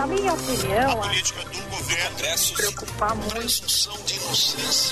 Na 0.00 0.06
minha 0.06 0.32
opinião, 0.32 0.92
a 0.92 1.06
política 1.08 1.44
do 1.44 1.76
governo 1.76 2.16
preocupar 2.56 3.14
muito. 3.16 3.90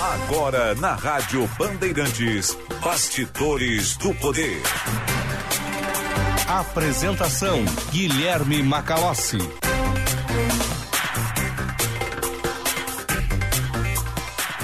Agora 0.03 0.75
na 0.75 0.95
Rádio 0.97 1.49
Bandeirantes, 1.59 2.55
Bastidores 2.85 3.97
do 3.97 4.13
Poder. 4.17 4.61
Apresentação 6.47 7.65
Guilherme 7.91 8.63
Macalossi. 8.63 9.39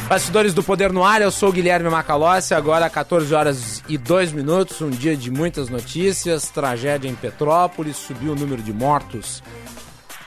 Bastidores 0.06 0.52
do 0.52 0.62
Poder 0.62 0.92
no 0.92 1.02
ar, 1.02 1.22
eu 1.22 1.30
sou 1.30 1.50
Guilherme 1.50 1.88
Macalossi, 1.88 2.52
agora 2.52 2.90
14 2.90 3.34
horas 3.34 3.82
e 3.88 3.96
2 3.96 4.32
minutos, 4.32 4.82
um 4.82 4.90
dia 4.90 5.16
de 5.16 5.30
muitas 5.30 5.70
notícias, 5.70 6.50
tragédia 6.50 7.08
em 7.08 7.14
Petrópolis, 7.14 7.96
subiu 7.96 8.32
o 8.32 8.36
número 8.36 8.60
de 8.60 8.74
mortos, 8.74 9.42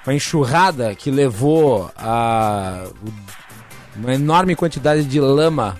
uma 0.08 0.16
enxurrada 0.16 0.96
que 0.96 1.11
levou 1.11 1.92
a 1.97 2.86
uma 3.93 4.14
enorme 4.14 4.56
quantidade 4.56 5.04
de 5.04 5.20
lama, 5.20 5.75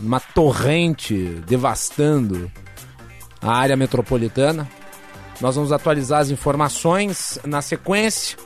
uma 0.00 0.18
torrente 0.18 1.14
devastando 1.46 2.50
a 3.42 3.52
área 3.54 3.76
metropolitana. 3.76 4.66
Nós 5.38 5.54
vamos 5.54 5.70
atualizar 5.70 6.20
as 6.20 6.30
informações 6.30 7.38
na 7.44 7.60
sequência. 7.60 8.38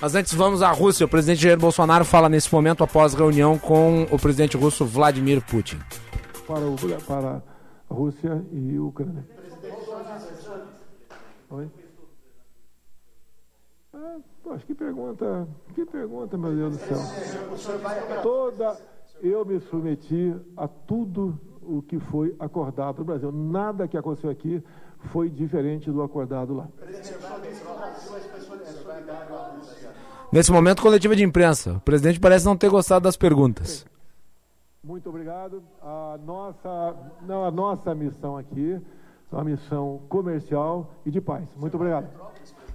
Mas 0.00 0.16
antes 0.16 0.34
vamos 0.34 0.60
à 0.60 0.72
Rússia. 0.72 1.06
O 1.06 1.08
presidente 1.08 1.42
Jair 1.42 1.58
Bolsonaro 1.58 2.04
fala 2.04 2.28
nesse 2.28 2.52
momento 2.52 2.82
após 2.82 3.14
reunião 3.14 3.58
com 3.58 4.08
o 4.10 4.18
presidente 4.18 4.56
russo 4.56 4.84
Vladimir 4.84 5.40
Putin. 5.40 5.78
Para, 6.48 6.66
o, 6.66 6.74
para 7.06 7.42
a 7.90 7.94
Rússia 7.94 8.42
e 8.52 8.76
Ucrânia. 8.76 9.24
Oi? 11.50 11.68
Poxa, 14.48 14.64
que 14.64 14.74
pergunta, 14.74 15.46
que 15.74 15.84
pergunta, 15.84 16.38
meu 16.38 16.54
Deus 16.54 16.78
do 16.78 16.82
céu. 16.82 18.22
Toda, 18.22 18.78
eu 19.20 19.44
me 19.44 19.60
submeti 19.60 20.34
a 20.56 20.66
tudo 20.66 21.38
o 21.60 21.82
que 21.82 21.98
foi 21.98 22.34
acordado 22.38 23.00
no 23.00 23.04
Brasil. 23.04 23.30
Nada 23.30 23.86
que 23.86 23.94
aconteceu 23.94 24.30
aqui 24.30 24.64
foi 25.12 25.28
diferente 25.28 25.90
do 25.90 26.02
acordado 26.02 26.54
lá. 26.54 26.66
Nesse 30.32 30.50
momento, 30.50 30.80
coletiva 30.80 31.14
de 31.14 31.22
imprensa. 31.22 31.74
O 31.74 31.80
presidente 31.80 32.18
parece 32.18 32.46
não 32.46 32.56
ter 32.56 32.70
gostado 32.70 33.02
das 33.02 33.18
perguntas. 33.18 33.84
Muito 34.82 35.10
obrigado. 35.10 35.62
A 35.82 36.18
nossa, 36.24 36.96
não, 37.20 37.44
a 37.44 37.50
nossa 37.50 37.94
missão 37.94 38.38
aqui 38.38 38.80
é 39.30 39.34
uma 39.36 39.44
missão 39.44 40.00
comercial 40.08 40.90
e 41.04 41.10
de 41.10 41.20
paz. 41.20 41.46
Muito 41.54 41.74
obrigado. 41.74 42.27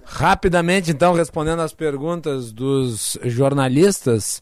Rapidamente, 0.04 0.90
então, 0.90 1.14
respondendo 1.14 1.60
às 1.60 1.72
perguntas 1.72 2.52
dos 2.52 3.18
jornalistas, 3.24 4.40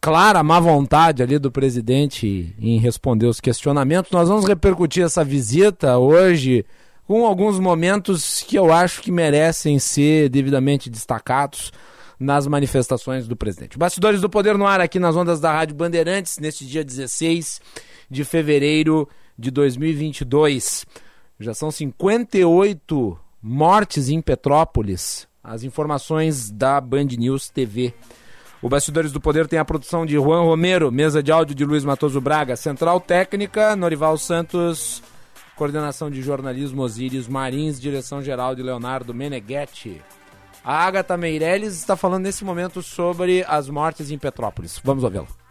clara 0.00 0.42
má 0.42 0.60
vontade 0.60 1.22
ali 1.22 1.38
do 1.38 1.50
presidente 1.50 2.54
em 2.58 2.78
responder 2.78 3.26
os 3.26 3.40
questionamentos. 3.40 4.10
Nós 4.12 4.28
vamos 4.28 4.46
repercutir 4.46 5.04
essa 5.04 5.24
visita 5.24 5.98
hoje 5.98 6.64
com 7.06 7.26
alguns 7.26 7.58
momentos 7.58 8.42
que 8.46 8.56
eu 8.56 8.72
acho 8.72 9.02
que 9.02 9.10
merecem 9.10 9.78
ser 9.78 10.28
devidamente 10.28 10.88
destacados 10.88 11.72
nas 12.18 12.46
manifestações 12.46 13.26
do 13.26 13.36
presidente. 13.36 13.78
Bastidores 13.78 14.20
do 14.20 14.30
Poder 14.30 14.56
no 14.56 14.66
ar 14.66 14.80
aqui 14.80 14.98
nas 14.98 15.16
ondas 15.16 15.40
da 15.40 15.52
Rádio 15.52 15.74
Bandeirantes, 15.74 16.38
neste 16.38 16.64
dia 16.64 16.84
16 16.84 17.60
de 18.10 18.24
fevereiro 18.24 19.08
de 19.38 19.50
2022. 19.50 20.86
Já 21.40 21.52
são 21.52 21.70
58 21.70 23.18
mortes 23.46 24.08
em 24.08 24.22
Petrópolis. 24.22 25.28
As 25.42 25.62
informações 25.64 26.50
da 26.50 26.80
Band 26.80 27.08
News 27.18 27.50
TV. 27.50 27.92
O 28.62 28.70
Bastidores 28.70 29.12
do 29.12 29.20
Poder 29.20 29.46
tem 29.46 29.58
a 29.58 29.64
produção 29.66 30.06
de 30.06 30.14
Juan 30.14 30.40
Romero, 30.40 30.90
mesa 30.90 31.22
de 31.22 31.30
áudio 31.30 31.54
de 31.54 31.62
Luiz 31.62 31.84
Matoso 31.84 32.18
Braga, 32.22 32.56
central 32.56 32.98
técnica 32.98 33.76
Norival 33.76 34.16
Santos, 34.16 35.02
coordenação 35.56 36.10
de 36.10 36.22
jornalismo 36.22 36.80
Osíris 36.80 37.28
Marins, 37.28 37.78
direção 37.78 38.22
geral 38.22 38.54
de 38.54 38.62
Leonardo 38.62 39.12
Meneghetti. 39.12 40.00
A 40.64 40.86
Agatha 40.86 41.14
Meirelles 41.14 41.74
está 41.74 41.94
falando 41.94 42.22
nesse 42.22 42.46
momento 42.46 42.82
sobre 42.82 43.44
as 43.46 43.68
mortes 43.68 44.10
em 44.10 44.16
Petrópolis. 44.16 44.80
Vamos 44.82 45.04
ouvi-la. 45.04 45.43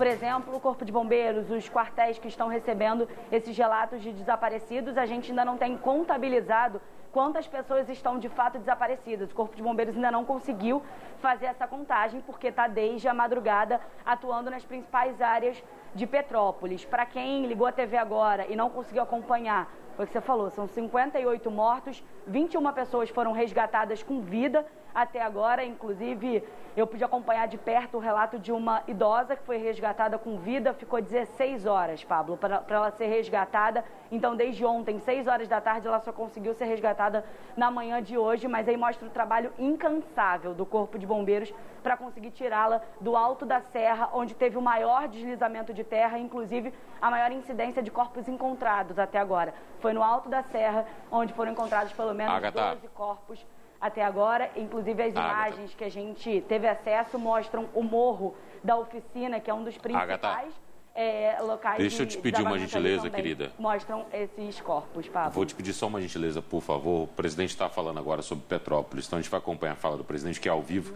Por 0.00 0.06
exemplo, 0.06 0.56
o 0.56 0.60
Corpo 0.60 0.82
de 0.82 0.90
Bombeiros, 0.90 1.50
os 1.50 1.68
quartéis 1.68 2.18
que 2.18 2.26
estão 2.26 2.48
recebendo 2.48 3.06
esses 3.30 3.54
relatos 3.54 4.00
de 4.00 4.10
desaparecidos, 4.12 4.96
a 4.96 5.04
gente 5.04 5.30
ainda 5.30 5.44
não 5.44 5.58
tem 5.58 5.76
contabilizado 5.76 6.80
quantas 7.12 7.46
pessoas 7.46 7.86
estão 7.86 8.18
de 8.18 8.30
fato 8.30 8.58
desaparecidas. 8.58 9.30
O 9.30 9.34
Corpo 9.34 9.54
de 9.54 9.62
Bombeiros 9.62 9.94
ainda 9.94 10.10
não 10.10 10.24
conseguiu 10.24 10.82
fazer 11.18 11.44
essa 11.44 11.66
contagem, 11.66 12.22
porque 12.22 12.46
está 12.46 12.66
desde 12.66 13.08
a 13.08 13.12
madrugada 13.12 13.78
atuando 14.02 14.50
nas 14.50 14.64
principais 14.64 15.20
áreas 15.20 15.62
de 15.94 16.06
Petrópolis. 16.06 16.82
Para 16.82 17.04
quem 17.04 17.44
ligou 17.44 17.66
a 17.66 17.72
TV 17.72 17.98
agora 17.98 18.46
e 18.46 18.56
não 18.56 18.70
conseguiu 18.70 19.02
acompanhar 19.02 19.70
foi 20.00 20.04
o 20.04 20.06
que 20.06 20.14
você 20.14 20.20
falou, 20.22 20.48
são 20.48 20.66
58 20.66 21.50
mortos, 21.50 22.02
21 22.30 22.72
pessoas 22.72 23.10
foram 23.10 23.32
resgatadas 23.32 24.04
com 24.04 24.20
vida 24.20 24.64
até 24.94 25.20
agora, 25.20 25.64
inclusive 25.64 26.44
eu 26.76 26.86
pude 26.86 27.02
acompanhar 27.02 27.48
de 27.48 27.58
perto 27.58 27.96
o 27.96 28.00
relato 28.00 28.38
de 28.38 28.52
uma 28.52 28.82
idosa 28.86 29.34
que 29.34 29.42
foi 29.42 29.56
resgatada 29.56 30.16
com 30.16 30.38
vida, 30.38 30.72
ficou 30.72 31.02
16 31.02 31.66
horas, 31.66 32.04
Pablo, 32.04 32.36
para 32.36 32.62
ela 32.68 32.90
ser 32.92 33.06
resgatada. 33.06 33.84
Então, 34.10 34.36
desde 34.36 34.64
ontem, 34.64 34.98
6 35.00 35.26
horas 35.26 35.48
da 35.48 35.60
tarde, 35.60 35.88
ela 35.88 36.00
só 36.00 36.12
conseguiu 36.12 36.54
ser 36.54 36.66
resgatada 36.66 37.24
na 37.56 37.70
manhã 37.70 38.00
de 38.00 38.16
hoje, 38.16 38.46
mas 38.46 38.68
aí 38.68 38.76
mostra 38.76 39.06
o 39.06 39.10
trabalho 39.10 39.52
incansável 39.58 40.54
do 40.54 40.64
Corpo 40.64 40.98
de 40.98 41.06
Bombeiros 41.06 41.52
para 41.82 41.96
conseguir 41.96 42.30
tirá-la 42.30 42.80
do 43.00 43.16
alto 43.16 43.44
da 43.44 43.60
serra, 43.60 44.08
onde 44.12 44.34
teve 44.34 44.56
o 44.56 44.62
maior 44.62 45.08
deslizamento 45.08 45.72
de 45.72 45.82
terra, 45.82 46.18
inclusive 46.18 46.72
a 47.00 47.10
maior 47.10 47.32
incidência 47.32 47.82
de 47.82 47.90
corpos 47.90 48.28
encontrados 48.28 48.98
até 48.98 49.18
agora. 49.18 49.54
Foi 49.80 49.92
no 49.92 50.02
alto 50.02 50.28
da 50.28 50.42
serra, 50.42 50.86
onde 51.10 51.32
foram 51.32 51.52
encontrados 51.52 51.92
pelo 51.92 52.14
menos 52.14 52.19
Agatha. 52.26 52.74
12 52.74 52.88
corpos 52.88 53.46
até 53.80 54.04
agora. 54.04 54.50
Inclusive, 54.56 55.02
as 55.02 55.12
imagens 55.12 55.74
que 55.74 55.84
a 55.84 55.88
gente 55.88 56.42
teve 56.42 56.68
acesso 56.68 57.18
mostram 57.18 57.68
o 57.74 57.82
morro 57.82 58.34
da 58.62 58.76
oficina, 58.76 59.40
que 59.40 59.50
é 59.50 59.54
um 59.54 59.64
dos 59.64 59.76
principais. 59.78 60.52
É, 60.92 61.38
locais 61.40 61.78
Deixa 61.78 62.02
eu 62.02 62.06
te 62.06 62.18
pedir 62.18 62.42
uma 62.42 62.58
gentileza, 62.58 63.08
querida. 63.08 63.52
Mostram 63.58 64.06
esses 64.12 64.60
corpos, 64.60 65.08
Pablo. 65.08 65.30
Vou 65.30 65.46
te 65.46 65.54
pedir 65.54 65.72
só 65.72 65.86
uma 65.86 66.00
gentileza, 66.00 66.42
por 66.42 66.60
favor. 66.60 67.04
O 67.04 67.06
presidente 67.06 67.50
está 67.50 67.68
falando 67.68 67.98
agora 67.98 68.22
sobre 68.22 68.44
Petrópolis, 68.44 69.06
então 69.06 69.18
a 69.18 69.22
gente 69.22 69.30
vai 69.30 69.38
acompanhar 69.38 69.72
a 69.72 69.76
fala 69.76 69.96
do 69.96 70.04
presidente, 70.04 70.40
que 70.40 70.48
é 70.48 70.52
ao 70.52 70.60
vivo. 70.60 70.92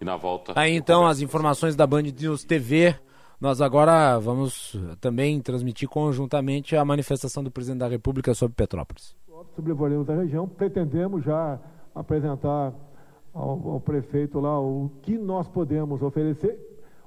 E 0.00 0.04
na 0.04 0.16
volta. 0.16 0.52
Aí 0.56 0.74
então, 0.74 1.06
as 1.06 1.20
informações 1.20 1.76
da 1.76 1.86
Band 1.86 2.02
News 2.02 2.44
TV. 2.44 2.96
Nós 3.40 3.60
agora 3.60 4.20
vamos 4.20 4.76
também 5.00 5.40
transmitir 5.40 5.88
conjuntamente 5.88 6.76
a 6.76 6.84
manifestação 6.84 7.42
do 7.42 7.50
presidente 7.50 7.80
da 7.80 7.88
República 7.88 8.32
sobre 8.34 8.54
Petrópolis. 8.54 9.16
Sobrevoaremos 9.54 10.08
a 10.08 10.14
região, 10.14 10.48
pretendemos 10.48 11.24
já 11.24 11.58
apresentar 11.94 12.72
ao, 13.34 13.70
ao, 13.70 13.80
prefeito 13.80 14.40
lá 14.40 14.58
o 14.60 14.90
que 15.02 15.16
nós 15.16 15.48
podemos 15.48 16.02
oferecer. 16.02 16.58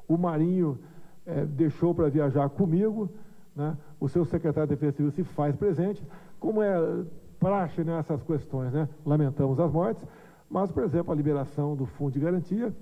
O 0.08 0.18
Marinho 0.18 0.78
é, 1.26 1.46
deixou 1.46 1.94
para 1.94 2.10
viajar 2.10 2.50
comigo, 2.50 3.10
né? 3.56 3.76
o 4.00 4.08
seu 4.08 4.26
secretário 4.26 4.70
de 4.70 4.76
Defesa 4.76 4.98
Civil 4.98 5.12
se 5.12 5.24
faz 5.24 5.56
presente. 5.56 6.06
Como 6.40 6.62
é 6.62 7.04
praxe 7.40 7.84
nessas 7.84 8.22
questões, 8.24 8.72
né? 8.72 8.88
lamentamos 9.06 9.60
as 9.60 9.72
mortes, 9.72 10.04
mas, 10.50 10.72
por 10.72 10.84
exemplo, 10.84 11.12
a 11.12 11.16
liberação 11.16 11.76
do 11.76 11.86
Fundo 11.86 12.14
de 12.14 12.20
Garantia 12.20 12.74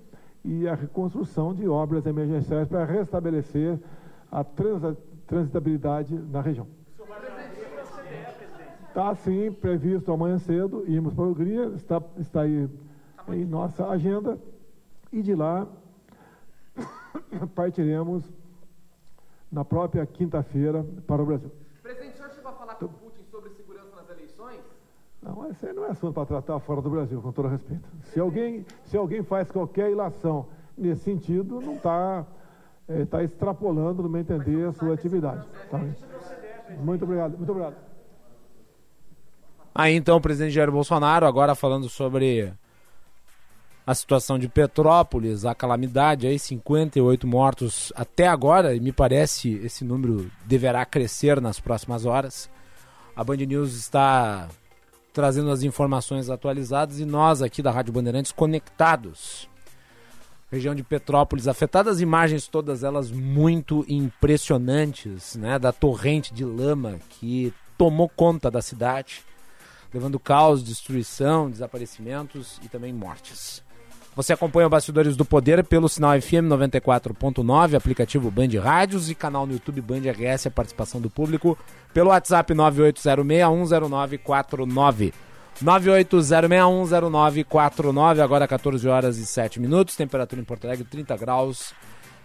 e 0.44 0.68
a 0.68 0.76
reconstrução 0.76 1.54
de 1.54 1.68
obras 1.68 2.06
emergenciais 2.06 2.68
para 2.68 2.84
restabelecer 2.84 3.80
a 4.32 4.44
transitabilidade 5.26 6.14
na 6.14 6.42
região. 6.42 6.68
Está 8.94 9.16
sim 9.16 9.52
previsto 9.52 10.12
amanhã 10.12 10.38
cedo, 10.38 10.84
irmos 10.86 11.16
para 11.16 11.24
a 11.24 11.28
Hungria, 11.28 11.66
está, 11.76 12.00
está 12.20 12.42
aí 12.42 12.70
em 13.30 13.44
nossa 13.44 13.88
agenda, 13.88 14.38
e 15.12 15.20
de 15.24 15.34
lá 15.34 15.68
partiremos 17.56 18.24
na 19.52 19.66
própria 19.66 20.06
quinta-feira 20.06 20.86
para 21.08 21.24
o 21.24 21.26
Brasil. 21.26 21.52
Presidente, 21.82 22.14
o 22.14 22.18
senhor 22.18 22.30
chegou 22.36 22.52
a 22.52 22.54
falar 22.54 22.76
com 22.76 22.86
o 22.86 22.90
Putin 22.90 23.24
sobre 23.32 23.50
segurança 23.50 23.96
nas 23.96 24.08
eleições? 24.12 24.60
Não, 25.24 25.50
esse 25.50 25.66
aí 25.66 25.74
não 25.74 25.86
é 25.86 25.90
assunto 25.90 26.14
para 26.14 26.28
tratar 26.28 26.60
fora 26.60 26.80
do 26.80 26.92
Brasil, 26.92 27.20
com 27.20 27.32
todo 27.32 27.48
respeito. 27.48 27.90
Se 28.04 28.20
alguém, 28.20 28.64
se 28.84 28.96
alguém 28.96 29.24
faz 29.24 29.50
qualquer 29.50 29.90
ilação 29.90 30.46
nesse 30.78 31.02
sentido, 31.02 31.60
não 31.60 31.74
está 31.74 32.28
é, 32.88 33.06
tá 33.06 33.24
extrapolando, 33.24 34.04
no 34.04 34.10
meu 34.10 34.22
entender, 34.22 34.68
a 34.68 34.72
sua 34.72 34.94
atividade. 34.94 35.48
Tá? 35.72 35.80
Muito 36.78 37.06
obrigado, 37.06 37.36
muito 37.36 37.50
obrigado. 37.50 37.93
Aí 39.76 39.96
então 39.96 40.18
o 40.18 40.22
presidente 40.22 40.54
Jair 40.54 40.72
Bolsonaro, 40.72 41.26
agora 41.26 41.56
falando 41.56 41.90
sobre 41.90 42.54
a 43.86 43.94
situação 43.94 44.40
de 44.40 44.48
Petrópolis, 44.48 45.46
a 45.46 45.54
calamidade, 45.54 46.28
aí 46.28 46.40
58 46.40 47.28
mortos 47.28 47.92
até 47.96 48.28
agora, 48.28 48.76
e 48.76 48.80
me 48.80 48.92
parece 48.92 49.56
esse 49.64 49.84
número 49.84 50.32
deverá 50.46 50.86
crescer 50.86 51.42
nas 51.42 51.60
próximas 51.60 52.06
horas. 52.06 52.50
A 53.16 53.24
Band 53.24 53.38
News 53.38 53.74
está 53.74 54.48
trazendo 55.12 55.52
as 55.52 55.64
informações 55.64 56.30
atualizadas 56.30 57.00
e 57.00 57.06
nós 57.06 57.42
aqui 57.42 57.62
da 57.62 57.72
Rádio 57.72 57.94
Bandeirantes 57.94 58.32
conectados. 58.32 59.50
Região 60.52 60.74
de 60.74 60.84
Petrópolis 60.84 61.48
afetada, 61.48 61.90
as 61.90 62.00
imagens 62.00 62.48
todas 62.48 62.84
elas 62.84 63.12
muito 63.12 63.84
impressionantes, 63.90 65.36
né, 65.36 65.58
da 65.58 65.72
torrente 65.72 66.34
de 66.34 66.46
lama 66.46 67.00
que 67.10 67.52
tomou 67.78 68.08
conta 68.08 68.50
da 68.50 68.62
cidade, 68.62 69.24
levando 69.94 70.20
caos, 70.20 70.64
destruição, 70.64 71.50
desaparecimentos 71.50 72.60
e 72.64 72.68
também 72.68 72.92
mortes. 72.92 73.64
Você 74.16 74.32
acompanha 74.32 74.68
o 74.68 74.70
Bastidores 74.70 75.18
do 75.18 75.26
Poder 75.26 75.64
pelo 75.64 75.90
sinal 75.90 76.12
FM 76.22 76.46
94.9, 76.48 77.76
aplicativo 77.76 78.30
Band 78.30 78.50
Rádios 78.62 79.10
e 79.10 79.16
canal 79.16 79.48
no 79.48 79.54
YouTube 79.54 79.82
Band 79.82 80.04
RS, 80.12 80.46
a 80.48 80.52
participação 80.52 81.02
do 81.02 81.10
público 81.10 81.58
pelo 81.94 82.12
WhatsApp 82.12 82.54
980610949. 82.54 85.12
980610949, 85.64 88.20
agora 88.20 88.48
14 88.48 88.88
horas 88.88 89.18
e 89.18 89.26
7 89.26 89.60
minutos, 89.60 89.96
temperatura 89.96 90.40
em 90.42 90.46
Porto 90.46 90.66
Alegre 90.66 90.86
30 90.86 91.18
graus 91.18 91.74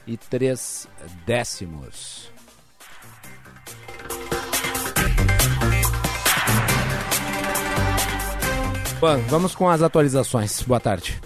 e 0.07 0.19
3 0.19 0.87
décimos. 1.25 2.38
Bom, 9.01 9.17
vamos 9.29 9.55
com 9.55 9.69
as 9.69 9.81
atualizações. 9.81 10.61
Boa 10.63 10.81
tarde. 10.81 11.21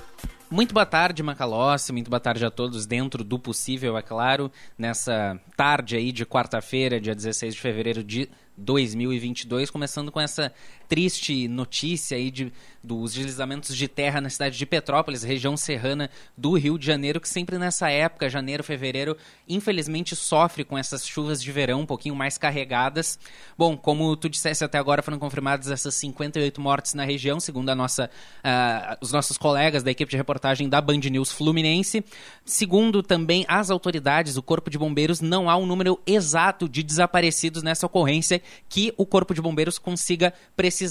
Muito 0.51 0.75
boa 0.75 0.85
tarde, 0.85 1.23
Macalossi. 1.23 1.91
Muito 1.91 2.11
boa 2.11 2.21
tarde 2.21 2.45
a 2.45 2.51
todos, 2.51 2.85
dentro 2.85 3.25
do 3.25 3.39
possível, 3.39 3.97
é 3.97 4.03
claro, 4.03 4.53
nessa 4.77 5.41
tarde 5.57 5.97
aí 5.97 6.13
de 6.13 6.27
quarta-feira, 6.27 7.01
dia 7.01 7.15
16 7.15 7.55
de 7.55 7.61
fevereiro 7.63 8.05
de 8.05 8.29
2022, 8.59 9.71
começando 9.71 10.13
com 10.13 10.21
essa 10.21 10.53
triste 10.93 11.49
notícia 11.49 12.19
aí 12.19 12.31
de, 12.31 12.53
dos 12.85 13.15
deslizamentos 13.15 13.75
de 13.75 13.89
terra 13.89 14.21
na 14.21 14.29
cidade 14.29 14.59
de 14.59 14.67
Petrópolis, 14.67 15.23
região 15.23 15.57
serrana 15.57 16.11
do 16.37 16.53
Rio 16.53 16.79
de 16.79 16.85
Janeiro, 16.85 17.19
que 17.19 17.31
sempre 17.31 17.57
nessa 17.57 17.89
época, 17.89 18.29
janeiro, 18.29 18.63
fevereiro, 18.63 19.17
infelizmente 19.49 20.15
sofre 20.15 20.65
com 20.65 20.77
essas 20.77 21.09
chuvas 21.09 21.43
de 21.43 21.51
verão 21.51 21.81
um 21.81 21.87
pouquinho 21.87 22.15
mais 22.15 22.37
carregadas. 22.37 23.19
Bom, 23.57 23.75
como 23.75 24.15
tu 24.17 24.29
disseste 24.29 24.65
até 24.65 24.77
agora, 24.77 25.01
foram 25.03 25.19
confirmadas 25.19 25.71
essas 25.71 25.95
58 25.95 26.61
mortes 26.61 26.93
na 26.93 27.05
região, 27.05 27.41
segundo 27.41 27.71
a 27.71 27.75
nossa, 27.75 28.11
uh, 28.45 28.99
os 29.01 29.13
nossos 29.13 29.39
colegas 29.39 29.83
da 29.83 29.91
equipe 29.91 30.11
de 30.11 30.19
reportagem 30.19 30.69
da 30.69 30.79
Band 30.83 31.01
News 31.11 31.33
Fluminense. 31.33 32.05
Segundo 32.45 33.03
também 33.03 33.47
as 33.49 33.71
autoridades, 33.71 34.37
o 34.37 34.43
Corpo 34.43 34.69
de 34.69 34.77
Bombeiros 34.77 35.23
não 35.23 35.49
há 35.49 35.57
um 35.57 35.65
número 35.65 35.99
exato 36.07 36.69
de 36.69 36.83
desaparecidos 36.83 37.63
nessa 37.63 37.87
ocorrência 37.87 38.43
que 38.69 38.93
o 38.99 39.07
Corpo 39.07 39.33
de 39.33 39.41
Bombeiros 39.41 39.79
consiga 39.79 40.35
precisar. 40.55 40.82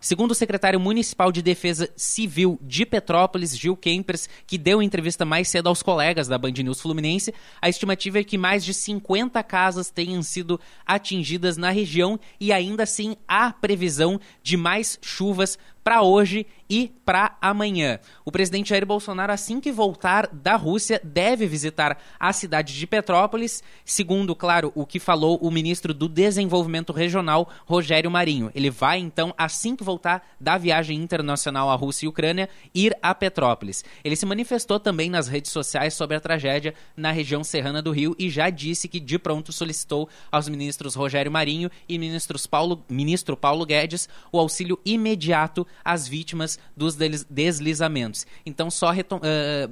Segundo 0.00 0.32
o 0.32 0.34
secretário 0.34 0.78
municipal 0.78 1.32
de 1.32 1.42
Defesa 1.42 1.88
Civil 1.96 2.58
de 2.62 2.84
Petrópolis, 2.84 3.56
Gil 3.56 3.76
Kempers, 3.76 4.28
que 4.46 4.58
deu 4.58 4.82
entrevista 4.82 5.24
mais 5.24 5.48
cedo 5.48 5.68
aos 5.68 5.82
colegas 5.82 6.28
da 6.28 6.38
Band 6.38 6.52
News 6.52 6.80
Fluminense, 6.80 7.34
a 7.60 7.68
estimativa 7.68 8.18
é 8.18 8.24
que 8.24 8.38
mais 8.38 8.64
de 8.64 8.74
50 8.74 9.42
casas 9.42 9.90
tenham 9.90 10.22
sido 10.22 10.60
atingidas 10.86 11.56
na 11.56 11.70
região 11.70 12.18
e 12.40 12.52
ainda 12.52 12.82
assim 12.82 13.16
há 13.26 13.52
previsão 13.52 14.20
de 14.42 14.56
mais 14.56 14.98
chuvas 15.02 15.58
para 15.82 16.02
hoje 16.02 16.46
e 16.68 16.92
para 17.04 17.36
amanhã. 17.40 17.98
O 18.24 18.30
presidente 18.30 18.70
Jair 18.70 18.84
Bolsonaro, 18.84 19.32
assim 19.32 19.60
que 19.60 19.72
voltar 19.72 20.26
da 20.28 20.56
Rússia, 20.56 21.00
deve 21.02 21.46
visitar 21.46 21.98
a 22.18 22.32
cidade 22.32 22.74
de 22.74 22.86
Petrópolis, 22.86 23.62
segundo, 23.84 24.34
claro, 24.34 24.72
o 24.74 24.84
que 24.84 25.00
falou 25.00 25.38
o 25.38 25.50
ministro 25.50 25.94
do 25.94 26.08
Desenvolvimento 26.08 26.92
Regional, 26.92 27.48
Rogério 27.66 28.10
Marinho. 28.10 28.50
Ele 28.54 28.70
vai, 28.70 28.98
então, 28.98 29.34
assim 29.38 29.74
que 29.74 29.84
voltar 29.84 30.26
da 30.40 30.58
viagem 30.58 31.00
internacional 31.00 31.70
à 31.70 31.74
Rússia 31.74 32.06
e 32.06 32.08
Ucrânia, 32.08 32.48
ir 32.74 32.96
a 33.02 33.14
Petrópolis. 33.14 33.84
Ele 34.04 34.16
se 34.16 34.26
manifestou 34.26 34.78
também 34.78 35.08
nas 35.08 35.28
redes 35.28 35.50
sociais 35.50 35.94
sobre 35.94 36.16
a 36.16 36.20
tragédia 36.20 36.74
na 36.96 37.10
região 37.10 37.42
serrana 37.42 37.80
do 37.80 37.90
Rio 37.90 38.14
e 38.18 38.28
já 38.28 38.50
disse 38.50 38.88
que 38.88 39.00
de 39.00 39.18
pronto 39.18 39.52
solicitou 39.52 40.08
aos 40.30 40.48
ministros 40.48 40.94
Rogério 40.94 41.32
Marinho 41.32 41.70
e 41.88 41.98
ministros 41.98 42.46
Paulo, 42.46 42.84
ministro 42.88 43.36
Paulo 43.36 43.64
Guedes 43.64 44.08
o 44.32 44.38
auxílio 44.38 44.78
imediato 44.84 45.66
às 45.84 46.06
vítimas 46.06 46.57
dos 46.76 46.96
deslizamentos. 47.28 48.26
Então, 48.46 48.70
só 48.70 48.92
uh, 48.92 48.94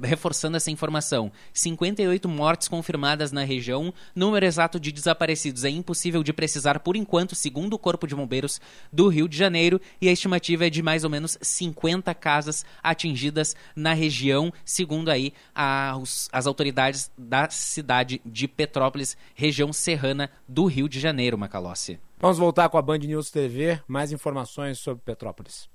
reforçando 0.03 0.57
essa 0.57 0.69
informação: 0.69 1.31
58 1.53 2.27
mortes 2.27 2.67
confirmadas 2.67 3.31
na 3.31 3.43
região, 3.43 3.93
número 4.15 4.45
exato 4.45 4.79
de 4.79 4.91
desaparecidos 4.91 5.63
é 5.63 5.69
impossível 5.69 6.23
de 6.23 6.33
precisar 6.33 6.79
por 6.79 6.95
enquanto, 6.95 7.35
segundo 7.35 7.73
o 7.73 7.79
Corpo 7.79 8.05
de 8.05 8.15
Bombeiros 8.15 8.59
do 8.91 9.07
Rio 9.07 9.27
de 9.27 9.37
Janeiro, 9.37 9.79
e 10.01 10.09
a 10.09 10.11
estimativa 10.11 10.67
é 10.67 10.69
de 10.69 10.83
mais 10.83 11.03
ou 11.03 11.09
menos 11.09 11.37
50 11.41 12.13
casas 12.13 12.65
atingidas 12.83 13.55
na 13.75 13.93
região, 13.93 14.51
segundo 14.65 15.09
aí 15.09 15.33
as, 15.55 16.29
as 16.31 16.45
autoridades 16.45 17.09
da 17.17 17.49
cidade 17.49 18.21
de 18.25 18.47
Petrópolis, 18.47 19.17
região 19.33 19.71
serrana 19.71 20.29
do 20.47 20.65
Rio 20.65 20.89
de 20.89 20.99
Janeiro, 20.99 21.37
Macalossi. 21.37 21.99
Vamos 22.19 22.37
voltar 22.37 22.67
com 22.69 22.77
a 22.77 22.81
Band 22.81 22.97
News 22.99 23.29
TV, 23.29 23.79
mais 23.87 24.11
informações 24.11 24.79
sobre 24.79 25.03
Petrópolis 25.03 25.69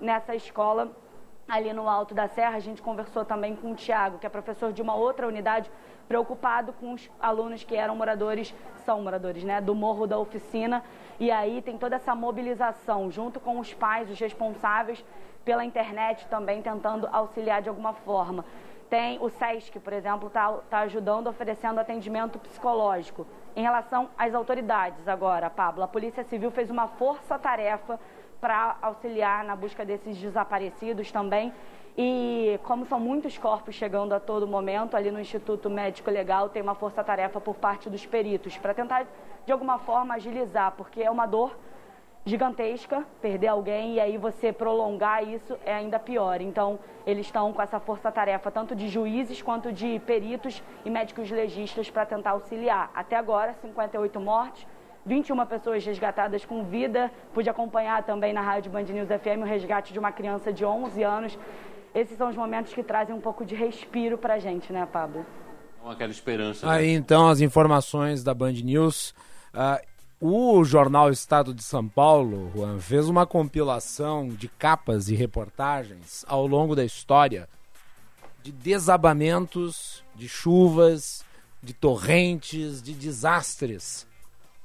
nessa 0.00 0.34
escola 0.34 0.90
ali 1.48 1.72
no 1.72 1.88
Alto 1.88 2.14
da 2.14 2.28
Serra. 2.28 2.56
A 2.56 2.60
gente 2.60 2.82
conversou 2.82 3.24
também 3.24 3.54
com 3.54 3.72
o 3.72 3.74
Tiago, 3.74 4.18
que 4.18 4.26
é 4.26 4.30
professor 4.30 4.72
de 4.72 4.82
uma 4.82 4.94
outra 4.94 5.26
unidade, 5.26 5.70
preocupado 6.08 6.72
com 6.74 6.92
os 6.92 7.10
alunos 7.20 7.64
que 7.64 7.74
eram 7.74 7.96
moradores, 7.96 8.54
são 8.84 9.02
moradores, 9.02 9.42
né, 9.42 9.60
do 9.60 9.74
Morro 9.74 10.06
da 10.06 10.18
Oficina. 10.18 10.84
E 11.18 11.30
aí 11.30 11.62
tem 11.62 11.78
toda 11.78 11.96
essa 11.96 12.14
mobilização 12.14 13.10
junto 13.10 13.40
com 13.40 13.58
os 13.58 13.72
pais, 13.74 14.10
os 14.10 14.18
responsáveis 14.18 15.04
pela 15.44 15.64
internet 15.64 16.26
também 16.28 16.60
tentando 16.62 17.08
auxiliar 17.10 17.62
de 17.62 17.68
alguma 17.68 17.92
forma. 17.92 18.44
Tem 18.90 19.18
o 19.20 19.28
SESC, 19.28 19.80
por 19.80 19.92
exemplo, 19.92 20.28
está 20.28 20.52
tá 20.70 20.78
ajudando, 20.80 21.26
oferecendo 21.26 21.80
atendimento 21.80 22.38
psicológico. 22.38 23.26
Em 23.56 23.62
relação 23.62 24.08
às 24.16 24.32
autoridades 24.32 25.08
agora, 25.08 25.50
Pablo, 25.50 25.82
a 25.82 25.88
Polícia 25.88 26.22
Civil 26.22 26.52
fez 26.52 26.70
uma 26.70 26.86
força-tarefa 26.86 27.98
para 28.40 28.76
auxiliar 28.82 29.44
na 29.44 29.56
busca 29.56 29.84
desses 29.84 30.16
desaparecidos 30.16 31.10
também. 31.10 31.52
E 31.98 32.60
como 32.64 32.84
são 32.84 33.00
muitos 33.00 33.38
corpos 33.38 33.74
chegando 33.74 34.12
a 34.12 34.20
todo 34.20 34.46
momento, 34.46 34.96
ali 34.96 35.10
no 35.10 35.18
Instituto 35.18 35.70
Médico 35.70 36.10
Legal 36.10 36.48
tem 36.50 36.60
uma 36.60 36.74
força-tarefa 36.74 37.40
por 37.40 37.54
parte 37.54 37.88
dos 37.88 38.04
peritos 38.04 38.58
para 38.58 38.74
tentar, 38.74 39.06
de 39.46 39.52
alguma 39.52 39.78
forma, 39.78 40.14
agilizar, 40.14 40.72
porque 40.72 41.02
é 41.02 41.10
uma 41.10 41.24
dor 41.24 41.56
gigantesca 42.26 43.04
perder 43.22 43.46
alguém 43.46 43.94
e 43.94 44.00
aí 44.00 44.18
você 44.18 44.52
prolongar 44.52 45.22
isso 45.22 45.56
é 45.64 45.72
ainda 45.72 45.96
pior. 45.98 46.40
Então, 46.40 46.78
eles 47.06 47.26
estão 47.26 47.52
com 47.52 47.62
essa 47.62 47.78
força-tarefa 47.78 48.50
tanto 48.50 48.74
de 48.74 48.88
juízes 48.88 49.40
quanto 49.40 49.72
de 49.72 50.00
peritos 50.00 50.60
e 50.84 50.90
médicos 50.90 51.30
legistas 51.30 51.88
para 51.88 52.04
tentar 52.04 52.30
auxiliar. 52.30 52.90
Até 52.92 53.14
agora, 53.14 53.54
58 53.62 54.20
mortes, 54.20 54.66
21 55.06 55.46
pessoas 55.46 55.84
resgatadas 55.84 56.44
com 56.44 56.64
vida. 56.64 57.10
Pude 57.32 57.48
acompanhar 57.48 58.02
também 58.02 58.32
na 58.32 58.40
Rádio 58.40 58.70
Band 58.72 58.82
News 58.82 59.08
FM 59.08 59.42
o 59.42 59.44
resgate 59.44 59.92
de 59.92 59.98
uma 59.98 60.10
criança 60.10 60.52
de 60.52 60.64
11 60.64 61.02
anos. 61.04 61.38
Esses 61.94 62.18
são 62.18 62.28
os 62.28 62.36
momentos 62.36 62.74
que 62.74 62.82
trazem 62.82 63.14
um 63.14 63.20
pouco 63.20 63.44
de 63.44 63.54
respiro 63.54 64.18
para 64.18 64.34
a 64.34 64.38
gente, 64.38 64.72
né, 64.72 64.84
Pablo? 64.84 65.24
Aquela 65.84 66.10
esperança. 66.10 66.66
Né? 66.66 66.72
Aí 66.72 66.90
então 66.90 67.28
as 67.28 67.40
informações 67.40 68.24
da 68.24 68.34
Band 68.34 68.52
News. 68.52 69.14
Uh, 69.54 69.96
o 70.18 70.64
jornal 70.64 71.10
Estado 71.10 71.54
de 71.54 71.62
São 71.62 71.86
Paulo, 71.86 72.50
Juan, 72.54 72.78
fez 72.78 73.08
uma 73.08 73.26
compilação 73.26 74.28
de 74.28 74.48
capas 74.48 75.08
e 75.08 75.14
reportagens 75.14 76.24
ao 76.26 76.46
longo 76.46 76.74
da 76.74 76.84
história 76.84 77.48
de 78.42 78.50
desabamentos, 78.50 80.02
de 80.14 80.28
chuvas, 80.28 81.24
de 81.62 81.74
torrentes, 81.74 82.82
de 82.82 82.92
desastres 82.92 84.05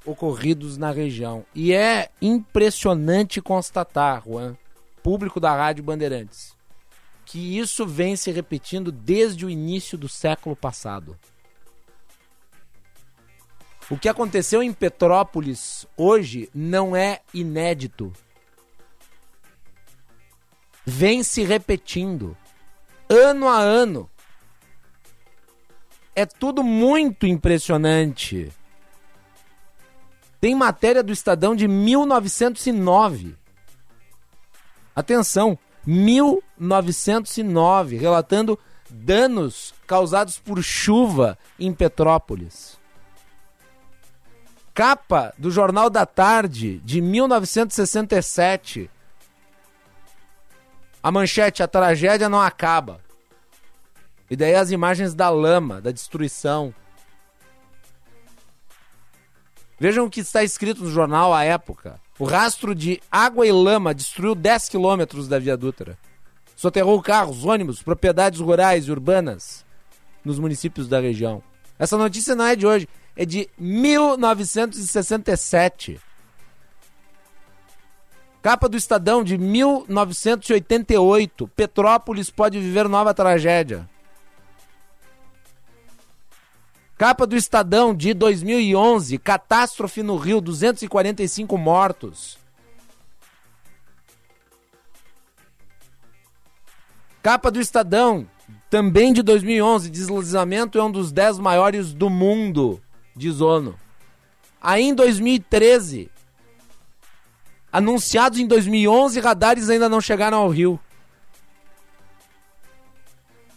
ocorridos 0.04 0.76
na 0.76 0.90
região. 0.90 1.44
E 1.54 1.72
é 1.72 2.10
impressionante 2.20 3.40
constatar, 3.40 4.22
Juan, 4.24 4.56
público 5.02 5.40
da 5.40 5.54
Rádio 5.54 5.84
Bandeirantes, 5.84 6.56
que 7.24 7.58
isso 7.58 7.86
vem 7.86 8.16
se 8.16 8.30
repetindo 8.30 8.92
desde 8.92 9.44
o 9.44 9.50
início 9.50 9.96
do 9.96 10.08
século 10.08 10.54
passado. 10.54 11.16
O 13.90 13.98
que 13.98 14.08
aconteceu 14.08 14.62
em 14.62 14.72
Petrópolis 14.72 15.86
hoje 15.96 16.48
não 16.54 16.96
é 16.96 17.20
inédito. 17.34 18.12
Vem 20.84 21.22
se 21.22 21.42
repetindo 21.42 22.36
ano 23.08 23.48
a 23.48 23.58
ano. 23.58 24.10
É 26.14 26.24
tudo 26.24 26.62
muito 26.62 27.26
impressionante. 27.26 28.50
Tem 30.42 30.54
matéria 30.56 31.04
do 31.04 31.12
Estadão 31.12 31.54
de 31.54 31.68
1909. 31.68 33.36
Atenção, 34.92 35.56
1909, 35.86 37.96
relatando 37.96 38.58
danos 38.90 39.72
causados 39.86 40.40
por 40.40 40.60
chuva 40.60 41.38
em 41.60 41.72
Petrópolis. 41.72 42.76
Capa 44.74 45.32
do 45.38 45.48
Jornal 45.48 45.88
da 45.88 46.04
Tarde 46.04 46.80
de 46.80 47.00
1967, 47.00 48.90
A 51.00 51.12
manchete, 51.12 51.62
a 51.62 51.68
tragédia 51.68 52.28
não 52.28 52.40
acaba. 52.40 53.00
E 54.28 54.34
daí 54.34 54.56
as 54.56 54.72
imagens 54.72 55.14
da 55.14 55.30
lama, 55.30 55.80
da 55.80 55.92
destruição. 55.92 56.74
Vejam 59.82 60.06
o 60.06 60.10
que 60.10 60.20
está 60.20 60.44
escrito 60.44 60.84
no 60.84 60.90
jornal 60.92 61.34
à 61.34 61.42
época. 61.42 62.00
O 62.16 62.24
rastro 62.24 62.72
de 62.72 63.02
água 63.10 63.44
e 63.44 63.50
lama 63.50 63.92
destruiu 63.92 64.32
10 64.32 64.68
quilômetros 64.68 65.26
da 65.26 65.40
Via 65.40 65.56
Dutra. 65.56 65.98
Soterrou 66.54 67.02
carros, 67.02 67.44
ônibus, 67.44 67.82
propriedades 67.82 68.38
rurais 68.38 68.86
e 68.86 68.92
urbanas 68.92 69.66
nos 70.24 70.38
municípios 70.38 70.86
da 70.86 71.00
região. 71.00 71.42
Essa 71.76 71.98
notícia 71.98 72.36
não 72.36 72.44
é 72.44 72.54
de 72.54 72.64
hoje, 72.64 72.88
é 73.16 73.26
de 73.26 73.50
1967. 73.58 76.00
Capa 78.40 78.68
do 78.68 78.76
Estadão 78.76 79.24
de 79.24 79.36
1988. 79.36 81.48
Petrópolis 81.56 82.30
pode 82.30 82.60
viver 82.60 82.88
nova 82.88 83.12
tragédia. 83.12 83.90
Capa 87.02 87.26
do 87.26 87.34
Estadão 87.34 87.92
de 87.92 88.14
2011. 88.14 89.18
Catástrofe 89.18 90.04
no 90.04 90.14
Rio, 90.14 90.40
245 90.40 91.58
mortos. 91.58 92.38
Capa 97.20 97.50
do 97.50 97.58
Estadão, 97.58 98.24
também 98.70 99.12
de 99.12 99.20
2011. 99.20 99.90
Deslizamento 99.90 100.78
é 100.78 100.84
um 100.84 100.92
dos 100.92 101.10
10 101.10 101.40
maiores 101.40 101.92
do 101.92 102.08
mundo, 102.08 102.80
diz 103.16 103.40
ONU. 103.40 103.76
Aí 104.60 104.84
em 104.84 104.94
2013, 104.94 106.08
anunciados 107.72 108.38
em 108.38 108.46
2011, 108.46 109.18
radares 109.18 109.68
ainda 109.68 109.88
não 109.88 110.00
chegaram 110.00 110.38
ao 110.38 110.48
Rio. 110.48 110.78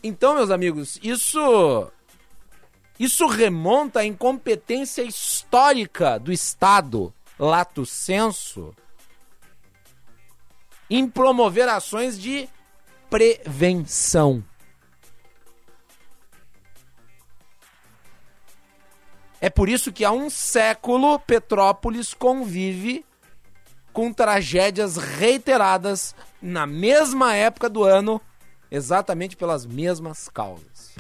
Então, 0.02 0.34
meus 0.34 0.50
amigos, 0.50 1.00
isso 1.04 1.92
isso 3.00 3.28
remonta 3.28 4.00
à 4.00 4.06
incompetência 4.06 5.02
histórica 5.02 6.18
do 6.18 6.32
Estado, 6.32 7.14
lato 7.38 7.86
senso, 7.86 8.74
em 10.90 11.08
promover 11.08 11.68
ações 11.68 12.18
de 12.20 12.48
prevenção. 13.10 14.44
É 19.42 19.50
por 19.50 19.70
isso 19.70 19.92
que 19.92 20.06
há 20.06 20.12
um 20.12 20.30
século 20.30 21.20
Petrópolis 21.20 22.14
convive 22.14 23.06
com 23.92 24.12
tragédias 24.12 24.98
reiteradas 24.98 26.16
na 26.42 26.66
mesma 26.66 27.36
época 27.36 27.70
do 27.70 27.84
ano, 27.84 28.20
exatamente 28.72 29.38
pelas 29.38 29.66
mesmas 29.66 30.28
causas. 30.30 30.96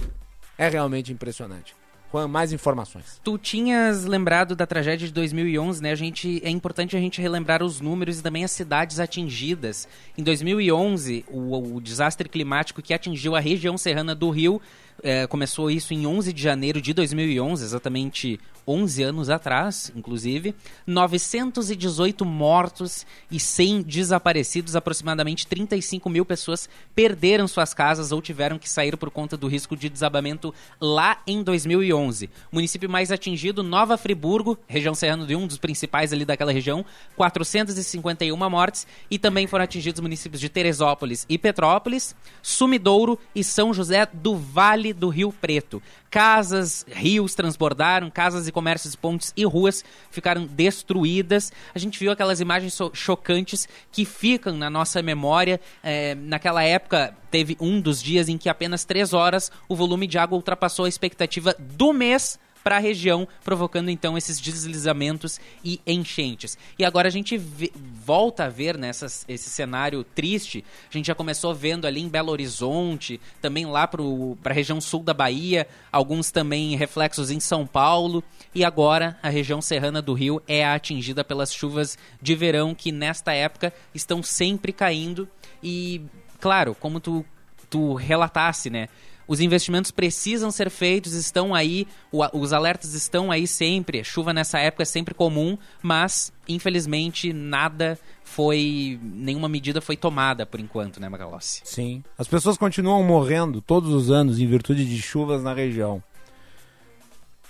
É 0.57 0.67
realmente 0.67 1.11
impressionante. 1.11 1.75
Juan, 2.15 2.27
mais 2.29 2.53
informações. 2.53 3.19
Tu 3.21 3.37
tinhas 3.37 4.05
lembrado 4.05 4.55
da 4.55 4.65
tragédia 4.65 5.05
de 5.05 5.13
2011, 5.13 5.83
né? 5.83 5.91
A 5.91 5.95
gente, 5.95 6.41
é 6.43 6.49
importante 6.49 6.95
a 6.95 6.99
gente 6.99 7.21
relembrar 7.21 7.61
os 7.61 7.81
números 7.81 8.19
e 8.19 8.23
também 8.23 8.45
as 8.45 8.51
cidades 8.51 8.99
atingidas. 8.99 9.87
Em 10.17 10.23
2011, 10.23 11.25
o, 11.27 11.75
o 11.75 11.81
desastre 11.81 12.29
climático 12.29 12.81
que 12.81 12.93
atingiu 12.93 13.35
a 13.35 13.39
região 13.41 13.77
serrana 13.77 14.15
do 14.15 14.29
Rio 14.29 14.61
é, 15.03 15.27
começou 15.27 15.69
isso 15.69 15.93
em 15.93 16.05
11 16.05 16.31
de 16.33 16.41
janeiro 16.41 16.81
de 16.81 16.93
2011, 16.93 17.63
exatamente 17.63 18.39
11 18.67 19.03
anos 19.03 19.29
atrás, 19.29 19.91
inclusive. 19.95 20.55
918 20.87 22.25
mortos 22.25 23.05
e 23.29 23.39
100 23.39 23.83
desaparecidos, 23.83 24.75
aproximadamente 24.75 25.45
35 25.45 26.09
mil 26.09 26.25
pessoas 26.25 26.67
perderam 26.95 27.47
suas 27.47 27.73
casas 27.73 28.11
ou 28.11 28.21
tiveram 28.21 28.57
que 28.57 28.69
sair 28.69 28.97
por 28.97 29.11
conta 29.11 29.37
do 29.37 29.47
risco 29.47 29.75
de 29.75 29.89
desabamento 29.89 30.53
lá 30.81 31.21
em 31.27 31.43
2011. 31.43 32.29
O 32.51 32.55
município 32.55 32.89
mais 32.89 33.11
atingido, 33.11 33.61
Nova 33.61 33.97
Friburgo, 33.97 34.57
região 34.67 34.95
serrana 34.95 35.25
de 35.25 35.35
um 35.35 35.45
dos 35.45 35.57
principais 35.57 36.11
ali 36.11 36.25
daquela 36.25 36.51
região, 36.51 36.83
451 37.15 38.49
mortes 38.49 38.87
e 39.09 39.19
também 39.19 39.47
foram 39.47 39.65
atingidos 39.65 40.01
municípios 40.01 40.41
de 40.41 40.49
Teresópolis 40.49 41.25
e 41.29 41.37
Petrópolis, 41.37 42.15
Sumidouro 42.41 43.19
e 43.35 43.43
São 43.43 43.73
José 43.73 44.07
do 44.11 44.35
Vale 44.35 44.84
do 44.93 45.09
Rio 45.09 45.31
Preto. 45.31 45.81
Casas, 46.09 46.85
rios 46.89 47.35
transbordaram, 47.35 48.09
casas 48.09 48.47
e 48.47 48.51
comércios, 48.51 48.95
pontes 48.95 49.33
e 49.35 49.45
ruas 49.45 49.83
ficaram 50.09 50.45
destruídas. 50.45 51.51
A 51.73 51.79
gente 51.79 51.99
viu 51.99 52.11
aquelas 52.11 52.39
imagens 52.39 52.77
chocantes 52.93 53.67
que 53.91 54.05
ficam 54.05 54.55
na 54.55 54.69
nossa 54.69 55.01
memória. 55.01 55.59
É, 55.83 56.15
naquela 56.15 56.63
época, 56.63 57.15
teve 57.29 57.57
um 57.59 57.81
dos 57.81 58.01
dias 58.01 58.29
em 58.29 58.37
que 58.37 58.49
apenas 58.49 58.85
três 58.85 59.13
horas 59.13 59.51
o 59.67 59.75
volume 59.75 60.07
de 60.07 60.17
água 60.17 60.35
ultrapassou 60.35 60.85
a 60.85 60.89
expectativa 60.89 61.55
do 61.59 61.91
mês 61.91 62.39
para 62.65 62.77
a 62.77 62.79
região, 62.79 63.27
provocando 63.43 63.91
então 63.91 64.17
esses 64.17 64.41
deslizamentos 64.41 65.39
e 65.63 65.79
enchentes. 65.85 66.57
E 66.79 66.83
agora 66.83 67.07
a 67.07 67.11
gente 67.11 67.37
volta 67.37 68.45
a 68.45 68.49
ver 68.49 68.75
nessas, 68.75 69.23
esse 69.27 69.51
cenário 69.51 70.03
triste. 70.03 70.65
A 70.89 70.97
gente 70.97 71.05
já 71.05 71.13
começou 71.13 71.53
vendo 71.53 71.85
ali 71.85 72.01
em 72.01 72.09
Belo 72.09 72.31
Horizonte, 72.31 73.21
também 73.39 73.67
lá 73.67 73.85
para 73.85 74.01
a 74.45 74.51
região 74.51 74.81
sul 74.81 75.03
da 75.03 75.13
Bahia, 75.13 75.67
alguns 75.91 76.31
também 76.31 76.75
reflexos 76.75 77.29
em 77.29 77.39
São 77.39 77.67
Paulo. 77.67 78.23
E 78.55 78.65
agora 78.65 79.15
a 79.21 79.29
região 79.29 79.61
serrana 79.61 80.01
do 80.01 80.15
Rio 80.15 80.41
é 80.47 80.65
atingida 80.65 81.23
pelas 81.23 81.53
chuvas 81.53 81.99
de 82.19 82.33
verão 82.33 82.73
que 82.73 82.91
nesta 82.91 83.31
época 83.31 83.71
estão 83.93 84.23
sempre 84.23 84.73
caindo. 84.73 85.29
E, 85.61 86.01
claro, 86.39 86.73
como 86.73 86.99
tu, 86.99 87.23
tu 87.69 87.93
relatasse, 87.93 88.71
né? 88.71 88.89
Os 89.27 89.39
investimentos 89.39 89.91
precisam 89.91 90.51
ser 90.51 90.69
feitos, 90.69 91.13
estão 91.13 91.53
aí, 91.53 91.87
o, 92.11 92.23
os 92.37 92.53
alertas 92.53 92.93
estão 92.93 93.31
aí 93.31 93.47
sempre. 93.47 94.03
Chuva 94.03 94.33
nessa 94.33 94.59
época 94.59 94.83
é 94.83 94.85
sempre 94.85 95.13
comum, 95.13 95.57
mas 95.81 96.31
infelizmente 96.47 97.33
nada 97.33 97.97
foi. 98.23 98.99
nenhuma 99.01 99.49
medida 99.49 99.81
foi 99.81 99.97
tomada 99.97 100.45
por 100.45 100.59
enquanto, 100.59 100.99
né, 100.99 101.09
Macalossi? 101.09 101.61
Sim. 101.63 102.03
As 102.17 102.27
pessoas 102.27 102.57
continuam 102.57 103.03
morrendo 103.03 103.61
todos 103.61 103.91
os 103.93 104.11
anos 104.11 104.39
em 104.39 104.47
virtude 104.47 104.85
de 104.85 105.01
chuvas 105.01 105.41
na 105.43 105.53
região. 105.53 106.03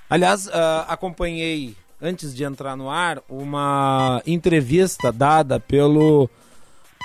Aliás, 0.10 0.46
uh, 0.48 0.86
acompanhei, 0.88 1.76
antes 2.00 2.36
de 2.36 2.44
entrar 2.44 2.76
no 2.78 2.90
ar, 2.90 3.22
uma 3.28 4.22
entrevista 4.26 5.12
dada 5.12 5.60
pelo 5.60 6.30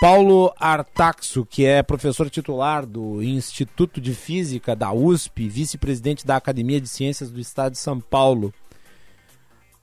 Paulo 0.00 0.50
Artaxo, 0.59 1.45
que 1.45 1.66
é 1.66 1.83
professor 1.83 2.30
titular 2.30 2.87
do 2.87 3.23
Instituto 3.23 4.00
de 4.00 4.14
Física 4.14 4.75
da 4.75 4.90
USP, 4.90 5.47
vice-presidente 5.47 6.26
da 6.26 6.37
Academia 6.37 6.80
de 6.80 6.88
Ciências 6.88 7.30
do 7.30 7.38
Estado 7.38 7.73
de 7.73 7.78
São 7.78 8.00
Paulo. 8.00 8.50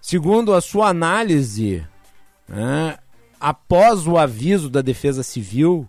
Segundo 0.02 0.56
a 0.56 0.60
sua 0.60 0.88
análise, 0.88 1.86
né, 2.50 2.98
após 3.40 4.08
o 4.08 4.18
aviso 4.18 4.72
da 4.72 4.82
Defesa 4.82 5.22
Civil 5.22 5.88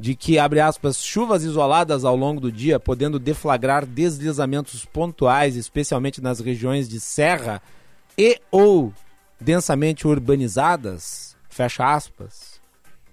de 0.00 0.14
que, 0.14 0.38
abre 0.38 0.60
aspas, 0.60 1.04
chuvas 1.04 1.42
isoladas 1.42 2.06
ao 2.06 2.16
longo 2.16 2.40
do 2.40 2.50
dia, 2.50 2.80
podendo 2.80 3.18
deflagrar 3.18 3.84
deslizamentos 3.84 4.86
pontuais, 4.86 5.54
especialmente 5.54 6.22
nas 6.22 6.40
regiões 6.40 6.88
de 6.88 6.98
serra 6.98 7.60
e 8.16 8.40
ou 8.50 8.90
densamente 9.38 10.08
urbanizadas, 10.08 11.36
fecha 11.50 11.92
aspas, 11.92 12.47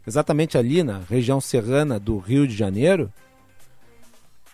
exatamente 0.05 0.57
ali 0.57 0.83
na 0.83 0.99
região 1.09 1.41
serrana 1.41 1.99
do 1.99 2.17
Rio 2.17 2.47
de 2.47 2.55
Janeiro, 2.55 3.11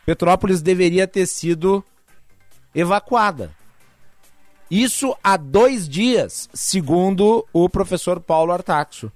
Petrópolis 0.06 0.62
deveria 0.62 1.08
ter 1.08 1.26
sido 1.28 1.84
evacuada. 2.74 3.52
Isso 4.70 5.16
há 5.24 5.36
dois 5.36 5.88
dias, 5.88 6.50
segundo 6.54 7.46
o 7.52 7.70
professor 7.70 8.20
Paulo 8.20 8.54
Artaxo. 8.54 9.12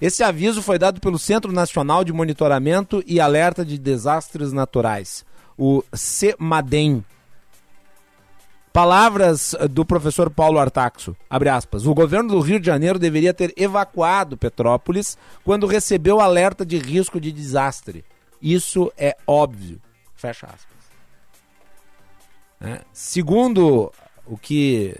Esse 0.00 0.22
aviso 0.22 0.62
foi 0.62 0.78
dado 0.78 1.00
pelo 1.00 1.18
Centro 1.18 1.52
Nacional 1.52 2.04
de 2.04 2.12
Monitoramento 2.12 3.02
e 3.06 3.20
Alerta 3.20 3.64
de 3.64 3.78
Desastres 3.78 4.52
Naturais, 4.52 5.24
o 5.58 5.82
CEMADEM, 5.92 7.04
Palavras 8.72 9.54
do 9.68 9.84
professor 9.84 10.30
Paulo 10.30 10.60
Artaxo, 10.60 11.16
abre 11.28 11.48
aspas, 11.48 11.86
o 11.86 11.94
governo 11.94 12.30
do 12.30 12.40
Rio 12.40 12.60
de 12.60 12.66
Janeiro 12.66 13.00
deveria 13.00 13.34
ter 13.34 13.52
evacuado 13.56 14.36
Petrópolis 14.36 15.18
quando 15.44 15.66
recebeu 15.66 16.20
alerta 16.20 16.64
de 16.64 16.78
risco 16.78 17.20
de 17.20 17.32
desastre. 17.32 18.04
Isso 18.40 18.92
é 18.96 19.16
óbvio. 19.26 19.80
Fecha 20.14 20.46
aspas. 20.46 20.78
É. 22.60 22.80
Segundo 22.92 23.92
o 24.24 24.38
que 24.38 24.94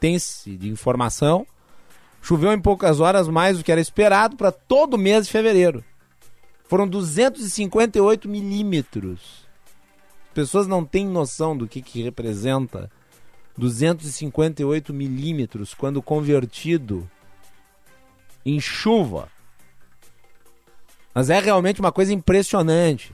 tem-se 0.00 0.56
de 0.56 0.68
informação, 0.68 1.46
choveu 2.20 2.52
em 2.52 2.60
poucas 2.60 2.98
horas 2.98 3.28
mais 3.28 3.56
do 3.56 3.62
que 3.62 3.70
era 3.70 3.80
esperado 3.80 4.36
para 4.36 4.50
todo 4.50 4.94
o 4.94 4.98
mês 4.98 5.26
de 5.26 5.32
fevereiro. 5.32 5.84
Foram 6.64 6.88
258 6.88 8.28
milímetros. 8.28 9.46
As 10.28 10.34
pessoas 10.34 10.66
não 10.66 10.84
têm 10.84 11.06
noção 11.06 11.56
do 11.56 11.68
que, 11.68 11.80
que 11.80 12.02
representa 12.02 12.90
258 13.56 14.92
milímetros 14.92 15.74
quando 15.74 16.02
convertido 16.02 17.08
em 18.44 18.60
chuva. 18.60 19.28
Mas 21.14 21.30
é 21.30 21.38
realmente 21.38 21.80
uma 21.80 21.92
coisa 21.92 22.12
impressionante. 22.12 23.12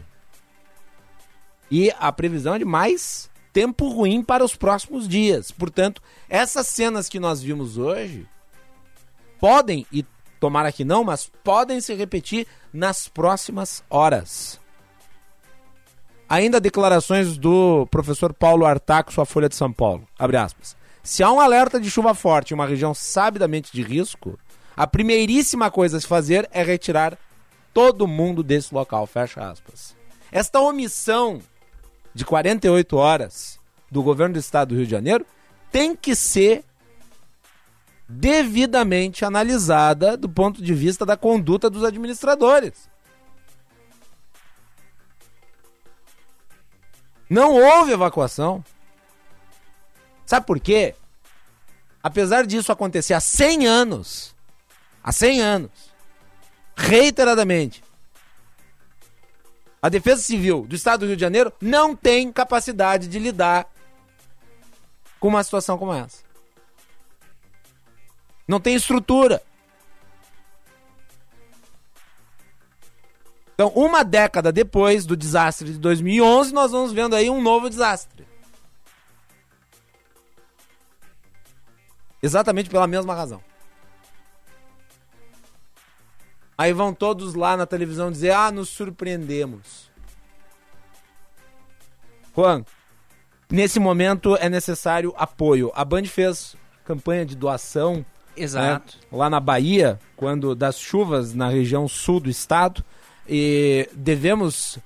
E 1.71 1.93
a 1.99 2.11
previsão 2.13 2.55
é 2.55 2.59
de 2.59 2.65
mais 2.65 3.29
tempo 3.53 3.89
ruim 3.89 4.23
para 4.23 4.45
os 4.45 4.55
próximos 4.55 5.09
dias. 5.09 5.51
Portanto, 5.51 6.01
essas 6.29 6.67
cenas 6.69 7.09
que 7.09 7.19
nós 7.19 7.43
vimos 7.43 7.77
hoje 7.77 8.27
podem, 9.41 9.87
e 9.93 10.05
tomara 10.41 10.73
que 10.73 10.85
não, 10.85 11.05
mas 11.05 11.31
podem 11.43 11.81
se 11.81 11.95
repetir 11.95 12.47
nas 12.73 13.09
próximas 13.09 13.83
horas. 13.91 14.61
Ainda 16.29 16.61
declarações 16.61 17.39
do 17.39 17.87
professor 17.87 18.35
Paulo 18.35 18.67
Artaco, 18.67 19.13
sua 19.13 19.25
Folha 19.25 19.49
de 19.49 19.57
São 19.57 19.73
Paulo. 19.73 20.07
Abre 20.19 20.37
aspas. 20.37 20.77
Se 21.03 21.23
há 21.23 21.33
um 21.33 21.41
alerta 21.41 21.81
de 21.81 21.91
chuva 21.91 22.15
forte 22.15 22.51
em 22.51 22.55
uma 22.55 22.67
região 22.67 22.93
sabidamente 22.93 23.73
de 23.73 23.83
risco, 23.83 24.39
a 24.77 24.87
primeiríssima 24.87 25.71
coisa 25.71 25.97
a 25.97 26.01
se 26.01 26.07
fazer 26.07 26.47
é 26.53 26.63
retirar 26.63 27.17
todo 27.73 28.07
mundo 28.07 28.43
desse 28.43 28.75
local. 28.75 29.07
Fecha 29.07 29.41
aspas. 29.49 29.97
Esta 30.31 30.61
omissão 30.61 31.41
de 32.15 32.25
48 32.25 32.97
horas 32.97 33.59
do 33.91 34.03
governo 34.03 34.35
do 34.35 34.39
estado 34.39 34.69
do 34.69 34.75
Rio 34.77 34.85
de 34.85 34.91
Janeiro 34.91 35.25
tem 35.73 35.97
que 35.97 36.15
ser 36.15 36.63
devidamente 38.07 39.25
analisada 39.25 40.17
do 40.17 40.29
ponto 40.29 40.63
de 40.63 40.75
vista 40.75 41.07
da 41.07 41.17
conduta 41.17 41.71
dos 41.71 41.85
administradores. 41.85 42.89
Não 47.29 47.55
houve 47.55 47.93
evacuação. 47.93 48.65
Sabe 50.25 50.47
por 50.47 50.59
quê? 50.61 50.95
Apesar 52.03 52.47
disso 52.47 52.73
acontecer 52.73 53.15
há 53.15 53.21
100 53.21 53.67
anos, 53.67 54.35
há 55.03 55.13
100 55.13 55.41
anos, 55.41 55.71
reiteradamente, 56.77 57.83
a 59.81 59.89
Defesa 59.89 60.23
Civil 60.23 60.67
do 60.67 60.75
Estado 60.75 61.01
do 61.01 61.07
Rio 61.07 61.17
de 61.17 61.21
Janeiro 61.21 61.53
não 61.61 61.95
tem 61.95 62.33
capacidade 62.33 63.09
de 63.09 63.19
lidar 63.19 63.67
com 65.21 65.29
uma 65.29 65.43
situação 65.43 65.79
como 65.79 65.93
essa. 65.93 66.23
Não 68.47 68.61
tem 68.61 68.75
estrutura. 68.75 69.43
Então, 73.61 73.73
uma 73.75 74.05
década 74.05 74.53
depois 74.53 75.05
do 75.05 75.17
desastre 75.17 75.73
de 75.73 75.81
2011, 75.81 76.55
nós 76.55 76.71
vamos 76.71 76.93
vendo 76.93 77.17
aí 77.17 77.29
um 77.29 77.43
novo 77.43 77.69
desastre. 77.69 78.25
Exatamente 82.23 82.71
pela 82.71 82.87
mesma 82.87 83.17
razão. 83.17 83.43
Aí 86.57 86.73
vão 86.73 86.95
todos 86.95 87.35
lá 87.35 87.57
na 87.57 87.67
televisão 87.67 88.13
dizer: 88.13 88.31
ah, 88.31 88.53
nos 88.53 88.69
surpreendemos. 88.69 89.91
Juan, 92.37 92.65
nesse 93.51 93.81
momento 93.81 94.37
é 94.37 94.49
necessário 94.49 95.13
apoio. 95.17 95.73
A 95.75 95.85
Band 95.85 96.05
fez 96.05 96.55
campanha 96.85 97.27
de 97.27 97.35
doação. 97.35 98.07
Exato. 98.37 98.99
Né, 98.99 99.09
lá 99.11 99.29
na 99.29 99.41
Bahia, 99.41 99.99
quando 100.17 100.55
das 100.55 100.79
chuvas 100.79 101.35
na 101.35 101.49
região 101.49 101.89
sul 101.89 102.21
do 102.21 102.31
estado. 102.31 102.85
E 103.29 103.89
devemos, 103.93 104.79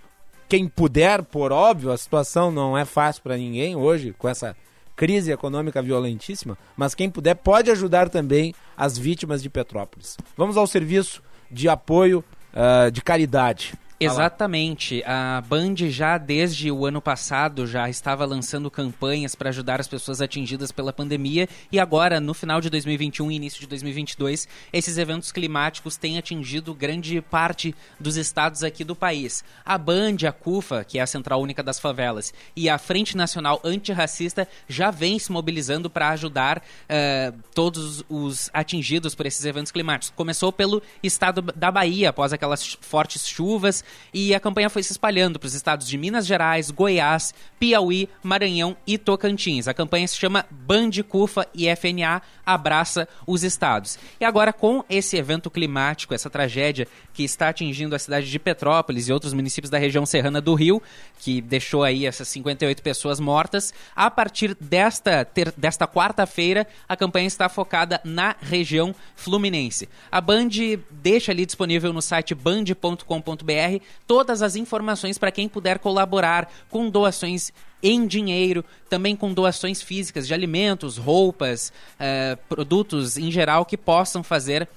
quem 0.48 0.68
puder, 0.68 1.22
por 1.22 1.52
óbvio, 1.52 1.92
a 1.92 1.96
situação 1.96 2.50
não 2.50 2.76
é 2.76 2.84
fácil 2.84 3.22
para 3.22 3.36
ninguém 3.36 3.76
hoje, 3.76 4.14
com 4.18 4.28
essa 4.28 4.56
crise 4.96 5.32
econômica 5.32 5.80
violentíssima, 5.80 6.58
mas 6.76 6.94
quem 6.94 7.10
puder 7.10 7.34
pode 7.34 7.70
ajudar 7.70 8.08
também 8.08 8.54
as 8.76 8.98
vítimas 8.98 9.42
de 9.42 9.48
Petrópolis. 9.48 10.16
Vamos 10.36 10.56
ao 10.56 10.66
serviço 10.66 11.22
de 11.50 11.68
apoio 11.68 12.24
uh, 12.52 12.90
de 12.90 13.02
caridade. 13.02 13.74
Exatamente. 14.04 15.02
A 15.04 15.42
Band 15.46 15.74
já 15.90 16.18
desde 16.18 16.70
o 16.70 16.86
ano 16.86 17.00
passado 17.00 17.66
já 17.66 17.88
estava 17.88 18.24
lançando 18.24 18.70
campanhas 18.70 19.34
para 19.34 19.50
ajudar 19.50 19.80
as 19.80 19.88
pessoas 19.88 20.20
atingidas 20.20 20.72
pela 20.72 20.92
pandemia 20.92 21.48
e 21.70 21.78
agora 21.78 22.20
no 22.20 22.34
final 22.34 22.60
de 22.60 22.70
2021 22.70 23.30
e 23.30 23.36
início 23.36 23.60
de 23.60 23.66
2022, 23.66 24.48
esses 24.72 24.98
eventos 24.98 25.32
climáticos 25.32 25.96
têm 25.96 26.18
atingido 26.18 26.74
grande 26.74 27.20
parte 27.20 27.74
dos 27.98 28.16
estados 28.16 28.62
aqui 28.62 28.84
do 28.84 28.94
país. 28.94 29.44
A 29.64 29.76
Band, 29.78 30.16
a 30.26 30.32
CUFA, 30.32 30.84
que 30.84 30.98
é 30.98 31.02
a 31.02 31.06
Central 31.06 31.40
Única 31.40 31.62
das 31.62 31.78
Favelas, 31.78 32.32
e 32.56 32.68
a 32.68 32.78
Frente 32.78 33.16
Nacional 33.16 33.60
Antirracista 33.64 34.48
já 34.68 34.90
vem 34.90 35.18
se 35.18 35.30
mobilizando 35.30 35.88
para 35.88 36.10
ajudar 36.10 36.58
uh, 36.58 37.38
todos 37.54 38.04
os 38.08 38.50
atingidos 38.52 39.14
por 39.14 39.26
esses 39.26 39.44
eventos 39.44 39.72
climáticos. 39.72 40.12
Começou 40.16 40.52
pelo 40.52 40.82
estado 41.02 41.42
da 41.42 41.70
Bahia 41.70 42.10
após 42.10 42.32
aquelas 42.32 42.76
fortes 42.80 43.26
chuvas 43.26 43.84
e 44.12 44.34
a 44.34 44.40
campanha 44.40 44.70
foi 44.70 44.82
se 44.82 44.92
espalhando 44.92 45.38
para 45.38 45.46
os 45.46 45.54
estados 45.54 45.86
de 45.86 45.96
Minas 45.98 46.26
Gerais, 46.26 46.70
Goiás, 46.70 47.34
Piauí, 47.58 48.08
Maranhão 48.22 48.76
e 48.86 48.98
Tocantins. 48.98 49.68
A 49.68 49.74
campanha 49.74 50.06
se 50.06 50.16
chama 50.16 50.46
Band 50.50 50.90
Cufa 51.08 51.46
e 51.54 51.68
FNA 51.74 52.22
abraça 52.44 53.08
os 53.26 53.42
estados. 53.44 53.98
E 54.20 54.24
agora 54.24 54.52
com 54.52 54.84
esse 54.88 55.16
evento 55.16 55.50
climático, 55.50 56.14
essa 56.14 56.28
tragédia 56.28 56.86
que 57.14 57.22
está 57.22 57.48
atingindo 57.48 57.94
a 57.94 57.98
cidade 57.98 58.30
de 58.30 58.38
Petrópolis 58.38 59.08
e 59.08 59.12
outros 59.12 59.32
municípios 59.32 59.70
da 59.70 59.78
região 59.78 60.04
serrana 60.04 60.40
do 60.40 60.54
Rio, 60.54 60.82
que 61.18 61.40
deixou 61.40 61.84
aí 61.84 62.06
essas 62.06 62.28
58 62.28 62.82
pessoas 62.82 63.20
mortas, 63.20 63.72
a 63.94 64.10
partir 64.10 64.56
desta, 64.60 65.26
desta 65.56 65.86
quarta-feira 65.86 66.66
a 66.88 66.96
campanha 66.96 67.26
está 67.26 67.48
focada 67.48 68.00
na 68.04 68.34
região 68.40 68.94
fluminense. 69.14 69.88
A 70.10 70.20
Band 70.20 70.48
deixa 70.90 71.32
ali 71.32 71.46
disponível 71.46 71.92
no 71.92 72.02
site 72.02 72.34
band.com.br 72.34 73.81
todas 74.06 74.42
as 74.42 74.56
informações 74.56 75.18
para 75.18 75.30
quem 75.30 75.48
puder 75.48 75.78
colaborar 75.78 76.50
com 76.70 76.88
doações 76.88 77.52
em 77.82 78.06
dinheiro, 78.06 78.64
também 78.88 79.16
com 79.16 79.32
doações 79.32 79.82
físicas 79.82 80.26
de 80.26 80.34
alimentos, 80.34 80.96
roupas, 80.96 81.72
uh, 81.94 82.36
produtos 82.48 83.16
em 83.16 83.30
geral 83.30 83.64
que 83.64 83.76
possam 83.76 84.22
fazer 84.22 84.68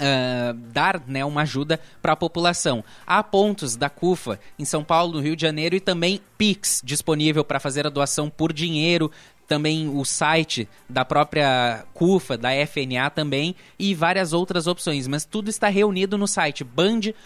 Uh, 0.00 0.54
dar 0.72 1.02
né, 1.08 1.24
uma 1.24 1.42
ajuda 1.42 1.80
para 2.00 2.12
a 2.12 2.16
população. 2.16 2.84
Há 3.04 3.20
pontos 3.20 3.74
da 3.74 3.90
CUFA 3.90 4.38
em 4.56 4.64
São 4.64 4.84
Paulo, 4.84 5.14
no 5.14 5.20
Rio 5.20 5.34
de 5.34 5.42
Janeiro 5.42 5.74
e 5.74 5.80
também 5.80 6.20
Pix 6.36 6.80
disponível 6.84 7.44
para 7.44 7.58
fazer 7.58 7.84
a 7.84 7.90
doação 7.90 8.30
por 8.30 8.52
dinheiro 8.52 9.10
também 9.48 9.88
o 9.88 10.04
site 10.04 10.68
da 10.88 11.04
própria 11.04 11.84
CUFA, 11.94 12.36
da 12.36 12.50
FNA 12.66 13.10
também 13.10 13.56
e 13.78 13.94
várias 13.94 14.34
outras 14.34 14.66
opções, 14.66 15.08
mas 15.08 15.24
tudo 15.24 15.48
está 15.48 15.68
reunido 15.68 16.18
no 16.18 16.28
site 16.28 16.62
band.com.br. 16.62 17.18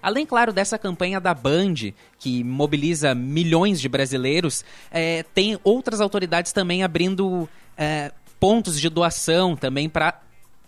Além, 0.00 0.24
claro, 0.24 0.52
dessa 0.52 0.78
campanha 0.78 1.20
da 1.20 1.34
Band, 1.34 1.74
que 2.18 2.44
mobiliza 2.44 3.14
milhões 3.14 3.80
de 3.80 3.88
brasileiros, 3.88 4.64
é, 4.90 5.24
tem 5.34 5.58
outras 5.64 6.00
autoridades 6.00 6.52
também 6.52 6.84
abrindo 6.84 7.48
é, 7.76 8.12
pontos 8.38 8.80
de 8.80 8.88
doação 8.88 9.56
também 9.56 9.88
para 9.88 10.20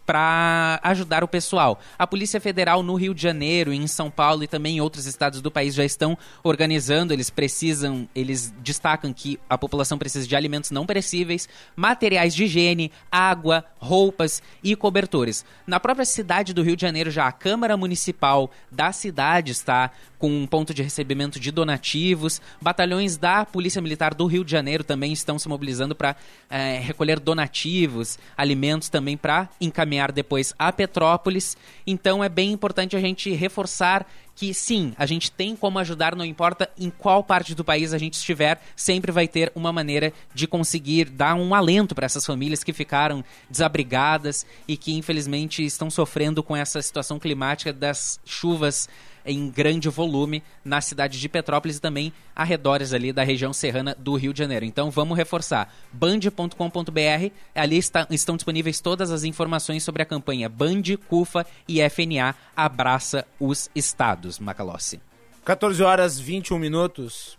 para 0.06 0.78
ajudar 0.84 1.24
o 1.24 1.28
pessoal. 1.28 1.80
A 1.98 2.06
Polícia 2.06 2.40
Federal 2.40 2.82
no 2.82 2.94
Rio 2.94 3.12
de 3.12 3.20
Janeiro, 3.20 3.72
em 3.72 3.86
São 3.88 4.08
Paulo 4.10 4.44
e 4.44 4.46
também 4.46 4.76
em 4.76 4.80
outros 4.80 5.04
estados 5.04 5.40
do 5.42 5.50
país 5.50 5.74
já 5.74 5.84
estão 5.84 6.16
organizando. 6.44 7.12
Eles 7.12 7.28
precisam, 7.28 8.08
eles 8.14 8.54
destacam 8.62 9.12
que 9.12 9.38
a 9.50 9.58
população 9.58 9.98
precisa 9.98 10.26
de 10.26 10.36
alimentos 10.36 10.70
não 10.70 10.86
perecíveis, 10.86 11.48
materiais 11.74 12.34
de 12.34 12.44
higiene, 12.44 12.92
água, 13.10 13.64
roupas 13.78 14.40
e 14.62 14.76
cobertores. 14.76 15.44
Na 15.66 15.80
própria 15.80 16.04
cidade 16.04 16.54
do 16.54 16.62
Rio 16.62 16.76
de 16.76 16.82
Janeiro, 16.82 17.10
já 17.10 17.26
a 17.26 17.32
Câmara 17.32 17.76
Municipal 17.76 18.50
da 18.70 18.92
cidade 18.92 19.50
está 19.50 19.90
com 20.18 20.30
um 20.30 20.46
ponto 20.46 20.72
de 20.72 20.82
recebimento 20.82 21.38
de 21.38 21.50
donativos. 21.50 22.40
Batalhões 22.60 23.16
da 23.16 23.44
Polícia 23.44 23.82
Militar 23.82 24.14
do 24.14 24.26
Rio 24.26 24.44
de 24.44 24.50
Janeiro 24.50 24.84
também 24.84 25.12
estão 25.12 25.38
se 25.38 25.48
mobilizando 25.48 25.94
para 25.94 26.16
é, 26.48 26.78
recolher 26.78 27.20
donativos, 27.20 28.18
alimentos 28.36 28.88
também 28.88 29.16
para 29.16 29.48
encaminhar 29.60 30.12
depois 30.12 30.54
a 30.58 30.72
Petrópolis. 30.72 31.56
Então 31.86 32.22
é 32.22 32.28
bem 32.28 32.52
importante 32.52 32.96
a 32.96 33.00
gente 33.00 33.32
reforçar 33.32 34.06
que 34.36 34.52
sim, 34.52 34.92
a 34.98 35.06
gente 35.06 35.32
tem 35.32 35.56
como 35.56 35.78
ajudar, 35.78 36.14
não 36.14 36.24
importa 36.24 36.68
em 36.78 36.90
qual 36.90 37.24
parte 37.24 37.54
do 37.54 37.64
país 37.64 37.94
a 37.94 37.98
gente 37.98 38.14
estiver, 38.14 38.60
sempre 38.76 39.10
vai 39.10 39.26
ter 39.26 39.50
uma 39.54 39.72
maneira 39.72 40.12
de 40.34 40.46
conseguir 40.46 41.06
dar 41.06 41.34
um 41.34 41.54
alento 41.54 41.94
para 41.94 42.04
essas 42.04 42.26
famílias 42.26 42.62
que 42.62 42.74
ficaram 42.74 43.24
desabrigadas 43.48 44.44
e 44.68 44.76
que 44.76 44.92
infelizmente 44.92 45.64
estão 45.64 45.88
sofrendo 45.88 46.42
com 46.42 46.54
essa 46.54 46.82
situação 46.82 47.18
climática 47.18 47.72
das 47.72 48.20
chuvas 48.26 48.86
em 49.26 49.50
grande 49.50 49.88
volume 49.88 50.42
na 50.64 50.80
cidade 50.80 51.18
de 51.18 51.28
Petrópolis 51.28 51.76
e 51.76 51.80
também 51.80 52.12
arredores 52.34 52.92
ali 52.92 53.12
da 53.12 53.22
região 53.22 53.52
serrana 53.52 53.94
do 53.98 54.14
Rio 54.14 54.32
de 54.32 54.38
Janeiro. 54.38 54.64
Então 54.64 54.90
vamos 54.90 55.16
reforçar. 55.16 55.72
band.com.br, 55.92 57.32
ali 57.54 57.76
está, 57.76 58.06
estão 58.10 58.36
disponíveis 58.36 58.80
todas 58.80 59.10
as 59.10 59.24
informações 59.24 59.82
sobre 59.82 60.02
a 60.02 60.06
campanha 60.06 60.48
Band, 60.48 60.82
CUFA 61.08 61.46
e 61.68 61.80
FNA 61.88 62.34
Abraça 62.56 63.26
os 63.38 63.70
Estados. 63.74 64.38
Macalossi. 64.38 65.00
14 65.44 65.82
horas 65.82 66.18
21 66.18 66.58
minutos. 66.58 67.38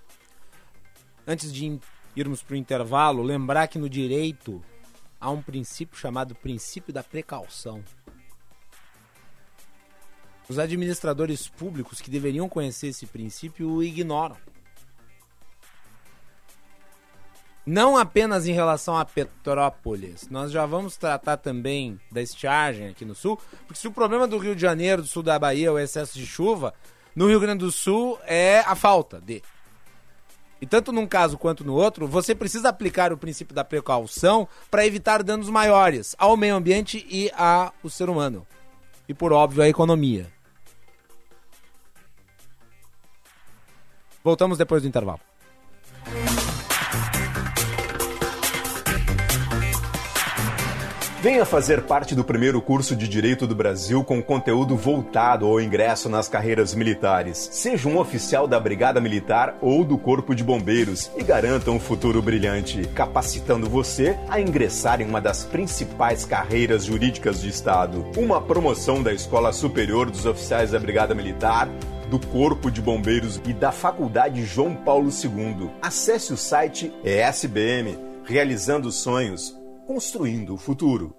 Antes 1.25 1.51
de 1.51 1.79
irmos 2.15 2.41
para 2.41 2.53
o 2.53 2.57
intervalo, 2.57 3.21
lembrar 3.21 3.67
que 3.67 3.77
no 3.77 3.89
direito 3.89 4.63
há 5.19 5.29
um 5.29 5.41
princípio 5.41 5.97
chamado 5.97 6.33
princípio 6.33 6.93
da 6.93 7.03
precaução. 7.03 7.83
Os 10.49 10.57
administradores 10.57 11.47
públicos 11.47 11.99
que 11.99 12.09
deveriam 12.09 12.47
conhecer 12.47 12.87
esse 12.87 13.05
princípio 13.05 13.69
o 13.69 13.83
ignoram. 13.83 14.37
Não 17.65 17.97
apenas 17.97 18.47
em 18.47 18.53
relação 18.53 18.97
a 18.97 19.03
Petrópolis, 19.03 20.29
nós 20.29 20.53
já 20.53 20.65
vamos 20.65 20.95
tratar 20.95 21.35
também 21.35 21.99
da 22.09 22.21
estiagem 22.21 22.87
aqui 22.87 23.03
no 23.03 23.13
sul, 23.13 23.37
porque 23.65 23.81
se 23.81 23.89
o 23.89 23.91
problema 23.91 24.25
do 24.25 24.37
Rio 24.37 24.55
de 24.55 24.61
Janeiro, 24.61 25.01
do 25.01 25.07
sul 25.07 25.21
da 25.21 25.37
Bahia, 25.37 25.67
é 25.67 25.71
o 25.71 25.77
excesso 25.77 26.17
de 26.17 26.25
chuva, 26.25 26.73
no 27.13 27.27
Rio 27.27 27.41
Grande 27.41 27.65
do 27.65 27.71
Sul 27.71 28.17
é 28.25 28.59
a 28.59 28.73
falta 28.73 29.19
de. 29.19 29.43
E 30.61 30.65
tanto 30.65 30.93
num 30.93 31.05
caso 31.05 31.37
quanto 31.37 31.65
no 31.65 31.73
outro, 31.73 32.07
você 32.07 32.33
precisa 32.33 32.69
aplicar 32.69 33.11
o 33.11 33.17
princípio 33.17 33.53
da 33.53 33.65
precaução 33.65 34.47
para 34.71 34.85
evitar 34.85 35.21
danos 35.21 35.49
maiores 35.49 36.15
ao 36.17 36.37
meio 36.37 36.55
ambiente 36.55 37.05
e 37.09 37.29
ao 37.35 37.73
ser 37.89 38.09
humano. 38.09 38.47
E 39.09 39.13
por 39.13 39.33
óbvio, 39.33 39.61
à 39.61 39.67
economia. 39.67 40.36
Voltamos 44.27 44.57
depois 44.57 44.81
do 44.81 44.89
intervalo. 44.89 45.21
Venha 51.21 51.45
fazer 51.45 51.83
parte 51.83 52.13
do 52.13 52.25
primeiro 52.25 52.61
curso 52.61 52.93
de 52.93 53.07
Direito 53.07 53.47
do 53.47 53.55
Brasil 53.55 54.03
com 54.03 54.21
conteúdo 54.21 54.75
voltado 54.75 55.45
ao 55.45 55.61
ingresso 55.61 56.09
nas 56.09 56.27
carreiras 56.27 56.75
militares. 56.75 57.37
Seja 57.53 57.87
um 57.87 57.97
oficial 57.97 58.49
da 58.49 58.59
Brigada 58.59 58.99
Militar 58.99 59.55
ou 59.61 59.85
do 59.85 59.97
Corpo 59.97 60.35
de 60.35 60.43
Bombeiros 60.43 61.09
e 61.15 61.23
garanta 61.23 61.71
um 61.71 61.79
futuro 61.79 62.21
brilhante, 62.21 62.81
capacitando 62.93 63.69
você 63.69 64.19
a 64.27 64.41
ingressar 64.41 64.99
em 64.99 65.05
uma 65.05 65.21
das 65.21 65.45
principais 65.45 66.25
carreiras 66.25 66.83
jurídicas 66.83 67.39
do 67.39 67.47
Estado. 67.47 68.05
Uma 68.17 68.41
promoção 68.41 69.01
da 69.01 69.13
Escola 69.13 69.53
Superior 69.53 70.11
dos 70.11 70.25
Oficiais 70.25 70.71
da 70.71 70.79
Brigada 70.79 71.15
Militar 71.15 71.69
do 72.09 72.19
Corpo 72.19 72.71
de 72.71 72.81
Bombeiros 72.81 73.41
e 73.45 73.53
da 73.53 73.71
Faculdade 73.71 74.45
João 74.45 74.75
Paulo 74.75 75.09
II. 75.09 75.69
Acesse 75.81 76.31
o 76.31 76.37
site 76.37 76.93
ESBM, 77.03 77.97
realizando 78.23 78.91
sonhos 78.91 79.55
construindo 79.85 80.53
o 80.53 80.57
futuro. 80.57 81.15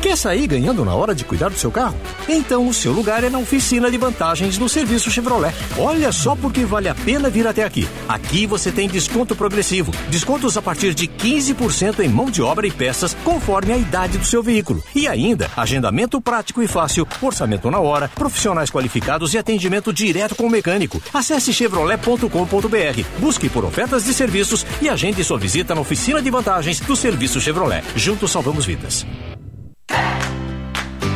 Quer 0.00 0.16
sair 0.16 0.46
ganhando 0.46 0.82
na 0.82 0.94
hora 0.94 1.14
de 1.14 1.26
cuidar 1.26 1.50
do 1.50 1.58
seu 1.58 1.70
carro? 1.70 1.94
Então 2.26 2.66
o 2.66 2.72
seu 2.72 2.90
lugar 2.90 3.22
é 3.22 3.28
na 3.28 3.38
oficina 3.38 3.90
de 3.90 3.98
vantagens 3.98 4.56
do 4.56 4.66
serviço 4.66 5.10
Chevrolet. 5.10 5.54
Olha 5.76 6.10
só 6.10 6.34
porque 6.34 6.64
vale 6.64 6.88
a 6.88 6.94
pena 6.94 7.28
vir 7.28 7.46
até 7.46 7.64
aqui. 7.64 7.86
Aqui 8.08 8.46
você 8.46 8.72
tem 8.72 8.88
desconto 8.88 9.36
progressivo, 9.36 9.92
descontos 10.08 10.56
a 10.56 10.62
partir 10.62 10.94
de 10.94 11.06
15% 11.06 12.00
em 12.00 12.08
mão 12.08 12.30
de 12.30 12.40
obra 12.40 12.66
e 12.66 12.70
peças, 12.70 13.14
conforme 13.22 13.74
a 13.74 13.76
idade 13.76 14.16
do 14.16 14.24
seu 14.24 14.42
veículo. 14.42 14.82
E 14.94 15.06
ainda, 15.06 15.50
agendamento 15.54 16.18
prático 16.18 16.62
e 16.62 16.66
fácil, 16.66 17.06
orçamento 17.20 17.70
na 17.70 17.78
hora, 17.78 18.08
profissionais 18.08 18.70
qualificados 18.70 19.34
e 19.34 19.38
atendimento 19.38 19.92
direto 19.92 20.34
com 20.34 20.46
o 20.46 20.50
mecânico. 20.50 21.02
Acesse 21.12 21.52
chevrolet.com.br, 21.52 23.02
busque 23.18 23.50
por 23.50 23.66
ofertas 23.66 24.04
de 24.04 24.14
serviços 24.14 24.64
e 24.80 24.88
agende 24.88 25.22
sua 25.22 25.38
visita 25.38 25.74
na 25.74 25.82
oficina 25.82 26.22
de 26.22 26.30
vantagens 26.30 26.80
do 26.80 26.96
serviço 26.96 27.38
Chevrolet. 27.38 27.84
Juntos 27.94 28.30
salvamos 28.30 28.64
vidas. 28.64 29.04
Hey! 29.90 30.39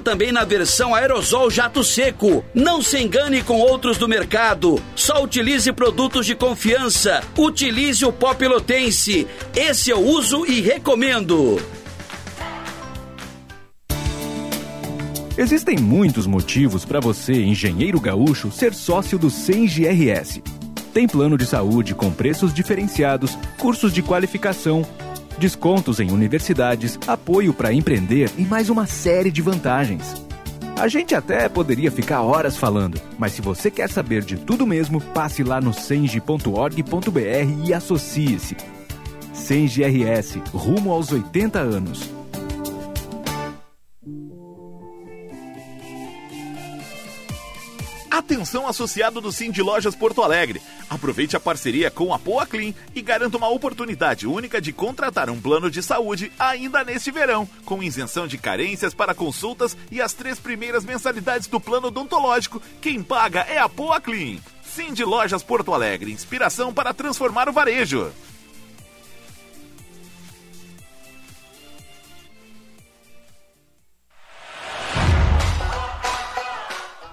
também 0.00 0.32
na 0.32 0.44
versão 0.44 0.94
aerosol 0.94 1.50
jato 1.50 1.82
seco. 1.82 2.44
Não 2.54 2.82
se 2.82 2.98
engane 2.98 3.42
com 3.42 3.58
outros 3.58 3.98
do 3.98 4.08
mercado. 4.08 4.82
Só 4.94 5.22
utilize 5.22 5.72
produtos 5.72 6.26
de 6.26 6.34
confiança. 6.34 7.22
Utilize 7.36 8.04
o 8.04 8.12
pó 8.12 8.34
pelotense. 8.34 9.26
Esse 9.54 9.90
eu 9.90 10.00
uso 10.00 10.44
e 10.46 10.60
recomendo. 10.60 11.60
Existem 15.36 15.76
muitos 15.76 16.28
motivos 16.28 16.84
para 16.84 17.00
você, 17.00 17.32
engenheiro 17.32 18.00
gaúcho, 18.00 18.52
ser 18.52 18.72
sócio 18.72 19.18
do 19.18 19.28
CENGRS. 19.28 20.40
Tem 20.92 21.08
plano 21.08 21.36
de 21.36 21.44
saúde 21.44 21.92
com 21.92 22.08
preços 22.12 22.54
diferenciados, 22.54 23.36
cursos 23.58 23.92
de 23.92 24.00
qualificação, 24.00 24.86
descontos 25.38 26.00
em 26.00 26.10
universidades, 26.10 26.98
apoio 27.06 27.52
para 27.52 27.72
empreender 27.72 28.30
e 28.38 28.42
mais 28.42 28.68
uma 28.70 28.86
série 28.86 29.30
de 29.30 29.42
vantagens. 29.42 30.14
A 30.76 30.88
gente 30.88 31.14
até 31.14 31.48
poderia 31.48 31.90
ficar 31.90 32.22
horas 32.22 32.56
falando, 32.56 33.00
mas 33.16 33.32
se 33.32 33.40
você 33.40 33.70
quer 33.70 33.88
saber 33.88 34.22
de 34.22 34.36
tudo 34.36 34.66
mesmo, 34.66 35.00
passe 35.00 35.44
lá 35.44 35.60
no 35.60 35.72
senge.org.br 35.72 37.66
e 37.66 37.72
associe-se. 37.72 38.56
Senge 39.32 39.82
RS, 39.84 40.38
rumo 40.52 40.90
aos 40.90 41.12
80 41.12 41.58
anos. 41.58 42.10
Atenção 48.14 48.68
associado 48.68 49.20
do 49.20 49.32
de 49.32 49.60
Lojas 49.60 49.96
Porto 49.96 50.22
Alegre. 50.22 50.62
Aproveite 50.88 51.36
a 51.36 51.40
parceria 51.40 51.90
com 51.90 52.14
a 52.14 52.18
Poa 52.18 52.46
Clean 52.46 52.72
e 52.94 53.02
garanta 53.02 53.36
uma 53.36 53.48
oportunidade 53.48 54.24
única 54.24 54.60
de 54.60 54.72
contratar 54.72 55.28
um 55.28 55.40
plano 55.40 55.68
de 55.68 55.82
saúde 55.82 56.30
ainda 56.38 56.84
neste 56.84 57.10
verão, 57.10 57.48
com 57.64 57.82
isenção 57.82 58.28
de 58.28 58.38
carências 58.38 58.94
para 58.94 59.16
consultas 59.16 59.76
e 59.90 60.00
as 60.00 60.12
três 60.12 60.38
primeiras 60.38 60.84
mensalidades 60.84 61.48
do 61.48 61.58
plano 61.58 61.88
odontológico. 61.88 62.62
Quem 62.80 63.02
paga 63.02 63.40
é 63.40 63.58
a 63.58 63.68
Poa 63.68 64.00
Clean. 64.00 64.38
De 64.92 65.04
Lojas 65.04 65.42
Porto 65.42 65.74
Alegre, 65.74 66.12
inspiração 66.12 66.72
para 66.72 66.94
transformar 66.94 67.48
o 67.48 67.52
varejo. 67.52 68.12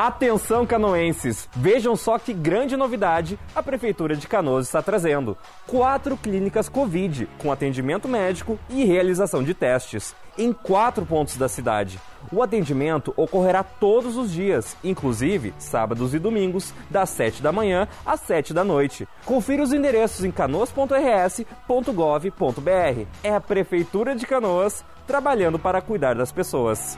Atenção 0.03 0.65
canoenses, 0.65 1.47
vejam 1.55 1.95
só 1.95 2.17
que 2.17 2.33
grande 2.33 2.75
novidade 2.75 3.37
a 3.53 3.61
Prefeitura 3.61 4.15
de 4.15 4.27
Canoas 4.27 4.65
está 4.65 4.81
trazendo. 4.81 5.37
Quatro 5.67 6.17
clínicas 6.17 6.67
Covid, 6.67 7.29
com 7.37 7.51
atendimento 7.51 8.07
médico 8.07 8.57
e 8.67 8.83
realização 8.83 9.43
de 9.43 9.53
testes, 9.53 10.15
em 10.39 10.51
quatro 10.51 11.05
pontos 11.05 11.37
da 11.37 11.47
cidade. 11.47 11.99
O 12.31 12.41
atendimento 12.41 13.13
ocorrerá 13.15 13.61
todos 13.61 14.17
os 14.17 14.31
dias, 14.31 14.75
inclusive 14.83 15.53
sábados 15.59 16.15
e 16.15 16.19
domingos, 16.19 16.73
das 16.89 17.11
7 17.11 17.43
da 17.43 17.51
manhã 17.51 17.87
às 18.03 18.21
7 18.21 18.55
da 18.55 18.63
noite. 18.63 19.07
Confira 19.23 19.61
os 19.61 19.71
endereços 19.71 20.25
em 20.25 20.31
canoas.rs.gov.br. 20.31 23.05
É 23.23 23.35
a 23.35 23.39
Prefeitura 23.39 24.15
de 24.15 24.25
Canoas 24.25 24.83
trabalhando 25.05 25.59
para 25.59 25.79
cuidar 25.79 26.15
das 26.15 26.31
pessoas. 26.31 26.97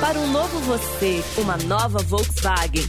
Para 0.00 0.18
um 0.18 0.30
novo 0.30 0.60
você, 0.60 1.24
uma 1.38 1.56
nova 1.56 1.98
Volkswagen. 2.00 2.88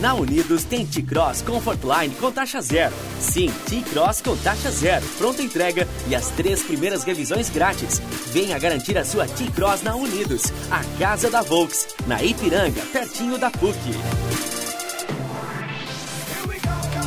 Na 0.00 0.12
Unidos 0.14 0.64
tem 0.64 0.84
T-Cross 0.84 1.42
Comfortline 1.42 2.14
com 2.16 2.30
taxa 2.30 2.60
zero. 2.60 2.94
Sim, 3.18 3.50
T-Cross 3.66 4.20
com 4.20 4.36
taxa 4.36 4.70
zero, 4.70 5.06
pronta 5.16 5.42
entrega 5.42 5.88
e 6.06 6.14
as 6.14 6.28
três 6.28 6.62
primeiras 6.62 7.02
revisões 7.02 7.48
grátis. 7.48 8.00
Venha 8.32 8.58
garantir 8.58 8.98
a 8.98 9.04
sua 9.04 9.26
T-Cross 9.26 9.82
na 9.82 9.94
Unidos, 9.94 10.52
a 10.70 10.82
casa 10.98 11.30
da 11.30 11.40
Volks, 11.40 11.88
na 12.06 12.22
Ipiranga, 12.22 12.82
pertinho 12.92 13.38
da 13.38 13.50
PUC. 13.50 13.78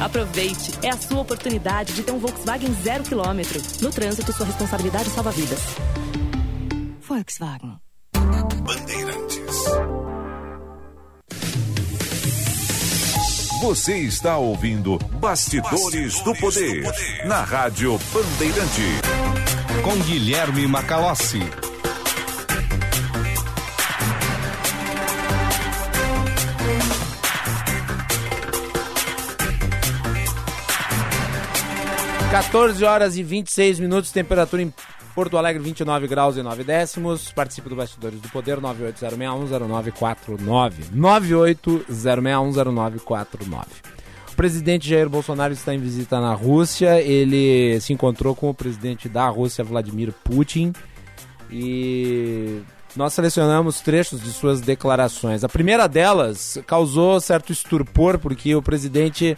Aproveite, 0.01 0.71
é 0.81 0.89
a 0.89 0.97
sua 0.97 1.19
oportunidade 1.19 1.93
de 1.93 2.03
ter 2.03 2.11
um 2.11 2.19
Volkswagen 2.19 2.73
zero 2.81 3.03
quilômetro. 3.03 3.61
No 3.81 3.91
trânsito, 3.91 4.31
sua 4.31 4.45
responsabilidade 4.45 5.09
salva 5.09 5.31
vidas. 5.31 5.59
Volkswagen. 7.09 7.79
Bandeirantes. 8.13 9.63
Você 13.63 13.97
está 13.97 14.37
ouvindo 14.37 14.99
Bastidores, 15.19 15.81
Bastidores 15.81 16.21
do, 16.21 16.35
poder, 16.35 16.83
do, 16.83 16.91
poder, 16.91 17.25
na 17.25 17.41
Rádio 17.41 17.99
Bandeirante. 18.13 19.01
Com 19.83 19.97
Guilherme 20.03 20.67
Macalossi. 20.67 21.39
Quatorze 32.29 32.85
horas 32.85 33.17
e 33.17 33.23
26 33.23 33.79
minutos, 33.79 34.11
temperatura 34.11 34.61
em 34.61 34.71
Porto 35.19 35.37
Alegre, 35.37 35.61
29 35.61 36.07
graus 36.07 36.37
e 36.37 36.41
9 36.41 36.63
décimos. 36.63 37.29
Participe 37.33 37.67
do 37.67 37.75
Bastidores 37.75 38.21
do 38.21 38.29
Poder, 38.29 38.57
980610949. 38.61 40.71
980610949. 40.95 43.65
O 44.31 44.35
presidente 44.37 44.87
Jair 44.87 45.09
Bolsonaro 45.09 45.51
está 45.51 45.75
em 45.75 45.77
visita 45.77 46.21
na 46.21 46.33
Rússia. 46.33 47.01
Ele 47.01 47.77
se 47.81 47.91
encontrou 47.91 48.33
com 48.33 48.49
o 48.49 48.53
presidente 48.53 49.09
da 49.09 49.27
Rússia, 49.27 49.61
Vladimir 49.61 50.13
Putin. 50.23 50.71
E 51.51 52.61
nós 52.95 53.13
selecionamos 53.13 53.81
trechos 53.81 54.23
de 54.23 54.31
suas 54.31 54.61
declarações. 54.61 55.43
A 55.43 55.49
primeira 55.49 55.85
delas 55.85 56.57
causou 56.65 57.19
certo 57.19 57.51
estupor, 57.51 58.19
porque 58.19 58.55
o 58.55 58.61
presidente 58.61 59.35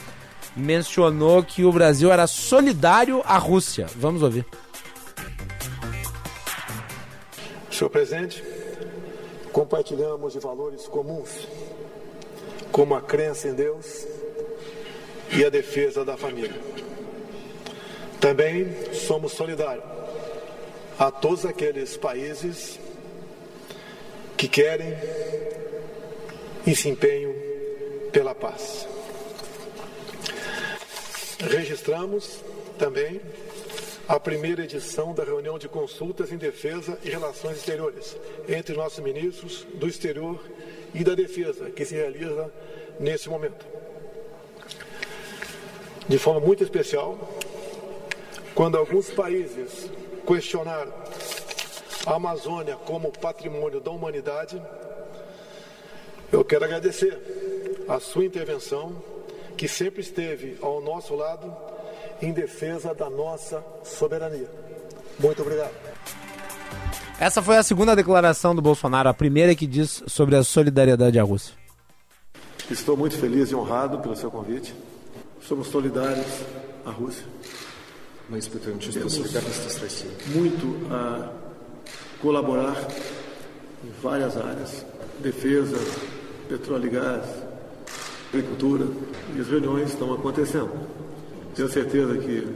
mencionou 0.55 1.41
que 1.41 1.65
o 1.65 1.71
Brasil 1.71 2.11
era 2.11 2.27
solidário 2.27 3.23
à 3.25 3.39
Rússia. 3.39 3.87
Vamos 3.95 4.21
ouvir. 4.21 4.45
Senhor 7.81 7.89
presidente, 7.89 8.43
compartilhamos 9.51 10.33
de 10.33 10.39
valores 10.39 10.85
comuns, 10.85 11.47
como 12.71 12.93
a 12.93 13.01
crença 13.01 13.47
em 13.47 13.55
Deus 13.55 14.05
e 15.31 15.43
a 15.43 15.49
defesa 15.49 16.05
da 16.05 16.15
família. 16.15 16.61
Também 18.19 18.67
somos 18.93 19.31
solidários 19.31 19.83
a 20.99 21.09
todos 21.09 21.43
aqueles 21.43 21.97
países 21.97 22.79
que 24.37 24.47
querem 24.47 24.95
e 26.67 26.75
se 26.75 26.87
empenham 26.87 27.33
pela 28.11 28.35
paz. 28.35 28.87
Registramos 31.39 32.41
também 32.77 33.19
a 34.11 34.19
primeira 34.19 34.65
edição 34.65 35.13
da 35.13 35.23
reunião 35.23 35.57
de 35.57 35.69
consultas 35.69 36.33
em 36.33 36.37
defesa 36.37 36.99
e 37.01 37.09
relações 37.09 37.55
exteriores 37.55 38.17
entre 38.45 38.75
nossos 38.75 38.99
ministros 38.99 39.65
do 39.75 39.87
exterior 39.87 40.37
e 40.93 41.01
da 41.01 41.15
defesa, 41.15 41.69
que 41.69 41.85
se 41.85 41.95
realiza 41.95 42.51
nesse 42.99 43.29
momento. 43.29 43.65
De 46.09 46.17
forma 46.17 46.41
muito 46.41 46.61
especial, 46.61 47.17
quando 48.53 48.77
alguns 48.77 49.09
países 49.11 49.89
questionaram 50.27 50.91
a 52.05 52.15
Amazônia 52.15 52.75
como 52.75 53.13
patrimônio 53.13 53.79
da 53.79 53.91
humanidade, 53.91 54.61
eu 56.33 56.43
quero 56.43 56.65
agradecer 56.65 57.17
a 57.87 57.97
sua 57.97 58.25
intervenção, 58.25 59.01
que 59.55 59.69
sempre 59.69 60.01
esteve 60.01 60.57
ao 60.61 60.81
nosso 60.81 61.15
lado 61.15 61.70
em 62.21 62.31
defesa 62.31 62.93
da 62.93 63.09
nossa 63.09 63.63
soberania. 63.83 64.49
Muito 65.19 65.41
obrigado. 65.41 65.71
Essa 67.19 67.41
foi 67.41 67.57
a 67.57 67.63
segunda 67.63 67.95
declaração 67.95 68.55
do 68.55 68.61
Bolsonaro, 68.61 69.09
a 69.09 69.13
primeira 69.13 69.53
que 69.53 69.67
diz 69.67 70.03
sobre 70.07 70.35
a 70.35 70.43
solidariedade 70.43 71.19
à 71.19 71.23
Rússia. 71.23 71.53
Estou 72.69 72.95
muito 72.95 73.17
feliz 73.17 73.51
e 73.51 73.55
honrado 73.55 73.99
pelo 73.99 74.15
seu 74.15 74.31
convite. 74.31 74.73
Somos 75.41 75.67
solidários 75.67 76.25
à 76.85 76.89
Rússia. 76.89 77.25
Temos 78.29 80.05
muito 80.27 80.87
a 80.89 81.29
colaborar 82.21 82.75
em 83.83 83.91
várias 84.01 84.37
áreas: 84.37 84.85
defesa, 85.19 85.77
petróleo 86.47 86.87
e 86.87 86.89
gás, 86.89 87.25
agricultura. 88.29 88.87
E 89.35 89.41
as 89.41 89.47
reuniões 89.47 89.89
estão 89.89 90.13
acontecendo. 90.13 91.00
Tenho 91.55 91.69
certeza 91.69 92.17
que 92.17 92.47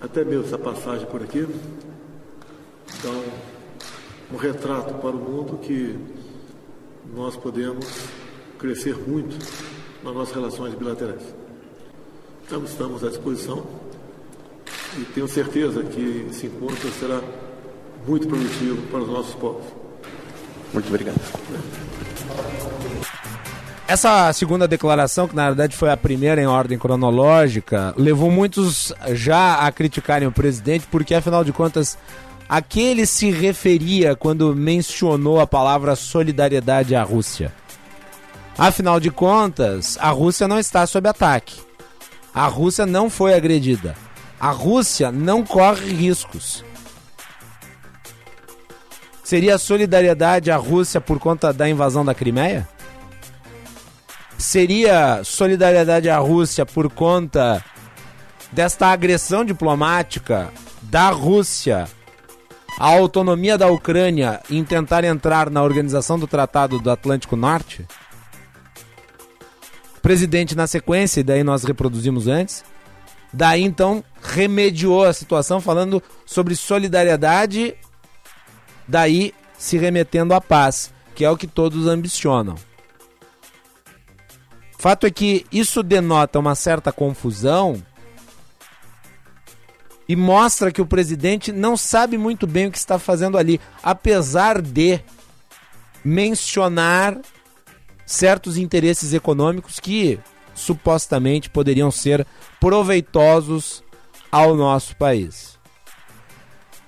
até 0.00 0.24
mesmo 0.24 0.44
essa 0.44 0.58
passagem 0.58 1.06
por 1.06 1.22
aqui 1.22 1.48
dá 3.02 3.10
um, 3.10 4.34
um 4.34 4.36
retrato 4.36 4.94
para 4.94 5.10
o 5.10 5.18
mundo 5.18 5.58
que 5.58 5.98
nós 7.14 7.36
podemos 7.36 7.86
crescer 8.58 8.96
muito 9.08 9.36
nas 10.02 10.14
nossas 10.14 10.34
relações 10.34 10.74
bilaterais. 10.74 11.22
Então 12.46 12.62
estamos 12.64 13.02
à 13.02 13.08
disposição 13.08 13.66
e 14.98 15.04
tenho 15.06 15.26
certeza 15.26 15.82
que 15.82 16.26
esse 16.30 16.46
encontro 16.46 16.90
será 16.92 17.22
muito 18.06 18.28
produtivo 18.28 18.86
para 18.88 19.00
os 19.00 19.08
nossos 19.08 19.34
povos. 19.34 19.64
Muito 20.72 20.88
obrigado. 20.88 21.20
Essa 23.86 24.32
segunda 24.32 24.66
declaração, 24.66 25.28
que 25.28 25.36
na 25.36 25.46
verdade 25.46 25.76
foi 25.76 25.90
a 25.90 25.96
primeira 25.96 26.40
em 26.40 26.46
ordem 26.46 26.78
cronológica, 26.78 27.94
levou 27.98 28.30
muitos 28.30 28.94
já 29.12 29.56
a 29.56 29.70
criticarem 29.70 30.26
o 30.26 30.32
presidente, 30.32 30.86
porque 30.90 31.14
afinal 31.14 31.44
de 31.44 31.52
contas, 31.52 31.98
a 32.48 32.62
que 32.62 32.80
ele 32.80 33.04
se 33.04 33.30
referia 33.30 34.16
quando 34.16 34.56
mencionou 34.56 35.38
a 35.38 35.46
palavra 35.46 35.94
solidariedade 35.94 36.94
à 36.94 37.02
Rússia? 37.02 37.52
Afinal 38.56 38.98
de 38.98 39.10
contas, 39.10 39.98
a 40.00 40.08
Rússia 40.10 40.48
não 40.48 40.58
está 40.58 40.86
sob 40.86 41.06
ataque. 41.06 41.60
A 42.34 42.46
Rússia 42.46 42.86
não 42.86 43.10
foi 43.10 43.34
agredida. 43.34 43.94
A 44.40 44.50
Rússia 44.50 45.12
não 45.12 45.44
corre 45.44 45.92
riscos. 45.92 46.64
Seria 49.22 49.58
solidariedade 49.58 50.50
à 50.50 50.56
Rússia 50.56 51.00
por 51.00 51.18
conta 51.18 51.52
da 51.52 51.68
invasão 51.68 52.04
da 52.04 52.14
Crimeia? 52.14 52.68
Seria 54.38 55.22
solidariedade 55.24 56.10
à 56.10 56.18
Rússia 56.18 56.66
por 56.66 56.90
conta 56.90 57.64
desta 58.52 58.88
agressão 58.88 59.44
diplomática 59.44 60.52
da 60.82 61.10
Rússia 61.10 61.88
à 62.78 62.86
autonomia 62.86 63.56
da 63.56 63.68
Ucrânia 63.68 64.40
em 64.50 64.64
tentar 64.64 65.04
entrar 65.04 65.50
na 65.50 65.62
organização 65.62 66.18
do 66.18 66.26
Tratado 66.26 66.78
do 66.78 66.90
Atlântico 66.90 67.36
Norte? 67.36 67.86
Presidente, 70.02 70.54
na 70.54 70.66
sequência, 70.66 71.20
e 71.20 71.24
daí 71.24 71.42
nós 71.42 71.64
reproduzimos 71.64 72.28
antes, 72.28 72.62
daí 73.32 73.62
então 73.62 74.04
remediou 74.20 75.04
a 75.04 75.12
situação 75.12 75.60
falando 75.60 76.02
sobre 76.26 76.54
solidariedade, 76.54 77.74
daí 78.86 79.32
se 79.56 79.78
remetendo 79.78 80.34
à 80.34 80.40
paz, 80.40 80.92
que 81.14 81.24
é 81.24 81.30
o 81.30 81.36
que 81.36 81.46
todos 81.46 81.86
ambicionam. 81.86 82.56
Fato 84.84 85.06
é 85.06 85.10
que 85.10 85.46
isso 85.50 85.82
denota 85.82 86.38
uma 86.38 86.54
certa 86.54 86.92
confusão 86.92 87.82
e 90.06 90.14
mostra 90.14 90.70
que 90.70 90.82
o 90.82 90.86
presidente 90.86 91.50
não 91.50 91.74
sabe 91.74 92.18
muito 92.18 92.46
bem 92.46 92.66
o 92.66 92.70
que 92.70 92.76
está 92.76 92.98
fazendo 92.98 93.38
ali, 93.38 93.58
apesar 93.82 94.60
de 94.60 95.00
mencionar 96.04 97.18
certos 98.04 98.58
interesses 98.58 99.14
econômicos 99.14 99.80
que 99.80 100.20
supostamente 100.54 101.48
poderiam 101.48 101.90
ser 101.90 102.26
proveitosos 102.60 103.82
ao 104.30 104.54
nosso 104.54 104.94
país. 104.96 105.58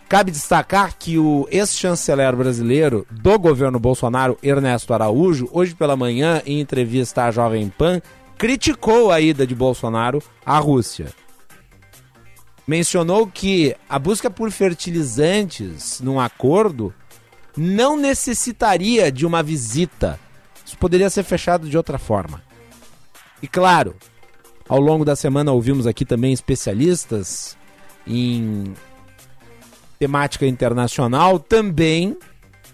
Cabe 0.08 0.30
destacar 0.30 0.96
que 0.96 1.18
o 1.18 1.48
ex-chanceler 1.50 2.36
brasileiro 2.36 3.04
do 3.10 3.36
governo 3.36 3.80
Bolsonaro, 3.80 4.38
Ernesto 4.40 4.94
Araújo, 4.94 5.48
hoje 5.50 5.74
pela 5.74 5.96
manhã, 5.96 6.40
em 6.46 6.60
entrevista 6.60 7.24
à 7.24 7.32
Jovem 7.32 7.68
Pan, 7.68 8.00
criticou 8.38 9.10
a 9.10 9.20
ida 9.20 9.44
de 9.44 9.54
Bolsonaro 9.54 10.22
à 10.44 10.58
Rússia. 10.58 11.08
Mencionou 12.64 13.26
que 13.26 13.74
a 13.88 13.98
busca 13.98 14.30
por 14.30 14.52
fertilizantes 14.52 16.00
num 16.00 16.20
acordo 16.20 16.94
não 17.56 17.96
necessitaria 17.96 19.10
de 19.10 19.26
uma 19.26 19.42
visita. 19.42 20.20
Isso 20.64 20.78
poderia 20.78 21.10
ser 21.10 21.24
fechado 21.24 21.68
de 21.68 21.76
outra 21.76 21.98
forma. 21.98 22.42
E 23.42 23.48
claro, 23.48 23.96
ao 24.68 24.78
longo 24.78 25.04
da 25.04 25.16
semana 25.16 25.50
ouvimos 25.50 25.84
aqui 25.84 26.04
também 26.04 26.32
especialistas 26.32 27.56
em 28.06 28.72
temática 29.98 30.46
internacional, 30.46 31.38
também 31.38 32.16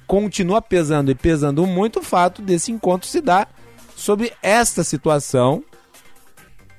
continua 0.07 0.61
pesando 0.61 1.11
e 1.11 1.15
pesando 1.15 1.67
muito 1.67 2.01
o 2.01 2.03
fato 2.03 2.43
desse 2.43 2.71
encontro 2.71 3.09
se 3.09 3.21
dar 3.21 3.49
sobre 3.97 4.33
esta 4.43 4.85
situação. 4.85 5.63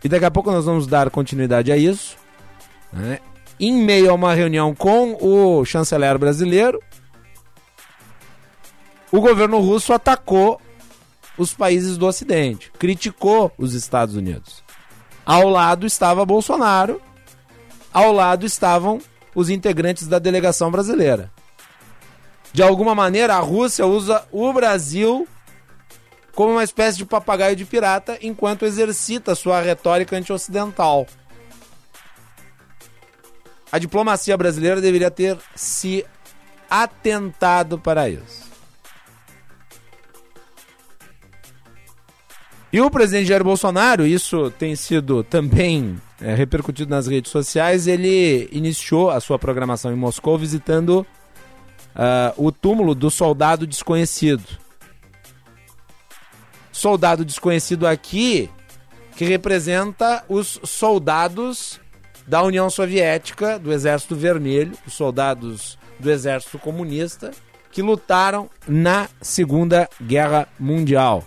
E 0.03 0.10
daqui 0.10 0.25
a 0.25 0.32
pouco 0.32 0.51
nós 0.51 0.65
vamos 0.65 0.86
dar 0.86 1.10
continuidade 1.10 1.71
a 1.71 1.77
isso. 1.77 2.17
Né? 2.91 3.19
Em 3.60 3.73
meio 3.73 4.12
a 4.12 4.13
uma 4.13 4.34
reunião 4.34 4.75
com 4.75 5.17
o 5.21 5.63
chanceler 5.63 6.17
brasileiro, 6.17 6.82
o 9.12 9.21
governo 9.21 9.60
russo 9.60 9.93
atacou 9.93 10.60
os 11.38 11.53
países 11.53 11.97
do 11.97 12.06
Ocidente, 12.06 12.71
criticou 12.77 13.51
os 13.58 13.73
Estados 13.73 14.15
Unidos. 14.15 14.63
Ao 15.25 15.47
lado 15.47 15.86
estava 15.86 16.25
Bolsonaro, 16.25 17.01
ao 17.93 18.12
lado 18.12 18.45
estavam 18.45 18.99
os 19.36 19.50
integrantes 19.50 20.08
da 20.08 20.19
delegação 20.19 20.69
brasileira. 20.69 21.32
De 22.52 22.62
alguma 22.62 22.93
maneira, 22.93 23.36
a 23.36 23.39
Rússia 23.39 23.86
usa 23.86 24.26
o 24.32 24.54
Brasil 24.54 25.28
como 26.36 26.52
uma 26.52 26.63
espécie 26.63 26.98
de 26.98 27.06
papagaio 27.06 27.56
de 27.56 27.65
pirata 27.65 28.17
enquanto 28.22 28.65
exercita 28.65 29.36
sua 29.36 29.62
retórica 29.62 30.15
anti-ocidental. 30.15 31.08
A 33.72 33.80
diplomacia 33.80 34.38
brasileira 34.38 34.80
deveria 34.80 35.10
ter 35.10 35.38
se 35.56 36.06
atentado 36.69 37.80
para 37.80 38.08
isso. 38.10 38.42
E 42.74 42.82
o 42.82 42.90
presidente 42.90 43.28
Jair 43.28 43.44
Bolsonaro, 43.44 44.04
isso 44.04 44.50
tem 44.50 44.76
sido 44.76 45.24
também 45.24 46.02
é, 46.20 46.34
repercutido 46.34 46.90
nas 46.90 47.06
redes 47.06 47.32
sociais, 47.32 47.86
ele 47.86 48.50
iniciou 48.52 49.12
a 49.12 49.20
sua 49.20 49.38
programação 49.38 49.94
em 49.94 49.96
Moscou 49.96 50.40
visitando 50.40 51.06
uh, 51.96 52.34
o 52.36 52.52
túmulo 52.52 52.96
do 52.96 53.12
soldado 53.12 53.68
desconhecido. 53.68 54.44
Soldado 56.72 57.24
desconhecido 57.24 57.86
aqui 57.86 58.50
que 59.16 59.24
representa 59.24 60.26
os 60.28 60.60
soldados 60.64 61.80
da 62.26 62.42
União 62.42 62.72
Soviética, 62.72 63.60
do 63.60 63.72
Exército 63.72 64.16
Vermelho, 64.16 64.72
os 64.88 64.94
soldados 64.94 65.78
do 66.00 66.10
Exército 66.10 66.58
Comunista, 66.58 67.30
que 67.72 67.84
lutaram 67.84 68.50
na 68.68 69.08
Segunda 69.22 69.88
Guerra 70.02 70.48
Mundial. 70.60 71.24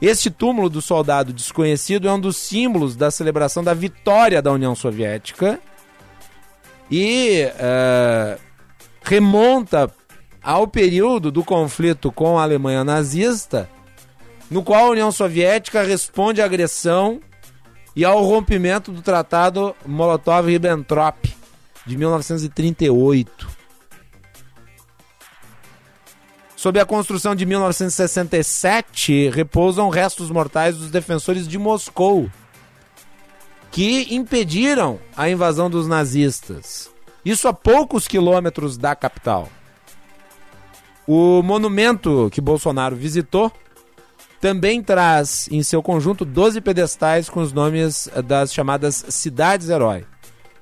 Este 0.00 0.30
túmulo 0.30 0.70
do 0.70 0.80
soldado 0.80 1.32
desconhecido 1.32 2.08
é 2.08 2.12
um 2.12 2.20
dos 2.20 2.38
símbolos 2.38 2.96
da 2.96 3.10
celebração 3.10 3.62
da 3.62 3.74
vitória 3.74 4.40
da 4.40 4.50
União 4.50 4.74
Soviética 4.74 5.60
e 6.90 7.46
uh, 7.54 8.40
remonta 9.02 9.90
ao 10.42 10.66
período 10.66 11.30
do 11.30 11.44
conflito 11.44 12.10
com 12.10 12.38
a 12.38 12.42
Alemanha 12.42 12.82
nazista, 12.82 13.68
no 14.50 14.62
qual 14.62 14.86
a 14.86 14.90
União 14.90 15.12
Soviética 15.12 15.82
responde 15.82 16.40
à 16.40 16.46
agressão 16.46 17.20
e 17.94 18.02
ao 18.02 18.24
rompimento 18.24 18.90
do 18.90 19.02
Tratado 19.02 19.76
Molotov-Ribbentrop 19.86 21.34
de 21.84 21.96
1938. 21.98 23.59
Sob 26.60 26.78
a 26.78 26.84
construção 26.84 27.34
de 27.34 27.46
1967, 27.46 29.30
repousam 29.30 29.88
restos 29.88 30.30
mortais 30.30 30.76
dos 30.76 30.90
defensores 30.90 31.48
de 31.48 31.56
Moscou, 31.58 32.28
que 33.70 34.14
impediram 34.14 35.00
a 35.16 35.30
invasão 35.30 35.70
dos 35.70 35.88
nazistas. 35.88 36.90
Isso 37.24 37.48
a 37.48 37.54
poucos 37.54 38.06
quilômetros 38.06 38.76
da 38.76 38.94
capital. 38.94 39.48
O 41.06 41.42
monumento 41.42 42.28
que 42.30 42.42
Bolsonaro 42.42 42.94
visitou 42.94 43.50
também 44.38 44.82
traz 44.82 45.48
em 45.50 45.62
seu 45.62 45.82
conjunto 45.82 46.26
12 46.26 46.60
pedestais 46.60 47.30
com 47.30 47.40
os 47.40 47.54
nomes 47.54 48.06
das 48.26 48.52
chamadas 48.52 49.06
cidades-herói, 49.08 50.04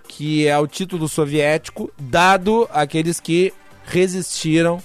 que 0.06 0.46
é 0.46 0.56
o 0.56 0.68
título 0.68 1.08
soviético 1.08 1.90
dado 1.98 2.68
àqueles 2.72 3.18
que 3.18 3.52
resistiram 3.84 4.80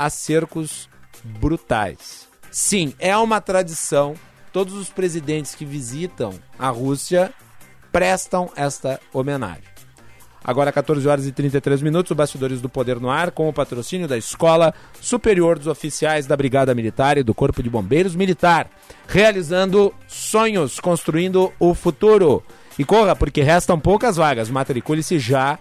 a 0.00 0.08
cercos 0.08 0.88
brutais. 1.22 2.26
Sim, 2.50 2.94
é 2.98 3.14
uma 3.18 3.38
tradição. 3.38 4.14
Todos 4.50 4.72
os 4.72 4.88
presidentes 4.88 5.54
que 5.54 5.66
visitam 5.66 6.32
a 6.58 6.70
Rússia 6.70 7.34
prestam 7.92 8.50
esta 8.56 8.98
homenagem. 9.12 9.68
Agora, 10.42 10.72
14 10.72 11.06
horas 11.06 11.26
e 11.26 11.32
33 11.32 11.82
minutos, 11.82 12.10
o 12.10 12.14
Bastidores 12.14 12.62
do 12.62 12.68
Poder 12.68 12.98
no 12.98 13.10
Ar, 13.10 13.30
com 13.30 13.46
o 13.46 13.52
patrocínio 13.52 14.08
da 14.08 14.16
Escola 14.16 14.72
Superior 15.02 15.58
dos 15.58 15.66
Oficiais 15.66 16.26
da 16.26 16.34
Brigada 16.34 16.74
Militar 16.74 17.18
e 17.18 17.22
do 17.22 17.34
Corpo 17.34 17.62
de 17.62 17.68
Bombeiros 17.68 18.16
Militar, 18.16 18.70
realizando 19.06 19.92
sonhos, 20.08 20.80
construindo 20.80 21.52
o 21.60 21.74
futuro. 21.74 22.42
E 22.78 22.84
corra, 22.86 23.14
porque 23.14 23.42
restam 23.42 23.78
poucas 23.78 24.16
vagas. 24.16 24.48
Matricule-se 24.48 25.18
já 25.18 25.58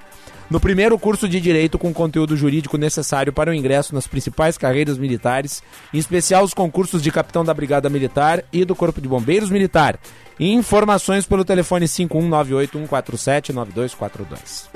no 0.50 0.60
primeiro 0.60 0.98
curso 0.98 1.30
de 1.30 1.40
Direito 1.40 1.78
com 1.78 1.94
conteúdo 1.94 2.36
jurídico 2.36 2.76
necessário 2.78 3.32
para 3.32 3.52
o 3.52 3.54
ingresso 3.54 3.94
nas 3.94 4.08
principais 4.08 4.58
carreiras 4.58 4.98
militares, 4.98 5.62
em 5.94 6.00
especial 6.00 6.44
os 6.44 6.56
concursos 6.56 7.04
de 7.04 7.12
capitão 7.12 7.46
da 7.46 7.54
Brigada 7.54 7.88
Militar 7.90 8.44
e 8.52 8.66
do 8.66 8.76
Corpo 8.76 9.00
de 9.00 9.08
Bombeiros 9.08 9.52
Militar. 9.52 10.00
Informações 10.40 11.28
pelo 11.28 11.46
telefone 11.46 11.86
51981479242. 11.86 14.70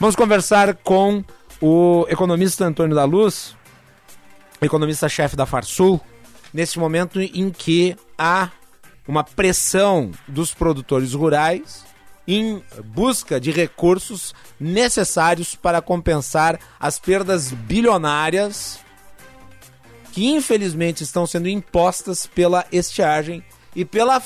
Vamos 0.00 0.16
conversar 0.16 0.74
com 0.76 1.22
o 1.60 2.06
economista 2.08 2.64
Antônio 2.64 2.96
da 2.96 3.04
Luz, 3.04 3.54
economista-chefe 4.60 5.36
da 5.36 5.46
Farsul, 5.46 6.00
nesse 6.52 6.76
momento 6.78 7.18
em 7.20 7.50
que 7.50 7.96
há 8.16 8.50
uma 9.06 9.24
pressão 9.24 10.10
dos 10.26 10.54
produtores 10.54 11.12
rurais 11.14 11.87
em 12.28 12.62
busca 12.84 13.40
de 13.40 13.50
recursos 13.50 14.34
necessários 14.60 15.54
para 15.54 15.80
compensar 15.80 16.60
as 16.78 16.98
perdas 16.98 17.52
bilionárias 17.52 18.84
que 20.12 20.26
infelizmente 20.26 21.02
estão 21.02 21.26
sendo 21.26 21.48
impostas 21.48 22.26
pela 22.26 22.66
estiagem 22.70 23.42
e 23.74 23.84
pela, 23.84 24.20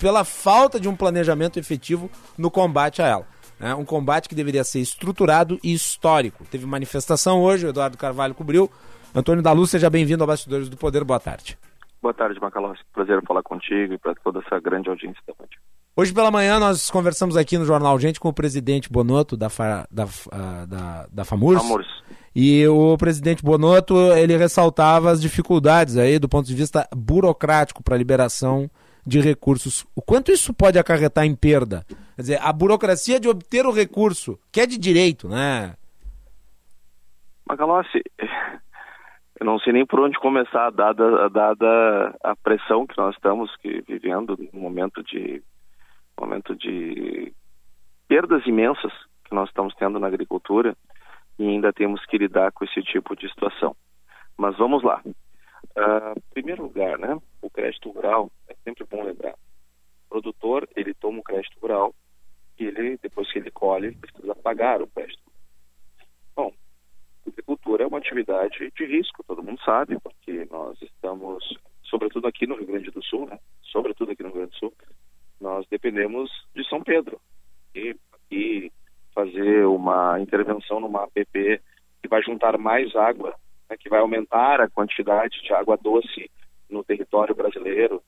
pela 0.00 0.24
falta 0.24 0.80
de 0.80 0.88
um 0.88 0.96
planejamento 0.96 1.58
efetivo 1.58 2.10
no 2.36 2.50
combate 2.50 3.00
a 3.00 3.06
ela. 3.06 3.26
É 3.60 3.74
um 3.74 3.84
combate 3.84 4.28
que 4.28 4.34
deveria 4.34 4.64
ser 4.64 4.80
estruturado 4.80 5.58
e 5.62 5.72
histórico. 5.72 6.44
Teve 6.50 6.66
manifestação 6.66 7.42
hoje, 7.42 7.66
o 7.66 7.68
Eduardo 7.68 7.96
Carvalho 7.96 8.34
cobriu. 8.34 8.70
Antônio 9.14 9.42
da 9.42 9.52
Luz, 9.52 9.70
seja 9.70 9.88
bem-vindo 9.88 10.22
ao 10.22 10.26
Bastidores 10.26 10.68
do 10.68 10.76
Poder. 10.76 11.04
Boa 11.04 11.20
tarde. 11.20 11.56
Boa 12.02 12.12
tarde, 12.12 12.38
Macalossi. 12.40 12.82
Prazer 12.92 13.22
falar 13.26 13.42
contigo 13.42 13.94
e 13.94 13.98
para 13.98 14.14
toda 14.16 14.40
essa 14.40 14.60
grande 14.60 14.90
audiência 14.90 15.22
da 15.26 15.34
Rádio. 15.38 15.58
Hoje 15.98 16.12
pela 16.12 16.30
manhã 16.30 16.60
nós 16.60 16.90
conversamos 16.90 17.38
aqui 17.38 17.56
no 17.56 17.64
Jornal 17.64 17.98
Gente 17.98 18.20
com 18.20 18.28
o 18.28 18.32
presidente 18.32 18.92
Bonotto 18.92 19.34
da, 19.34 19.48
Fa, 19.48 19.88
da, 19.90 20.04
uh, 20.04 20.66
da, 20.68 21.06
da 21.10 21.24
FAMURS. 21.24 21.62
FAMURS. 21.62 21.86
E 22.34 22.68
o 22.68 22.98
presidente 22.98 23.42
Bonotto, 23.42 23.96
ele 24.12 24.36
ressaltava 24.36 25.10
as 25.10 25.22
dificuldades 25.22 25.96
aí 25.96 26.18
do 26.18 26.28
ponto 26.28 26.46
de 26.46 26.54
vista 26.54 26.86
burocrático 26.94 27.82
para 27.82 27.94
a 27.94 27.98
liberação 27.98 28.70
de 29.06 29.22
recursos. 29.22 29.86
O 29.96 30.02
quanto 30.02 30.30
isso 30.30 30.52
pode 30.52 30.78
acarretar 30.78 31.24
em 31.24 31.34
perda? 31.34 31.82
Quer 32.14 32.20
dizer, 32.20 32.40
a 32.42 32.52
burocracia 32.52 33.18
de 33.18 33.30
obter 33.30 33.64
o 33.64 33.72
recurso, 33.72 34.38
que 34.52 34.60
é 34.60 34.66
de 34.66 34.76
direito, 34.76 35.30
né? 35.30 35.76
Macalossi, 37.48 38.02
eu 39.40 39.46
não 39.46 39.58
sei 39.60 39.72
nem 39.72 39.86
por 39.86 40.00
onde 40.00 40.18
começar, 40.18 40.68
dada, 40.72 41.30
dada 41.30 42.14
a 42.22 42.36
pressão 42.36 42.86
que 42.86 42.98
nós 42.98 43.14
estamos 43.14 43.50
que, 43.62 43.82
vivendo 43.88 44.36
no 44.52 44.60
momento 44.60 45.02
de 45.02 45.42
momento 46.18 46.54
de 46.56 47.32
perdas 48.08 48.46
imensas 48.46 48.92
que 49.24 49.34
nós 49.34 49.48
estamos 49.48 49.74
tendo 49.74 49.98
na 49.98 50.06
agricultura 50.06 50.76
e 51.38 51.46
ainda 51.46 51.72
temos 51.72 52.04
que 52.06 52.18
lidar 52.18 52.52
com 52.52 52.64
esse 52.64 52.82
tipo 52.82 53.14
de 53.14 53.28
situação. 53.28 53.76
Mas 54.36 54.56
vamos 54.56 54.82
lá. 54.82 55.02
Uh, 55.04 56.16
em 56.16 56.32
primeiro 56.32 56.62
lugar, 56.62 56.98
né, 56.98 57.18
o 57.42 57.50
crédito 57.50 57.90
rural, 57.90 58.30
é 58.48 58.54
sempre 58.64 58.84
bom 58.84 59.02
lembrar. 59.02 59.34
O 60.06 60.08
produtor, 60.08 60.68
ele 60.74 60.94
toma 60.94 61.18
o 61.18 61.22
crédito 61.22 61.58
rural 61.60 61.94
e 62.58 62.64
ele, 62.64 62.98
depois 63.02 63.30
que 63.30 63.38
ele 63.38 63.50
colhe, 63.50 63.88
ele 63.88 63.96
precisa 63.96 64.34
pagar 64.34 64.80
o 64.80 64.86
crédito. 64.86 65.20
Bom, 66.34 66.52
a 67.26 67.28
agricultura 67.28 67.84
é 67.84 67.86
uma 67.86 67.98
atividade 67.98 68.72
de 68.74 68.84
risco, 68.86 69.24
todo 69.24 69.42
mundo 69.42 69.60
sabe, 69.62 69.98
porque 70.00 70.46
nós 70.50 70.80
estamos, 70.80 71.44
sobretudo 71.84 72.26
aqui 72.26 72.46
no 72.46 72.56
Rio 72.56 72.66
Grande 72.66 72.90
do 72.90 73.02
Sul, 73.02 73.26
né, 73.26 73.38
sobretudo 73.62 74.12
aqui 74.12 74.22
no 74.22 74.28
Rio 74.28 74.38
Grande 74.38 74.52
do 74.52 74.58
Sul, 74.58 74.72
nós 75.40 75.66
dependemos 75.70 76.30
de 76.54 76.66
São 76.68 76.82
Pedro. 76.82 77.20
E, 77.74 77.94
e 78.30 78.72
fazer 79.14 79.66
uma 79.66 80.20
intervenção 80.20 80.80
numa 80.80 81.04
APP 81.04 81.60
que 82.02 82.08
vai 82.08 82.22
juntar 82.22 82.58
mais 82.58 82.94
água, 82.94 83.34
né, 83.68 83.76
que 83.78 83.88
vai 83.88 84.00
aumentar 84.00 84.60
a 84.60 84.68
quantidade 84.68 85.40
de 85.42 85.52
água 85.52 85.78
doce 85.80 86.30
no 86.68 86.84
território 86.84 87.34
brasileiro. 87.34 88.02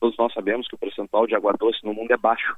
Todos 0.00 0.16
nós 0.16 0.32
sabemos 0.32 0.68
que 0.68 0.74
o 0.74 0.78
percentual 0.78 1.26
de 1.26 1.34
água 1.34 1.52
doce 1.58 1.84
no 1.84 1.92
mundo 1.92 2.12
é 2.12 2.16
baixo. 2.16 2.56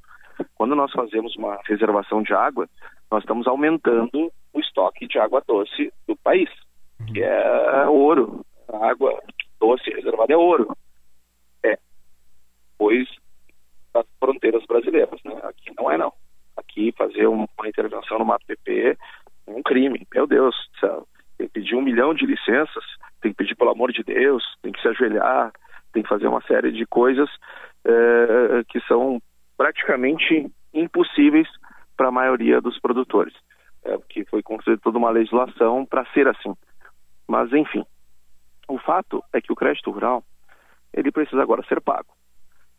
Quando 0.55 0.75
nós 0.75 0.93
fazemos 0.93 1.35
uma 1.37 1.59
reservação 1.65 2.23
de 2.23 2.35
água, 2.35 2.69
nós 3.11 3.23
estamos 3.23 3.47
aumentando 3.47 4.31
o 4.53 4.61
estoque 4.61 5.07
de 5.07 5.19
água 5.19 5.43
doce 5.47 5.93
do 6.07 6.17
país, 6.17 6.51
que 7.13 7.23
é 7.23 7.87
ouro. 7.89 8.45
A 8.69 8.91
água 8.91 9.23
doce 9.59 9.91
reservada 9.91 10.33
é 10.33 10.37
ouro. 10.37 10.77
É. 11.65 11.79
Pois 12.79 13.09
das 13.95 14.07
fronteiras 14.19 14.65
brasileiras. 14.67 15.21
Né? 15.25 15.39
Aqui 15.43 15.73
não 15.79 15.91
é 15.91 15.99
não. 15.99 16.13
Aqui 16.57 16.93
fazer 16.97 17.27
uma 17.27 17.47
intervenção 17.65 18.19
no 18.19 18.25
Mato 18.25 18.47
PP 18.47 18.97
é 19.47 19.51
um 19.51 19.63
crime. 19.63 20.07
Meu 20.15 20.27
Deus 20.27 20.55
céu. 20.79 21.07
Tem 21.39 21.47
que 21.47 21.55
pedir 21.55 21.75
um 21.75 21.83
milhão 21.83 22.13
de 22.13 22.27
licenças 22.27 22.85
tem 23.21 23.33
que 23.33 23.37
pedir 23.37 23.55
pelo 23.55 23.71
amor 23.71 23.93
de 23.93 24.03
Deus, 24.03 24.43
tem 24.63 24.73
que 24.73 24.81
se 24.81 24.89
ajoelhar, 24.89 25.53
tem 25.93 26.03
que 26.03 26.09
fazer 26.09 26.27
uma 26.27 26.43
série 26.43 26.73
de 26.73 26.87
coisas 26.87 27.29
é, 27.85 28.65
que 28.69 28.81
são 28.83 29.21
praticamente 29.57 30.51
impossíveis 30.73 31.49
para 31.97 32.09
a 32.09 32.13
maioria 32.13 32.61
dos 32.61 32.79
produtores, 32.81 33.35
é, 33.85 33.97
porque 33.97 34.25
foi 34.25 34.43
construída 34.43 34.81
toda 34.83 34.99
uma 34.99 35.11
legislação 35.11 35.85
para 35.85 36.07
ser 36.13 36.27
assim. 36.29 36.55
Mas, 37.29 37.53
enfim, 37.53 37.85
o 38.69 38.79
fato 38.79 39.23
é 39.33 39.41
que 39.41 39.53
o 39.53 39.57
crédito 39.57 39.91
rural 39.91 40.25
ele 40.93 41.13
precisa 41.13 41.43
agora 41.43 41.63
ser 41.65 41.81
pago. 41.81 42.09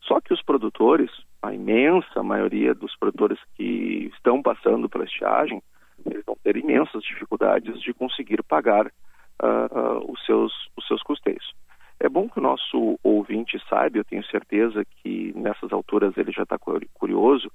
Só 0.02 0.20
que 0.20 0.32
os 0.32 0.42
produtores, 0.42 1.10
a 1.40 1.54
imensa 1.54 2.22
maioria 2.22 2.74
dos 2.74 2.96
produtores 2.96 3.38
que 3.54 4.10
estão 4.14 4.42
passando 4.42 4.88
pela 4.88 5.04
estiagem, 5.04 5.62
eles 6.04 6.24
vão 6.24 6.36
ter 6.42 6.56
imensas 6.56 7.02
dificuldades 7.04 7.80
de 7.80 7.94
conseguir 7.94 8.42
pagar 8.42 8.86
uh, 8.86 9.78
uh, 9.78 10.12
os, 10.12 10.24
seus, 10.26 10.52
os 10.76 10.86
seus 10.86 11.02
custeios. 11.02 11.54
É 12.00 12.08
bom 12.08 12.28
que 12.28 12.40
o 12.40 12.42
nosso 12.42 12.98
ouvinte 13.02 13.62
saiba, 13.68 13.98
eu 13.98 14.04
tenho 14.04 14.24
certeza 14.24 14.84
que 14.84 15.32
nessas 15.36 15.72
alturas 15.72 16.16
ele 16.16 16.32
já 16.32 16.42
está 16.42 16.58
curioso, 16.58 17.48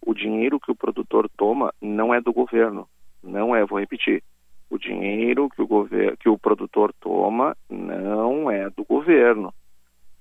o 0.00 0.14
dinheiro 0.14 0.60
que 0.60 0.70
o 0.70 0.76
produtor 0.76 1.28
toma 1.36 1.74
não 1.80 2.14
é 2.14 2.20
do 2.20 2.32
governo, 2.32 2.88
não 3.22 3.54
é, 3.54 3.64
vou 3.64 3.80
repetir, 3.80 4.22
o 4.70 4.78
dinheiro 4.78 5.48
que 5.50 5.60
o, 5.60 5.66
governo, 5.66 6.16
que 6.18 6.28
o 6.28 6.38
produtor 6.38 6.92
toma 7.00 7.56
não 7.68 8.48
é 8.48 8.70
do 8.70 8.84
governo, 8.84 9.52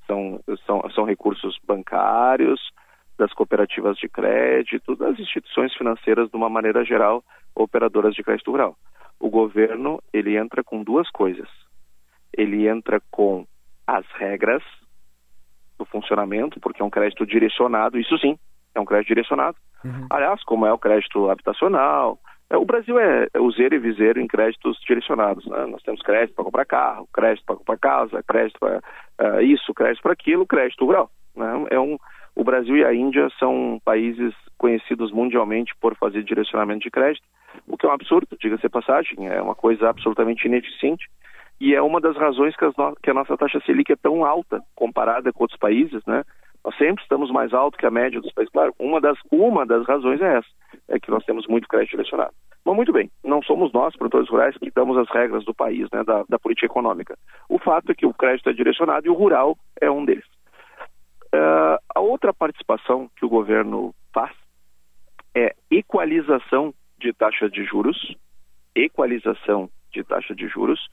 são, 0.10 0.40
são, 0.66 0.90
são 0.90 1.06
recursos 1.06 1.58
bancários, 1.64 2.60
das 3.18 3.32
cooperativas 3.34 3.98
de 3.98 4.10
crédito, 4.10 4.96
das 4.96 5.20
instituições 5.20 5.74
financeiras 5.76 6.30
de 6.30 6.36
uma 6.36 6.50
maneira 6.50 6.84
geral, 6.84 7.24
operadoras 7.54 8.16
de 8.16 8.24
crédito 8.24 8.50
rural. 8.50 8.76
O 9.20 9.30
governo, 9.30 10.02
ele 10.12 10.38
entra 10.38 10.64
com 10.64 10.82
duas 10.82 11.10
coisas. 11.12 11.50
Ele 12.36 12.68
entra 12.68 13.02
com 13.12 13.46
as 13.86 14.06
regras 14.14 14.64
do 15.78 15.86
funcionamento, 15.86 16.60
porque 16.60 16.82
é 16.82 16.86
um 16.86 16.90
crédito 16.90 17.26
direcionado, 17.26 18.00
isso 18.00 18.18
sim, 18.20 18.40
é 18.74 18.80
um 18.80 18.86
crédito 18.86 19.10
direcionado. 19.10 19.58
Uhum. 19.84 20.08
Aliás, 20.10 20.42
como 20.44 20.66
é 20.66 20.72
o 20.72 20.78
crédito 20.78 21.30
habitacional, 21.30 22.18
o 22.58 22.66
Brasil 22.66 23.00
é, 23.00 23.28
é 23.34 23.40
useiro 23.40 23.76
e 23.76 23.80
viseiro 23.80 24.20
em 24.20 24.28
créditos 24.28 24.80
direcionados. 24.88 25.46
Né? 25.46 25.66
Nós 25.68 25.84
temos 25.84 26.02
crédito 26.02 26.36
para 26.36 26.46
comprar 26.46 26.66
carro, 26.66 27.08
crédito 27.14 27.46
para 27.46 27.56
comprar 27.56 27.78
casa, 27.78 28.24
crédito 28.24 28.60
para 28.60 28.82
uh, 29.38 29.42
isso, 29.42 29.74
crédito 29.74 30.02
para 30.02 30.14
aquilo, 30.14 30.48
crédito 30.48 30.86
rural. 30.86 31.12
Né? 31.36 31.68
É 31.70 31.80
um, 31.80 31.98
o 32.36 32.44
Brasil 32.44 32.78
e 32.78 32.86
a 32.86 32.94
Índia 32.94 33.30
são 33.38 33.80
países 33.86 34.34
conhecidos 34.58 35.12
mundialmente 35.12 35.74
por 35.80 35.96
fazer 35.96 36.24
direcionamento 36.24 36.82
de 36.82 36.92
crédito, 36.92 37.26
o 37.68 37.78
que 37.78 37.86
é 37.86 37.90
um 37.90 37.94
absurdo, 37.94 38.38
diga-se 38.40 38.70
passagem, 38.70 39.28
é 39.28 39.42
uma 39.42 39.56
coisa 39.56 39.90
absolutamente 39.90 40.48
ineficiente 40.48 41.08
e 41.60 41.76
é 41.76 41.82
uma 41.82 42.00
das 42.00 42.16
razões 42.16 42.56
que, 42.56 42.66
no... 42.66 42.96
que, 43.02 43.10
a 43.10 43.14
nossa 43.14 43.36
taxa 43.38 43.60
Selic 43.66 43.92
é 43.92 43.96
tão 43.96 44.24
alta 44.26 44.62
comparada 44.76 45.32
com 45.34 45.44
outros 45.44 45.60
países, 45.60 46.02
né? 46.06 46.24
Nós 46.70 46.78
sempre 46.78 47.02
estamos 47.02 47.32
mais 47.32 47.52
alto 47.52 47.80
que 47.80 47.86
a 47.88 47.90
média 47.90 48.22
dos 48.22 48.32
países. 48.32 48.54
Claro, 48.54 48.76
uma 48.78 49.02
das, 49.02 49.18
uma 49.32 49.66
das 49.66 49.88
razões 49.88 50.22
é 50.22 50.38
essa, 50.38 50.48
é 50.88 51.00
que 51.00 51.10
nós 51.10 51.26
temos 51.26 51.48
muito 51.48 51.68
crédito 51.68 51.92
direcionado. 51.92 52.32
Mas 52.64 52.76
muito 52.76 52.94
bem, 52.94 53.10
não 53.24 53.42
somos 53.42 53.74
nós, 53.74 53.96
produtores 53.96 54.30
rurais, 54.30 54.56
que 54.56 54.70
damos 54.70 54.96
as 54.96 55.10
regras 55.10 55.44
do 55.44 55.52
país, 55.52 55.88
né, 55.92 56.04
da, 56.04 56.24
da 56.30 56.38
política 56.38 56.68
econômica. 56.68 57.18
O 57.50 57.58
fato 57.58 57.92
é 57.92 57.96
que 57.96 58.06
o 58.06 58.14
crédito 58.14 58.52
é 58.52 58.54
direcionado 58.54 59.08
e 59.08 59.10
o 59.10 59.16
rural 59.16 59.58
é 59.82 59.90
um 59.90 60.06
deles. 60.06 60.26
Uh, 61.34 61.82
a 61.96 62.00
outra 62.00 62.32
participação 62.32 63.10
que 63.18 63.26
o 63.26 63.30
governo 63.30 63.92
faz 64.14 64.36
é 65.34 65.56
equalização 65.72 66.72
de 67.00 67.12
taxa 67.14 67.50
de 67.50 67.66
juros, 67.66 68.16
equalização 68.76 69.72
de 69.92 70.04
taxa 70.04 70.36
de 70.36 70.48
juros, 70.48 70.88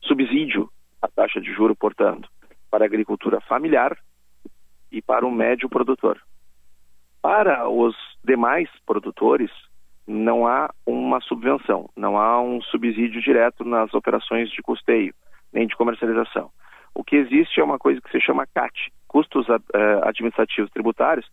subsídio 0.00 0.70
à 1.02 1.08
taxa 1.08 1.38
de 1.38 1.52
juro, 1.52 1.76
portanto, 1.76 2.30
para 2.70 2.84
a 2.84 2.86
agricultura 2.86 3.42
familiar 3.42 3.94
e 4.90 5.02
para 5.02 5.26
o 5.26 5.30
médio 5.30 5.68
produtor. 5.68 6.20
Para 7.20 7.68
os 7.68 7.94
demais 8.24 8.68
produtores, 8.86 9.50
não 10.06 10.46
há 10.46 10.70
uma 10.86 11.20
subvenção, 11.20 11.88
não 11.96 12.18
há 12.18 12.40
um 12.40 12.62
subsídio 12.62 13.20
direto 13.20 13.64
nas 13.64 13.92
operações 13.92 14.50
de 14.50 14.62
custeio, 14.62 15.14
nem 15.52 15.66
de 15.66 15.76
comercialização. 15.76 16.50
O 16.94 17.04
que 17.04 17.16
existe 17.16 17.60
é 17.60 17.64
uma 17.64 17.78
coisa 17.78 18.00
que 18.00 18.10
se 18.10 18.20
chama 18.20 18.46
CAT, 18.46 18.92
custos 19.06 19.46
uh, 19.48 19.60
administrativos 20.04 20.70
tributários, 20.70 21.26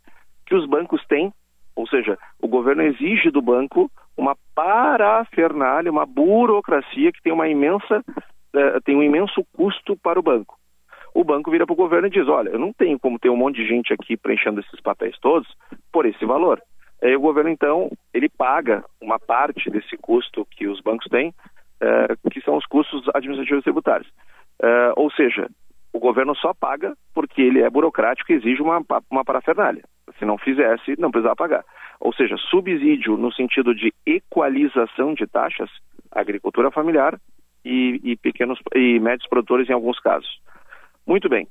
que 0.46 0.56
os 0.56 0.68
bancos 0.68 1.04
têm, 1.08 1.34
ou 1.76 1.88
seja, 1.88 2.18
o 2.42 2.48
governo 2.48 2.84
exige 2.84 3.32
do 3.32 3.42
banco 3.42 3.90
uma 4.18 4.36
parafernália, 4.54 5.92
uma 5.92 6.06
burocracia 6.06 7.12
que 7.12 7.22
tem 7.22 7.34
uma 7.34 7.48
imensa, 7.48 8.04
uh, 8.10 8.82
tem 8.84 8.96
um 8.96 9.04
imenso 9.04 9.46
custo 9.54 9.96
para 9.98 10.20
o 10.20 10.24
banco 10.24 10.58
o 11.16 11.24
banco 11.24 11.50
vira 11.50 11.66
para 11.66 11.74
o 11.74 11.78
governo 11.78 12.08
e 12.08 12.12
diz: 12.12 12.28
olha, 12.28 12.50
eu 12.50 12.60
não 12.60 12.74
tenho 12.74 13.00
como 13.00 13.18
ter 13.18 13.30
um 13.30 13.38
monte 13.38 13.56
de 13.56 13.68
gente 13.68 13.94
aqui 13.94 14.18
preenchendo 14.18 14.60
esses 14.60 14.82
papéis 14.82 15.18
todos 15.20 15.48
por 15.92 16.06
esse 16.06 16.26
valor. 16.26 16.62
Aí 17.02 17.16
o 17.16 17.22
governo, 17.22 17.50
então, 17.50 17.90
ele 18.14 18.28
paga 18.28 18.84
uma 19.02 19.18
parte 19.18 19.70
desse 19.70 19.98
custo 19.98 20.46
que 20.52 20.68
os 20.68 20.82
bancos 20.82 21.08
têm, 21.08 21.34
é, 21.82 22.30
que 22.30 22.42
são 22.42 22.58
os 22.58 22.66
custos 22.66 23.04
administrativos 23.14 23.64
tributários. 23.64 24.10
É, 24.62 24.94
ou 24.98 25.10
seja, 25.12 25.48
o 25.94 26.00
governo 26.00 26.36
só 26.36 26.54
paga 26.54 26.94
porque 27.14 27.42
ele 27.42 27.62
é 27.62 27.70
burocrático 27.70 28.32
e 28.32 28.36
exige 28.36 28.62
uma, 28.62 28.84
uma 29.10 29.24
parafernália. 29.24 29.84
Se 30.20 30.26
não 30.26 30.38
fizesse, 30.38 31.00
não 31.00 31.12
precisava 31.12 31.36
pagar. 31.36 31.66
Ou 32.00 32.14
seja, 32.14 32.36
subsídio 32.38 33.16
no 33.16 33.32
sentido 33.32 33.74
de 33.74 33.94
equalização 34.06 35.14
de 35.14 35.26
taxas, 35.28 35.70
agricultura 36.12 36.72
familiar 36.72 37.18
e, 37.64 38.02
e 38.04 38.18
pequenos 38.18 38.60
e 38.74 39.00
médios 39.00 39.28
produtores 39.30 39.70
em 39.70 39.74
alguns 39.74 40.00
casos. 40.00 40.40
Muito 41.06 41.30
bem. 41.30 41.48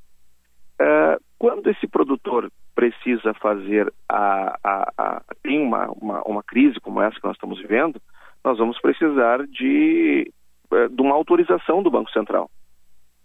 Uh, 0.81 1.21
quando 1.39 1.69
esse 1.69 1.87
produtor 1.87 2.51
precisa 2.75 3.33
fazer 3.35 3.91
a, 4.09 4.57
a, 4.61 4.91
a 4.97 5.21
tem 5.41 5.61
uma, 5.61 5.87
uma, 5.91 6.21
uma, 6.23 6.43
crise 6.43 6.79
como 6.81 7.01
essa 7.01 7.17
que 7.17 7.25
nós 7.25 7.37
estamos 7.37 7.59
vivendo, 7.61 8.01
nós 8.43 8.57
vamos 8.57 8.79
precisar 8.81 9.47
de, 9.47 10.31
uh, 10.71 10.89
de 10.89 11.01
uma 11.01 11.15
autorização 11.15 11.81
do 11.81 11.89
Banco 11.89 12.11
Central. 12.11 12.49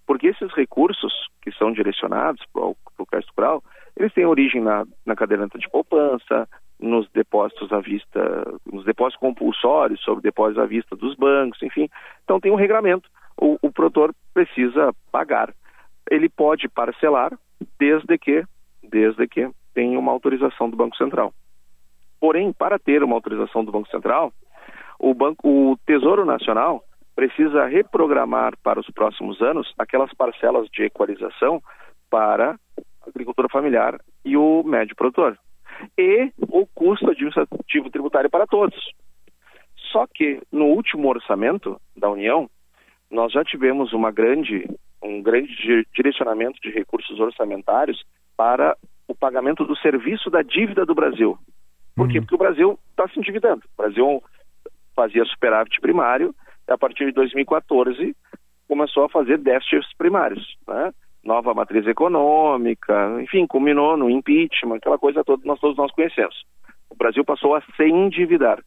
Porque 0.07 0.28
esses 0.28 0.53
recursos 0.53 1.12
que 1.43 1.51
são 1.53 1.72
direcionados 1.72 2.45
para 2.53 2.64
o 2.64 3.07
crédito 3.07 3.33
rural, 3.37 3.62
eles 3.97 4.12
têm 4.12 4.26
origem 4.26 4.61
na, 4.61 4.85
na 5.05 5.16
caderneta 5.16 5.59
de 5.59 5.68
poupança, 5.68 6.49
nos 6.78 7.09
depósitos 7.11 7.72
à 7.72 7.81
vista, 7.81 8.45
nos 8.64 8.85
depósitos 8.85 9.20
compulsórios 9.20 10.01
sobre 10.01 10.22
depósitos 10.22 10.62
à 10.62 10.66
vista 10.66 10.97
dos 10.97 11.14
bancos, 11.14 11.62
enfim. 11.62 11.89
Então 12.24 12.41
tem 12.41 12.51
um 12.51 12.57
regramento. 12.57 13.09
O, 13.37 13.59
o 13.62 13.72
produtor 13.72 14.14
precisa 14.33 14.93
pagar 15.11 15.53
ele 16.11 16.29
pode 16.29 16.69
parcelar 16.69 17.33
desde 17.79 18.19
que, 18.19 18.45
desde 18.83 19.27
que 19.29 19.49
tenha 19.73 19.99
uma 19.99 20.11
autorização 20.11 20.69
do 20.69 20.77
Banco 20.77 20.97
Central. 20.97 21.33
Porém, 22.21 22.53
para 22.53 22.79
ter 22.79 23.03
uma 23.03 23.15
autorização 23.15 23.65
do 23.65 23.73
Banco 23.73 23.89
Central, 23.89 24.33
o, 24.99 25.15
banco, 25.15 25.49
o 25.49 25.79
Tesouro 25.87 26.25
Nacional 26.25 26.85
precisa 27.15 27.67
reprogramar 27.67 28.59
para 28.63 28.81
os 28.81 28.91
próximos 28.91 29.41
anos 29.41 29.73
aquelas 29.79 30.13
parcelas 30.13 30.69
de 30.69 30.85
equalização 30.85 31.63
para 32.11 32.59
a 32.77 33.09
agricultura 33.09 33.49
familiar 33.49 33.99
e 34.25 34.37
o 34.37 34.63
médio 34.63 34.97
produtor. 34.97 35.39
E 35.97 36.31
o 36.41 36.67
custo 36.67 37.11
administrativo 37.11 37.91
tributário 37.91 38.29
para 38.29 38.47
todos. 38.47 38.93
Só 39.91 40.07
que 40.07 40.43
no 40.53 40.67
último 40.67 41.09
orçamento 41.09 41.81
da 41.97 42.11
União, 42.11 42.49
nós 43.11 43.33
já 43.33 43.45
tivemos 43.45 43.93
uma 43.93 44.11
grande 44.11 44.69
um 45.03 45.23
grande 45.23 45.87
direcionamento 45.95 46.61
de 46.61 46.71
recursos 46.71 47.19
orçamentários 47.19 48.05
para 48.37 48.77
o 49.09 49.15
pagamento 49.15 49.65
do 49.65 49.77
serviço 49.77 50.31
da 50.31 50.43
dívida 50.43 50.85
do 50.85 50.95
Brasil. 50.95 51.39
Por 51.97 52.09
quê? 52.09 52.19
Uhum. 52.19 52.25
Porque 52.25 52.35
o 52.35 52.39
Brasil 52.39 52.79
está 52.91 53.09
se 53.09 53.19
endividando. 53.19 53.63
O 53.77 53.83
Brasil 53.83 54.23
fazia 54.95 55.25
superávit 55.25 55.81
primário 55.81 56.35
e 56.69 56.73
a 56.73 56.79
partir 56.79 57.07
de 57.07 57.13
2014 57.13 58.15
começou 58.69 59.05
a 59.05 59.09
fazer 59.09 59.39
déficits 59.39 59.93
primários. 59.97 60.57
Né? 60.69 60.93
Nova 61.25 61.53
matriz 61.53 61.87
econômica, 61.87 63.21
enfim, 63.21 63.47
culminou 63.47 63.97
no 63.97 64.09
impeachment, 64.09 64.77
aquela 64.77 64.99
coisa 64.99 65.25
toda 65.25 65.43
que 65.43 65.49
nós 65.49 65.59
todos 65.59 65.77
nós 65.77 65.91
conhecemos. 65.93 66.45
O 66.89 66.95
Brasil 66.95 67.25
passou 67.25 67.55
a 67.55 67.61
se 67.61 67.85
endividar. 67.85 68.63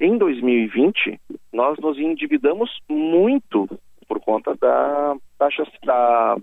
Em 0.00 0.18
2020, 0.18 1.20
nós 1.52 1.78
nos 1.78 1.98
endividamos 1.98 2.70
muito 2.88 3.68
por 4.08 4.20
conta 4.20 4.54
da 4.56 5.16
taxa 5.38 5.64
da 5.84 6.36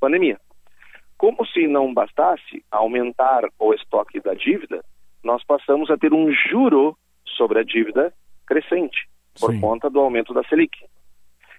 pandemia. 0.00 0.38
Como 1.16 1.46
se 1.46 1.66
não 1.66 1.92
bastasse 1.92 2.64
aumentar 2.70 3.44
o 3.58 3.72
estoque 3.72 4.20
da 4.20 4.34
dívida, 4.34 4.84
nós 5.22 5.44
passamos 5.44 5.90
a 5.90 5.96
ter 5.96 6.12
um 6.12 6.30
juro 6.32 6.96
sobre 7.24 7.60
a 7.60 7.62
dívida 7.62 8.12
crescente 8.46 9.08
por 9.40 9.52
Sim. 9.52 9.60
conta 9.60 9.88
do 9.90 10.00
aumento 10.00 10.34
da 10.34 10.42
Selic. 10.44 10.76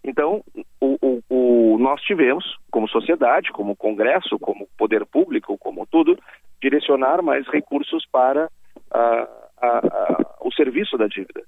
Então, 0.04 0.44
o, 0.80 0.98
o, 1.02 1.22
o, 1.30 1.78
nós 1.80 2.00
tivemos, 2.02 2.58
como 2.70 2.88
sociedade, 2.88 3.52
como 3.52 3.76
Congresso, 3.76 4.38
como 4.38 4.68
poder 4.78 5.06
público, 5.06 5.58
como 5.58 5.86
tudo, 5.88 6.18
direcionar 6.62 7.24
mais 7.24 7.48
recursos 7.48 8.06
para 8.12 8.50
a, 8.92 9.28
a, 9.62 9.68
a, 9.68 10.36
o 10.41 10.51
serviço 10.53 10.97
da 10.97 11.08
dívida. 11.08 11.43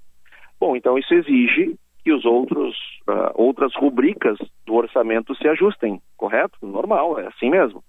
Bom, 0.60 0.76
então 0.76 0.97
isso 0.97 1.14
exige 1.14 1.76
que 2.03 2.12
os 2.12 2.26
outros 2.26 2.76
uh, 3.08 3.32
outras 3.36 3.76
rubricas 3.76 4.38
do 4.66 4.76
orçamento 4.76 5.36
se 5.36 5.47
ajustem, 5.47 6.01
correto? 6.16 6.58
Normal, 6.62 7.20
é 7.20 7.28
assim 7.28 7.49
mesmo. 7.49 7.84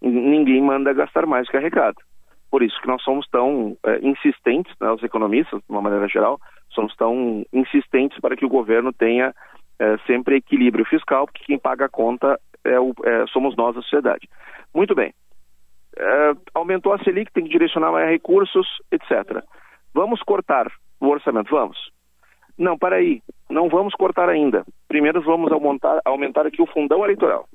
Ninguém 0.00 0.60
manda 0.60 0.92
gastar 0.92 1.26
mais 1.26 1.48
que 1.48 1.56
arrecada. 1.56 1.96
Por 2.50 2.62
isso 2.62 2.78
que 2.82 2.88
nós 2.88 3.02
somos 3.02 3.26
tão 3.28 3.76
é, 3.82 3.98
insistentes, 4.06 4.74
né, 4.78 4.90
os 4.90 5.02
economistas, 5.02 5.58
de 5.60 5.70
uma 5.70 5.80
maneira 5.80 6.06
geral, 6.06 6.38
somos 6.70 6.94
tão 6.96 7.46
insistentes 7.50 8.20
para 8.20 8.36
que 8.36 8.44
o 8.44 8.48
governo 8.48 8.92
tenha 8.92 9.34
é, 9.78 9.96
sempre 10.06 10.36
equilíbrio 10.36 10.84
fiscal, 10.84 11.26
porque 11.26 11.44
quem 11.44 11.58
paga 11.58 11.86
a 11.86 11.88
conta 11.88 12.38
é 12.64 12.78
o, 12.78 12.92
é, 13.04 13.26
somos 13.28 13.56
nós, 13.56 13.76
a 13.76 13.80
sociedade. 13.80 14.28
Muito 14.74 14.94
bem. 14.94 15.14
É, 15.98 16.32
aumentou 16.54 16.92
a 16.92 16.98
Selic, 16.98 17.32
tem 17.32 17.44
que 17.44 17.50
direcionar 17.50 17.92
mais 17.92 18.08
recursos, 18.08 18.66
etc. 18.90 19.42
Vamos 19.94 20.22
cortar 20.22 20.70
o 21.00 21.08
orçamento? 21.08 21.50
Vamos. 21.50 21.92
Não, 22.58 22.78
para 22.78 22.96
aí. 22.96 23.20
Não 23.50 23.68
vamos 23.68 23.94
cortar 23.94 24.28
ainda. 24.28 24.64
Primeiro 24.88 25.20
vamos 25.20 25.52
aumentar, 25.52 26.00
aumentar 26.04 26.46
aqui 26.46 26.62
o 26.62 26.66
fundão 26.66 27.04
eleitoral. 27.04 27.46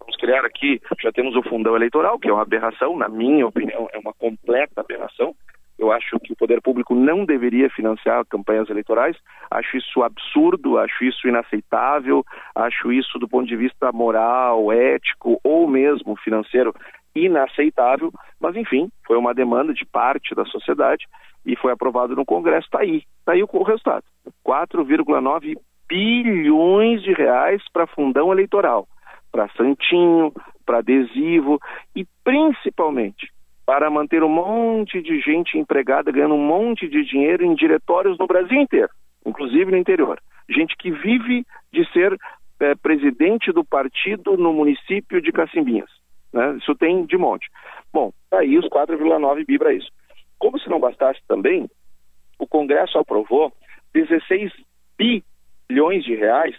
Vamos 0.00 0.16
criar 0.16 0.44
aqui, 0.44 0.80
já 1.00 1.12
temos 1.12 1.36
o 1.36 1.42
fundão 1.42 1.76
eleitoral, 1.76 2.18
que 2.18 2.28
é 2.28 2.32
uma 2.32 2.42
aberração, 2.42 2.96
na 2.96 3.08
minha 3.08 3.46
opinião, 3.46 3.88
é 3.92 3.98
uma 3.98 4.12
completa 4.12 4.80
aberração. 4.80 5.34
Eu 5.78 5.90
acho 5.90 6.18
que 6.20 6.32
o 6.32 6.36
poder 6.36 6.60
público 6.60 6.94
não 6.94 7.24
deveria 7.24 7.70
financiar 7.70 8.24
campanhas 8.26 8.68
eleitorais. 8.68 9.16
Acho 9.50 9.76
isso 9.76 10.02
absurdo, 10.02 10.78
acho 10.78 11.04
isso 11.04 11.26
inaceitável, 11.26 12.24
acho 12.54 12.92
isso 12.92 13.18
do 13.18 13.28
ponto 13.28 13.46
de 13.46 13.56
vista 13.56 13.90
moral, 13.92 14.72
ético 14.72 15.40
ou 15.42 15.66
mesmo 15.66 16.16
financeiro 16.16 16.74
inaceitável. 17.14 18.12
Mas 18.40 18.56
enfim, 18.56 18.90
foi 19.06 19.16
uma 19.16 19.34
demanda 19.34 19.72
de 19.72 19.84
parte 19.84 20.34
da 20.34 20.44
sociedade 20.44 21.06
e 21.44 21.56
foi 21.56 21.72
aprovado 21.72 22.14
no 22.14 22.24
Congresso. 22.24 22.66
Está 22.66 22.80
aí, 22.80 23.02
está 23.18 23.32
aí 23.32 23.42
o 23.42 23.62
resultado: 23.62 24.04
4,9 24.46 25.56
bilhões 25.88 27.02
de 27.02 27.12
reais 27.12 27.62
para 27.72 27.86
fundão 27.86 28.32
eleitoral 28.32 28.86
para 29.32 29.48
santinho, 29.56 30.30
para 30.66 30.78
adesivo 30.78 31.58
e 31.96 32.06
principalmente 32.22 33.32
para 33.64 33.90
manter 33.90 34.22
um 34.22 34.28
monte 34.28 35.00
de 35.00 35.18
gente 35.20 35.56
empregada 35.56 36.12
ganhando 36.12 36.34
um 36.34 36.46
monte 36.46 36.86
de 36.86 37.02
dinheiro 37.04 37.44
em 37.44 37.54
diretórios 37.54 38.18
no 38.18 38.26
Brasil 38.26 38.60
inteiro, 38.60 38.90
inclusive 39.24 39.70
no 39.70 39.78
interior. 39.78 40.20
Gente 40.50 40.76
que 40.76 40.90
vive 40.90 41.46
de 41.72 41.90
ser 41.92 42.16
é, 42.60 42.74
presidente 42.74 43.50
do 43.50 43.64
partido 43.64 44.36
no 44.36 44.52
município 44.52 45.22
de 45.22 45.32
Cacimbinhas. 45.32 45.88
Né? 46.32 46.56
Isso 46.56 46.74
tem 46.74 47.04
de 47.04 47.16
monte. 47.16 47.48
Bom, 47.92 48.12
tá 48.30 48.38
aí 48.38 48.58
os 48.58 48.66
4,9 48.66 49.46
bi 49.46 49.58
para 49.58 49.72
isso. 49.72 49.90
Como 50.38 50.58
se 50.58 50.68
não 50.68 50.80
bastasse 50.80 51.20
também, 51.28 51.68
o 52.38 52.46
Congresso 52.46 52.98
aprovou 52.98 53.52
16 53.94 54.52
bilhões 54.96 56.04
de 56.04 56.14
reais 56.14 56.56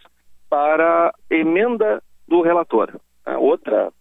para 0.49 1.13
emenda 1.29 2.01
do 2.27 2.41
relator. 2.41 2.99
Né? 3.25 3.37
Outra, 3.37 3.91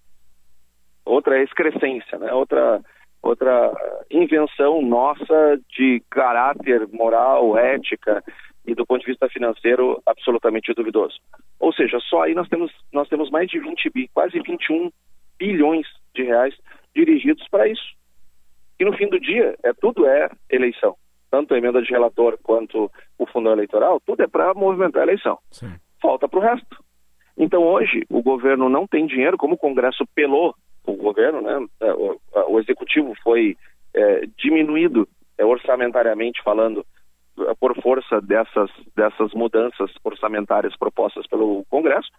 outra 1.05 1.43
excrescência, 1.43 2.19
né? 2.19 2.33
outra, 2.33 2.81
outra 3.23 3.73
invenção 4.11 4.83
nossa 4.83 5.59
de 5.77 6.03
caráter 6.11 6.87
moral, 6.93 7.57
ética 7.57 8.23
e 8.67 8.75
do 8.75 8.87
ponto 8.87 9.01
de 9.01 9.07
vista 9.07 9.29
financeiro 9.29 10.01
absolutamente 10.07 10.73
duvidoso. 10.75 11.19
Ou 11.59 11.73
seja, 11.73 11.99
só 12.01 12.23
aí 12.23 12.35
nós 12.35 12.49
temos, 12.49 12.71
nós 12.93 13.09
temos 13.09 13.31
mais 13.31 13.49
de 13.49 13.59
20 13.59 13.91
bi, 13.91 14.09
quase 14.13 14.39
21 14.41 14.91
bilhões 15.43 15.87
de 16.15 16.23
reais 16.23 16.55
dirigidos 16.95 17.47
para 17.49 17.67
isso. 17.67 17.83
E 18.79 18.85
no 18.85 18.97
fim 18.97 19.09
do 19.09 19.19
dia, 19.19 19.57
é 19.65 19.73
tudo 19.73 20.07
é 20.07 20.31
eleição. 20.49 20.95
Tanto 21.31 21.53
a 21.53 21.59
emenda 21.59 21.83
de 21.83 21.91
relator 21.91 22.39
quanto 22.43 22.91
o 23.19 23.27
fundo 23.27 23.51
eleitoral, 23.51 24.01
tudo 24.07 24.23
é 24.23 24.29
para 24.29 24.55
movimentar 24.55 25.01
a 25.01 25.07
eleição. 25.07 25.39
Sim. 25.51 25.73
Falta 26.01 26.29
para 26.29 26.39
o 26.39 26.43
resto. 26.43 26.77
Então, 27.37 27.63
hoje, 27.63 28.05
o 28.09 28.23
governo 28.23 28.69
não 28.69 28.87
tem 28.87 29.07
dinheiro, 29.07 29.39
como 29.39 29.55
o 29.55 29.59
Congresso 29.59 30.05
pelou 30.15 30.55
o 30.87 30.95
governo, 30.95 31.41
né? 31.41 31.67
É, 31.81 31.93
o, 31.93 32.21
o 32.49 32.61
executivo 32.61 33.15
foi 33.23 33.57
é, 33.95 34.27
diminuído 34.39 35.09
é, 35.39 35.45
orçamentariamente 35.45 36.43
falando 36.43 36.85
por 37.59 37.75
força 37.81 38.21
dessas, 38.21 38.71
dessas 38.95 39.33
mudanças 39.33 39.91
orçamentárias 40.05 40.77
propostas 40.77 41.27
pelo 41.27 41.65
Congresso, 41.71 42.11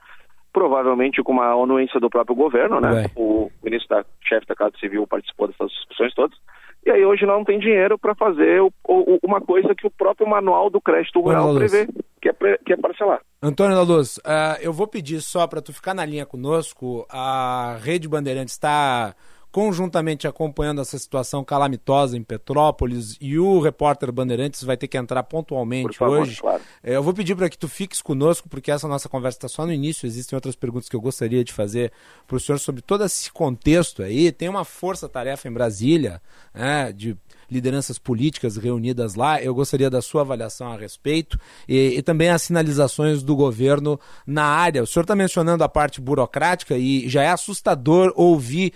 provavelmente 0.53 1.21
com 1.23 1.31
uma 1.31 1.51
anuência 1.51 1.99
do 1.99 2.09
próprio 2.09 2.35
governo, 2.35 2.79
né? 2.79 3.07
O 3.15 3.49
ministro 3.63 3.97
da 3.97 4.05
chefe 4.23 4.45
da 4.45 4.55
Casa 4.55 4.73
Civil 4.79 5.07
participou 5.07 5.47
dessas 5.47 5.71
discussões 5.71 6.13
todas. 6.13 6.37
E 6.85 6.91
aí 6.91 7.03
hoje 7.05 7.25
não 7.25 7.43
tem 7.43 7.59
dinheiro 7.59 7.97
para 7.97 8.13
fazer 8.13 8.61
o, 8.61 8.71
o, 8.87 9.17
uma 9.23 9.39
coisa 9.39 9.73
que 9.73 9.87
o 9.87 9.91
próprio 9.91 10.27
manual 10.27 10.69
do 10.69 10.81
crédito 10.81 11.21
rural 11.21 11.55
prevê, 11.55 11.87
que 12.21 12.29
é, 12.29 12.33
que 12.57 12.73
é 12.73 12.77
parcelar. 12.77 13.21
Antônio 13.41 13.75
da 13.75 13.81
Luz, 13.81 14.17
uh, 14.17 14.59
eu 14.61 14.73
vou 14.73 14.85
pedir 14.85 15.21
só 15.21 15.47
para 15.47 15.61
tu 15.61 15.73
ficar 15.73 15.93
na 15.93 16.05
linha 16.05 16.25
conosco. 16.25 17.05
A 17.09 17.77
Rede 17.81 18.07
Bandeirantes 18.07 18.53
está 18.53 19.15
conjuntamente 19.53 20.27
acompanhando 20.27 20.81
essa 20.81 20.97
situação 20.97 21.43
calamitosa 21.43 22.17
em 22.17 22.23
Petrópolis 22.23 23.15
e 23.21 23.37
o 23.37 23.59
repórter 23.59 24.11
Bandeirantes 24.11 24.63
vai 24.63 24.75
ter 24.75 24.87
que 24.87 24.97
entrar 24.97 25.21
pontualmente 25.21 25.95
favor, 25.95 26.21
hoje. 26.21 26.41
Claro. 26.41 26.63
É, 26.81 26.95
eu 26.95 27.03
vou 27.03 27.13
pedir 27.13 27.35
para 27.35 27.47
que 27.47 27.57
tu 27.57 27.67
fiques 27.67 28.01
conosco, 28.01 28.49
porque 28.49 28.71
essa 28.71 28.87
nossa 28.87 29.07
conversa 29.07 29.37
está 29.37 29.47
só 29.47 29.63
no 29.63 29.71
início. 29.71 30.07
Existem 30.07 30.35
outras 30.35 30.55
perguntas 30.55 30.89
que 30.89 30.95
eu 30.95 30.99
gostaria 30.99 31.43
de 31.43 31.53
fazer 31.53 31.91
para 32.25 32.35
o 32.35 32.39
senhor 32.39 32.57
sobre 32.57 32.81
todo 32.81 33.05
esse 33.05 33.31
contexto 33.31 34.01
aí. 34.01 34.31
Tem 34.31 34.49
uma 34.49 34.65
força-tarefa 34.65 35.47
em 35.47 35.51
Brasília, 35.51 36.19
né, 36.51 36.91
de 36.91 37.15
lideranças 37.53 37.99
políticas 37.99 38.57
reunidas 38.57 39.13
lá. 39.13 39.39
Eu 39.39 39.53
gostaria 39.53 39.87
da 39.87 40.01
sua 40.01 40.21
avaliação 40.21 40.71
a 40.71 40.77
respeito 40.77 41.39
e, 41.69 41.97
e 41.97 42.01
também 42.01 42.29
as 42.29 42.41
sinalizações 42.41 43.21
do 43.21 43.35
governo 43.35 43.99
na 44.25 44.45
área. 44.45 44.81
O 44.81 44.87
senhor 44.87 45.03
está 45.03 45.15
mencionando 45.15 45.63
a 45.63 45.69
parte 45.69 46.01
burocrática 46.01 46.75
e 46.75 47.07
já 47.07 47.21
é 47.21 47.29
assustador 47.29 48.11
ouvir 48.15 48.73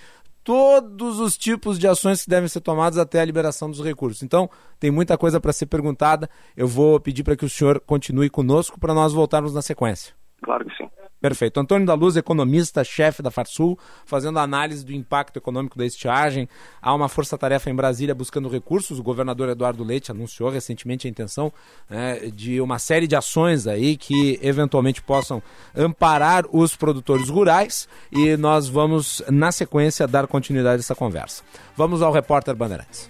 todos 0.47 1.19
os 1.19 1.37
tipos 1.37 1.77
de 1.77 1.89
ações 1.89 2.23
que 2.23 2.29
devem 2.29 2.47
ser 2.47 2.61
tomadas 2.61 2.97
até 2.97 3.19
a 3.19 3.25
liberação 3.25 3.69
dos 3.69 3.83
recursos. 3.83 4.23
Então, 4.23 4.49
tem 4.79 4.89
muita 4.89 5.17
coisa 5.17 5.41
para 5.41 5.51
ser 5.51 5.65
perguntada. 5.65 6.29
Eu 6.55 6.69
vou 6.69 7.01
pedir 7.01 7.21
para 7.21 7.35
que 7.35 7.43
o 7.43 7.49
senhor 7.49 7.81
continue 7.81 8.29
conosco 8.29 8.79
para 8.79 8.93
nós 8.93 9.11
voltarmos 9.11 9.53
na 9.53 9.61
sequência. 9.61 10.13
Claro 10.41 10.63
que 10.63 10.73
sim. 10.77 10.89
Perfeito. 11.19 11.59
Antônio 11.59 11.85
da 11.85 11.95
Luz, 11.95 12.15
economista, 12.15 12.83
chefe 12.83 13.23
da 13.23 13.31
Farsul, 13.31 13.77
fazendo 14.05 14.37
análise 14.37 14.85
do 14.85 14.93
impacto 14.93 15.37
econômico 15.37 15.77
da 15.77 15.85
estiagem. 15.85 16.47
Há 16.79 16.93
uma 16.93 17.09
força-tarefa 17.09 17.69
em 17.69 17.75
Brasília 17.75 18.13
buscando 18.13 18.47
recursos. 18.47 18.99
O 18.99 19.03
governador 19.03 19.49
Eduardo 19.49 19.83
Leite 19.83 20.11
anunciou 20.11 20.49
recentemente 20.49 21.07
a 21.07 21.09
intenção 21.09 21.51
né, 21.89 22.29
de 22.33 22.61
uma 22.61 22.77
série 22.77 23.07
de 23.07 23.15
ações 23.15 23.65
aí 23.65 23.97
que 23.97 24.39
eventualmente 24.43 25.01
possam 25.01 25.41
amparar 25.75 26.45
os 26.51 26.75
produtores 26.75 27.29
rurais. 27.29 27.89
E 28.11 28.37
nós 28.37 28.67
vamos, 28.67 29.23
na 29.27 29.51
sequência, 29.51 30.07
dar 30.07 30.27
continuidade 30.27 30.77
a 30.77 30.79
essa 30.79 30.95
conversa. 30.95 31.43
Vamos 31.75 32.03
ao 32.03 32.11
repórter 32.11 32.55
Bandeirantes. 32.55 33.09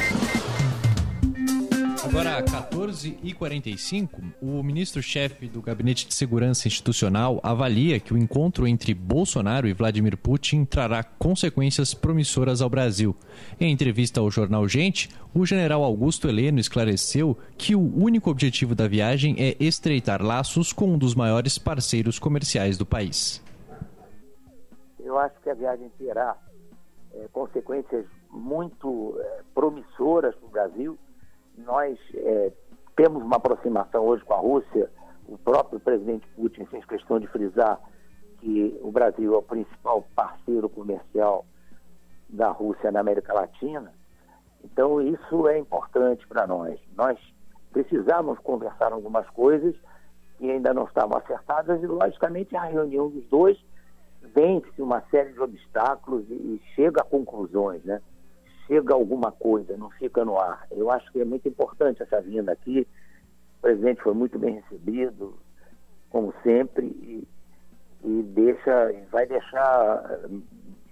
Agora, 2.11 2.43
14h45, 2.43 4.33
o 4.41 4.61
ministro-chefe 4.61 5.47
do 5.47 5.61
Gabinete 5.61 6.05
de 6.05 6.13
Segurança 6.13 6.67
Institucional 6.67 7.39
avalia 7.41 8.01
que 8.01 8.13
o 8.13 8.17
encontro 8.17 8.67
entre 8.67 8.93
Bolsonaro 8.93 9.65
e 9.65 9.71
Vladimir 9.71 10.17
Putin 10.17 10.65
trará 10.65 11.05
consequências 11.05 11.93
promissoras 11.93 12.61
ao 12.61 12.69
Brasil. 12.69 13.15
Em 13.57 13.71
entrevista 13.71 14.19
ao 14.19 14.29
jornal 14.29 14.67
Gente, 14.67 15.09
o 15.33 15.45
general 15.45 15.85
Augusto 15.85 16.27
Heleno 16.27 16.59
esclareceu 16.59 17.37
que 17.57 17.77
o 17.77 17.79
único 17.79 18.29
objetivo 18.29 18.75
da 18.75 18.89
viagem 18.89 19.37
é 19.39 19.55
estreitar 19.57 20.21
laços 20.21 20.73
com 20.73 20.87
um 20.87 20.97
dos 20.97 21.15
maiores 21.15 21.57
parceiros 21.57 22.19
comerciais 22.19 22.77
do 22.77 22.85
país. 22.85 23.41
Eu 24.99 25.17
acho 25.17 25.39
que 25.41 25.49
a 25.49 25.53
viagem 25.53 25.89
terá 25.97 26.35
é, 27.13 27.29
consequências 27.31 28.05
muito 28.29 29.17
é, 29.17 29.43
promissoras 29.55 30.35
para 30.35 30.45
o 30.45 30.51
Brasil 30.51 30.99
nós 31.65 31.97
é, 32.15 32.51
temos 32.95 33.23
uma 33.23 33.37
aproximação 33.37 34.05
hoje 34.05 34.23
com 34.23 34.33
a 34.33 34.37
Rússia. 34.37 34.89
O 35.27 35.37
próprio 35.37 35.79
presidente 35.79 36.27
Putin 36.35 36.65
fez 36.65 36.83
questão 36.85 37.19
de 37.19 37.27
frisar 37.27 37.79
que 38.39 38.79
o 38.81 38.91
Brasil 38.91 39.33
é 39.33 39.37
o 39.37 39.41
principal 39.41 40.03
parceiro 40.15 40.67
comercial 40.67 41.45
da 42.27 42.49
Rússia 42.49 42.91
na 42.91 42.99
América 42.99 43.33
Latina. 43.33 43.93
Então, 44.63 45.01
isso 45.01 45.47
é 45.47 45.57
importante 45.57 46.27
para 46.27 46.47
nós. 46.47 46.79
Nós 46.95 47.17
precisamos 47.71 48.39
conversar 48.39 48.91
algumas 48.91 49.29
coisas 49.29 49.75
que 50.37 50.49
ainda 50.49 50.73
não 50.73 50.85
estavam 50.85 51.17
acertadas 51.17 51.81
e, 51.81 51.87
logicamente, 51.87 52.55
a 52.55 52.63
reunião 52.63 53.09
dos 53.09 53.25
dois 53.27 53.57
vence 54.33 54.81
uma 54.81 55.01
série 55.09 55.33
de 55.33 55.39
obstáculos 55.39 56.25
e, 56.29 56.33
e 56.33 56.61
chega 56.75 57.01
a 57.01 57.05
conclusões, 57.05 57.83
né? 57.83 58.01
Chega 58.71 58.93
alguma 58.93 59.33
coisa, 59.33 59.75
não 59.75 59.89
fica 59.89 60.23
no 60.23 60.39
ar. 60.39 60.65
Eu 60.71 60.89
acho 60.89 61.11
que 61.11 61.19
é 61.19 61.25
muito 61.25 61.45
importante 61.49 62.01
essa 62.01 62.21
vinda 62.21 62.53
aqui. 62.53 62.87
O 63.57 63.61
presidente 63.61 64.01
foi 64.01 64.13
muito 64.13 64.39
bem 64.39 64.55
recebido, 64.55 65.37
como 66.09 66.33
sempre, 66.43 66.85
e 66.85 67.27
e 68.03 68.23
deixa, 68.23 68.91
vai 69.11 69.25
deixar 69.25 70.19
hum, 70.29 70.41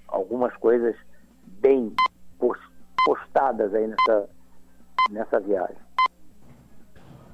algumas 0.08 0.56
coisas 0.58 0.96
bem 1.44 1.94
postadas 3.06 3.74
aí 3.74 3.88
nessa, 3.88 4.30
nessa 5.10 5.40
viagem. 5.40 5.78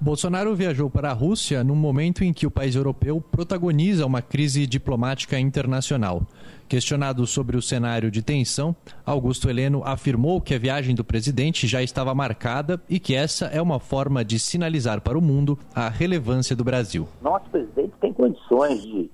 Bolsonaro 0.05 0.53
viajou 0.53 0.87
para 0.87 1.09
a 1.09 1.13
Rússia 1.13 1.63
num 1.63 1.73
momento 1.73 2.23
em 2.23 2.31
que 2.31 2.45
o 2.45 2.51
país 2.51 2.75
europeu 2.75 3.19
protagoniza 3.19 4.05
uma 4.05 4.21
crise 4.21 4.67
diplomática 4.67 5.39
internacional. 5.39 6.21
Questionado 6.69 7.25
sobre 7.25 7.57
o 7.57 7.61
cenário 7.61 8.11
de 8.11 8.21
tensão, 8.21 8.75
Augusto 9.03 9.49
Heleno 9.49 9.81
afirmou 9.83 10.39
que 10.39 10.53
a 10.53 10.59
viagem 10.59 10.93
do 10.93 11.03
presidente 11.03 11.65
já 11.65 11.81
estava 11.81 12.13
marcada 12.13 12.79
e 12.87 12.99
que 12.99 13.15
essa 13.15 13.47
é 13.47 13.59
uma 13.59 13.79
forma 13.79 14.23
de 14.23 14.37
sinalizar 14.37 15.01
para 15.01 15.17
o 15.17 15.21
mundo 15.21 15.57
a 15.73 15.89
relevância 15.89 16.55
do 16.55 16.63
Brasil. 16.63 17.07
Nosso 17.19 17.49
presidente 17.49 17.93
tem 17.99 18.13
condições 18.13 18.83
de, 18.83 19.09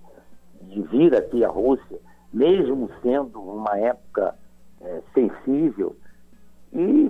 de 0.64 0.82
vir 0.92 1.16
aqui 1.16 1.46
à 1.46 1.48
Rússia, 1.48 2.00
mesmo 2.34 2.89
sendo 3.02 3.39
uma 3.39 3.80
época 3.80 4.36
é, 4.82 5.00
sensível, 5.14 5.96
e 6.74 7.10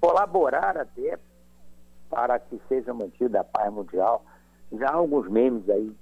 colaborar 0.00 0.76
até 0.76 1.18
para 2.08 2.38
que 2.38 2.60
seja 2.68 2.92
mantida 2.94 3.40
a 3.40 3.44
paz 3.44 3.72
mundial. 3.72 4.24
Já 4.72 4.90
há 4.90 4.94
alguns 4.94 5.28
memes 5.28 5.68
aí 5.68 5.94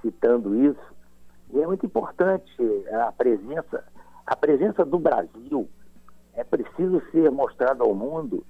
citando 0.00 0.54
isso. 0.54 0.94
E 1.52 1.60
é 1.60 1.66
muito 1.66 1.86
importante 1.86 2.52
a 2.92 3.12
presença, 3.12 3.84
a 4.26 4.36
presença 4.36 4.84
do 4.84 4.98
Brasil. 4.98 5.68
É 6.34 6.42
preciso 6.42 7.00
ser 7.10 7.30
mostrado 7.30 7.82
ao 7.82 7.94
mundo 7.94 8.44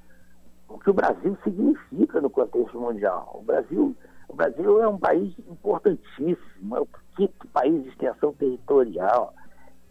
o 0.68 0.78
que 0.78 0.90
o 0.90 0.94
Brasil 0.94 1.36
significa 1.44 2.20
no 2.20 2.30
contexto 2.30 2.80
mundial. 2.80 3.38
O 3.40 3.44
Brasil, 3.44 3.94
o 4.28 4.34
Brasil 4.34 4.82
é 4.82 4.88
um 4.88 4.98
país 4.98 5.32
importantíssimo, 5.38 6.76
é 6.76 6.80
o 6.80 6.88
quinto 7.16 7.46
país 7.48 7.82
de 7.82 7.90
extensão 7.90 8.32
territorial. 8.32 9.34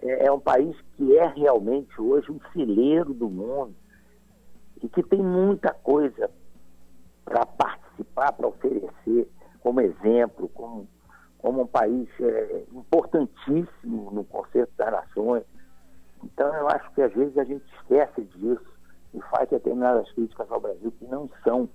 É, 0.02 0.26
é 0.26 0.32
um 0.32 0.40
país 0.40 0.76
que 0.98 1.18
é 1.18 1.28
realmente 1.28 2.02
hoje 2.02 2.32
um 2.32 2.40
fileiro 2.52 3.14
do 3.14 3.30
mundo 3.30 3.76
e 4.82 4.90
que 4.90 5.04
tem 5.04 5.22
muita 5.22 5.74
coisa 5.74 6.30
para 7.26 7.46
participar, 7.46 8.32
para 8.34 8.48
oferecer 8.48 9.28
como 9.62 9.80
exemplo, 9.82 10.50
como, 10.50 10.88
como 11.40 11.62
um 11.62 11.68
país 11.68 12.08
é, 12.20 12.64
importantíssimo 12.74 14.12
no 14.12 14.24
conceito 14.26 14.72
das 14.78 14.92
nações. 14.92 15.44
Então, 16.24 16.54
eu 16.56 16.68
acho 16.70 16.92
que 16.94 17.02
às 17.02 17.14
vezes 17.14 17.38
a 17.38 17.44
gente 17.44 17.64
esquece 17.80 18.22
disso 18.36 18.74
e 19.14 19.22
faz 19.32 19.50
determinadas 19.50 20.12
críticas 20.12 20.52
ao 20.52 20.60
Brasil 20.60 20.92
que 21.00 21.06
não 21.06 21.30
são 21.44 21.70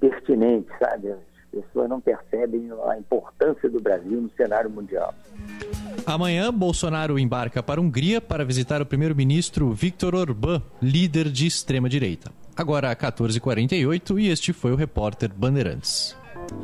pertinentes, 0.00 0.72
sabe? 0.78 1.12
As 1.12 1.18
pessoas 1.50 1.88
não 1.88 2.00
percebem 2.00 2.70
a 2.88 2.98
importância 2.98 3.68
do 3.68 3.80
Brasil 3.80 4.20
no 4.20 4.30
cenário 4.30 4.70
mundial. 4.70 5.14
Amanhã, 6.06 6.52
Bolsonaro 6.52 7.18
embarca 7.18 7.62
para 7.62 7.80
a 7.80 7.82
Hungria 7.82 8.20
para 8.20 8.44
visitar 8.44 8.80
o 8.82 8.86
primeiro-ministro 8.86 9.72
Viktor 9.72 10.14
Orbán, 10.14 10.62
líder 10.80 11.30
de 11.30 11.46
extrema-direita. 11.46 12.30
Agora 12.56 12.96
14h48 12.96 14.18
e 14.18 14.28
este 14.28 14.50
foi 14.54 14.72
o 14.72 14.76
repórter 14.76 15.30
Bandeirantes. 15.36 16.16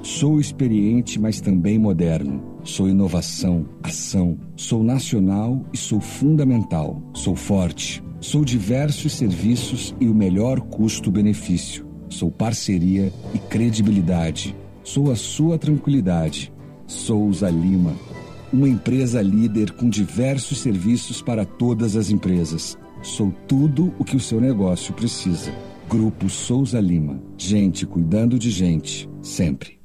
Sou 0.03 0.41
experiente, 0.41 1.21
mas 1.21 1.39
também 1.39 1.79
moderno. 1.79 2.43
Sou 2.65 2.89
inovação, 2.89 3.69
ação. 3.83 4.39
Sou 4.57 4.83
nacional 4.83 5.63
e 5.71 5.77
sou 5.77 6.01
fundamental. 6.01 7.03
Sou 7.13 7.37
forte. 7.37 8.03
Sou 8.23 8.43
diversos 8.43 9.13
serviços 9.13 9.95
e 10.01 10.07
o 10.07 10.15
melhor 10.15 10.61
custo-benefício. 10.61 11.87
Sou 12.09 12.31
parceria 12.31 13.13
e 13.35 13.39
credibilidade. 13.39 14.57
Sou 14.83 15.13
a 15.13 15.17
sua 15.17 15.59
tranquilidade. 15.59 16.51
Souza 16.87 17.51
Lima. 17.51 17.95
Uma 18.51 18.69
empresa 18.69 19.21
líder 19.21 19.73
com 19.73 19.91
diversos 19.91 20.59
serviços 20.59 21.21
para 21.21 21.45
todas 21.45 21.97
as 21.97 22.11
empresas. 22.11 22.79
Sou 23.03 23.31
tudo 23.47 23.93
o 23.99 24.05
que 24.05 24.17
o 24.17 24.21
seu 24.21 24.41
negócio 24.41 24.95
precisa. 24.95 25.53
Grupo 25.89 26.29
Souza 26.29 26.81
Lima. 26.81 27.21
Gente 27.37 27.85
cuidando 27.87 28.39
de 28.39 28.51
gente, 28.51 29.09
sempre. 29.21 29.82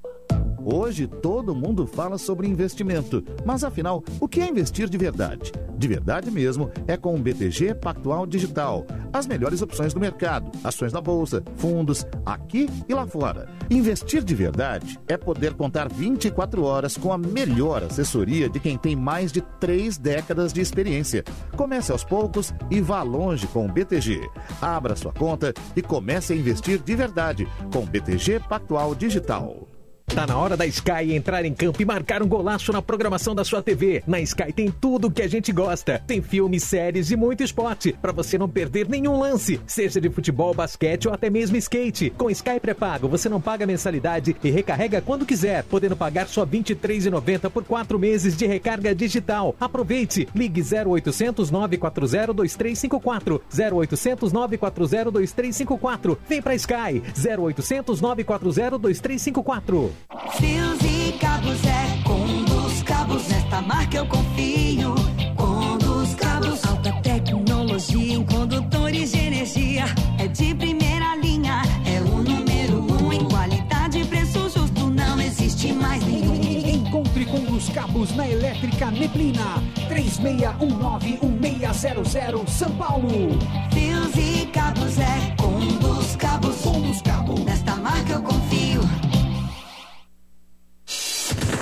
Hoje 0.69 1.07
todo 1.07 1.55
mundo 1.55 1.87
fala 1.87 2.17
sobre 2.17 2.45
investimento, 2.45 3.23
mas 3.45 3.63
afinal, 3.63 4.03
o 4.19 4.27
que 4.27 4.41
é 4.41 4.49
investir 4.49 4.89
de 4.89 4.97
verdade? 4.97 5.53
De 5.77 5.87
verdade 5.87 6.29
mesmo 6.29 6.69
é 6.85 6.97
com 6.97 7.15
o 7.15 7.17
BTG 7.17 7.75
Pactual 7.75 8.27
Digital. 8.27 8.85
As 9.13 9.25
melhores 9.25 9.61
opções 9.61 9.93
do 9.93 9.99
mercado, 10.01 10.51
ações 10.65 10.91
na 10.91 10.99
bolsa, 10.99 11.41
fundos, 11.55 12.05
aqui 12.25 12.69
e 12.85 12.93
lá 12.93 13.07
fora. 13.07 13.47
Investir 13.69 14.21
de 14.21 14.35
verdade 14.35 14.99
é 15.07 15.15
poder 15.15 15.53
contar 15.53 15.87
24 15.87 16.61
horas 16.61 16.97
com 16.97 17.13
a 17.13 17.17
melhor 17.17 17.81
assessoria 17.83 18.49
de 18.49 18.59
quem 18.59 18.77
tem 18.77 18.93
mais 18.93 19.31
de 19.31 19.39
três 19.61 19.97
décadas 19.97 20.51
de 20.51 20.59
experiência. 20.59 21.23
Comece 21.55 21.93
aos 21.93 22.03
poucos 22.03 22.53
e 22.69 22.81
vá 22.81 23.03
longe 23.03 23.47
com 23.47 23.65
o 23.65 23.71
BTG. 23.71 24.19
Abra 24.61 24.97
sua 24.97 25.13
conta 25.13 25.53
e 25.77 25.81
comece 25.81 26.33
a 26.33 26.35
investir 26.35 26.79
de 26.79 26.93
verdade 26.93 27.47
com 27.71 27.83
o 27.83 27.85
BTG 27.85 28.41
Pactual 28.49 28.93
Digital. 28.93 29.76
Tá 30.17 30.25
na 30.25 30.35
hora 30.35 30.57
da 30.57 30.65
Sky 30.65 31.13
entrar 31.13 31.45
em 31.45 31.53
campo 31.53 31.79
e 31.79 31.85
marcar 31.85 32.23
um 32.23 32.27
golaço 32.27 32.73
na 32.73 32.81
programação 32.81 33.35
da 33.35 33.45
sua 33.45 33.61
TV. 33.61 34.01
Na 34.07 34.19
Sky 34.19 34.51
tem 34.51 34.71
tudo 34.71 35.09
o 35.09 35.11
que 35.11 35.21
a 35.21 35.27
gente 35.27 35.51
gosta. 35.51 36.01
Tem 36.07 36.23
filmes, 36.23 36.63
séries 36.63 37.11
e 37.11 37.15
muito 37.15 37.43
esporte, 37.43 37.95
para 38.01 38.11
você 38.11 38.35
não 38.35 38.49
perder 38.49 38.89
nenhum 38.89 39.19
lance, 39.19 39.61
seja 39.67 40.01
de 40.01 40.09
futebol, 40.09 40.55
basquete 40.55 41.07
ou 41.07 41.13
até 41.13 41.29
mesmo 41.29 41.55
skate. 41.57 42.09
Com 42.17 42.31
Sky 42.31 42.59
pré-pago, 42.59 43.07
você 43.07 43.29
não 43.29 43.39
paga 43.39 43.67
mensalidade 43.67 44.35
e 44.43 44.49
recarrega 44.49 45.01
quando 45.01 45.23
quiser, 45.23 45.63
podendo 45.65 45.95
pagar 45.95 46.27
só 46.27 46.43
R$ 46.45 46.49
23,90 46.49 47.51
por 47.51 47.63
quatro 47.63 47.99
meses 47.99 48.35
de 48.35 48.47
recarga 48.47 48.95
digital. 48.95 49.55
Aproveite! 49.59 50.27
Ligue 50.33 50.61
0800 50.63 51.51
940 51.51 52.33
2354 52.33 53.39
0800 53.53 54.33
940 54.33 55.11
2354. 55.11 56.17
Vem 56.27 56.41
pra 56.41 56.55
Sky 56.55 57.03
0800 57.15 58.01
940 58.01 58.79
2354. 58.79 60.06
Fios 60.09 60.79
e 60.83 61.11
cabos 61.19 61.65
é 61.65 62.01
com 62.05 62.25
dos 62.45 62.81
cabos, 62.83 63.27
nesta 63.27 63.61
marca 63.61 63.97
eu 63.97 64.05
confio. 64.05 64.95
Com 65.35 65.77
dos 65.77 66.15
cabos, 66.15 66.63
alta 66.65 66.93
tecnologia 67.03 68.15
em 68.15 68.23
condutores 68.23 69.11
de 69.11 69.19
energia. 69.19 69.83
É 70.17 70.29
de 70.29 70.55
primeira 70.55 71.13
linha, 71.17 71.61
é 71.85 71.99
o 71.99 72.23
número 72.23 72.87
um 72.89 73.11
em 73.11 73.25
qualidade 73.25 73.99
e 73.99 74.05
preço 74.05 74.49
justo, 74.49 74.89
não 74.89 75.19
existe 75.19 75.73
mais 75.73 76.01
nenhum. 76.05 76.35
Encontre 76.35 77.25
com 77.25 77.41
dos 77.41 77.67
cabos 77.69 78.15
na 78.15 78.29
elétrica 78.29 78.89
Neblina 78.89 79.61
36191600 79.89 82.47
São 82.47 82.71
Paulo. 82.77 83.37
Fios 83.73 84.15
e 84.15 84.45
cabos 84.47 84.97
é 84.99 85.35
com 85.35 85.59
dos 85.79 86.15
cabos, 86.15 86.61
com 86.61 86.79
dos 86.79 87.01
cabos, 87.01 87.43
nesta 87.43 87.75
marca 87.75 88.13
eu 88.13 88.21
confio. 88.21 88.46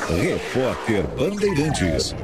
Repórter 0.08 1.04
Bandeirantes. 1.18 2.16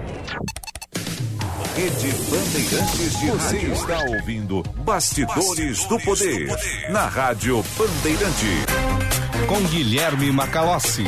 Rede 1.76 2.14
Bandeirantes 2.30 3.20
de 3.20 3.32
Você 3.32 3.58
rádio. 3.58 3.74
está 3.74 4.00
ouvindo 4.04 4.64
Bastidores, 4.86 5.36
Bastidores 5.36 5.86
do, 5.86 6.00
poder, 6.00 6.46
do 6.46 6.56
Poder 6.56 6.92
na 6.92 7.08
Rádio 7.08 7.64
Bandeirante. 7.76 8.66
Com 9.48 9.60
Guilherme 9.68 10.32
Macalossi. 10.32 11.06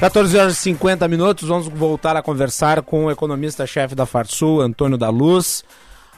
14 0.00 0.36
horas 0.36 0.52
e 0.54 0.56
50 0.56 1.06
minutos, 1.06 1.46
vamos 1.48 1.68
voltar 1.68 2.16
a 2.16 2.22
conversar 2.22 2.82
com 2.82 3.04
o 3.04 3.10
economista-chefe 3.12 3.94
da 3.94 4.06
Farsul, 4.06 4.60
Antônio 4.60 4.98
da 4.98 5.08
Luz. 5.08 5.62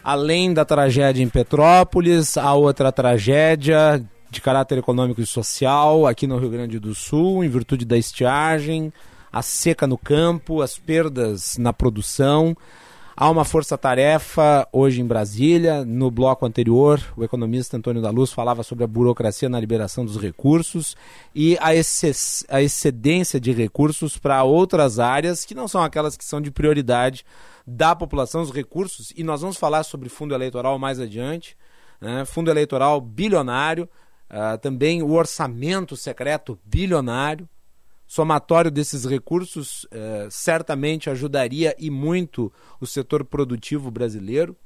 Além 0.03 0.55
da 0.55 0.65
tragédia 0.65 1.23
em 1.23 1.29
Petrópolis, 1.29 2.39
a 2.39 2.55
outra 2.55 2.91
tragédia 2.91 4.03
de 4.33 4.41
caráter 4.41 4.79
econômico 4.79 5.21
e 5.21 5.27
social 5.27 6.07
aqui 6.07 6.27
no 6.27 6.39
Rio 6.39 6.49
Grande 6.49 6.79
do 6.79 6.95
Sul, 6.95 7.45
em 7.45 7.51
virtude 7.51 7.85
da 7.85 7.99
estiagem, 7.99 8.91
a 9.31 9.43
seca 9.43 9.87
no 9.87 9.99
campo, 9.99 10.63
as 10.63 10.79
perdas 10.79 11.59
na 11.59 11.71
produção. 11.71 12.57
Há 13.15 13.29
uma 13.29 13.45
força-tarefa 13.45 14.67
hoje 14.73 15.03
em 15.03 15.07
Brasília. 15.07 15.85
No 15.85 16.11
bloco 16.11 16.47
anterior, 16.47 16.99
o 17.15 17.23
economista 17.23 17.77
Antônio 17.77 18.01
da 18.01 18.09
Luz 18.09 18.33
falava 18.33 18.63
sobre 18.63 18.85
a 18.85 18.87
burocracia 18.87 19.51
na 19.51 19.61
liberação 19.61 20.03
dos 20.03 20.17
recursos 20.17 20.97
e 21.35 21.59
a, 21.59 21.69
a 22.49 22.63
excedência 22.63 23.39
de 23.39 23.53
recursos 23.53 24.17
para 24.17 24.43
outras 24.45 24.99
áreas 24.99 25.45
que 25.45 25.55
não 25.55 25.69
são 25.69 25.83
aquelas 25.83 26.17
que 26.17 26.25
são 26.25 26.41
de 26.41 26.51
prioridade 26.51 27.23
da 27.67 27.95
população, 27.95 28.41
os 28.41 28.51
recursos. 28.51 29.13
E 29.15 29.23
nós 29.23 29.43
vamos 29.43 29.59
falar 29.59 29.83
sobre 29.83 30.09
fundo 30.09 30.35
eleitoral 30.35 30.79
mais 30.79 30.99
adiante. 30.99 31.55
Né? 32.01 32.25
Fundo 32.25 32.51
eleitoral 32.51 32.99
bilionário 32.99 33.87
Uh, 34.33 34.57
também 34.59 35.03
o 35.03 35.11
orçamento 35.13 35.95
secreto 35.95 36.59
bilionário. 36.65 37.47
Somatório 38.07 38.71
desses 38.71 39.05
recursos 39.05 39.85
uh, 39.85 40.31
certamente 40.31 41.11
ajudaria 41.11 41.75
e 41.79 41.91
muito 41.91 42.51
o 42.81 42.87
setor 42.87 43.25
produtivo 43.25 43.91
brasileiro, 43.91 44.57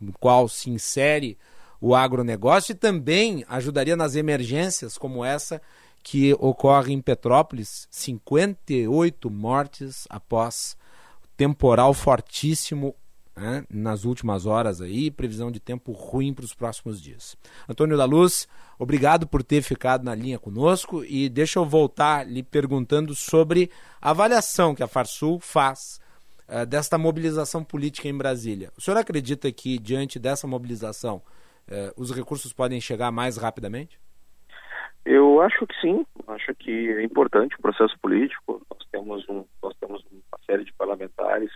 no 0.00 0.12
qual 0.12 0.48
se 0.48 0.70
insere 0.70 1.38
o 1.80 1.94
agronegócio, 1.94 2.72
e 2.72 2.76
também 2.76 3.44
ajudaria 3.48 3.96
nas 3.96 4.16
emergências 4.16 4.98
como 4.98 5.24
essa 5.24 5.62
que 6.02 6.32
ocorre 6.34 6.92
em 6.92 7.00
Petrópolis, 7.00 7.86
58 7.90 9.30
mortes 9.30 10.04
após 10.10 10.76
temporal 11.36 11.94
fortíssimo 11.94 12.94
né, 13.36 13.64
nas 13.70 14.04
últimas 14.04 14.46
horas 14.46 14.80
aí, 14.80 15.10
previsão 15.10 15.50
de 15.50 15.58
tempo 15.58 15.92
ruim 15.92 16.34
para 16.34 16.44
os 16.44 16.54
próximos 16.54 17.00
dias. 17.00 17.36
Antônio 17.68 17.96
da 17.96 18.04
Luz, 18.04 18.48
obrigado 18.78 19.26
por 19.26 19.42
ter 19.42 19.62
ficado 19.62 20.04
na 20.04 20.14
linha 20.14 20.38
conosco 20.38 21.04
e 21.04 21.28
deixa 21.28 21.58
eu 21.58 21.64
voltar 21.64 22.26
lhe 22.26 22.42
perguntando 22.42 23.14
sobre 23.14 23.70
a 24.00 24.10
avaliação 24.10 24.74
que 24.74 24.82
a 24.82 24.88
Farsul 24.88 25.40
faz 25.40 26.00
uh, 26.48 26.66
desta 26.66 26.98
mobilização 26.98 27.64
política 27.64 28.08
em 28.08 28.16
Brasília. 28.16 28.70
O 28.76 28.80
senhor 28.80 28.98
acredita 28.98 29.50
que 29.50 29.78
diante 29.78 30.18
dessa 30.18 30.46
mobilização 30.46 31.16
uh, 31.68 31.92
os 31.96 32.14
recursos 32.14 32.52
podem 32.52 32.80
chegar 32.80 33.10
mais 33.10 33.36
rapidamente? 33.36 33.98
Eu 35.04 35.40
acho 35.40 35.66
que 35.66 35.74
sim, 35.80 36.06
acho 36.28 36.54
que 36.54 36.70
é 36.70 37.02
importante 37.02 37.56
o 37.56 37.62
processo 37.62 37.98
político. 37.98 38.64
Nós 38.70 38.86
temos, 38.92 39.28
um, 39.28 39.44
nós 39.60 39.74
temos 39.80 40.00
uma 40.12 40.38
série 40.46 40.64
de 40.64 40.72
parlamentares 40.74 41.50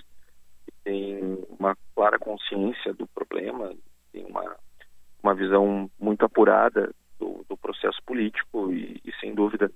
têm 0.87 1.45
uma 1.59 1.76
clara 1.97 2.16
consciência 2.16 2.95
do 2.95 3.09
problema, 3.09 3.74
tem 4.12 4.24
uma, 4.24 4.57
uma 5.20 5.34
visão 5.34 5.91
muito 5.99 6.24
apurada 6.24 6.95
do, 7.18 7.45
do 7.49 7.57
processo 7.57 7.99
político 8.07 8.72
e, 8.72 9.01
e, 9.05 9.12
sem 9.20 9.34
dúvida, 9.34 9.68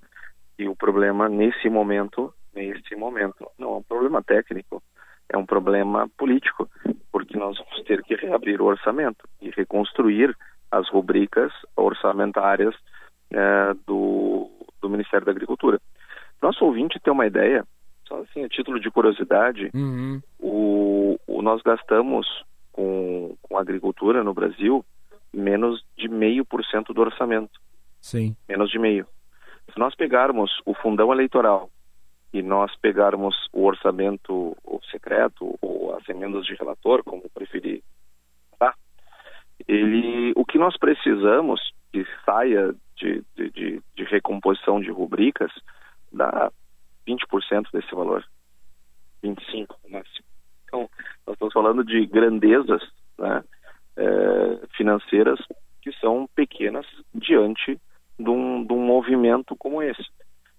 que 0.57 0.69
o 0.69 0.75
problema 0.75 1.27
nesse 1.27 1.69
momento, 1.69 2.33
nesse 2.55 2.95
momento, 2.95 3.45
não 3.59 3.73
é 3.73 3.77
um 3.79 3.83
problema 3.83 4.23
técnico, 4.23 4.81
é 5.27 5.37
um 5.37 5.45
problema 5.45 6.09
político, 6.17 6.69
porque 7.11 7.37
nós 7.37 7.57
vamos 7.57 7.83
ter 7.83 8.01
que 8.03 8.15
reabrir 8.15 8.61
o 8.61 8.65
orçamento 8.65 9.27
e 9.41 9.49
reconstruir 9.49 10.33
as 10.71 10.87
rubricas 10.89 11.51
orçamentárias 11.75 12.73
é, 13.31 13.73
do, 13.85 14.49
do 14.81 14.89
Ministério 14.89 15.25
da 15.25 15.31
Agricultura. 15.33 15.77
Nosso 16.41 16.63
ouvinte 16.63 17.01
tem 17.01 17.11
uma 17.11 17.27
ideia, 17.27 17.65
só 18.07 18.21
assim, 18.21 18.45
a 18.45 18.49
título 18.49 18.79
de 18.79 18.89
curiosidade, 18.89 19.69
uhum. 19.73 20.21
O, 20.41 21.19
o, 21.27 21.41
nós 21.41 21.61
gastamos 21.61 22.27
com, 22.71 23.35
com 23.41 23.57
agricultura 23.57 24.23
no 24.23 24.33
Brasil 24.33 24.83
menos 25.31 25.83
de 25.97 26.09
meio 26.09 26.43
por 26.43 26.65
cento 26.65 26.93
do 26.93 27.01
orçamento. 27.01 27.59
Sim. 28.01 28.35
Menos 28.49 28.69
de 28.71 28.79
meio. 28.79 29.07
Se 29.71 29.79
nós 29.79 29.95
pegarmos 29.95 30.51
o 30.65 30.73
fundão 30.73 31.13
eleitoral 31.13 31.69
e 32.33 32.41
nós 32.41 32.75
pegarmos 32.77 33.35
o 33.53 33.63
orçamento 33.65 34.57
o 34.63 34.79
secreto 34.91 35.57
ou 35.61 35.95
as 35.95 36.07
emendas 36.09 36.45
de 36.45 36.55
relator, 36.55 37.03
como 37.03 37.29
preferir, 37.29 37.83
tá? 38.57 38.73
Ele, 39.67 40.33
o 40.35 40.43
que 40.43 40.57
nós 40.57 40.75
precisamos 40.77 41.71
que 41.91 42.05
saia 42.25 42.73
de, 42.95 43.23
de, 43.35 43.49
de, 43.51 43.81
de 43.95 44.03
recomposição 44.05 44.81
de 44.81 44.89
rubricas 44.89 45.51
dá 46.11 46.51
20% 47.07 47.67
desse 47.71 47.93
valor, 47.93 48.25
25% 49.23 49.67
no 49.83 49.91
máximo. 49.91 50.30
Então, 50.71 50.89
nós 51.27 51.33
estamos 51.33 51.53
falando 51.53 51.83
de 51.83 52.05
grandezas 52.05 52.81
né, 53.19 53.43
é, 53.97 54.67
financeiras 54.77 55.37
que 55.81 55.91
são 55.99 56.29
pequenas 56.33 56.85
diante 57.13 57.77
de 58.17 58.29
um, 58.29 58.65
de 58.65 58.71
um 58.71 58.79
movimento 58.79 59.53
como 59.57 59.83
esse. 59.83 60.05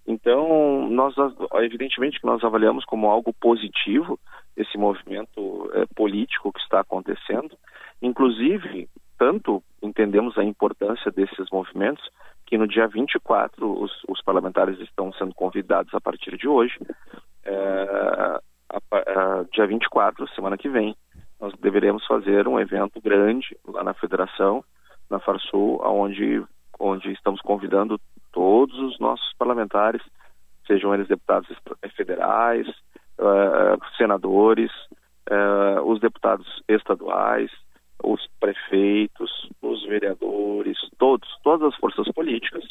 Então, 0.06 0.88
nós, 0.90 1.14
evidentemente 1.62 2.20
que 2.20 2.26
nós 2.26 2.44
avaliamos 2.44 2.84
como 2.84 3.08
algo 3.08 3.32
positivo 3.32 4.20
esse 4.54 4.76
movimento 4.76 5.70
é, 5.72 5.86
político 5.94 6.52
que 6.52 6.60
está 6.60 6.80
acontecendo, 6.80 7.56
inclusive, 8.02 8.88
tanto 9.16 9.62
entendemos 9.80 10.36
a 10.36 10.44
importância 10.44 11.10
desses 11.10 11.48
movimentos, 11.50 12.06
que 12.44 12.58
no 12.58 12.68
dia 12.68 12.86
24 12.86 13.82
os, 13.82 13.92
os 14.08 14.20
parlamentares 14.22 14.78
estão 14.80 15.10
sendo 15.14 15.34
convidados 15.34 15.94
a 15.94 16.00
partir 16.00 16.36
de 16.36 16.46
hoje, 16.46 16.76
é, 17.44 18.40
a, 18.72 18.96
a, 18.96 19.44
dia 19.52 19.66
24, 19.66 20.28
semana 20.34 20.56
que 20.56 20.68
vem, 20.68 20.96
nós 21.40 21.52
deveremos 21.60 22.06
fazer 22.06 22.48
um 22.48 22.58
evento 22.58 23.00
grande 23.00 23.56
lá 23.66 23.82
na 23.82 23.94
federação, 23.94 24.64
na 25.10 25.18
Farsul, 25.18 25.80
onde, 25.84 26.42
onde 26.78 27.12
estamos 27.12 27.40
convidando 27.40 28.00
todos 28.32 28.78
os 28.78 28.98
nossos 28.98 29.32
parlamentares, 29.34 30.00
sejam 30.66 30.94
eles 30.94 31.08
deputados 31.08 31.48
federais, 31.96 32.66
uh, 33.18 33.96
senadores, 33.96 34.70
uh, 35.30 35.82
os 35.84 36.00
deputados 36.00 36.46
estaduais, 36.68 37.50
os 38.02 38.26
prefeitos, 38.40 39.50
os 39.60 39.84
vereadores, 39.84 40.78
todos, 40.98 41.28
todas 41.42 41.74
as 41.74 41.76
forças 41.78 42.08
políticas. 42.12 42.64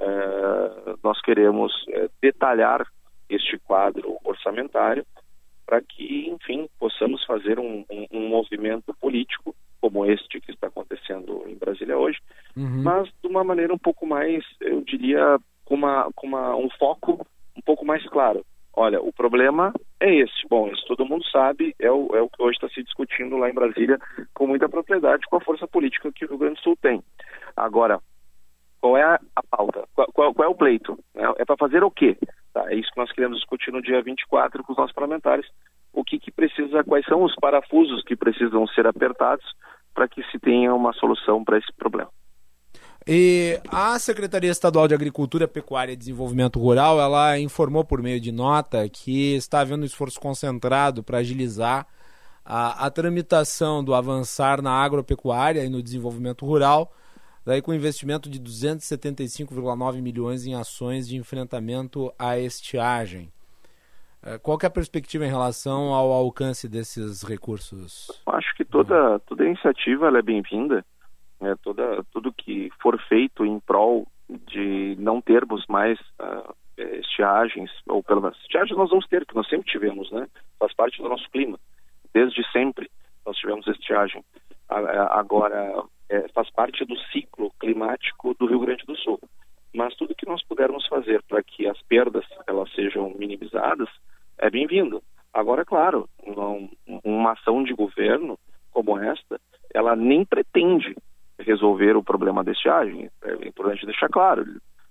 Uh, 0.00 0.98
nós 1.02 1.20
queremos 1.22 1.72
detalhar 2.20 2.86
este 3.28 3.58
quadro 3.58 4.18
orçamentário 4.24 5.04
para 5.72 5.80
que, 5.80 6.28
enfim, 6.28 6.68
possamos 6.78 7.24
fazer 7.24 7.58
um, 7.58 7.82
um, 7.90 8.06
um 8.12 8.28
movimento 8.28 8.92
político 9.00 9.56
como 9.80 10.04
este 10.04 10.38
que 10.38 10.50
está 10.50 10.66
acontecendo 10.66 11.44
em 11.46 11.54
Brasília 11.54 11.96
hoje, 11.96 12.18
uhum. 12.54 12.82
mas 12.82 13.08
de 13.22 13.26
uma 13.26 13.42
maneira 13.42 13.72
um 13.72 13.78
pouco 13.78 14.06
mais, 14.06 14.44
eu 14.60 14.82
diria, 14.82 15.38
com, 15.64 15.74
uma, 15.74 16.10
com 16.14 16.26
uma, 16.26 16.54
um 16.54 16.68
foco 16.78 17.26
um 17.56 17.62
pouco 17.62 17.86
mais 17.86 18.06
claro. 18.10 18.44
Olha, 18.74 19.00
o 19.00 19.10
problema 19.14 19.72
é 19.98 20.14
esse. 20.14 20.46
Bom, 20.46 20.68
isso 20.68 20.84
todo 20.86 21.06
mundo 21.06 21.24
sabe, 21.30 21.74
é 21.80 21.90
o, 21.90 22.14
é 22.14 22.20
o 22.20 22.28
que 22.28 22.42
hoje 22.42 22.56
está 22.56 22.68
se 22.68 22.82
discutindo 22.82 23.38
lá 23.38 23.48
em 23.48 23.54
Brasília 23.54 23.98
com 24.34 24.46
muita 24.46 24.68
propriedade 24.68 25.24
com 25.26 25.36
a 25.36 25.40
força 25.40 25.66
política 25.66 26.12
que 26.12 26.26
o 26.26 26.28
Rio 26.28 26.38
Grande 26.38 26.56
do 26.56 26.62
Sul 26.64 26.76
tem. 26.82 27.02
Agora, 27.56 27.98
qual 28.78 28.98
é 28.98 29.02
a, 29.02 29.18
a 29.36 29.42
pauta? 29.42 29.88
Qual, 29.94 30.06
qual, 30.12 30.34
qual, 30.34 30.48
é 30.48 30.50
o 30.50 30.54
pleito? 30.54 30.98
É, 31.14 31.42
é 31.42 31.44
para 31.46 31.56
fazer 31.56 31.82
o 31.82 31.90
quê? 31.90 32.18
Tá, 32.52 32.70
é 32.70 32.76
isso 32.76 32.90
que 32.92 33.00
nós 33.00 33.10
queremos 33.12 33.38
discutir 33.38 33.72
no 33.72 33.82
dia 33.82 34.02
24 34.02 34.62
com 34.62 34.72
os 34.72 34.78
nossos 34.78 34.94
parlamentares. 34.94 35.46
O 35.92 36.04
que, 36.04 36.18
que 36.18 36.30
precisa, 36.30 36.84
quais 36.84 37.04
são 37.06 37.22
os 37.22 37.34
parafusos 37.36 38.02
que 38.04 38.16
precisam 38.16 38.66
ser 38.68 38.86
apertados 38.86 39.44
para 39.94 40.08
que 40.08 40.22
se 40.30 40.38
tenha 40.38 40.74
uma 40.74 40.92
solução 40.94 41.44
para 41.44 41.58
esse 41.58 41.72
problema. 41.76 42.10
E 43.06 43.60
a 43.68 43.98
Secretaria 43.98 44.50
Estadual 44.50 44.86
de 44.86 44.94
Agricultura, 44.94 45.48
Pecuária 45.48 45.92
e 45.92 45.96
Desenvolvimento 45.96 46.60
Rural, 46.60 47.00
ela 47.00 47.38
informou 47.38 47.84
por 47.84 48.00
meio 48.00 48.20
de 48.20 48.30
nota 48.30 48.88
que 48.88 49.34
está 49.34 49.60
havendo 49.60 49.82
um 49.82 49.86
esforço 49.86 50.20
concentrado 50.20 51.02
para 51.02 51.18
agilizar 51.18 51.86
a, 52.44 52.86
a, 52.86 52.90
tramitação 52.90 53.82
do 53.82 53.92
avançar 53.92 54.62
na 54.62 54.72
agropecuária 54.72 55.64
e 55.64 55.68
no 55.68 55.82
desenvolvimento 55.82 56.46
rural, 56.46 56.92
daí 57.44 57.60
com 57.60 57.74
investimento 57.74 58.30
de 58.30 58.40
275,9 58.40 60.00
milhões 60.00 60.46
em 60.46 60.54
ações 60.54 61.08
de 61.08 61.16
enfrentamento 61.16 62.12
à 62.18 62.38
estiagem. 62.38 63.30
É, 64.24 64.38
qual 64.38 64.56
é 64.62 64.66
a 64.66 64.70
perspectiva 64.70 65.24
em 65.24 65.30
relação 65.30 65.92
ao 65.92 66.12
alcance 66.12 66.68
desses 66.68 67.22
recursos? 67.22 68.08
Acho 68.26 68.54
que 68.54 68.64
toda, 68.64 69.18
toda 69.20 69.44
iniciativa 69.44 70.16
é 70.16 70.22
bem-vinda. 70.22 70.84
Né? 71.40 71.56
Toda, 71.62 72.04
tudo 72.12 72.32
que 72.32 72.70
for 72.80 73.00
feito 73.08 73.44
em 73.44 73.58
prol 73.58 74.06
de 74.46 74.96
não 74.98 75.20
termos 75.20 75.66
mais 75.66 75.98
uh, 76.20 76.54
estiagens, 77.00 77.70
ou 77.88 78.02
pelo 78.02 78.22
menos 78.22 78.38
estiagens 78.38 78.78
nós 78.78 78.90
vamos 78.90 79.06
ter, 79.08 79.26
que 79.26 79.34
nós 79.34 79.48
sempre 79.48 79.70
tivemos, 79.70 80.10
né? 80.12 80.28
Faz 80.58 80.72
parte 80.74 81.02
do 81.02 81.08
nosso 81.08 81.28
clima. 81.30 81.58
Desde 82.14 82.48
sempre 82.52 82.88
nós 83.24 83.36
tivemos 83.36 83.66
estiagem. 83.66 84.24
Agora, 84.68 85.84
é, 86.08 86.28
faz 86.28 86.50
parte 86.50 86.84
do 86.84 86.96
ciclo 87.12 87.50
climático 87.58 88.34
do 88.34 88.46
Rio 88.46 88.60
Grande 88.60 88.84
do 88.86 88.96
Sul. 88.96 89.20
Mas 89.74 89.94
tudo 89.96 90.14
que 90.14 90.26
nós 90.26 90.42
pudermos 90.44 90.86
fazer 90.86 91.22
para 91.22 91.42
que 91.42 91.66
as 91.66 91.80
perdas 91.82 92.24
elas 92.46 92.70
sejam 92.74 93.14
minimizadas, 93.18 93.88
é 94.38 94.50
bem-vindo. 94.50 95.02
Agora, 95.32 95.64
claro, 95.64 96.08
uma, 96.22 96.68
uma 97.02 97.32
ação 97.32 97.62
de 97.64 97.72
governo 97.72 98.38
como 98.70 98.98
esta, 98.98 99.40
ela 99.72 99.96
nem 99.96 100.24
pretende 100.24 100.94
resolver 101.38 101.96
o 101.96 102.04
problema 102.04 102.44
da 102.44 102.52
estiagem. 102.52 103.10
É 103.22 103.48
importante 103.48 103.86
deixar 103.86 104.08
claro. 104.08 104.44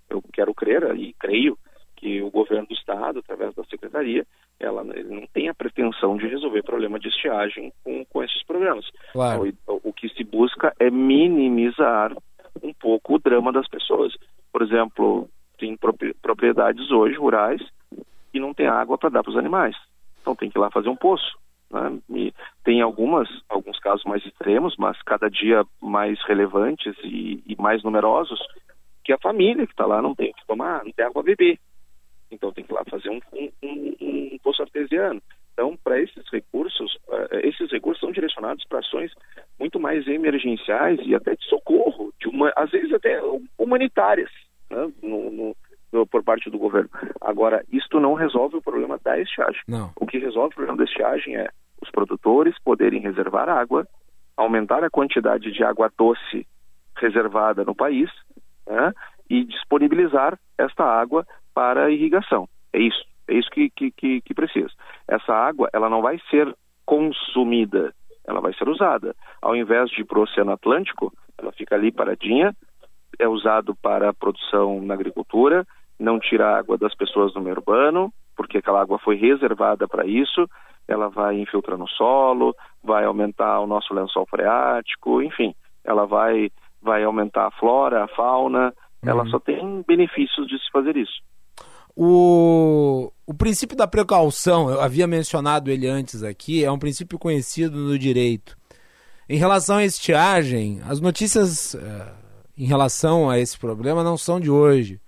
Eu 0.09 0.21
quero 0.33 0.53
crer 0.53 0.95
e 0.95 1.13
creio 1.13 1.57
que 2.01 2.21
o 2.21 2.31
governo 2.31 2.65
do 2.65 2.73
estado, 2.73 3.19
através 3.19 3.53
da 3.53 3.63
secretaria, 3.65 4.25
ela 4.59 4.83
não 4.83 5.27
tem 5.27 5.47
a 5.49 5.53
pretensão 5.53 6.17
de 6.17 6.27
resolver 6.27 6.63
problema 6.63 6.99
de 6.99 7.07
estiagem 7.07 7.71
com, 7.83 8.03
com 8.05 8.23
esses 8.23 8.43
programas. 8.43 8.89
Claro. 9.13 9.53
O, 9.67 9.89
o 9.89 9.93
que 9.93 10.09
se 10.09 10.23
busca 10.23 10.73
é 10.79 10.89
minimizar 10.89 12.11
um 12.63 12.73
pouco 12.73 13.15
o 13.15 13.19
drama 13.19 13.53
das 13.53 13.67
pessoas. 13.67 14.13
Por 14.51 14.63
exemplo, 14.63 15.29
tem 15.59 15.77
propriedades 16.21 16.89
hoje 16.91 17.15
rurais 17.15 17.61
e 18.33 18.39
não 18.39 18.53
tem 18.53 18.67
água 18.67 18.97
para 18.97 19.09
dar 19.09 19.23
para 19.23 19.29
os 19.29 19.37
animais. 19.37 19.75
Então 20.21 20.35
tem 20.35 20.49
que 20.49 20.57
ir 20.57 20.61
lá 20.61 20.71
fazer 20.71 20.89
um 20.89 20.95
poço. 20.95 21.37
Né? 21.69 21.99
E 22.09 22.33
tem 22.63 22.81
algumas, 22.81 23.29
alguns 23.47 23.79
casos 23.79 24.03
mais 24.05 24.25
extremos, 24.25 24.75
mas 24.77 24.99
cada 25.03 25.29
dia 25.29 25.63
mais 25.79 26.19
relevantes 26.25 26.95
e, 27.03 27.43
e 27.45 27.55
mais 27.61 27.83
numerosos, 27.83 28.39
que 29.03 29.13
a 29.13 29.19
família 29.19 29.65
que 29.65 29.73
está 29.73 29.85
lá 29.85 30.01
não 30.01 30.15
tem 30.15 30.31
o 30.31 30.33
que 30.33 30.47
tomar, 30.47 30.83
não 30.83 30.91
tem 30.91 31.05
água 31.05 31.21
a 31.21 31.25
beber. 31.25 31.59
Então 32.31 32.51
tem 32.51 32.63
que 32.63 32.71
ir 32.71 32.75
lá 32.75 32.83
fazer 32.89 33.09
um, 33.09 33.19
um, 33.33 33.51
um, 33.63 33.95
um 34.01 34.37
poço 34.43 34.61
artesiano. 34.61 35.21
Então, 35.53 35.77
para 35.83 36.01
esses 36.01 36.23
recursos, 36.31 36.95
uh, 37.07 37.37
esses 37.43 37.69
recursos 37.71 37.99
são 37.99 38.11
direcionados 38.11 38.65
para 38.65 38.79
ações 38.79 39.11
muito 39.59 39.79
mais 39.79 40.07
emergenciais 40.07 40.99
e 41.03 41.13
até 41.13 41.35
de 41.35 41.45
socorro, 41.45 42.13
de 42.19 42.27
uma, 42.29 42.51
às 42.55 42.71
vezes 42.71 42.91
até 42.93 43.21
humanitárias, 43.57 44.31
né? 44.69 44.91
no, 45.03 45.55
no, 45.91 46.07
por 46.07 46.23
parte 46.23 46.49
do 46.49 46.57
governo. 46.57 46.89
Agora, 47.19 47.63
isto 47.71 47.99
não 47.99 48.13
resolve 48.13 48.57
o 48.57 48.61
problema 48.61 48.97
da 49.03 49.19
estiagem. 49.19 49.61
Não. 49.67 49.91
O 49.99 50.07
que 50.07 50.17
resolve 50.17 50.53
o 50.53 50.55
problema 50.55 50.77
da 50.77 50.85
estiagem 50.85 51.35
é 51.35 51.49
os 51.81 51.91
produtores 51.91 52.55
poderem 52.63 53.01
reservar 53.01 53.49
água, 53.49 53.87
aumentar 54.37 54.83
a 54.83 54.89
quantidade 54.89 55.51
de 55.51 55.63
água 55.63 55.91
doce 55.97 56.47
reservada 56.95 57.65
no 57.65 57.75
país 57.75 58.09
né, 58.67 58.93
e 59.29 59.43
disponibilizar 59.43 60.39
esta 60.57 60.83
água 60.83 61.25
para 61.53 61.89
irrigação. 61.89 62.47
É 62.73 62.79
isso. 62.79 63.03
É 63.27 63.33
isso 63.33 63.49
que, 63.49 63.69
que, 63.69 63.91
que, 63.91 64.21
que 64.21 64.33
precisa. 64.33 64.69
Essa 65.07 65.33
água 65.33 65.69
ela 65.73 65.89
não 65.89 66.01
vai 66.01 66.19
ser 66.29 66.53
consumida, 66.85 67.93
ela 68.27 68.41
vai 68.41 68.53
ser 68.53 68.67
usada. 68.67 69.15
Ao 69.41 69.55
invés 69.55 69.89
de 69.89 70.01
ir 70.01 70.05
para 70.05 70.19
o 70.19 70.23
Oceano 70.23 70.51
Atlântico, 70.51 71.13
ela 71.37 71.51
fica 71.51 71.75
ali 71.75 71.91
paradinha, 71.91 72.55
é 73.19 73.27
usado 73.27 73.75
para 73.75 74.13
produção 74.13 74.81
na 74.81 74.93
agricultura, 74.93 75.65
não 75.99 76.19
tira 76.19 76.57
água 76.57 76.77
das 76.77 76.93
pessoas 76.95 77.33
no 77.33 77.41
meio 77.41 77.55
urbano, 77.55 78.11
porque 78.35 78.57
aquela 78.57 78.81
água 78.81 78.99
foi 78.99 79.15
reservada 79.15 79.87
para 79.87 80.05
isso, 80.05 80.47
ela 80.87 81.09
vai 81.09 81.37
infiltrar 81.37 81.77
no 81.77 81.87
solo, 81.87 82.55
vai 82.83 83.05
aumentar 83.05 83.59
o 83.59 83.67
nosso 83.67 83.93
lençol 83.93 84.25
freático, 84.25 85.21
enfim, 85.21 85.53
ela 85.83 86.05
vai, 86.05 86.49
vai 86.81 87.03
aumentar 87.03 87.47
a 87.47 87.51
flora, 87.51 88.03
a 88.03 88.07
fauna, 88.07 88.73
ela 89.03 89.25
só 89.27 89.39
tem 89.39 89.83
benefícios 89.87 90.47
de 90.47 90.59
se 90.59 90.69
fazer 90.71 90.95
isso. 90.95 91.21
O, 91.95 93.11
o 93.25 93.33
princípio 93.33 93.75
da 93.75 93.87
precaução, 93.87 94.69
eu 94.69 94.81
havia 94.81 95.07
mencionado 95.07 95.69
ele 95.69 95.87
antes 95.87 96.23
aqui, 96.23 96.63
é 96.63 96.71
um 96.71 96.79
princípio 96.79 97.19
conhecido 97.19 97.77
no 97.77 97.97
direito. 97.97 98.57
Em 99.27 99.37
relação 99.37 99.77
à 99.77 99.85
estiagem, 99.85 100.81
as 100.85 100.99
notícias 100.99 101.75
eh, 101.75 102.13
em 102.57 102.65
relação 102.65 103.29
a 103.29 103.39
esse 103.39 103.57
problema 103.57 104.03
não 104.03 104.17
são 104.17 104.39
de 104.39 104.49
hoje. 104.49 104.99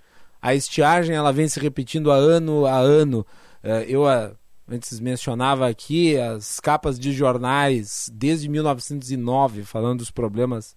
A 0.42 0.56
estiagem 0.56 1.16
ela 1.16 1.32
vem 1.32 1.48
se 1.48 1.60
repetindo 1.60 2.12
a 2.12 2.16
ano 2.16 2.66
a 2.66 2.78
ano. 2.78 3.26
Eh, 3.62 3.86
eu 3.90 4.08
ah, 4.08 4.32
antes 4.68 5.00
mencionava 5.00 5.68
aqui 5.68 6.18
as 6.18 6.60
capas 6.60 7.00
de 7.00 7.12
jornais 7.12 8.10
desde 8.14 8.48
1909 8.50 9.64
falando 9.64 10.00
dos 10.00 10.12
problemas 10.12 10.76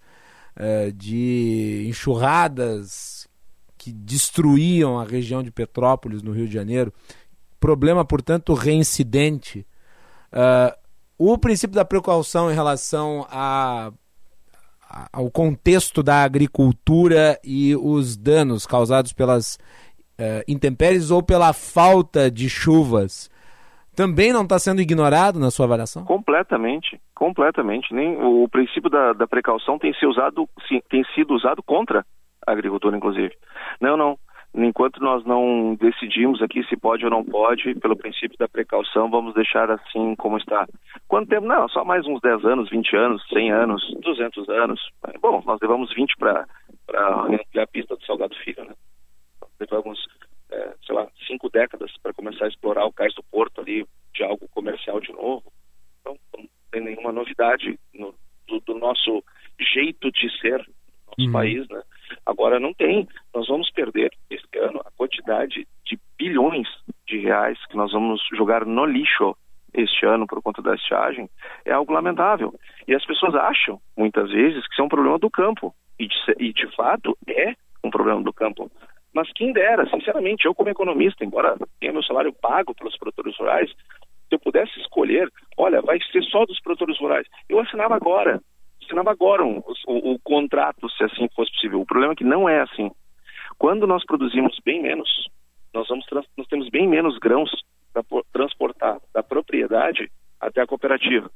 de 0.95 1.85
enxurradas 1.87 3.16
que 3.87 3.93
destruíam 3.93 4.99
a 4.99 5.05
região 5.05 5.41
de 5.41 5.49
Petrópolis, 5.49 6.21
no 6.21 6.33
Rio 6.33 6.45
de 6.45 6.53
Janeiro. 6.53 6.91
Problema, 7.57 8.03
portanto, 8.03 8.53
reincidente. 8.53 9.65
Uh, 10.33 10.75
o 11.17 11.37
princípio 11.37 11.73
da 11.73 11.85
precaução 11.85 12.51
em 12.51 12.53
relação 12.53 13.25
a, 13.29 13.91
a, 14.89 15.07
ao 15.13 15.31
contexto 15.31 16.03
da 16.03 16.21
agricultura 16.21 17.39
e 17.41 17.77
os 17.77 18.17
danos 18.17 18.65
causados 18.65 19.13
pelas 19.13 19.55
uh, 20.19 20.43
intempéries 20.49 21.09
ou 21.09 21.23
pela 21.23 21.53
falta 21.53 22.29
de 22.29 22.49
chuvas 22.49 23.29
também 23.95 24.33
não 24.33 24.43
está 24.43 24.59
sendo 24.59 24.81
ignorado 24.81 25.39
na 25.39 25.49
sua 25.49 25.65
avaliação? 25.65 26.03
Completamente, 26.03 26.99
completamente. 27.15 27.93
Nem 27.93 28.17
o 28.21 28.47
princípio 28.49 28.89
da, 28.89 29.13
da 29.13 29.25
precaução 29.25 29.79
tem, 29.79 29.93
sido 29.93 30.09
usado, 30.09 30.47
tem 30.89 31.03
sido 31.15 31.33
usado 31.33 31.63
contra 31.63 32.05
agricultura, 32.51 32.95
inclusive. 32.97 33.33
Não, 33.81 33.97
não. 33.97 34.17
Enquanto 34.55 34.99
nós 35.01 35.23
não 35.25 35.75
decidimos 35.75 36.41
aqui 36.41 36.63
se 36.63 36.75
pode 36.77 37.03
ou 37.03 37.11
não 37.11 37.23
pode, 37.23 37.75
pelo 37.75 37.95
princípio 37.95 38.37
da 38.39 38.47
precaução, 38.47 39.09
vamos 39.09 39.35
deixar 39.35 39.69
assim 39.69 40.15
como 40.15 40.37
está. 40.37 40.65
Quanto 41.07 41.29
tempo? 41.29 41.45
Não, 41.45 41.67
só 41.69 41.83
mais 41.85 42.05
uns 42.07 42.19
10 42.21 42.43
anos, 42.45 42.69
20 42.69 42.95
anos, 42.95 43.27
100 43.27 43.51
anos, 43.51 43.95
200 44.01 44.49
anos. 44.49 44.81
Bom, 45.21 45.43
nós 45.45 45.59
levamos 45.61 45.93
20 45.93 46.15
para 46.17 46.47
a 46.89 47.67
pista 47.67 47.95
do 47.95 48.05
Salgado 48.05 48.35
Filho, 48.37 48.63
né? 48.65 48.73
Levamos, 49.59 49.99
é, 50.49 50.73
sei 50.85 50.95
lá, 50.95 51.07
cinco 51.27 51.49
décadas 51.49 51.91
para 52.01 52.13
começar 52.13 52.45
a 52.45 52.49
explorar 52.49 52.85
o 52.85 52.93
cais 52.93 53.13
do 53.13 53.23
porto 53.23 53.61
ali 53.61 53.85
de 54.15 54.23
algo 54.23 54.47
comercial 54.49 54.99
de 54.99 55.11
novo. 55.11 55.43
Então, 56.01 56.17
não 56.35 56.45
tem 56.71 56.81
nenhuma 56.81 57.11
novidade 57.11 57.77
no, 57.93 58.15
do, 58.47 58.59
do 58.61 58.73
nosso 58.75 59.23
jeito 59.59 60.11
de 60.11 60.29
ser 60.39 60.57
no 60.59 60.65
nosso 61.07 61.19
Uhum. 61.19 61.31
país, 61.31 61.67
né? 61.69 61.81
Agora 62.25 62.59
não 62.59 62.73
tem. 62.73 63.07
Nós 63.33 63.47
vamos 63.47 63.69
perder 63.71 64.11
esse 64.29 64.45
ano 64.57 64.81
a 64.85 64.91
quantidade 64.97 65.67
de 65.85 65.99
bilhões 66.17 66.67
de 67.07 67.19
reais 67.19 67.57
que 67.67 67.77
nós 67.77 67.91
vamos 67.91 68.21
jogar 68.35 68.65
no 68.65 68.85
lixo 68.85 69.35
este 69.73 70.05
ano 70.05 70.25
por 70.25 70.41
conta 70.41 70.61
da 70.61 70.75
estiagem 70.75 71.29
é 71.65 71.71
algo 71.71 71.93
lamentável. 71.93 72.53
E 72.87 72.95
as 72.95 73.05
pessoas 73.05 73.35
acham, 73.35 73.79
muitas 73.95 74.29
vezes, 74.31 74.65
que 74.67 74.73
isso 74.73 74.81
é 74.81 74.85
um 74.85 74.89
problema 74.89 75.19
do 75.19 75.29
campo. 75.29 75.73
E 75.99 76.07
de, 76.07 76.15
e 76.39 76.53
de 76.53 76.75
fato 76.75 77.17
é 77.27 77.53
um 77.83 77.89
problema 77.89 78.21
do 78.21 78.33
campo. 78.33 78.71
Mas 79.13 79.31
quem 79.33 79.51
dera, 79.51 79.89
sinceramente, 79.89 80.45
eu 80.45 80.53
como 80.53 80.69
economista, 80.69 81.23
embora 81.23 81.57
tenha 81.79 81.93
meu 81.93 82.03
salário 82.03 82.33
pago 82.33 82.73
pelos 82.75 82.97
produtores 82.97 83.37
rurais, 83.37 83.69
se 83.69 84.35
eu 84.35 84.39
pudesse 84.39 84.79
escolher, 84.79 85.31
olha, 85.57 85.81
vai 85.81 85.99
ser 86.11 86.21
só 86.23 86.45
dos 86.45 86.59
produtores 86.61 86.99
rurais, 86.99 87.25
eu 87.49 87.59
assinava 87.59 87.95
agora. 87.95 88.41
Assinava 88.87 89.11
agora 89.11 89.43
um- 89.43 89.61
o, 89.87 90.13
o 90.13 90.19
contrato, 90.19 90.89
se 90.91 91.03
assim 91.03 91.27
fosse 91.35 91.51
possível. 91.51 91.81
O 91.81 91.85
problema 91.85 92.13
é 92.13 92.15
que 92.15 92.23
não 92.23 92.47
é 92.47 92.61
assim. 92.61 92.89
Quando 93.57 93.85
nós 93.85 94.05
produzimos 94.05 94.57
bem 94.63 94.81
menos, 94.81 95.09
nós, 95.73 95.87
vamos, 95.89 96.05
nós 96.37 96.47
temos 96.47 96.69
bem 96.69 96.87
menos 96.87 97.17
grãos 97.19 97.51
para 97.93 98.03
transportar 98.31 98.97
da 99.13 99.21
propriedade 99.21 100.09
até 100.39 100.61
a 100.61 100.67
cooperativa. 100.67 101.29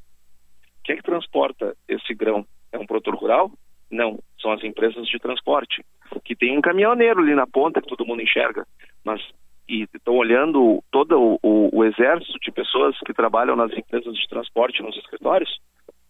Quem 0.83 0.93
é 0.93 0.97
que 0.97 1.03
transporta 1.03 1.75
esse 1.87 2.13
grão? 2.13 2.45
É 2.71 2.77
um 2.79 2.85
produtor 2.85 3.15
rural? 3.15 3.51
Não, 3.89 4.19
são 4.41 4.51
as 4.53 4.63
empresas 4.63 5.05
de 5.07 5.19
transporte, 5.19 5.83
que 6.23 6.35
tem 6.35 6.57
um 6.57 6.61
caminhoneiro 6.61 7.19
ali 7.19 7.35
na 7.35 7.45
ponta 7.45 7.81
que 7.81 7.87
todo 7.89 8.05
mundo 8.05 8.21
enxerga, 8.21 8.65
mas 9.03 9.21
estão 9.67 10.15
olhando 10.15 10.81
todo 10.91 11.19
o, 11.19 11.39
o- 11.43 11.77
o 11.79 11.83
exército 11.83 12.39
de 12.39 12.51
pessoas 12.51 12.97
que 13.05 13.13
trabalham 13.13 13.55
nas 13.55 13.71
empresas 13.77 14.13
de 14.15 14.27
transporte, 14.27 14.81
nos 14.81 14.95
escritórios, 14.97 15.59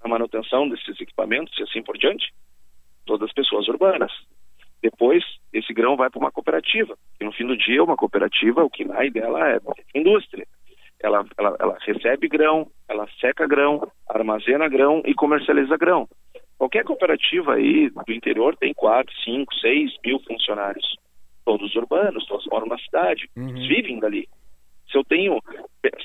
a 0.02 0.08
manutenção 0.08 0.68
desses 0.68 1.00
equipamentos 1.00 1.58
e 1.60 1.64
assim 1.64 1.82
por 1.82 1.98
diante, 1.98 2.34
todas 3.06 3.32
pessoas 3.34 3.68
urbanas. 3.68 4.12
Depois, 4.82 5.24
esse 5.54 5.74
grão 5.74 5.96
vai 5.96 6.10
para 6.10 6.20
uma 6.20 6.32
cooperativa. 6.32 6.98
E 7.20 7.24
no 7.24 7.32
fim 7.32 7.46
do 7.46 7.56
dia, 7.56 7.84
uma 7.84 7.96
cooperativa, 7.96 8.64
o 8.64 8.70
que 8.70 8.86
sai 8.88 9.12
dela 9.12 9.50
é 9.52 9.60
indústria. 9.94 10.46
Ela, 11.00 11.26
ela, 11.38 11.56
ela 11.60 11.78
recebe 11.82 12.28
grão, 12.28 12.68
ela 12.88 13.08
seca 13.20 13.48
grão, 13.48 13.88
armazena 14.10 14.68
grão 14.68 15.02
e 15.06 15.14
comercializa 15.14 15.78
grão. 15.78 16.08
Qualquer 16.58 16.84
cooperativa 16.84 17.56
aí 17.56 17.90
do 17.90 18.14
interior 18.14 18.56
tem 18.56 18.74
4, 18.74 19.12
5, 19.24 19.56
6 19.56 19.92
mil 20.06 20.20
funcionários. 20.20 20.96
Todos 21.44 21.76
urbanos, 21.76 22.26
todos 22.28 22.46
moram 22.52 22.68
na 22.68 22.78
cidade, 22.78 23.28
eles 23.36 23.68
vivem 23.68 24.00
dali. 24.00 24.28
Se 24.92 24.98
eu 24.98 25.04
tenho 25.04 25.40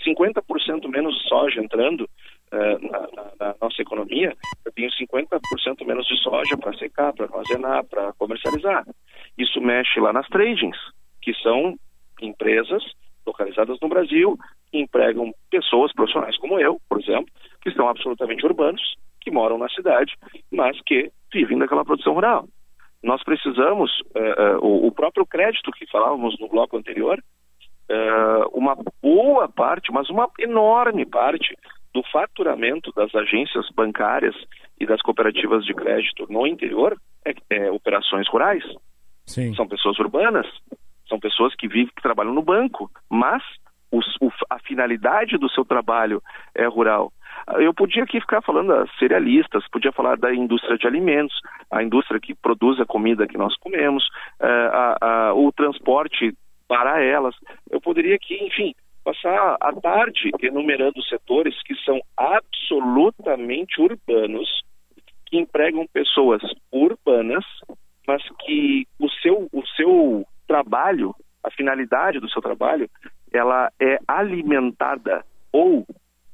50% 0.06 0.88
menos 0.88 1.28
soja 1.28 1.60
entrando 1.60 2.08
eh, 2.52 2.78
na, 2.78 3.00
na- 3.00 3.32
na 3.40 3.54
nossa 3.60 3.82
economia, 3.82 4.32
eu 4.64 4.72
tenho 4.72 4.88
50% 4.90 5.84
menos 5.84 6.06
de 6.06 6.16
soja 6.22 6.56
para 6.56 6.76
secar, 6.78 7.12
para 7.12 7.26
armazenar, 7.26 7.84
para 7.84 8.12
comercializar. 8.14 8.84
Isso 9.36 9.60
mexe 9.60 9.98
lá 10.00 10.12
nas 10.12 10.26
tradings, 10.28 10.76
que 11.20 11.34
são 11.42 11.74
empresas 12.20 12.82
localizadas 13.26 13.78
no 13.80 13.88
Brasil, 13.88 14.36
que 14.70 14.78
empregam 14.78 15.32
pessoas 15.50 15.92
profissionais 15.92 16.38
como 16.38 16.58
eu, 16.60 16.80
por 16.88 17.00
exemplo, 17.00 17.26
que 17.60 17.72
são 17.72 17.88
absolutamente 17.88 18.46
urbanos, 18.46 18.94
que 19.20 19.30
moram 19.30 19.58
na 19.58 19.68
cidade, 19.68 20.14
mas 20.52 20.80
que 20.82 21.10
vivem 21.32 21.58
daquela 21.58 21.84
produção 21.84 22.14
rural. 22.14 22.46
Nós 23.02 23.22
precisamos, 23.24 23.90
eh, 24.14 24.34
eh, 24.38 24.56
o, 24.60 24.90
próprio 24.92 25.26
crédito 25.26 25.70
que 25.72 25.86
falávamos 25.90 26.38
no 26.38 26.48
bloco 26.48 26.76
anterior, 26.76 27.22
uma 28.52 28.76
boa 29.00 29.48
parte, 29.48 29.92
mas 29.92 30.10
uma 30.10 30.28
enorme 30.40 31.06
parte 31.06 31.54
do 31.96 32.02
faturamento 32.12 32.92
das 32.94 33.14
agências 33.14 33.66
bancárias 33.74 34.36
e 34.78 34.84
das 34.84 35.00
cooperativas 35.00 35.64
de 35.64 35.72
crédito 35.72 36.26
no 36.28 36.46
interior 36.46 36.94
é, 37.24 37.32
é 37.48 37.70
operações 37.70 38.28
rurais. 38.28 38.62
Sim. 39.24 39.54
São 39.54 39.66
pessoas 39.66 39.98
urbanas, 39.98 40.46
são 41.08 41.18
pessoas 41.18 41.54
que 41.54 41.66
vivem, 41.66 41.90
que 41.96 42.02
trabalham 42.02 42.34
no 42.34 42.42
banco, 42.42 42.90
mas 43.10 43.42
os- 43.90 44.14
o- 44.20 44.30
a 44.50 44.58
finalidade 44.58 45.38
do 45.38 45.48
seu 45.48 45.64
trabalho 45.64 46.22
é 46.54 46.66
rural. 46.66 47.10
Eu 47.58 47.72
podia 47.72 48.02
aqui 48.02 48.20
ficar 48.20 48.42
falando 48.42 48.68
das 48.68 48.90
cerealistas, 48.98 49.66
podia 49.70 49.90
falar 49.92 50.18
da 50.18 50.34
indústria 50.34 50.76
de 50.76 50.86
alimentos, 50.86 51.40
a 51.70 51.82
indústria 51.82 52.20
que 52.20 52.34
produz 52.34 52.78
a 52.78 52.84
comida 52.84 53.26
que 53.26 53.38
nós 53.38 53.56
comemos, 53.56 54.06
eh, 54.38 54.70
a- 54.82 54.96
a- 55.00 55.34
o 55.34 55.50
transporte 55.50 56.34
para 56.68 57.02
elas. 57.02 57.34
Eu 57.70 57.80
poderia 57.80 58.16
aqui, 58.16 58.34
enfim, 58.44 58.74
passar 59.06 59.56
a 59.60 59.72
tarde 59.72 60.32
enumerando 60.42 61.00
setores 61.04 61.54
que 61.62 61.76
são 61.84 62.00
absolutamente 62.16 63.80
urbanos, 63.80 64.64
que 65.26 65.38
empregam 65.38 65.86
pessoas 65.92 66.42
urbanas, 66.72 67.44
mas 68.04 68.20
que 68.40 68.84
o 68.98 69.08
seu, 69.22 69.48
o 69.52 69.64
seu 69.76 70.26
trabalho, 70.48 71.14
a 71.44 71.50
finalidade 71.52 72.18
do 72.18 72.28
seu 72.28 72.42
trabalho, 72.42 72.90
ela 73.32 73.70
é 73.80 73.96
alimentada 74.08 75.24
ou 75.52 75.86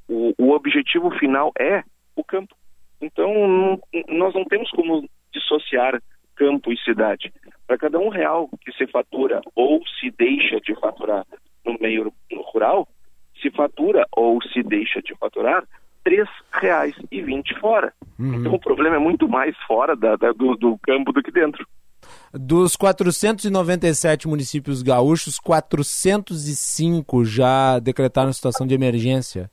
o, 0.09 0.33
o 0.39 0.53
objetivo 0.53 1.11
final 1.18 1.53
é 1.61 1.83
o 2.16 2.25
campo. 2.25 2.55
Então, 3.03 3.79
nós 4.09 4.35
não 4.35 4.47
temos 4.47 4.70
como 4.70 5.07
dissociar 5.31 6.01
campo 6.37 6.73
e 6.73 6.79
cidade. 6.79 7.31
Para 7.66 7.77
cada 7.77 7.99
um 7.99 8.09
real 8.09 8.49
que 8.62 8.73
se 8.73 8.87
fatura 8.87 9.43
ou 9.55 9.83
se 10.01 10.11
deixa 10.11 10.59
de 10.61 10.75
faturar 10.81 11.27
no 11.65 11.77
meio 11.81 12.13
rural, 12.53 12.89
se 13.41 13.51
fatura 13.51 14.07
ou 14.13 14.41
se 14.43 14.63
deixa 14.63 15.01
de 15.03 15.15
faturar 15.17 15.65
R$ 16.07 16.25
3,20 16.61 17.61
fora. 17.61 17.93
Uhum. 18.19 18.35
Então 18.35 18.55
o 18.55 18.61
problema 18.61 18.97
é 18.97 18.99
muito 18.99 19.29
mais 19.29 19.57
fora 19.67 19.97
da, 19.97 20.17
da, 20.17 20.33
do, 20.33 20.57
do 20.57 20.79
campo 20.79 21.13
do 21.13 21.23
que 21.23 21.31
dentro. 21.31 21.67
Dos 22.33 22.77
497 22.77 24.27
municípios 24.27 24.83
gaúchos, 24.83 25.39
405 25.39 27.25
já 27.25 27.79
decretaram 27.79 28.33
situação 28.33 28.67
de 28.67 28.75
emergência 28.75 29.51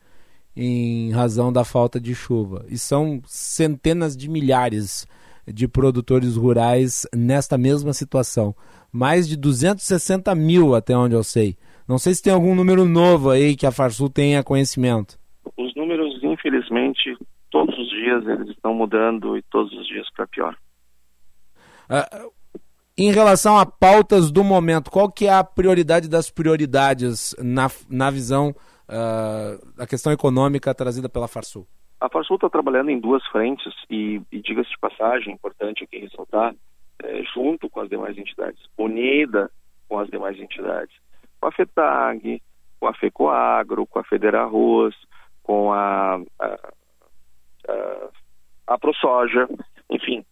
em 0.55 1.11
razão 1.11 1.53
da 1.53 1.63
falta 1.63 1.99
de 1.99 2.15
chuva. 2.15 2.65
E 2.67 2.77
são 2.77 3.21
centenas 3.25 4.15
de 4.15 4.29
milhares 4.29 5.05
de 5.47 5.67
produtores 5.67 6.35
rurais 6.35 7.05
nesta 7.13 7.57
mesma 7.57 7.93
situação. 7.93 8.55
Mais 8.91 9.27
de 9.27 9.35
260 9.35 10.33
mil, 10.35 10.75
até 10.75 10.97
onde 10.97 11.15
eu 11.15 11.23
sei. 11.23 11.57
Não 11.89 11.97
sei 11.97 12.13
se 12.13 12.21
tem 12.21 12.31
algum 12.31 12.53
número 12.53 12.85
novo 12.85 13.31
aí 13.31 13.55
que 13.55 13.65
a 13.65 13.71
Farsul 13.71 14.11
tenha 14.11 14.43
conhecimento. 14.43 15.17
Os 15.57 15.73
números, 15.75 16.23
infelizmente, 16.23 17.17
todos 17.49 17.75
os 17.79 17.89
dias 17.89 18.27
eles 18.27 18.49
estão 18.49 18.75
mudando 18.75 19.35
e 19.35 19.41
todos 19.41 19.73
os 19.73 19.87
dias 19.87 20.07
para 20.15 20.27
pior. 20.27 20.55
Uh, 21.89 22.31
em 22.95 23.11
relação 23.11 23.57
a 23.57 23.65
pautas 23.65 24.29
do 24.29 24.43
momento, 24.43 24.91
qual 24.91 25.11
que 25.11 25.25
é 25.25 25.33
a 25.33 25.43
prioridade 25.43 26.07
das 26.07 26.29
prioridades 26.29 27.35
na, 27.39 27.71
na 27.89 28.11
visão 28.11 28.49
uh, 28.51 29.75
da 29.75 29.87
questão 29.87 30.13
econômica 30.13 30.75
trazida 30.75 31.09
pela 31.09 31.27
Farsul? 31.27 31.65
A 31.99 32.07
Farsul 32.07 32.35
está 32.35 32.51
trabalhando 32.51 32.91
em 32.91 32.99
duas 32.99 33.25
frentes 33.29 33.73
e, 33.89 34.21
e 34.31 34.39
diga-se 34.43 34.69
de 34.69 34.77
passagem, 34.77 35.33
importante 35.33 35.85
aqui 35.85 35.97
ressaltar, 35.97 36.53
é, 37.01 37.23
junto 37.33 37.67
com 37.67 37.79
as 37.79 37.89
demais 37.89 38.15
entidades, 38.15 38.61
unida 38.77 39.49
com 39.87 39.97
as 39.97 40.07
demais 40.07 40.39
entidades 40.39 40.93
com 41.39 41.47
a 41.47 41.51
FETAG, 41.51 42.41
com 42.79 42.87
a 42.87 42.93
FECOAGRO, 42.93 43.87
com 43.87 43.99
a 43.99 44.03
Federarroz, 44.03 44.95
com 45.43 45.71
a, 45.73 46.15
a, 46.39 46.45
a, 47.67 48.09
a 48.67 48.77
ProSoja, 48.77 49.47
enfim, 49.89 50.25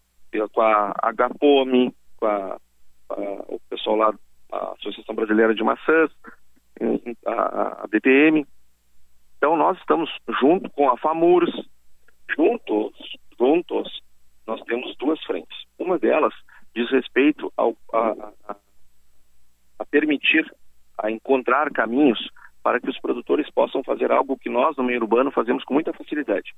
com 0.53 0.61
a 0.61 0.93
HPOME, 1.13 1.93
com 2.17 2.25
a, 2.25 2.57
a, 3.09 3.15
o 3.47 3.59
pessoal 3.69 3.95
lá, 3.95 4.13
a 4.51 4.73
Associação 4.73 5.15
Brasileira 5.15 5.53
de 5.55 5.63
Maçãs, 5.63 6.11
a, 7.25 7.83
a 7.83 7.87
DPM. 7.87 8.45
Então 9.37 9.55
nós 9.57 9.77
estamos 9.79 10.09
junto 10.39 10.69
com 10.71 10.89
a 10.89 10.97
FAMURS, 10.97 11.51
juntos, 12.35 12.93
juntos, 13.37 14.01
nós 14.45 14.61
temos 14.61 14.95
duas 14.97 15.21
frentes. 15.23 15.57
Uma 15.77 15.99
delas 15.99 16.33
diz 16.75 16.89
respeito 16.91 17.51
ao, 17.57 17.75
a, 17.91 18.31
a 19.79 19.85
permitir 19.85 20.45
a 20.97 21.11
encontrar 21.11 21.71
caminhos 21.71 22.19
para 22.63 22.79
que 22.79 22.89
os 22.89 22.99
produtores 22.99 23.49
possam 23.51 23.83
fazer 23.83 24.11
algo 24.11 24.37
que 24.37 24.49
nós 24.49 24.75
no 24.75 24.83
meio 24.83 25.01
urbano 25.01 25.31
fazemos 25.31 25.63
com 25.63 25.73
muita 25.73 25.93
facilidade. 25.93 26.53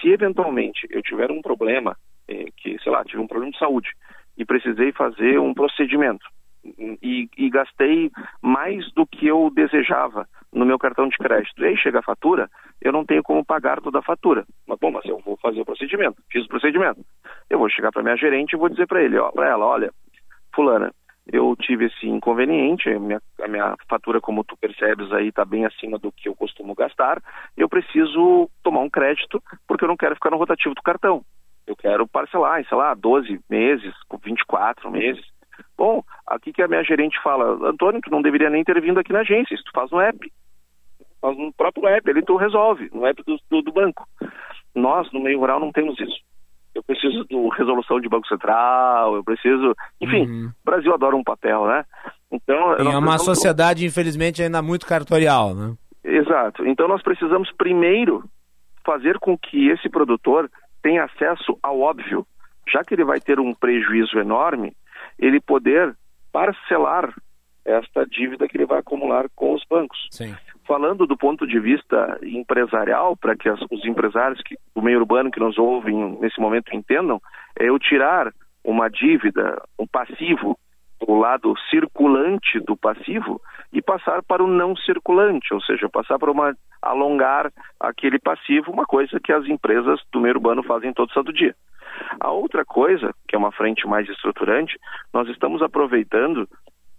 Se 0.00 0.08
eventualmente 0.08 0.86
eu 0.90 1.02
tiver 1.02 1.30
um 1.30 1.40
problema, 1.40 1.96
eh, 2.28 2.46
que 2.56 2.78
sei 2.82 2.90
lá, 2.90 3.04
tive 3.04 3.22
um 3.22 3.28
problema 3.28 3.52
de 3.52 3.58
saúde 3.58 3.88
e 4.36 4.44
precisei 4.44 4.92
fazer 4.92 5.38
um 5.38 5.54
procedimento 5.54 6.26
e, 7.02 7.28
e, 7.36 7.50
gastei 7.50 8.10
mais 8.40 8.90
do 8.92 9.06
que 9.06 9.26
eu 9.26 9.50
desejava 9.54 10.26
no 10.52 10.64
meu 10.64 10.78
cartão 10.78 11.08
de 11.08 11.16
crédito. 11.16 11.60
E 11.62 11.66
aí 11.66 11.76
chega 11.76 11.98
a 11.98 12.02
fatura, 12.02 12.48
eu 12.80 12.92
não 12.92 13.04
tenho 13.04 13.22
como 13.22 13.44
pagar 13.44 13.80
toda 13.80 13.98
a 13.98 14.02
fatura. 14.02 14.44
Mas 14.66 14.78
bom, 14.78 14.90
mas 14.90 15.04
eu 15.04 15.18
vou 15.24 15.36
fazer 15.36 15.60
o 15.60 15.64
procedimento, 15.64 16.22
fiz 16.30 16.44
o 16.44 16.48
procedimento. 16.48 17.00
Eu 17.50 17.58
vou 17.58 17.68
chegar 17.68 17.90
para 17.90 18.02
minha 18.02 18.16
gerente 18.16 18.52
e 18.52 18.58
vou 18.58 18.68
dizer 18.68 18.86
para 18.86 19.02
ele, 19.02 19.18
ó, 19.18 19.30
para 19.30 19.48
ela, 19.48 19.66
olha, 19.66 19.92
fulana, 20.54 20.92
eu 21.26 21.54
tive 21.56 21.86
esse 21.86 22.06
inconveniente, 22.06 22.88
a 22.88 22.98
minha, 22.98 23.20
a 23.40 23.48
minha 23.48 23.76
fatura, 23.88 24.20
como 24.20 24.42
tu 24.42 24.56
percebes 24.56 25.12
aí, 25.12 25.28
está 25.28 25.44
bem 25.44 25.64
acima 25.64 25.98
do 25.98 26.10
que 26.10 26.28
eu 26.28 26.34
costumo 26.34 26.74
gastar, 26.74 27.22
eu 27.56 27.68
preciso 27.68 28.50
tomar 28.62 28.80
um 28.80 28.90
crédito 28.90 29.42
porque 29.66 29.84
eu 29.84 29.88
não 29.88 29.96
quero 29.96 30.14
ficar 30.14 30.30
no 30.30 30.36
rotativo 30.36 30.74
do 30.74 30.82
cartão. 30.82 31.24
Eu 31.66 31.76
quero 31.76 32.08
parcelar 32.08 32.60
em, 32.60 32.64
sei 32.64 32.76
lá, 32.76 32.92
12 32.94 33.40
meses, 33.48 33.94
24 34.24 34.90
meses. 34.90 35.24
Bom, 35.78 36.02
aqui 36.26 36.52
que 36.52 36.62
a 36.62 36.66
minha 36.66 36.82
gerente 36.82 37.20
fala, 37.22 37.68
Antônio, 37.68 38.00
tu 38.00 38.10
não 38.10 38.20
deveria 38.20 38.50
nem 38.50 38.64
ter 38.64 38.80
vindo 38.80 38.98
aqui 38.98 39.12
na 39.12 39.20
agência, 39.20 39.54
isso 39.54 39.64
tu 39.64 39.72
faz 39.72 39.90
no 39.92 40.00
app. 40.00 40.32
Faz 41.20 41.38
no 41.38 41.52
próprio 41.52 41.86
app, 41.86 42.10
ali 42.10 42.22
tu 42.22 42.36
resolve, 42.36 42.90
no 42.92 43.06
app 43.06 43.22
do, 43.22 43.38
do, 43.48 43.62
do 43.62 43.72
banco. 43.72 44.04
Nós, 44.74 45.10
no 45.12 45.20
meio 45.20 45.38
rural, 45.38 45.60
não 45.60 45.70
temos 45.70 45.98
isso 46.00 46.31
eu 46.74 46.82
preciso 46.82 47.24
de 47.26 47.36
resolução 47.56 48.00
de 48.00 48.08
Banco 48.08 48.26
Central, 48.26 49.14
eu 49.14 49.24
preciso. 49.24 49.74
Enfim, 50.00 50.26
uhum. 50.26 50.46
o 50.46 50.64
Brasil 50.64 50.92
adora 50.94 51.16
um 51.16 51.22
papel, 51.22 51.66
né? 51.66 51.84
Então, 52.30 52.74
é 52.74 52.96
uma 52.96 53.18
sociedade, 53.18 53.84
infelizmente, 53.84 54.42
ainda 54.42 54.62
muito 54.62 54.86
cartorial, 54.86 55.54
né? 55.54 55.74
Exato. 56.02 56.66
Então 56.66 56.88
nós 56.88 57.02
precisamos 57.02 57.50
primeiro 57.52 58.24
fazer 58.84 59.18
com 59.18 59.38
que 59.38 59.68
esse 59.68 59.88
produtor 59.88 60.50
tenha 60.82 61.04
acesso 61.04 61.56
ao 61.62 61.80
óbvio. 61.80 62.26
Já 62.68 62.82
que 62.82 62.94
ele 62.94 63.04
vai 63.04 63.20
ter 63.20 63.38
um 63.38 63.54
prejuízo 63.54 64.18
enorme, 64.18 64.74
ele 65.18 65.40
poder 65.40 65.94
parcelar 66.32 67.14
esta 67.64 68.04
dívida 68.06 68.48
que 68.48 68.56
ele 68.56 68.66
vai 68.66 68.78
acumular 68.78 69.26
com 69.36 69.54
os 69.54 69.62
bancos. 69.68 70.08
Sim 70.10 70.34
falando 70.66 71.06
do 71.06 71.16
ponto 71.16 71.46
de 71.46 71.58
vista 71.58 72.18
empresarial, 72.22 73.16
para 73.16 73.36
que 73.36 73.48
as, 73.48 73.60
os 73.70 73.84
empresários 73.84 74.40
que, 74.42 74.56
do 74.74 74.82
meio 74.82 74.98
urbano 74.98 75.30
que 75.30 75.40
nos 75.40 75.58
ouvem 75.58 76.18
nesse 76.20 76.40
momento 76.40 76.74
entendam, 76.74 77.20
é 77.58 77.68
eu 77.68 77.78
tirar 77.78 78.32
uma 78.64 78.88
dívida, 78.88 79.60
um 79.78 79.86
passivo, 79.86 80.56
do 81.06 81.14
lado 81.14 81.54
circulante 81.68 82.60
do 82.60 82.76
passivo 82.76 83.40
e 83.72 83.82
passar 83.82 84.22
para 84.22 84.42
o 84.42 84.46
não 84.46 84.76
circulante, 84.76 85.52
ou 85.52 85.60
seja, 85.60 85.88
passar 85.88 86.18
para 86.18 86.30
uma 86.30 86.54
alongar 86.80 87.50
aquele 87.80 88.18
passivo, 88.18 88.70
uma 88.70 88.84
coisa 88.84 89.18
que 89.22 89.32
as 89.32 89.46
empresas 89.46 90.00
do 90.12 90.20
meio 90.20 90.34
urbano 90.34 90.62
fazem 90.62 90.92
todo 90.92 91.12
santo 91.12 91.32
dia. 91.32 91.54
A 92.20 92.30
outra 92.30 92.64
coisa, 92.64 93.12
que 93.28 93.34
é 93.34 93.38
uma 93.38 93.52
frente 93.52 93.86
mais 93.86 94.08
estruturante, 94.08 94.78
nós 95.12 95.28
estamos 95.28 95.62
aproveitando 95.62 96.48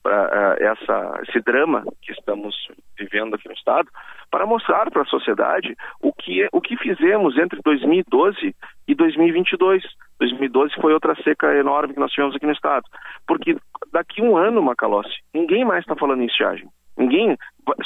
uh, 0.05 0.63
essa, 0.63 1.21
esse 1.27 1.39
drama 1.41 1.83
que 2.01 2.11
estamos 2.11 2.55
vivendo 2.97 3.35
aqui 3.35 3.47
no 3.47 3.53
Estado, 3.53 3.89
para 4.29 4.45
mostrar 4.45 4.89
para 4.91 5.03
a 5.03 5.05
sociedade 5.05 5.75
o 6.01 6.13
que, 6.13 6.47
o 6.51 6.61
que 6.61 6.77
fizemos 6.77 7.37
entre 7.37 7.59
2012 7.63 8.55
e 8.87 8.95
2022. 8.95 9.83
2012 10.19 10.73
foi 10.81 10.93
outra 10.93 11.15
seca 11.23 11.53
enorme 11.55 11.93
que 11.93 11.99
nós 11.99 12.11
tivemos 12.11 12.35
aqui 12.35 12.45
no 12.45 12.53
Estado. 12.53 12.85
Porque 13.27 13.55
daqui 13.91 14.21
um 14.21 14.37
ano, 14.37 14.61
Macalossi, 14.61 15.21
ninguém 15.33 15.65
mais 15.65 15.81
está 15.81 15.95
falando 15.95 16.21
em 16.21 16.27
estiagem. 16.27 16.67
Ninguém, 16.97 17.37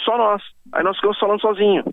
só 0.03 0.18
nós. 0.18 0.41
Aí 0.74 0.84
nós 0.84 0.95
ficamos 0.97 1.20
falando 1.20 1.41
sozinho. 1.41 1.84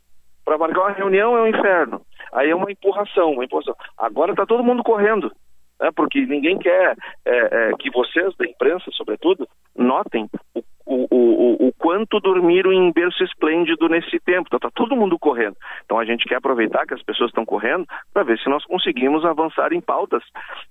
Para 0.45 0.59
marcar 0.59 0.81
uma 0.81 0.91
reunião 0.91 1.37
é 1.39 1.43
um 1.43 1.47
inferno. 1.47 2.03
Aí 2.33 2.51
é 2.51 2.55
uma 2.55 2.71
empurração, 2.71 3.33
uma 3.33 3.45
empurração. 3.45 3.75
Agora 3.97 4.33
está 4.33 4.45
todo 4.45 4.65
mundo 4.65 4.83
correndo 4.83 5.33
né, 5.81 5.91
porque 5.95 6.25
ninguém 6.27 6.59
quer 6.59 6.97
é, 7.25 7.71
é, 7.71 7.73
que 7.79 7.91
vocês, 7.91 8.35
da 8.37 8.47
imprensa, 8.47 8.91
sobretudo, 8.93 9.49
notem 9.77 10.29
o, 10.55 10.63
o, 10.87 11.07
o, 11.11 11.69
o 11.69 11.73
quanto 11.79 12.21
dormiram 12.21 12.73
em 12.73 12.93
berço 12.93 13.23
esplêndido 13.25 13.89
nesse 13.89 14.21
tempo. 14.21 14.47
Está 14.47 14.57
então, 14.57 14.71
todo 14.75 14.97
mundo 14.97 15.19
correndo. 15.19 15.57
Então 15.85 15.99
a 15.99 16.05
gente 16.05 16.25
quer 16.25 16.37
aproveitar 16.37 16.87
que 16.87 16.95
as 16.95 17.03
pessoas 17.03 17.31
estão 17.31 17.45
correndo 17.45 17.87
para 18.13 18.23
ver 18.23 18.39
se 18.39 18.49
nós 18.49 18.65
conseguimos 18.65 19.25
avançar 19.25 19.73
em 19.73 19.81
pautas 19.81 20.23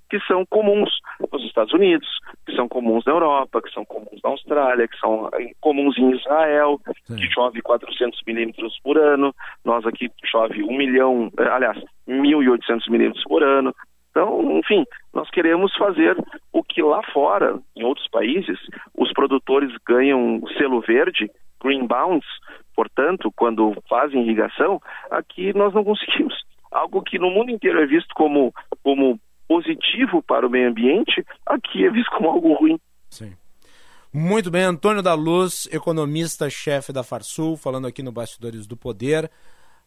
que 0.09 0.19
são 0.21 0.45
comuns 0.45 0.89
nos 1.31 1.43
Estados 1.45 1.73
Unidos, 1.73 2.07
que 2.45 2.55
são 2.55 2.67
comuns 2.67 3.03
na 3.05 3.13
Europa, 3.13 3.61
que 3.61 3.71
são 3.71 3.83
comuns 3.83 4.19
na 4.23 4.29
Austrália, 4.29 4.87
que 4.87 4.97
são 4.99 5.29
comuns 5.59 5.97
em 5.97 6.11
Israel, 6.11 6.79
Sim. 7.05 7.15
que 7.15 7.31
chove 7.33 7.61
400 7.61 8.19
milímetros 8.27 8.79
por 8.83 8.97
ano. 8.97 9.33
Nós 9.65 9.85
aqui 9.85 10.11
chove 10.25 10.63
1 10.63 10.77
milhão, 10.77 11.31
eh, 11.39 11.47
aliás, 11.47 11.77
1.800 12.07 12.89
milímetros 12.89 13.23
por 13.23 13.43
ano. 13.43 13.73
Então, 14.14 14.59
enfim, 14.59 14.86
nós 15.11 15.28
queremos 15.32 15.76
fazer 15.76 16.16
o 16.51 16.64
que 16.64 16.84
lá 16.84 17.01
fora, 17.11 17.59
em 17.76 17.84
outros 17.84 18.07
países, 18.09 18.59
os 18.95 19.11
produtores 19.11 19.72
ganham 19.88 20.39
selo 20.55 20.82
verde, 20.82 21.32
green 21.59 21.88
bounds, 21.88 22.28
portanto, 22.76 23.34
quando 23.36 23.76
fazem 23.89 24.22
irrigação, 24.22 24.80
aqui 25.09 25.51
nós 25.57 25.74
não 25.74 25.84
conseguimos. 25.84 26.36
Algo 26.72 27.01
que 27.01 27.18
no 27.18 27.32
mundo 27.32 27.49
inteiro 27.49 27.82
é 27.82 27.88
visto 27.88 28.14
como, 28.14 28.53
como 28.84 29.20
positivo 29.47 30.22
para 30.22 30.45
o 30.45 30.49
meio 30.49 30.70
ambiente, 30.70 31.26
aqui 31.43 31.84
é 31.84 31.89
visto 31.89 32.11
como 32.11 32.30
algo 32.30 32.53
ruim. 32.53 32.80
Sim. 33.09 33.34
Muito 34.14 34.51
bem, 34.51 34.61
Antônio 34.61 35.01
da 35.01 35.16
Luz, 35.16 35.68
economista-chefe 35.72 36.93
da 36.93 37.01
Farsul, 37.01 37.57
falando 37.57 37.88
aqui 37.88 38.03
no 38.03 38.11
Bastidores 38.11 38.68
do 38.68 38.78
Poder 38.78 39.28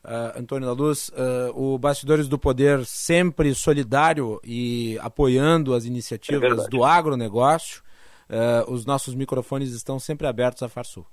uh, 0.06 0.38
Antônio 0.38 0.66
da 0.66 0.72
Luz, 0.72 1.08
uh, 1.08 1.52
o 1.54 1.78
Bastidores 1.78 2.28
do 2.28 2.38
Poder 2.38 2.84
sempre 2.84 3.54
solidário 3.54 4.40
e 4.44 4.96
apoiando 5.02 5.74
as 5.74 5.84
iniciativas 5.84 6.66
é 6.66 6.68
do 6.68 6.84
agronegócio. 6.84 7.82
Uh, 8.30 8.72
os 8.72 8.86
nossos 8.86 9.14
microfones 9.14 9.72
estão 9.72 9.98
sempre 9.98 10.26
abertos 10.26 10.62
à 10.62 10.68
Farsul. 10.68 11.06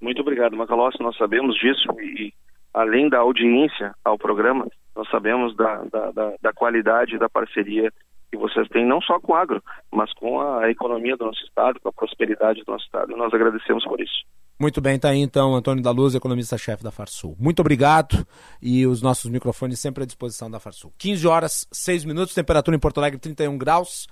Muito 0.00 0.20
obrigado, 0.20 0.56
Macalossi. 0.56 1.02
Nós 1.02 1.16
sabemos 1.16 1.56
disso 1.56 1.88
e, 2.00 2.32
além 2.72 3.08
da 3.08 3.18
audiência 3.18 3.94
ao 4.04 4.18
programa, 4.18 4.66
nós 4.94 5.08
sabemos 5.10 5.56
da, 5.56 5.84
da, 5.84 6.10
da, 6.10 6.34
da 6.40 6.52
qualidade 6.52 7.18
da 7.18 7.28
parceria 7.28 7.92
que 8.36 8.42
vocês 8.42 8.68
têm, 8.68 8.86
não 8.86 9.00
só 9.00 9.18
com 9.18 9.32
o 9.32 9.34
agro, 9.34 9.62
mas 9.90 10.12
com 10.14 10.40
a 10.40 10.70
economia 10.70 11.16
do 11.16 11.26
nosso 11.26 11.42
Estado, 11.44 11.80
com 11.80 11.88
a 11.88 11.92
prosperidade 11.92 12.62
do 12.64 12.72
nosso 12.72 12.84
Estado. 12.84 13.12
E 13.12 13.16
nós 13.16 13.32
agradecemos 13.32 13.84
por 13.84 14.00
isso. 14.00 14.24
Muito 14.58 14.80
bem, 14.80 14.98
tá 14.98 15.10
aí 15.10 15.20
então 15.20 15.54
Antônio 15.54 15.82
da 15.82 15.90
Luz, 15.90 16.14
economista-chefe 16.14 16.82
da 16.82 16.90
Farsul. 16.90 17.36
Muito 17.38 17.60
obrigado 17.60 18.26
e 18.62 18.86
os 18.86 19.02
nossos 19.02 19.30
microfones 19.30 19.78
sempre 19.78 20.04
à 20.04 20.06
disposição 20.06 20.50
da 20.50 20.58
Farsul. 20.58 20.94
15 20.96 21.26
horas, 21.26 21.68
6 21.70 22.06
minutos, 22.06 22.34
temperatura 22.34 22.74
em 22.74 22.80
Porto 22.80 22.96
Alegre 22.98 23.18
31 23.18 23.58
graus. 23.58 24.08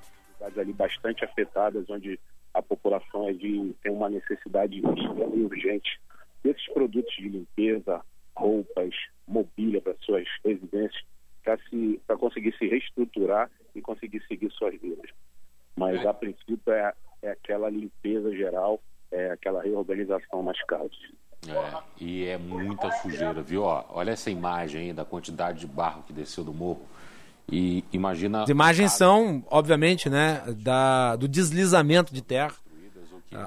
Ali 0.56 0.72
bastante 0.72 1.24
afetadas, 1.24 1.88
onde 1.88 2.18
a 2.52 2.60
população 2.60 3.28
é 3.28 3.32
de, 3.32 3.72
tem 3.84 3.92
uma 3.92 4.10
necessidade 4.10 4.82
urgente 4.82 6.00
desses 6.42 6.66
produtos 6.72 7.14
de 7.14 7.28
limpeza, 7.28 8.00
roupas, 8.36 8.92
mobília 9.28 9.80
para 9.80 9.94
suas 10.00 10.26
residências, 10.44 11.04
para 12.04 12.16
conseguir 12.16 12.52
se 12.58 12.66
reestruturar 12.66 13.48
e 13.76 13.80
conseguir 13.80 14.20
seguir 14.26 14.50
suas 14.50 14.74
vidas. 14.80 15.08
Mas, 15.76 16.04
a 16.04 16.12
princípio, 16.12 16.72
é 16.72 16.92
é 17.22 17.30
aquela 17.30 17.68
limpeza 17.68 18.30
geral, 18.34 18.80
é 19.10 19.30
aquela 19.30 19.62
reorganização 19.62 20.42
mais 20.42 20.62
caos. 20.64 20.96
É, 21.48 21.82
e 21.98 22.24
é 22.26 22.36
muita 22.36 22.90
sujeira, 22.92 23.40
viu? 23.40 23.62
Ó, 23.62 23.84
olha 23.90 24.10
essa 24.10 24.30
imagem 24.30 24.88
aí 24.88 24.92
da 24.92 25.04
quantidade 25.04 25.60
de 25.60 25.66
barro 25.66 26.02
que 26.02 26.12
desceu 26.12 26.44
do 26.44 26.52
morro. 26.52 26.82
E 27.50 27.82
imagina. 27.92 28.42
As 28.42 28.48
imagens 28.48 28.92
são, 28.92 29.44
obviamente, 29.50 30.08
né, 30.08 30.42
da, 30.58 31.16
do 31.16 31.26
deslizamento 31.26 32.12
de 32.12 32.22
terra. 32.22 32.54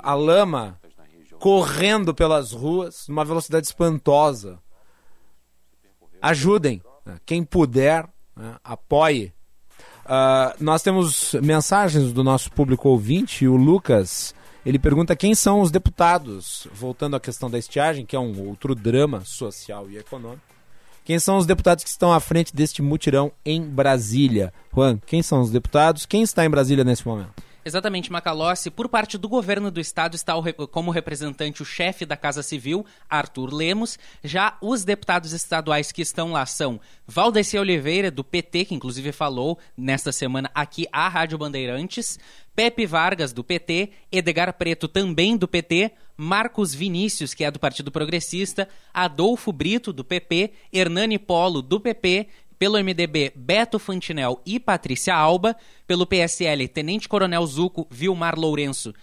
A 0.01 0.13
lama 0.13 0.79
correndo 1.39 2.13
pelas 2.13 2.51
ruas 2.51 3.07
numa 3.07 3.25
velocidade 3.25 3.67
espantosa. 3.67 4.59
Ajudem, 6.21 6.81
né? 7.05 7.19
quem 7.25 7.43
puder, 7.43 8.07
né, 8.35 8.55
apoie 8.63 9.33
Uh, 10.05 10.53
nós 10.59 10.81
temos 10.81 11.33
mensagens 11.41 12.11
do 12.11 12.23
nosso 12.23 12.51
público 12.51 12.89
ouvinte, 12.89 13.47
o 13.47 13.55
Lucas. 13.55 14.35
Ele 14.65 14.79
pergunta 14.79 15.15
quem 15.15 15.35
são 15.35 15.61
os 15.61 15.71
deputados, 15.71 16.67
voltando 16.73 17.15
à 17.15 17.19
questão 17.19 17.49
da 17.49 17.57
estiagem, 17.57 18.05
que 18.05 18.15
é 18.15 18.19
um 18.19 18.47
outro 18.47 18.73
drama 18.73 19.21
social 19.25 19.89
e 19.89 19.97
econômico. 19.97 20.41
Quem 21.03 21.19
são 21.19 21.37
os 21.37 21.45
deputados 21.45 21.83
que 21.83 21.89
estão 21.89 22.13
à 22.13 22.19
frente 22.19 22.55
deste 22.55 22.81
mutirão 22.81 23.31
em 23.45 23.61
Brasília? 23.61 24.53
Juan, 24.73 24.97
quem 25.05 25.21
são 25.21 25.41
os 25.41 25.51
deputados? 25.51 26.05
Quem 26.05 26.21
está 26.21 26.45
em 26.45 26.49
Brasília 26.49 26.85
nesse 26.85 27.05
momento? 27.05 27.43
Exatamente, 27.65 28.11
Macalossi. 28.11 28.69
Por 28.69 28.89
parte 28.89 29.17
do 29.17 29.29
governo 29.29 29.71
do 29.71 29.79
estado 29.79 30.15
está 30.15 30.33
como 30.71 30.91
representante 30.91 31.61
o 31.61 31.65
chefe 31.65 32.05
da 32.05 32.17
Casa 32.17 32.43
Civil, 32.43 32.85
Arthur 33.09 33.53
Lemos. 33.53 33.97
Já 34.23 34.57
os 34.61 34.83
deputados 34.83 35.31
estaduais 35.31 35.91
que 35.91 36.01
estão 36.01 36.33
lá 36.33 36.45
são 36.45 36.79
Valdeci 37.07 37.57
Oliveira, 37.57 38.11
do 38.11 38.23
PT, 38.23 38.65
que 38.65 38.75
inclusive 38.75 39.11
falou 39.11 39.57
nesta 39.77 40.11
semana 40.11 40.51
aqui 40.53 40.87
à 40.91 41.07
Rádio 41.07 41.37
Bandeirantes, 41.37 42.19
Pepe 42.55 42.85
Vargas, 42.85 43.33
do 43.33 43.43
PT, 43.43 43.91
Edgar 44.11 44.53
Preto, 44.53 44.87
também 44.87 45.35
do 45.35 45.47
PT, 45.47 45.91
Marcos 46.15 46.73
Vinícius, 46.73 47.33
que 47.33 47.43
é 47.43 47.49
do 47.49 47.59
Partido 47.59 47.91
Progressista, 47.91 48.69
Adolfo 48.93 49.51
Brito, 49.51 49.91
do 49.91 50.03
PP, 50.03 50.51
Hernani 50.71 51.17
Polo, 51.17 51.61
do 51.61 51.79
PP, 51.79 52.27
pelo 52.63 52.81
MDB, 52.81 53.33
Beto 53.35 53.77
Fantinel 53.77 54.41
e 54.45 54.57
Patrícia 54.57 55.13
Alba. 55.13 55.53
Pelo 55.85 56.05
PSL, 56.05 56.65
Tenente 56.69 57.09
Coronel 57.09 57.45
Zuco, 57.45 57.85
Vilmar 57.91 58.39
Lourenço, 58.39 58.93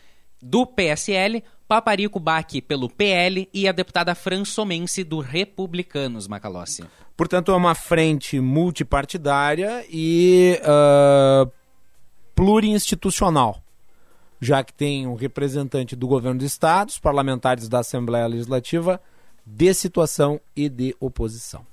do 0.41 0.65
PSL. 0.65 1.45
Paparico 1.69 2.19
Baque, 2.19 2.63
pelo 2.63 2.89
PL. 2.89 3.47
E 3.53 3.69
a 3.69 3.73
deputada 3.73 4.15
Fran 4.15 4.47
Somense, 4.47 5.05
do 5.05 5.21
Republicanos, 5.21 6.27
Macalossi. 6.27 6.87
Portanto, 7.15 7.53
é 7.53 7.55
uma 7.55 7.75
frente 7.75 8.41
multipartidária 8.41 9.85
e 9.91 10.59
uh, 10.63 11.53
já 14.41 14.65
que 14.65 14.73
tem 14.73 15.07
um 15.07 15.15
representante 15.15 15.95
do 15.95 16.09
governo 16.09 16.39
do 16.39 16.47
Estado, 16.47 16.89
os 16.89 16.99
parlamentares 16.99 17.69
da 17.69 17.81
Assembleia 17.81 18.27
Legislativa, 18.27 18.99
de 19.45 19.75
situação 19.75 20.41
e 20.57 20.67
de 20.71 20.97
oposição. 20.99 21.69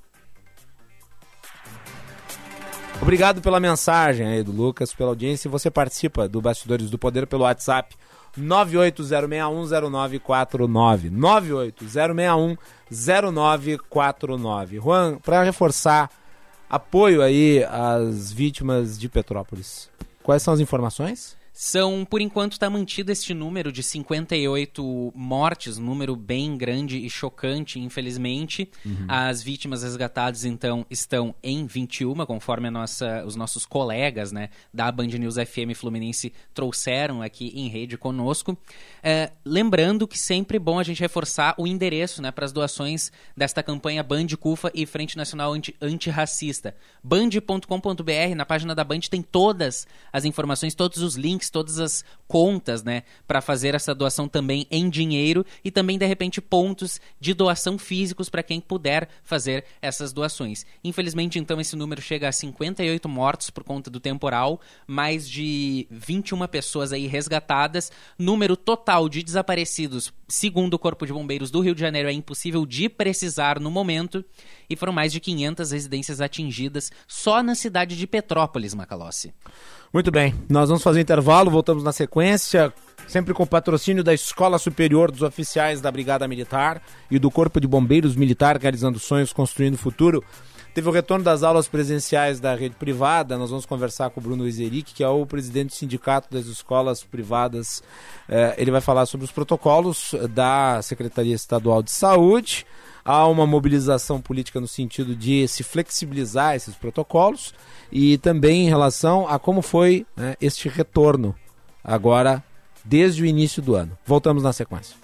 Obrigado 3.02 3.41
pela 3.41 3.60
mensagem 3.60 4.28
aí 4.28 4.43
do 4.43 4.52
Lucas, 4.52 4.93
pela 4.93 5.10
audiência. 5.10 5.50
Você 5.50 5.72
participa 5.72 6.28
do 6.28 6.41
Bastidores 6.41 6.89
do 6.89 6.98
Poder 6.98 7.26
pelo 7.26 7.43
WhatsApp 7.43 7.95
980610949. 8.38 11.10
980610949. 13.00 14.82
Juan, 14.82 15.18
para 15.20 15.43
reforçar 15.43 16.12
apoio 16.70 17.22
aí 17.22 17.64
às 17.64 18.30
vítimas 18.32 19.00
de 19.00 19.10
Petrópolis. 19.10 19.89
Quais 20.22 20.43
são 20.43 20.54
as 20.54 20.60
informações? 20.60 21.38
São, 21.60 22.05
por 22.05 22.22
enquanto, 22.22 22.51
está 22.51 22.70
mantido 22.70 23.12
este 23.12 23.34
número 23.34 23.72
de 23.72 23.82
58 23.82 25.12
mortes, 25.16 25.80
número 25.80 26.16
bem 26.16 26.55
grande 26.55 27.03
e 27.03 27.10
chocante, 27.10 27.80
infelizmente. 27.80 28.70
Uhum. 28.86 29.05
As 29.08 29.41
vítimas 29.41 29.82
resgatadas, 29.82 30.45
então, 30.45 30.86
estão 30.88 31.34
em 31.41 31.66
21, 31.66 32.14
conforme 32.28 32.70
nossa, 32.70 33.26
os 33.26 33.36
nossos 33.36 33.66
colegas 33.66 34.32
né, 34.32 34.49
da 34.72 34.91
Band 34.91 35.08
News 35.08 35.34
FM 35.34 35.76
Fluminense 35.76 36.32
trouxeram 36.53 37.24
aqui 37.24 37.51
em 37.55 37.68
rede 37.70 37.97
conosco. 37.97 38.55
É, 39.01 39.32
lembrando 39.43 40.08
que 40.08 40.20
sempre 40.20 40.58
é 40.58 40.60
bom 40.60 40.78
a 40.78 40.84
gente 40.84 41.01
reforçar 41.01 41.55
o 41.58 41.66
endereço 41.66 42.22
né, 42.22 42.30
para 42.30 42.45
as 42.45 42.51
doações 42.51 43.12
desta 43.36 43.64
campanha 43.64 44.03
Band 44.03 44.28
Cufa 44.39 44.72
e 44.76 44.86
Frente 44.86 45.18
Nacional 45.18 45.53
Anti, 45.53 45.76
Antirracista. 45.82 46.76
Band.com.br, 47.03 48.36
na 48.36 48.45
página 48.45 48.76
da 48.76 48.84
Band, 48.84 48.99
tem 49.10 49.24
todas 49.24 49.88
as 50.14 50.24
informações, 50.24 50.76
todos 50.76 51.01
os 51.01 51.16
links 51.16 51.47
todas 51.50 51.80
as 51.80 52.04
contas, 52.28 52.84
né, 52.84 53.04
para 53.26 53.41
fazer 53.41 53.74
essa 53.74 53.95
doação 53.95 54.28
também 54.28 54.68
em 54.70 54.89
dinheiro 54.89 55.45
e 55.64 55.72
também 55.72 55.98
de 55.98 56.06
repente 56.06 56.41
pontos 56.41 57.00
de 57.20 57.34
doação 57.34 57.78
físicos 57.78 58.30
para 58.30 58.43
quem 58.43 58.60
puder 58.60 59.08
fazer 59.24 59.64
essas 59.82 60.12
doações. 60.12 60.66
Infelizmente, 60.84 61.39
então 61.39 61.60
esse 61.62 61.76
número 61.76 62.02
chega 62.02 62.28
a 62.28 62.32
58 62.32 63.08
mortos 63.08 63.50
por 63.50 63.64
conta 63.64 63.90
do 63.90 63.99
temporal, 63.99 64.60
mais 64.86 65.28
de 65.30 65.88
21 65.90 66.45
pessoas 66.48 66.91
aí 66.91 67.07
resgatadas, 67.07 67.91
número 68.19 68.57
total 68.57 69.07
de 69.07 69.24
desaparecidos, 69.24 70.14
segundo 70.28 70.74
o 70.74 70.80
Corpo 70.80 71.06
de 71.06 71.14
Bombeiros 71.14 71.49
do 71.49 71.61
Rio 71.61 71.74
de 71.74 71.82
Janeiro 71.82 72.10
é 72.10 72.14
impossível 72.14 72.65
de 72.65 72.90
precisar 72.90 73.60
no 73.60 73.72
momento, 73.72 74.24
e 74.69 74.76
foram 74.76 74.94
mais 74.94 75.11
de 75.11 75.19
500 75.19 75.72
residências 75.72 76.22
atingidas 76.22 76.91
só 77.07 77.41
na 77.41 77.56
cidade 77.56 77.95
de 77.95 78.07
Petrópolis, 78.07 78.73
Macalossi. 78.73 79.34
Muito 79.94 80.11
bem, 80.11 80.35
nós 80.49 80.69
vamos 80.69 80.84
fazer 80.84 80.99
intervalo, 80.99 81.49
voltamos 81.49 81.84
na 81.84 81.91
sequência, 81.94 82.73
sempre 83.07 83.34
com 83.34 83.48
patrocínio 83.48 84.03
da 84.03 84.14
Escola 84.14 84.60
Superior 84.60 85.11
dos 85.11 85.22
Oficiais 85.22 85.80
da 85.80 85.91
Brigada 85.91 86.27
Militar 86.27 86.81
e 87.10 87.18
do 87.18 87.31
Corpo 87.31 87.60
de 87.60 87.68
Bombeiros 87.68 88.15
Militar 88.15 88.57
Realizando 88.57 88.99
Sonhos, 88.99 89.31
Construindo 89.31 89.76
o 89.76 89.77
Futuro. 89.77 90.23
Teve 90.77 90.89
o 90.89 90.91
retorno 90.91 91.23
das 91.23 91.41
aulas 91.41 91.68
presenciais 91.68 92.39
da 92.39 92.53
rede 92.53 92.76
privada. 92.76 93.35
Nós 93.35 93.49
vamos 93.49 93.65
conversar 93.65 94.11
com 94.11 94.19
o 94.19 94.23
Bruno 94.23 94.48
Izeric, 94.48 94.94
que 94.94 95.03
é 95.03 95.10
o 95.10 95.26
presidente 95.26 95.69
do 95.69 95.73
Sindicato 95.73 96.30
das 96.31 96.45
Escolas 96.45 97.02
Privadas. 97.02 97.81
É, 98.30 98.53
ele 98.60 98.69
vai 98.69 98.80
falar 98.80 99.07
sobre 99.07 99.26
os 99.26 99.31
protocolos 99.31 100.14
da 100.30 100.80
Secretaria 100.84 101.34
Estadual 101.34 101.81
de 101.81 101.89
Saúde. 101.89 102.64
Há 103.07 103.25
uma 103.25 103.47
mobilização 103.47 104.19
política 104.19 104.59
no 104.59 104.67
sentido 104.67 105.15
de 105.15 105.47
se 105.47 105.63
flexibilizar 105.63 106.57
esses 106.57 106.75
protocolos 106.75 107.53
e 107.89 108.17
também 108.17 108.65
em 108.65 108.69
relação 108.69 109.25
a 109.29 109.39
como 109.39 109.61
foi 109.61 110.05
né, 110.13 110.35
este 110.41 110.67
retorno 110.67 111.34
agora 111.81 112.43
desde 112.84 113.23
o 113.23 113.25
início 113.25 113.61
do 113.61 113.75
ano. 113.75 113.97
Voltamos 114.05 114.43
na 114.43 114.51
sequência. 114.51 114.97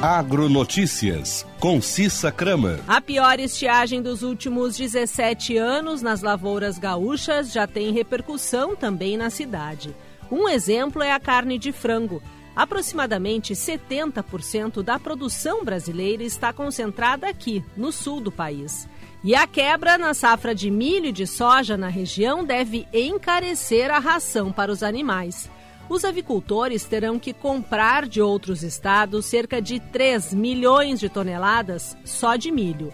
Agronotícias, 0.00 1.46
com 1.60 1.82
Cissa 1.82 2.32
Kramer. 2.32 2.80
A 2.88 2.98
pior 2.98 3.38
estiagem 3.38 4.00
dos 4.00 4.22
últimos 4.22 4.74
17 4.74 5.58
anos 5.58 6.00
nas 6.00 6.22
lavouras 6.22 6.78
gaúchas 6.78 7.52
já 7.52 7.66
tem 7.66 7.92
repercussão 7.92 8.74
também 8.74 9.18
na 9.18 9.28
cidade. 9.28 9.94
Um 10.32 10.48
exemplo 10.48 11.02
é 11.02 11.12
a 11.12 11.20
carne 11.20 11.58
de 11.58 11.72
frango. 11.72 12.22
Aproximadamente 12.56 13.52
70% 13.52 14.82
da 14.82 14.98
produção 14.98 15.62
brasileira 15.62 16.22
está 16.22 16.54
concentrada 16.54 17.28
aqui, 17.28 17.62
no 17.76 17.92
sul 17.92 18.18
do 18.18 18.32
país. 18.32 18.88
E 19.22 19.34
a 19.34 19.46
quebra 19.46 19.98
na 19.98 20.14
safra 20.14 20.54
de 20.54 20.70
milho 20.70 21.04
e 21.04 21.12
de 21.12 21.26
soja 21.26 21.76
na 21.76 21.88
região 21.88 22.42
deve 22.42 22.88
encarecer 22.94 23.90
a 23.90 23.98
ração 23.98 24.50
para 24.50 24.72
os 24.72 24.82
animais. 24.82 25.50
os 25.86 26.02
avicultores 26.02 26.84
terão 26.84 27.18
que 27.18 27.34
comprar 27.34 28.08
de 28.08 28.22
outros 28.22 28.62
estados 28.62 29.26
cerca 29.26 29.60
de 29.60 29.78
3 29.78 30.32
milhões 30.32 30.98
de 30.98 31.10
toneladas 31.10 31.94
só 32.06 32.36
de 32.36 32.50
milho. 32.50 32.90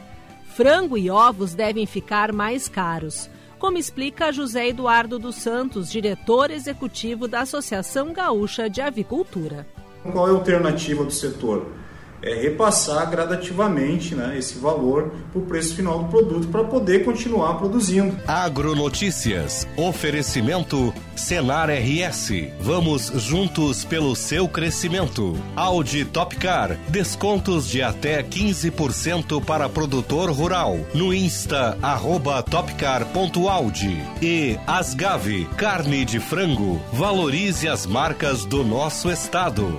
Frango 0.56 0.98
e 0.98 1.08
ovos 1.08 1.54
devem 1.54 1.86
ficar 1.86 2.32
mais 2.32 2.66
caros, 2.66 3.30
como 3.58 3.76
explica 3.78 4.32
José 4.32 4.68
Eduardo 4.68 5.18
dos 5.18 5.36
Santos, 5.36 5.90
diretor 5.90 6.50
executivo 6.50 7.26
da 7.26 7.40
Associação 7.40 8.12
Gaúcha 8.12 8.70
de 8.70 8.80
Avicultura. 8.80 9.66
Qual 10.12 10.28
é 10.28 10.30
a 10.30 10.34
alternativa 10.34 11.04
do 11.04 11.10
setor? 11.10 11.66
É, 12.22 12.34
repassar 12.34 13.08
gradativamente 13.10 14.14
né, 14.14 14.36
esse 14.38 14.58
valor 14.58 15.12
para 15.32 15.40
o 15.40 15.44
preço 15.44 15.74
final 15.74 16.04
do 16.04 16.08
produto 16.08 16.48
para 16.48 16.64
poder 16.64 17.04
continuar 17.04 17.54
produzindo. 17.54 18.16
Agronotícias. 18.26 19.66
Oferecimento 19.76 20.92
Senar 21.14 21.68
RS. 21.70 22.30
Vamos 22.60 23.12
juntos 23.16 23.84
pelo 23.84 24.14
seu 24.14 24.48
crescimento. 24.48 25.36
Audi 25.56 26.04
Topcar. 26.04 26.76
Descontos 26.88 27.68
de 27.68 27.82
até 27.82 28.22
15% 28.22 29.44
para 29.44 29.68
produtor 29.68 30.30
rural. 30.30 30.78
No 30.94 31.12
Insta, 31.12 31.76
arroba 31.82 32.42
topcar.audi. 32.42 33.98
E 34.22 34.58
Asgave. 34.66 35.46
Carne 35.56 36.04
de 36.04 36.20
frango. 36.20 36.80
Valorize 36.92 37.68
as 37.68 37.86
marcas 37.86 38.44
do 38.44 38.64
nosso 38.64 39.10
estado. 39.10 39.78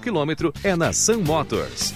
km 0.01 0.51
é 0.63 0.75
na 0.75 0.91
Sun 0.91 1.19
Motors. 1.19 1.93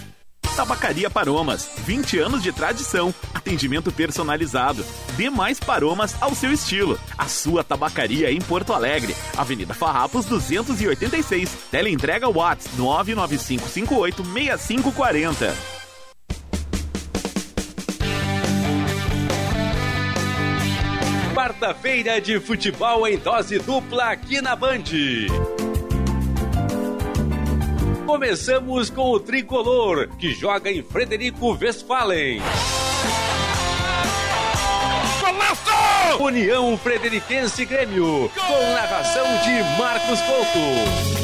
Tabacaria 0.56 1.10
Paromas, 1.10 1.69
20 1.80 2.19
anos 2.19 2.41
de 2.41 2.53
tradição, 2.53 3.14
atendimento 3.34 3.91
personalizado. 3.91 4.86
Dê 5.18 5.30
mais 5.30 5.60
paromas 5.60 6.15
ao 6.22 6.34
seu 6.34 6.53
estilo. 6.53 6.98
A 7.18 7.27
sua 7.27 7.61
tabacaria 7.61 8.32
em 8.32 8.40
Porto 8.40 8.72
Alegre, 8.72 9.14
Avenida 9.36 9.73
Farrapos 9.73 10.26
286. 10.26 11.49
Teleentrega 11.69 12.30
Watts 12.30 12.69
995586540. 12.77 15.53
Quarta-feira 21.34 22.22
de 22.22 22.40
futebol 22.40 23.06
em 23.06 23.18
dose 23.18 23.60
dupla 23.60 24.11
aqui 24.11 24.40
na 24.40 24.56
Band. 24.56 24.86
Começamos 28.06 28.90
com 28.91 29.11
o 29.11 29.19
tricolor, 29.19 30.07
que 30.18 30.32
joga 30.32 30.72
em 30.72 30.84
Frederico 30.84 31.57
Westphalen. 31.60 32.40
Golaço! 35.19 36.23
União 36.23 36.77
Frederiquense 36.77 37.65
Grêmio, 37.65 38.32
com 38.36 38.73
narração 38.73 39.26
de 39.44 39.80
Marcos 39.80 40.22
Couto. 40.22 41.15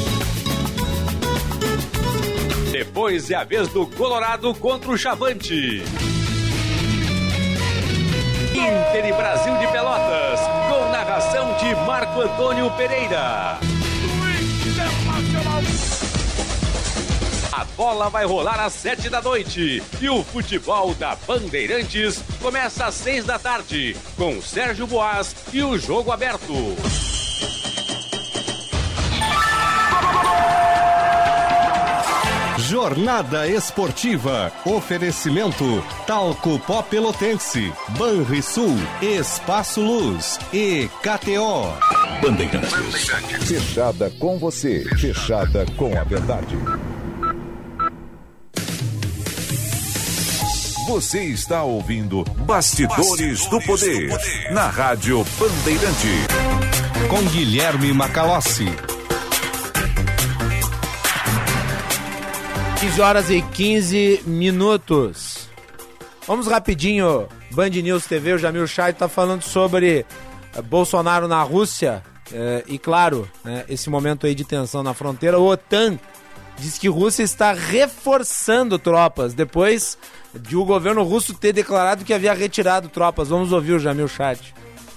Depois 2.72 3.30
é 3.30 3.36
a 3.36 3.44
vez 3.44 3.68
do 3.68 3.86
Colorado 3.86 4.52
contra 4.54 4.90
o 4.90 4.98
Chavante. 4.98 5.82
Inter 8.50 9.06
e 9.06 9.12
Brasil 9.12 9.56
de 9.56 9.66
Pelotas, 9.68 10.40
com 10.68 10.90
narração 10.90 11.56
de 11.58 11.74
Marco 11.86 12.20
Antônio 12.20 12.70
Pereira. 12.72 13.71
Bola 17.76 18.08
vai 18.08 18.24
rolar 18.24 18.60
às 18.60 18.72
sete 18.72 19.08
da 19.08 19.20
noite 19.20 19.82
e 20.00 20.08
o 20.08 20.22
futebol 20.22 20.94
da 20.94 21.16
Bandeirantes 21.26 22.22
começa 22.40 22.86
às 22.86 22.94
seis 22.94 23.24
da 23.24 23.38
tarde 23.38 23.96
com 24.16 24.40
Sérgio 24.40 24.86
Boas 24.86 25.34
e 25.52 25.62
o 25.62 25.78
jogo 25.78 26.10
aberto. 26.10 26.76
Jornada 32.72 33.46
Esportiva. 33.46 34.50
Oferecimento 34.64 35.84
Talco 36.06 36.58
Pó 36.60 36.82
Pelotense, 36.82 37.70
Banrisul, 37.98 38.76
Espaço 39.02 39.82
Luz 39.82 40.38
e 40.54 40.88
KTO. 41.02 41.68
Bandeirantes. 42.22 43.10
Fechada 43.46 44.10
com 44.18 44.38
você, 44.38 44.84
fechada 44.96 45.66
com 45.76 45.94
a 45.98 46.02
verdade. 46.04 46.56
Você 50.92 51.24
está 51.24 51.62
ouvindo 51.62 52.22
Bastidores, 52.44 53.08
Bastidores 53.08 53.46
do, 53.46 53.62
poder, 53.62 54.08
do 54.08 54.12
Poder 54.12 54.52
na 54.52 54.68
Rádio 54.68 55.24
Bandeirante. 55.38 56.06
Com 57.08 57.22
Guilherme 57.30 57.94
Macalossi. 57.94 58.66
15 62.78 63.00
horas 63.00 63.30
e 63.30 63.40
15 63.40 64.24
minutos. 64.26 65.48
Vamos 66.26 66.46
rapidinho, 66.46 67.26
Band 67.52 67.70
News 67.70 68.04
TV, 68.04 68.34
o 68.34 68.38
Jamil 68.38 68.66
Chay 68.66 68.90
está 68.90 69.08
falando 69.08 69.40
sobre 69.40 70.04
eh, 70.54 70.62
Bolsonaro 70.62 71.26
na 71.26 71.42
Rússia 71.42 72.02
eh, 72.30 72.64
e, 72.66 72.78
claro, 72.78 73.26
né, 73.42 73.64
esse 73.66 73.88
momento 73.88 74.26
aí 74.26 74.34
de 74.34 74.44
tensão 74.44 74.82
na 74.82 74.92
fronteira. 74.92 75.38
O 75.38 75.46
OTAN 75.46 75.98
diz 76.62 76.78
que 76.78 76.88
Rússia 76.88 77.24
está 77.24 77.52
reforçando 77.52 78.78
tropas 78.78 79.34
depois 79.34 79.98
de 80.32 80.56
o 80.56 80.64
governo 80.64 81.02
russo 81.02 81.34
ter 81.34 81.52
declarado 81.52 82.04
que 82.04 82.14
havia 82.14 82.32
retirado 82.32 82.88
tropas. 82.88 83.30
Vamos 83.30 83.50
ouvir 83.50 83.72
o 83.72 83.80
Jamil 83.80 84.06
Chat. 84.06 84.54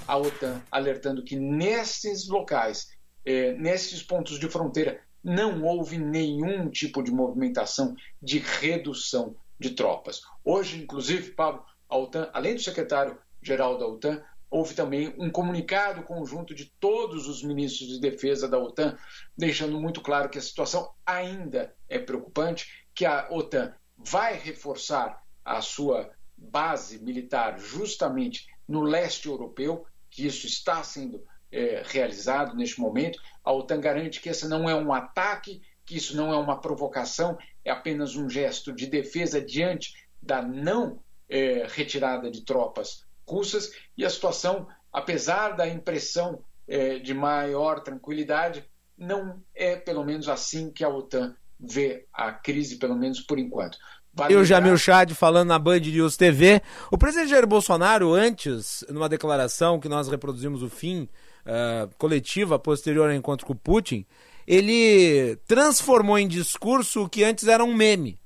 A 0.07 0.15
OTAN 0.15 0.61
alertando 0.71 1.23
que 1.23 1.35
nesses 1.35 2.29
locais, 2.29 2.89
eh, 3.25 3.53
nesses 3.53 4.03
pontos 4.03 4.39
de 4.39 4.47
fronteira, 4.47 4.99
não 5.23 5.63
houve 5.63 5.97
nenhum 5.97 6.69
tipo 6.69 7.01
de 7.01 7.11
movimentação 7.11 7.95
de 8.21 8.37
redução 8.37 9.35
de 9.59 9.71
tropas. 9.71 10.21
Hoje, 10.43 10.83
inclusive, 10.83 11.31
Pablo, 11.31 11.63
a 11.89 11.97
OTAN, 11.97 12.29
além 12.31 12.53
do 12.53 12.61
secretário-geral 12.61 13.79
da 13.79 13.87
OTAN, 13.87 14.21
houve 14.55 14.73
também 14.73 15.13
um 15.17 15.29
comunicado 15.29 16.01
conjunto 16.03 16.55
de 16.55 16.71
todos 16.79 17.27
os 17.27 17.43
ministros 17.43 17.89
de 17.89 17.99
defesa 17.99 18.47
da 18.47 18.57
OTAN, 18.57 18.97
deixando 19.37 19.81
muito 19.81 19.99
claro 19.99 20.29
que 20.29 20.37
a 20.37 20.41
situação 20.41 20.93
ainda 21.05 21.75
é 21.89 21.99
preocupante, 21.99 22.87
que 22.93 23.05
a 23.05 23.27
OTAN 23.29 23.75
vai 23.97 24.37
reforçar 24.37 25.21
a 25.43 25.59
sua 25.59 26.09
base 26.37 27.03
militar 27.03 27.59
justamente 27.59 28.47
no 28.65 28.79
leste 28.79 29.27
europeu, 29.27 29.85
que 30.09 30.25
isso 30.25 30.47
está 30.47 30.81
sendo 30.81 31.21
é, 31.51 31.83
realizado 31.85 32.55
neste 32.55 32.79
momento. 32.79 33.19
A 33.43 33.51
OTAN 33.51 33.81
garante 33.81 34.21
que 34.21 34.29
esse 34.29 34.47
não 34.47 34.69
é 34.69 34.75
um 34.75 34.93
ataque, 34.93 35.61
que 35.85 35.97
isso 35.97 36.15
não 36.15 36.31
é 36.31 36.37
uma 36.37 36.61
provocação, 36.61 37.37
é 37.65 37.71
apenas 37.71 38.15
um 38.15 38.29
gesto 38.29 38.71
de 38.71 38.87
defesa 38.87 39.41
diante 39.41 39.93
da 40.21 40.41
não 40.41 41.03
é, 41.27 41.67
retirada 41.67 42.31
de 42.31 42.45
tropas 42.45 43.04
russas. 43.27 43.71
E 43.97 44.05
a 44.05 44.09
situação, 44.09 44.67
apesar 44.91 45.51
da 45.51 45.67
impressão 45.67 46.43
é, 46.67 46.99
de 46.99 47.13
maior 47.13 47.81
tranquilidade, 47.81 48.63
não 48.97 49.41
é 49.53 49.75
pelo 49.75 50.03
menos 50.03 50.29
assim 50.29 50.71
que 50.71 50.83
a 50.83 50.89
OTAN 50.89 51.35
vê 51.59 52.05
a 52.13 52.31
crise, 52.31 52.77
pelo 52.77 52.95
menos 52.95 53.21
por 53.21 53.39
enquanto. 53.39 53.77
Vale 54.13 54.33
e 54.33 54.37
o 54.37 54.45
Jamil 54.45 54.77
Chad 54.77 55.11
falando 55.11 55.49
na 55.49 55.59
Band 55.59 55.79
News 55.79 56.15
TV. 56.15 56.61
O 56.89 56.97
presidente 56.97 57.31
Jair 57.31 57.45
Bolsonaro, 57.45 58.13
antes, 58.13 58.83
numa 58.89 59.09
declaração 59.09 59.79
que 59.79 59.89
nós 59.89 60.07
reproduzimos 60.07 60.63
o 60.63 60.69
fim, 60.69 61.09
uh, 61.45 61.93
coletiva, 61.97 62.57
posterior 62.57 63.09
ao 63.09 63.15
encontro 63.15 63.45
com 63.45 63.51
o 63.51 63.57
Putin, 63.57 64.05
ele 64.47 65.35
transformou 65.45 66.17
em 66.17 66.27
discurso 66.27 67.03
o 67.03 67.09
que 67.09 67.25
antes 67.25 67.47
era 67.47 67.63
um 67.63 67.73
meme. 67.73 68.17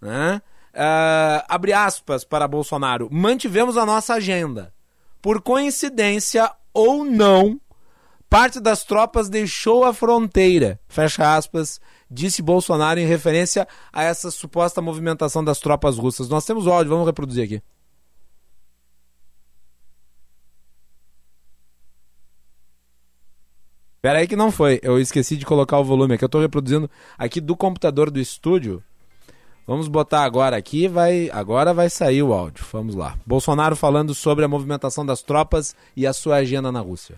Né? 0.00 0.42
Uh, 0.74 1.46
abre 1.48 1.72
aspas 1.72 2.24
para 2.24 2.48
Bolsonaro. 2.48 3.08
Mantivemos 3.10 3.76
a 3.76 3.86
nossa 3.86 4.14
agenda. 4.14 4.74
Por 5.22 5.40
coincidência 5.40 6.50
ou 6.72 7.04
não, 7.04 7.60
parte 8.28 8.58
das 8.58 8.82
tropas 8.82 9.28
deixou 9.28 9.84
a 9.84 9.94
fronteira. 9.94 10.80
Fecha 10.88 11.36
aspas 11.36 11.80
disse 12.10 12.42
Bolsonaro 12.42 12.98
em 12.98 13.06
referência 13.06 13.66
a 13.92 14.02
essa 14.02 14.30
suposta 14.30 14.82
movimentação 14.82 15.44
das 15.44 15.60
tropas 15.60 15.96
russas. 15.96 16.28
Nós 16.28 16.44
temos 16.44 16.66
áudio, 16.66 16.90
vamos 16.90 17.06
reproduzir 17.06 17.44
aqui. 17.44 17.62
Pera 24.02 24.18
aí 24.18 24.28
que 24.28 24.36
não 24.36 24.52
foi, 24.52 24.80
eu 24.82 25.00
esqueci 25.00 25.34
de 25.34 25.46
colocar 25.46 25.78
o 25.78 25.84
volume 25.84 26.14
aqui, 26.14 26.24
eu 26.24 26.26
estou 26.26 26.40
reproduzindo 26.40 26.90
aqui 27.16 27.40
do 27.40 27.56
computador 27.56 28.10
do 28.10 28.20
estúdio. 28.20 28.84
Vamos 29.66 29.88
botar 29.88 30.24
agora 30.24 30.56
aqui, 30.56 30.86
vai, 30.86 31.30
agora 31.30 31.72
vai 31.72 31.88
sair 31.88 32.22
o 32.22 32.32
áudio. 32.32 32.64
Vamos 32.70 32.94
lá. 32.94 33.14
Bolsonaro 33.24 33.74
falando 33.74 34.14
sobre 34.14 34.44
a 34.44 34.48
movimentação 34.48 35.04
das 35.06 35.22
tropas 35.22 35.74
e 35.96 36.06
a 36.06 36.12
sua 36.12 36.36
agenda 36.36 36.70
na 36.70 36.80
Rússia. 36.80 37.16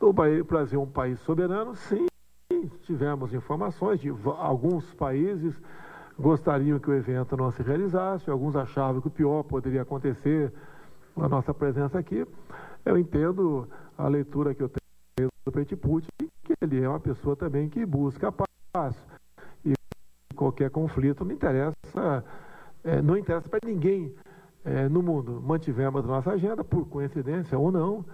O 0.00 0.12
Brasil 0.42 0.80
é 0.80 0.82
um 0.82 0.88
país 0.88 1.20
soberano, 1.20 1.76
sim. 1.76 2.06
Tivemos 2.82 3.32
informações 3.32 4.00
de 4.00 4.08
alguns 4.08 4.84
países 4.94 5.54
gostariam 6.18 6.78
que 6.78 6.90
o 6.90 6.94
evento 6.94 7.36
não 7.36 7.50
se 7.50 7.62
realizasse, 7.62 8.30
alguns 8.30 8.54
achavam 8.56 9.00
que 9.00 9.06
o 9.08 9.10
pior 9.10 9.42
poderia 9.42 9.82
acontecer 9.82 10.52
na 11.16 11.28
nossa 11.28 11.54
presença 11.54 11.98
aqui. 11.98 12.26
Eu 12.84 12.98
entendo 12.98 13.68
a 13.96 14.08
leitura 14.08 14.54
que 14.54 14.62
eu 14.62 14.68
tenho 15.16 15.28
do 15.46 15.52
Petit 15.52 15.76
Putin, 15.76 16.08
ele 16.60 16.82
é 16.82 16.88
uma 16.88 17.00
pessoa 17.00 17.34
também 17.34 17.68
que 17.68 17.84
busca 17.86 18.28
a 18.28 18.32
paz. 18.72 18.94
E 19.64 19.72
qualquer 20.34 20.70
conflito 20.70 21.24
não 21.24 21.32
interessa, 21.32 22.24
é, 22.84 23.00
não 23.00 23.16
interessa 23.16 23.48
para 23.48 23.60
ninguém 23.64 24.14
é, 24.64 24.88
no 24.88 25.02
mundo. 25.02 25.40
Mantivemos 25.42 26.04
nossa 26.04 26.32
agenda, 26.32 26.62
por 26.62 26.86
coincidência 26.86 27.58
ou 27.58 27.72
não 27.72 28.04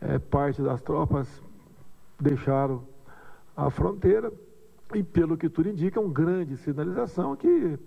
é, 0.00 0.18
parte 0.18 0.60
das 0.60 0.82
tropas 0.82 1.42
deixaram 2.20 2.82
a 3.56 3.70
fronteira 3.70 4.32
e, 4.94 5.02
pelo 5.02 5.36
que 5.36 5.48
tudo 5.48 5.68
indica, 5.68 6.00
uma 6.00 6.12
grande 6.12 6.56
sinalização 6.56 7.36
que 7.36 7.78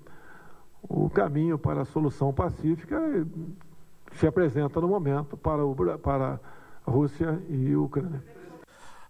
o 0.84 1.09
caminho 1.09 1.57
para 1.57 1.81
a 1.81 1.85
solução 1.85 2.34
pacífica 2.34 2.97
se 4.13 4.25
apresenta 4.25 4.79
no 4.79 4.88
momento 4.88 5.35
para, 5.35 5.65
o, 5.65 5.75
para 5.97 6.39
a 6.85 6.91
Rússia 6.91 7.41
e 7.49 7.73
a 7.73 7.79
Ucrânia. 7.79 8.23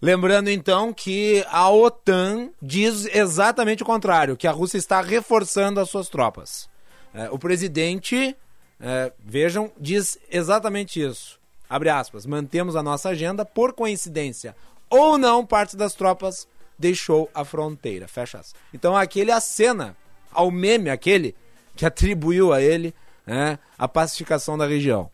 Lembrando 0.01 0.49
então 0.49 0.93
que 0.93 1.43
a 1.49 1.69
OTAN 1.69 2.49
diz 2.61 3.05
exatamente 3.05 3.83
o 3.83 3.85
contrário, 3.85 4.37
que 4.37 4.47
a 4.47 4.51
Rússia 4.51 4.77
está 4.77 5.01
reforçando 5.01 5.79
as 5.79 5.89
suas 5.89 6.07
tropas. 6.07 6.69
É, 7.13 7.29
o 7.31 7.39
presidente, 7.39 8.35
é, 8.79 9.11
vejam, 9.19 9.71
diz 9.79 10.19
exatamente 10.29 11.01
isso 11.01 11.37
abre 11.69 11.89
aspas, 11.89 12.25
mantemos 12.25 12.75
a 12.75 12.83
nossa 12.83 13.09
agenda, 13.09 13.45
por 13.45 13.73
coincidência 13.73 14.55
ou 14.89 15.17
não, 15.17 15.45
parte 15.45 15.75
das 15.75 15.93
tropas 15.93 16.47
deixou 16.79 17.29
a 17.33 17.43
fronteira, 17.43 18.07
fecha 18.07 18.39
aspas. 18.39 18.59
Então 18.73 18.95
aquele 18.95 19.31
acena 19.31 19.95
ao 20.31 20.49
meme, 20.49 20.89
aquele 20.89 21.35
que 21.75 21.85
atribuiu 21.85 22.53
a 22.53 22.61
ele 22.61 22.93
né, 23.25 23.59
a 23.77 23.87
pacificação 23.87 24.57
da 24.57 24.65
região, 24.65 25.11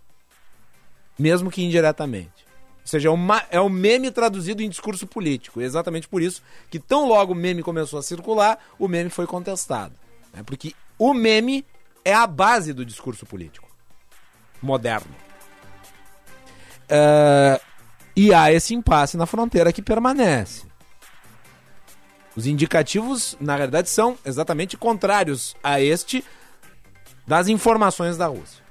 mesmo 1.18 1.50
que 1.50 1.64
indiretamente. 1.64 2.44
Ou 2.84 2.88
seja, 2.88 3.08
é, 3.08 3.12
uma, 3.12 3.44
é 3.50 3.62
um 3.62 3.70
meme 3.70 4.12
traduzido 4.12 4.62
em 4.62 4.70
discurso 4.70 5.08
político. 5.08 5.62
Exatamente 5.62 6.08
por 6.08 6.22
isso 6.22 6.44
que 6.70 6.78
tão 6.78 7.08
logo 7.08 7.32
o 7.32 7.36
meme 7.36 7.64
começou 7.64 7.98
a 7.98 8.04
circular, 8.04 8.60
o 8.78 8.88
meme 8.88 9.10
foi 9.10 9.26
contestado. 9.26 9.96
Né, 10.34 10.44
porque 10.44 10.74
o 11.00 11.14
meme 11.14 11.66
é 12.04 12.14
a 12.14 12.28
base 12.28 12.74
do 12.74 12.86
discurso 12.86 13.26
político 13.26 13.68
moderno. 14.62 15.16
Uh, 16.84 17.60
e 18.16 18.34
há 18.34 18.52
esse 18.52 18.76
impasse 18.76 19.18
na 19.18 19.26
fronteira 19.26 19.74
que 19.74 19.82
permanece. 19.82 20.66
Os 22.36 22.48
indicativos, 22.48 23.38
na 23.40 23.56
verdade, 23.56 23.90
são 23.90 24.18
exatamente 24.26 24.76
contrários 24.76 25.56
a 25.64 25.80
este 25.80 26.24
das 27.26 27.48
informações 27.48 28.18
da 28.18 28.28
Rússia. 28.28 28.64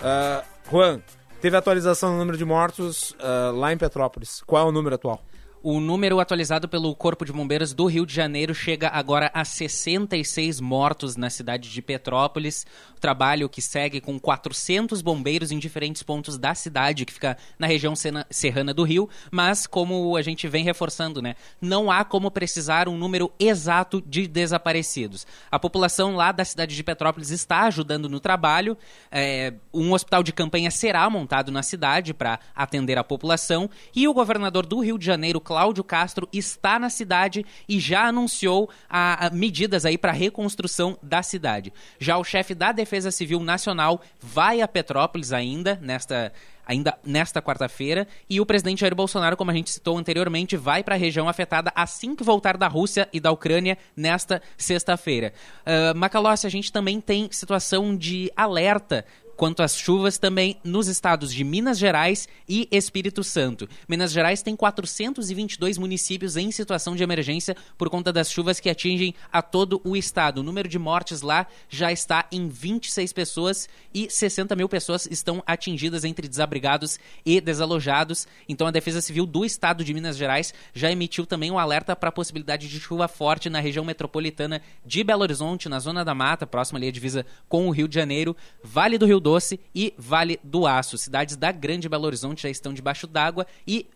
Uh, 0.00 0.44
Juan, 0.70 1.00
teve 1.40 1.56
atualização 1.56 2.12
no 2.12 2.18
número 2.18 2.36
de 2.36 2.44
mortos 2.44 3.12
uh, 3.12 3.56
lá 3.56 3.72
em 3.72 3.78
Petrópolis. 3.78 4.42
Qual 4.46 4.66
é 4.66 4.68
o 4.68 4.72
número 4.72 4.94
atual? 4.94 5.22
O 5.62 5.78
número 5.78 6.18
atualizado 6.20 6.66
pelo 6.66 6.96
Corpo 6.96 7.22
de 7.22 7.34
Bombeiros 7.34 7.74
do 7.74 7.84
Rio 7.84 8.06
de 8.06 8.14
Janeiro 8.14 8.54
chega 8.54 8.88
agora 8.88 9.30
a 9.34 9.44
66 9.44 10.58
mortos 10.58 11.16
na 11.16 11.28
cidade 11.28 11.70
de 11.70 11.82
Petrópolis. 11.82 12.64
O 12.96 13.00
trabalho 13.00 13.46
que 13.46 13.60
segue 13.60 14.00
com 14.00 14.18
400 14.18 15.02
bombeiros 15.02 15.52
em 15.52 15.58
diferentes 15.58 16.02
pontos 16.02 16.38
da 16.38 16.54
cidade, 16.54 17.04
que 17.04 17.12
fica 17.12 17.36
na 17.58 17.66
região 17.66 17.92
serrana 18.30 18.72
do 18.72 18.84
Rio. 18.84 19.06
Mas, 19.30 19.66
como 19.66 20.16
a 20.16 20.22
gente 20.22 20.48
vem 20.48 20.64
reforçando, 20.64 21.20
né, 21.20 21.34
não 21.60 21.90
há 21.90 22.06
como 22.06 22.30
precisar 22.30 22.88
um 22.88 22.96
número 22.96 23.30
exato 23.38 24.00
de 24.00 24.26
desaparecidos. 24.26 25.26
A 25.50 25.58
população 25.58 26.16
lá 26.16 26.32
da 26.32 26.44
cidade 26.44 26.74
de 26.74 26.82
Petrópolis 26.82 27.28
está 27.28 27.64
ajudando 27.64 28.08
no 28.08 28.18
trabalho. 28.18 28.78
É, 29.10 29.52
um 29.74 29.92
hospital 29.92 30.22
de 30.22 30.32
campanha 30.32 30.70
será 30.70 31.10
montado 31.10 31.52
na 31.52 31.62
cidade 31.62 32.14
para 32.14 32.40
atender 32.56 32.96
a 32.96 33.04
população. 33.04 33.68
E 33.94 34.08
o 34.08 34.14
governador 34.14 34.64
do 34.64 34.80
Rio 34.80 34.96
de 34.96 35.04
Janeiro, 35.04 35.38
Cláudio 35.50 35.82
Castro 35.82 36.28
está 36.32 36.78
na 36.78 36.88
cidade 36.88 37.44
e 37.68 37.80
já 37.80 38.04
anunciou 38.04 38.70
a, 38.88 39.26
a 39.26 39.30
medidas 39.30 39.84
aí 39.84 39.98
para 39.98 40.12
reconstrução 40.12 40.96
da 41.02 41.24
cidade. 41.24 41.72
Já 41.98 42.18
o 42.18 42.22
chefe 42.22 42.54
da 42.54 42.70
Defesa 42.70 43.10
Civil 43.10 43.40
Nacional 43.40 44.00
vai 44.20 44.60
a 44.60 44.68
Petrópolis 44.68 45.32
ainda 45.32 45.76
nesta 45.82 46.32
ainda 46.64 46.96
nesta 47.04 47.42
quarta-feira. 47.42 48.06
E 48.28 48.40
o 48.40 48.46
presidente 48.46 48.82
Jair 48.82 48.94
Bolsonaro, 48.94 49.36
como 49.36 49.50
a 49.50 49.54
gente 49.54 49.70
citou 49.70 49.98
anteriormente, 49.98 50.56
vai 50.56 50.84
para 50.84 50.94
a 50.94 50.98
região 50.98 51.28
afetada 51.28 51.72
assim 51.74 52.14
que 52.14 52.22
voltar 52.22 52.56
da 52.56 52.68
Rússia 52.68 53.08
e 53.12 53.18
da 53.18 53.32
Ucrânia 53.32 53.76
nesta 53.96 54.40
sexta-feira. 54.56 55.32
Uh, 55.66 55.98
Macalossi, 55.98 56.46
a 56.46 56.50
gente 56.50 56.70
também 56.70 57.00
tem 57.00 57.28
situação 57.32 57.96
de 57.96 58.30
alerta 58.36 59.04
quanto 59.40 59.62
às 59.62 59.74
chuvas 59.74 60.18
também 60.18 60.58
nos 60.62 60.86
estados 60.86 61.32
de 61.32 61.42
Minas 61.42 61.78
Gerais 61.78 62.28
e 62.46 62.68
Espírito 62.70 63.24
Santo. 63.24 63.66
Minas 63.88 64.12
Gerais 64.12 64.42
tem 64.42 64.54
422 64.54 65.78
municípios 65.78 66.36
em 66.36 66.50
situação 66.50 66.94
de 66.94 67.02
emergência 67.02 67.56
por 67.78 67.88
conta 67.88 68.12
das 68.12 68.30
chuvas 68.30 68.60
que 68.60 68.68
atingem 68.68 69.14
a 69.32 69.40
todo 69.40 69.80
o 69.82 69.96
estado. 69.96 70.40
O 70.40 70.42
número 70.42 70.68
de 70.68 70.78
mortes 70.78 71.22
lá 71.22 71.46
já 71.70 71.90
está 71.90 72.26
em 72.30 72.50
26 72.50 73.14
pessoas 73.14 73.66
e 73.94 74.10
60 74.10 74.54
mil 74.54 74.68
pessoas 74.68 75.08
estão 75.10 75.42
atingidas 75.46 76.04
entre 76.04 76.28
desabrigados 76.28 77.00
e 77.24 77.40
desalojados. 77.40 78.28
Então 78.46 78.66
a 78.66 78.70
Defesa 78.70 79.00
Civil 79.00 79.24
do 79.24 79.42
estado 79.42 79.82
de 79.82 79.94
Minas 79.94 80.18
Gerais 80.18 80.52
já 80.74 80.92
emitiu 80.92 81.24
também 81.24 81.50
um 81.50 81.58
alerta 81.58 81.96
para 81.96 82.10
a 82.10 82.12
possibilidade 82.12 82.68
de 82.68 82.78
chuva 82.78 83.08
forte 83.08 83.48
na 83.48 83.58
região 83.58 83.86
metropolitana 83.86 84.60
de 84.84 85.02
Belo 85.02 85.22
Horizonte, 85.22 85.66
na 85.66 85.78
zona 85.78 86.04
da 86.04 86.14
mata, 86.14 86.46
próxima 86.46 86.78
ali 86.78 86.88
à 86.88 86.92
divisa 86.92 87.24
com 87.48 87.66
o 87.68 87.70
Rio 87.70 87.88
de 87.88 87.94
Janeiro, 87.94 88.36
Vale 88.62 88.98
do 88.98 89.06
Rio 89.06 89.18
Doce 89.18 89.29
e 89.74 89.94
Vale 89.96 90.40
do 90.42 90.66
Aço. 90.66 90.98
Cidades 90.98 91.36
da 91.36 91.52
Grande 91.52 91.88
Belo 91.88 92.06
Horizonte 92.06 92.42
já 92.42 92.50
estão 92.50 92.72
debaixo 92.72 93.06
d'água 93.06 93.46
e 93.66 93.86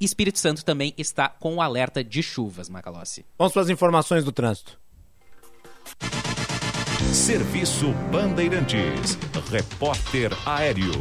Espírito 0.00 0.38
Santo 0.38 0.64
também 0.64 0.92
está 0.98 1.28
com 1.28 1.56
o 1.56 1.62
alerta 1.62 2.02
de 2.02 2.22
chuvas, 2.22 2.68
Macalossi. 2.68 3.24
Vamos 3.38 3.52
para 3.52 3.62
as 3.62 3.68
informações 3.68 4.24
do 4.24 4.32
trânsito. 4.32 4.78
Serviço 7.12 7.92
Bandeirantes. 8.10 9.16
Repórter 9.50 10.32
Aéreo. 10.46 10.92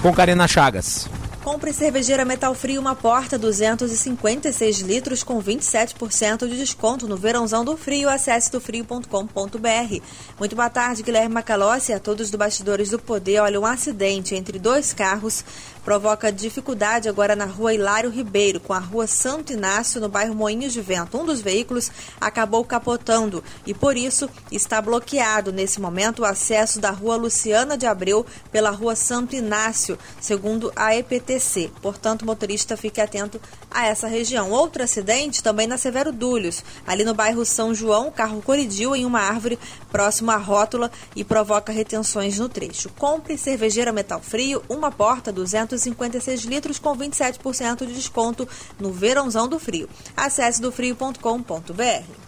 Com 0.00 0.12
Karina 0.14 0.48
Chagas. 0.48 1.08
Compre 1.46 1.72
cervejeira 1.72 2.24
Metal 2.24 2.52
Frio 2.56 2.80
uma 2.80 2.96
porta 2.96 3.38
256 3.38 4.80
litros 4.80 5.22
com 5.22 5.40
27% 5.40 6.48
de 6.48 6.56
desconto 6.56 7.06
no 7.06 7.16
verãozão 7.16 7.64
do 7.64 7.76
frio. 7.76 8.08
Acesse 8.08 8.50
dofrio.com.br. 8.50 10.00
Muito 10.40 10.56
boa 10.56 10.68
tarde, 10.68 11.04
Guilherme 11.04 11.32
Macalossi 11.32 11.92
a 11.92 12.00
todos 12.00 12.30
do 12.30 12.36
Bastidores 12.36 12.90
do 12.90 12.98
Poder. 12.98 13.38
Olha, 13.38 13.60
um 13.60 13.64
acidente 13.64 14.34
entre 14.34 14.58
dois 14.58 14.92
carros 14.92 15.44
provoca 15.86 16.32
dificuldade 16.32 17.08
agora 17.08 17.36
na 17.36 17.44
rua 17.44 17.72
Hilário 17.72 18.10
Ribeiro, 18.10 18.58
com 18.58 18.72
a 18.72 18.78
rua 18.80 19.06
Santo 19.06 19.52
Inácio, 19.52 20.00
no 20.00 20.08
bairro 20.08 20.34
Moinhos 20.34 20.72
de 20.72 20.80
Vento. 20.80 21.16
Um 21.16 21.24
dos 21.24 21.40
veículos 21.40 21.92
acabou 22.20 22.64
capotando 22.64 23.44
e, 23.64 23.72
por 23.72 23.96
isso, 23.96 24.28
está 24.50 24.82
bloqueado 24.82 25.52
nesse 25.52 25.80
momento 25.80 26.22
o 26.22 26.24
acesso 26.24 26.80
da 26.80 26.90
rua 26.90 27.14
Luciana 27.14 27.78
de 27.78 27.86
Abreu 27.86 28.26
pela 28.50 28.72
rua 28.72 28.96
Santo 28.96 29.36
Inácio, 29.36 29.96
segundo 30.20 30.72
a 30.74 30.96
EPTC. 30.96 31.70
Portanto, 31.80 32.22
o 32.22 32.26
motorista 32.26 32.76
fique 32.76 33.00
atento 33.00 33.40
a 33.70 33.86
essa 33.86 34.08
região. 34.08 34.50
Outro 34.50 34.82
acidente 34.82 35.40
também 35.40 35.68
na 35.68 35.78
Severo 35.78 36.10
Dúlios, 36.10 36.64
ali 36.84 37.04
no 37.04 37.14
bairro 37.14 37.44
São 37.44 37.72
João, 37.72 38.08
o 38.08 38.12
carro 38.12 38.42
colidiu 38.42 38.96
em 38.96 39.06
uma 39.06 39.20
árvore 39.20 39.56
próximo 39.92 40.32
à 40.32 40.36
rótula 40.36 40.90
e 41.14 41.22
provoca 41.22 41.72
retenções 41.72 42.40
no 42.40 42.48
trecho. 42.48 42.90
Compre 42.98 43.38
cervejeira 43.38 43.92
metal 43.92 44.20
frio, 44.20 44.64
uma 44.68 44.90
porta 44.90 45.32
256 45.76 46.44
litros 46.44 46.78
com 46.78 46.96
27% 46.96 47.86
de 47.86 47.94
desconto 47.94 48.48
no 48.80 48.92
verãozão 48.92 49.48
do 49.48 49.58
frio. 49.58 49.88
Acesse 50.16 50.60
dofrio.com.br. 50.60 52.26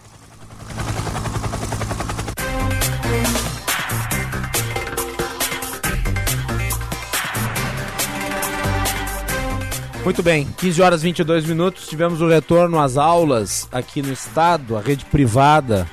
Muito 10.03 10.23
bem, 10.23 10.47
15 10.57 10.81
horas 10.81 11.01
e 11.01 11.03
22 11.03 11.45
minutos, 11.45 11.87
tivemos 11.87 12.21
o 12.21 12.27
retorno 12.27 12.79
às 12.79 12.97
aulas 12.97 13.67
aqui 13.71 14.01
no 14.01 14.11
estado, 14.11 14.77
a 14.77 14.81
rede 14.81 15.05
privada 15.05 15.87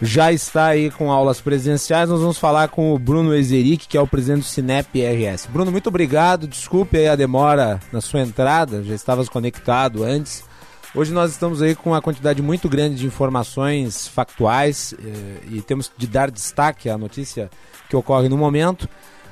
já 0.00 0.32
está 0.32 0.66
aí 0.66 0.90
com 0.90 1.10
aulas 1.10 1.40
presenciais. 1.40 2.08
Nós 2.08 2.20
vamos 2.20 2.38
falar 2.38 2.68
com 2.68 2.94
o 2.94 2.98
Bruno 2.98 3.34
Ezeric, 3.34 3.88
que 3.88 3.96
é 3.96 4.00
o 4.00 4.06
presidente 4.06 4.40
do 4.40 4.46
Cinep 4.46 5.00
RS. 5.00 5.46
Bruno, 5.46 5.72
muito 5.72 5.88
obrigado. 5.88 6.46
Desculpe 6.46 6.96
aí 6.96 7.08
a 7.08 7.16
demora 7.16 7.80
na 7.92 8.00
sua 8.00 8.20
entrada, 8.20 8.82
já 8.82 8.94
estavas 8.94 9.28
conectado 9.28 10.04
antes. 10.04 10.46
Hoje 10.94 11.12
nós 11.12 11.32
estamos 11.32 11.60
aí 11.60 11.74
com 11.74 11.90
uma 11.90 12.00
quantidade 12.00 12.40
muito 12.40 12.68
grande 12.68 12.96
de 12.96 13.06
informações 13.06 14.08
factuais 14.08 14.94
eh, 14.94 15.40
e 15.50 15.62
temos 15.62 15.92
de 15.96 16.06
dar 16.06 16.30
destaque 16.30 16.88
à 16.88 16.96
notícia 16.96 17.50
que 17.88 17.96
ocorre 17.96 18.28
no 18.28 18.38
momento. 18.38 18.88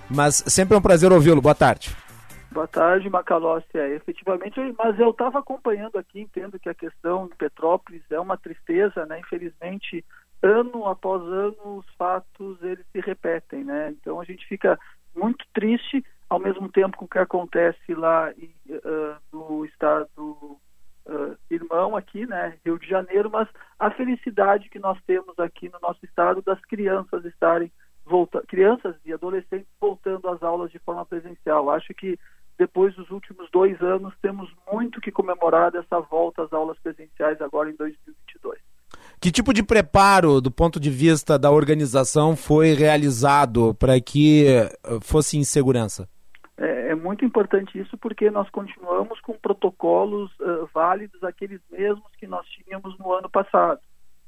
Mas 0.09 0.45
sempre 0.47 0.75
é 0.75 0.79
um 0.79 0.83
prazer 0.83 1.11
ouvi-lo. 1.11 1.41
Boa 1.41 1.55
tarde. 1.55 1.97
Boa 2.51 2.69
tarde, 2.69 3.11
Macalossi. 3.11 3.67
É, 3.75 3.95
efetivamente, 3.95 4.59
mas 4.79 4.99
eu 4.99 5.11
estava 5.11 5.41
acompanhando 5.41 5.99
aqui, 5.99 6.21
entendo 6.21 6.59
que 6.59 6.69
a 6.69 6.75
questão 6.75 7.27
de 7.27 7.35
Petrópolis 7.35 8.03
é 8.11 8.19
uma 8.19 8.37
tristeza, 8.37 9.05
né? 9.07 9.21
Infelizmente, 9.21 10.05
ano 10.43 10.87
após 10.87 11.23
ano, 11.23 11.79
os 11.79 11.87
fatos 11.97 12.63
eles 12.63 12.85
se 12.93 13.01
repetem, 13.01 13.65
né? 13.65 13.91
Então 13.91 14.21
a 14.21 14.25
gente 14.25 14.47
fica 14.47 14.79
muito 15.15 15.45
triste, 15.55 16.05
ao 16.29 16.39
mesmo 16.39 16.69
tempo 16.69 16.97
com 16.97 17.05
o 17.07 17.09
que 17.09 17.19
acontece 17.19 17.95
lá 17.95 18.31
uh, 18.31 19.17
no 19.33 19.65
estado 19.65 20.59
uh, 21.07 21.37
irmão 21.51 21.97
aqui, 21.97 22.27
né, 22.27 22.59
Rio 22.65 22.79
de 22.79 22.87
Janeiro, 22.89 23.31
mas 23.31 23.49
a 23.79 23.91
felicidade 23.91 24.69
que 24.69 24.79
nós 24.79 24.99
temos 25.07 25.39
aqui 25.39 25.69
no 25.69 25.79
nosso 25.81 26.05
estado 26.05 26.43
das 26.43 26.61
crianças 26.63 27.25
estarem 27.25 27.73
volta 28.05 28.43
crianças 28.47 28.95
e 29.05 29.13
adolescentes 29.13 29.69
voltando 29.81 30.29
às 30.29 30.43
aulas 30.43 30.71
de 30.71 30.79
forma 30.79 31.05
presencial. 31.05 31.71
Acho 31.71 31.93
que 31.95 32.19
depois 32.57 32.95
dos 32.95 33.11
últimos 33.11 33.51
dois 33.51 33.81
anos 33.83 34.15
temos 34.23 34.51
muito 34.71 35.01
que 35.01 35.11
comemorar 35.11 35.71
dessa 35.71 36.01
volta 36.01 36.43
às 36.43 36.53
aulas 36.53 36.79
presenciais 36.79 37.41
agora 37.41 37.71
em 37.71 37.75
2022. 37.75 38.66
Que 39.21 39.31
tipo 39.31 39.53
de 39.53 39.63
preparo, 39.63 40.41
do 40.41 40.51
ponto 40.51 40.79
de 40.79 40.91
vista 40.91 41.39
da 41.39 41.51
organização, 41.51 42.37
foi 42.37 42.75
realizado 42.75 43.75
para 43.75 44.01
que 44.01 44.47
eh, 44.47 44.71
fosse 45.01 45.39
em 45.39 45.45
segurança? 45.45 46.09
É, 46.59 46.91
é, 46.91 46.95
muito 46.95 47.25
importante 47.25 47.79
isso 47.79 47.97
porque 47.99 48.31
nós 48.31 48.49
continuamos 48.51 49.21
com 49.21 49.33
protocolos 49.35 50.31
uh, 50.41 50.69
válidos, 50.73 51.23
aqueles 51.23 51.61
mesmos 51.71 52.11
que 52.19 52.27
nós 52.27 52.47
tínhamos 52.47 52.99
no 52.99 53.13
ano 53.13 53.29
passado. 53.29 53.81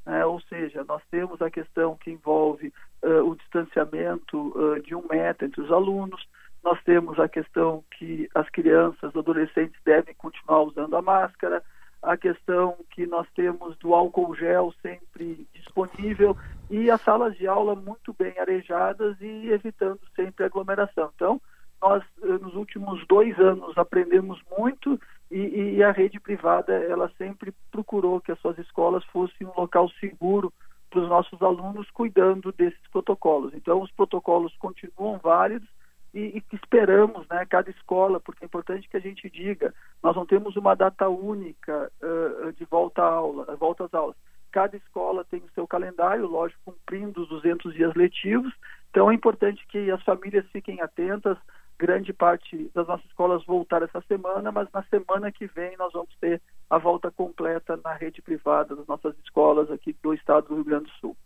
É, 0.05 0.25
ou 0.25 0.41
seja, 0.43 0.85
nós 0.85 1.03
temos 1.11 1.41
a 1.43 1.51
questão 1.51 1.97
que 1.97 2.11
envolve 2.11 2.73
uh, 3.03 3.29
o 3.29 3.37
distanciamento 3.37 4.53
uh, 4.57 4.81
de 4.81 4.95
um 4.95 5.07
metro 5.07 5.47
entre 5.47 5.61
os 5.61 5.71
alunos, 5.71 6.27
nós 6.65 6.83
temos 6.83 7.19
a 7.19 7.29
questão 7.29 7.85
que 7.97 8.29
as 8.35 8.49
crianças, 8.51 9.15
adolescentes 9.15 9.79
devem 9.85 10.15
continuar 10.15 10.63
usando 10.63 10.97
a 10.97 11.03
máscara, 11.03 11.63
a 12.03 12.17
questão 12.17 12.77
que 12.91 13.07
nós 13.07 13.27
temos 13.35 13.77
do 13.79 13.95
álcool 13.95 14.35
gel 14.35 14.73
sempre 14.81 15.47
disponível 15.53 16.37
e 16.71 16.91
as 16.91 17.01
salas 17.01 17.37
de 17.37 17.47
aula 17.47 17.75
muito 17.75 18.15
bem 18.17 18.39
arejadas 18.39 19.17
e 19.21 19.51
evitando 19.51 20.01
sempre 20.15 20.45
aglomeração. 20.45 21.11
Então, 21.15 21.41
nós 21.81 22.03
eh, 22.23 22.27
nos 22.27 22.55
últimos 22.55 23.05
dois 23.07 23.39
anos 23.39 23.77
aprendemos 23.77 24.41
muito 24.57 25.01
e, 25.31 25.77
e, 25.77 25.83
a 25.83 25.93
rede 25.93 26.19
privada 26.19 26.73
ela 26.73 27.11
sempre 27.19 27.53
procurou 27.71 28.21
que 28.21 28.33
as 28.33 28.39
suas 28.41 28.57
escolas 28.59 29.05
fossem 29.07 29.47
um 29.47 29.53
local 29.57 29.89
seguro 30.01 30.53
para 30.89 31.01
os 31.01 31.09
nossos 31.09 31.43
alunos, 31.43 31.91
cuidando 31.91 32.51
desses 32.53 32.81
protocolos. 32.91 33.53
Então, 33.53 33.83
os 33.83 33.91
protocolos 33.93 34.57
continuam 34.57 35.19
válidos 35.19 35.69
e, 36.13 36.39
e 36.39 36.57
esperamos, 36.57 37.27
né, 37.29 37.45
cada 37.47 37.71
escola, 37.71 38.21
porque 38.21 38.45
é 38.45 38.47
importante 38.47 38.89
que 38.89 38.97
a 38.97 39.01
gente 39.01 39.29
diga, 39.29 39.75
nós 40.03 40.17
não 40.17 40.27
temos 40.27 40.57
uma 40.57 40.75
data 40.75 41.09
única 41.09 41.91
uh, 42.03 42.53
de 42.53 42.65
volta 42.65 43.03
aula, 43.03 43.57
volta 43.57 43.85
às 43.85 43.95
aulas. 43.95 44.17
Cada 44.51 44.77
escola 44.77 45.25
tem 45.25 45.41
o 45.41 45.51
seu 45.55 45.67
calendário, 45.67 46.27
lógico, 46.27 46.61
cumprindo 46.65 47.23
os 47.23 47.29
200 47.29 47.75
dias 47.75 47.95
letivos. 47.95 48.53
Então 48.91 49.11
é 49.11 49.15
importante 49.15 49.67
que 49.69 49.91
as 49.91 50.03
famílias 50.03 50.47
fiquem 50.51 50.81
atentas. 50.81 51.37
Grande 51.79 52.13
parte 52.13 52.71
das 52.75 52.89
nossas 52.89 53.07
escolas 53.07 53.45
voltar 53.45 53.83
essa 53.83 54.01
semana, 54.09 54.51
mas 54.51 54.67
na 54.73 54.83
semana 54.85 55.31
que 55.31 55.47
vem 55.47 55.77
nós 55.77 55.93
vamos 55.93 56.13
ter 56.19 56.41
a 56.69 56.79
volta 56.79 57.11
completa 57.11 57.79
na 57.85 57.93
rede 57.93 58.21
privada 58.23 58.75
das 58.75 58.87
nossas 58.87 59.15
escolas 59.19 59.71
aqui 59.71 59.95
do 60.03 60.13
estado 60.13 60.49
do 60.49 60.55
Rio 60.57 60.65
Grande 60.65 60.87
do 60.87 60.91
Sul. 60.93 61.17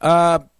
Uh 0.00 0.59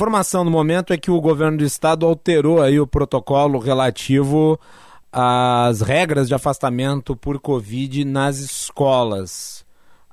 Informação 0.00 0.44
no 0.44 0.50
momento 0.50 0.94
é 0.94 0.96
que 0.96 1.10
o 1.10 1.20
governo 1.20 1.58
do 1.58 1.64
estado 1.64 2.06
alterou 2.06 2.62
aí 2.62 2.80
o 2.80 2.86
protocolo 2.86 3.58
relativo 3.58 4.58
às 5.12 5.82
regras 5.82 6.26
de 6.26 6.34
afastamento 6.34 7.14
por 7.14 7.38
Covid 7.38 8.02
nas 8.06 8.38
escolas. 8.38 9.62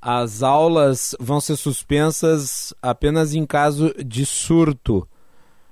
As 0.01 0.43
aulas 0.43 1.15
vão 1.21 1.39
ser 1.39 1.55
suspensas 1.55 2.73
apenas 2.81 3.33
em 3.33 3.45
caso 3.45 3.93
de 4.03 4.25
surto. 4.25 5.07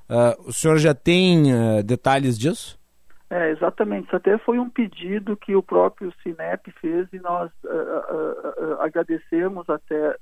Uh, 0.10 0.48
o 0.48 0.54
senhor 0.54 0.78
já 0.78 0.94
tem 0.94 1.54
uh, 1.54 1.84
detalhes 1.84 2.40
disso? 2.40 2.80
É, 3.30 3.52
exatamente. 3.52 4.08
Isso 4.08 4.16
até 4.16 4.38
foi 4.38 4.60
um 4.60 4.70
pedido 4.70 5.36
que 5.36 5.58
o 5.58 5.62
próprio 5.62 6.14
Cinep 6.24 6.72
fez 6.80 7.06
e 7.12 7.20
nós 7.20 7.52
uh, 7.66 8.80
agradecemos 8.80 9.70
até 9.70 10.16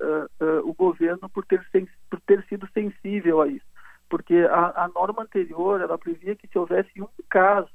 o 0.63 0.73
governo 0.73 1.29
por 1.29 1.45
ter, 1.45 1.61
por 2.09 2.19
ter 2.21 2.43
sido 2.49 2.67
sensível 2.73 3.39
a 3.39 3.47
isso 3.47 3.72
porque 4.13 4.47
a, 4.47 4.83
a, 4.83 4.87
norma 4.89 5.23
anterior 5.23 5.81
ela 5.81 5.97
previa 5.97 6.35
que 6.35 6.47
se 6.47 6.55
houvesse 6.55 7.01
um 7.01 7.07
caso, 7.27 7.71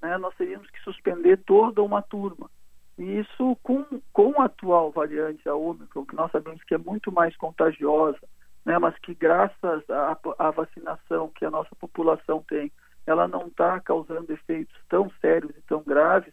né, 0.00 0.16
nós 0.16 0.34
teríamos 0.34 0.70
que 0.70 0.80
suspender 0.80 1.36
toda 1.44 1.82
uma 1.82 2.00
turma. 2.00 2.50
E 2.96 3.18
isso, 3.18 3.58
com, 3.62 3.84
com 4.10 4.40
a 4.40 4.46
atual 4.46 4.90
variante, 4.90 5.46
a 5.46 5.54
Omicron, 5.54 6.06
que 6.06 6.16
nós 6.16 6.32
sabemos 6.32 6.64
que 6.64 6.72
é 6.72 6.78
muito 6.78 7.12
mais 7.12 7.36
contagiosa, 7.36 8.18
né, 8.64 8.78
mas 8.78 8.98
que 9.00 9.14
graças 9.14 9.82
à, 9.90 10.18
à 10.38 10.50
vacinação 10.50 11.28
que 11.28 11.44
a 11.44 11.50
nossa 11.50 11.76
população 11.76 12.42
tem, 12.48 12.72
ela 13.06 13.28
não 13.28 13.48
está 13.48 13.78
causando 13.78 14.32
efeitos 14.32 14.74
tão 14.88 15.12
sérios 15.20 15.54
e 15.58 15.62
tão 15.68 15.82
graves, 15.82 16.32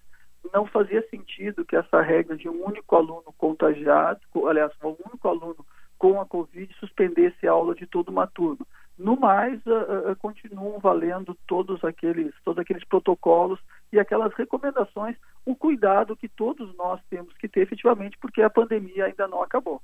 não 0.53 0.65
fazia 0.65 1.06
sentido 1.10 1.65
que 1.65 1.76
essa 1.76 2.02
regra 2.02 2.38
de 2.38 2.48
um 2.48 2.65
único 2.65 2.95
aluno 2.95 3.34
contagiado, 3.38 4.22
aliás, 4.48 4.72
um 4.82 4.95
único 5.06 5.28
aluno 5.28 5.65
com 6.03 6.19
a 6.19 6.25
Covid 6.25 6.69
suspendesse 6.81 7.47
a 7.47 7.51
aula 7.53 7.73
de 7.73 7.88
toda 7.88 8.11
uma 8.11 8.27
turma. 8.27 8.67
No 8.97 9.17
mais, 9.17 9.57
uh, 9.65 10.11
uh, 10.11 10.15
continuam 10.17 10.77
valendo 10.77 11.34
todos 11.47 11.81
aqueles, 11.81 12.34
todos 12.43 12.59
aqueles 12.59 12.84
protocolos 12.84 13.57
e 13.89 13.97
aquelas 13.97 14.34
recomendações, 14.34 15.15
o 15.45 15.55
cuidado 15.55 16.17
que 16.17 16.27
todos 16.27 16.75
nós 16.75 16.99
temos 17.09 17.34
que 17.38 17.47
ter 17.47 17.61
efetivamente, 17.61 18.17
porque 18.19 18.41
a 18.41 18.49
pandemia 18.49 19.05
ainda 19.05 19.30
não 19.30 19.41
acabou. 19.41 19.81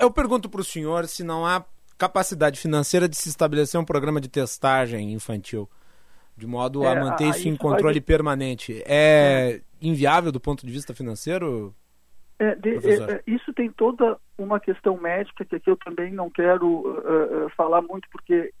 Eu 0.00 0.10
pergunto 0.10 0.48
para 0.48 0.62
o 0.62 0.64
senhor 0.64 1.06
se 1.06 1.22
não 1.22 1.44
há 1.44 1.62
capacidade 1.98 2.58
financeira 2.58 3.06
de 3.06 3.14
se 3.14 3.28
estabelecer 3.28 3.78
um 3.78 3.84
programa 3.84 4.22
de 4.22 4.30
testagem 4.30 5.12
infantil, 5.12 5.68
de 6.34 6.46
modo 6.46 6.84
é, 6.84 6.88
a 6.88 6.98
manter 6.98 7.28
isso 7.28 7.46
em 7.46 7.54
controle 7.54 8.00
vai... 8.00 8.06
permanente. 8.06 8.82
É, 8.86 9.60
é 9.60 9.60
inviável 9.82 10.32
do 10.32 10.40
ponto 10.40 10.64
de 10.64 10.72
vista 10.72 10.94
financeiro? 10.94 11.74
É, 12.38 12.54
de, 12.56 12.76
é, 12.76 13.22
isso 13.26 13.52
tem 13.52 13.70
toda 13.70 14.18
uma 14.36 14.58
questão 14.58 14.96
médica 14.98 15.44
que 15.44 15.56
aqui 15.56 15.70
eu 15.70 15.76
também 15.76 16.12
não 16.12 16.28
quero 16.28 16.66
uh, 16.66 17.46
uh, 17.46 17.50
falar 17.50 17.80
muito 17.80 18.08
porque 18.10 18.52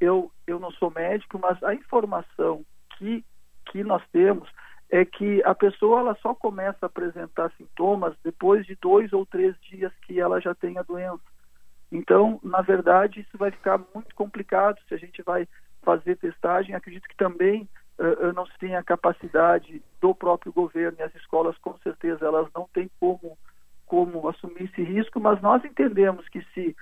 eu, 0.00 0.32
eu 0.46 0.58
não 0.58 0.70
sou 0.72 0.90
médico, 0.90 1.38
mas 1.38 1.62
a 1.62 1.74
informação 1.74 2.64
que, 2.96 3.22
que 3.66 3.84
nós 3.84 4.02
temos 4.10 4.48
é 4.90 5.04
que 5.04 5.42
a 5.44 5.54
pessoa 5.54 6.00
ela 6.00 6.18
só 6.20 6.34
começa 6.34 6.78
a 6.82 6.86
apresentar 6.86 7.52
sintomas 7.56 8.14
depois 8.24 8.66
de 8.66 8.76
dois 8.80 9.12
ou 9.12 9.24
três 9.26 9.54
dias 9.60 9.92
que 10.06 10.18
ela 10.18 10.40
já 10.40 10.54
tem 10.54 10.78
a 10.78 10.82
doença. 10.82 11.22
Então, 11.92 12.40
na 12.42 12.62
verdade, 12.62 13.20
isso 13.20 13.36
vai 13.36 13.50
ficar 13.50 13.78
muito 13.94 14.14
complicado 14.14 14.78
se 14.88 14.94
a 14.94 14.96
gente 14.96 15.22
vai 15.22 15.46
fazer 15.82 16.16
testagem. 16.16 16.74
Acredito 16.74 17.08
que 17.08 17.16
também 17.16 17.62
uh, 17.62 17.68
não 18.34 18.46
se 18.46 18.58
tem 18.58 18.76
a 18.76 18.82
capacidade 18.82 19.82
do 20.00 20.14
próprio 20.14 20.52
governo 20.52 20.96
e 20.98 21.02
as 21.02 21.14
escolas, 21.14 21.56
com 21.58 21.76
certeza, 21.78 22.24
elas 22.24 22.48
não 22.54 22.68
têm 22.72 22.90
como, 22.98 23.36
como 23.86 24.28
assumir 24.28 24.64
esse 24.64 24.82
risco, 24.82 25.20
mas 25.20 25.40
nós 25.42 25.64
entendemos 25.64 26.28
que 26.28 26.42
se 26.54 26.74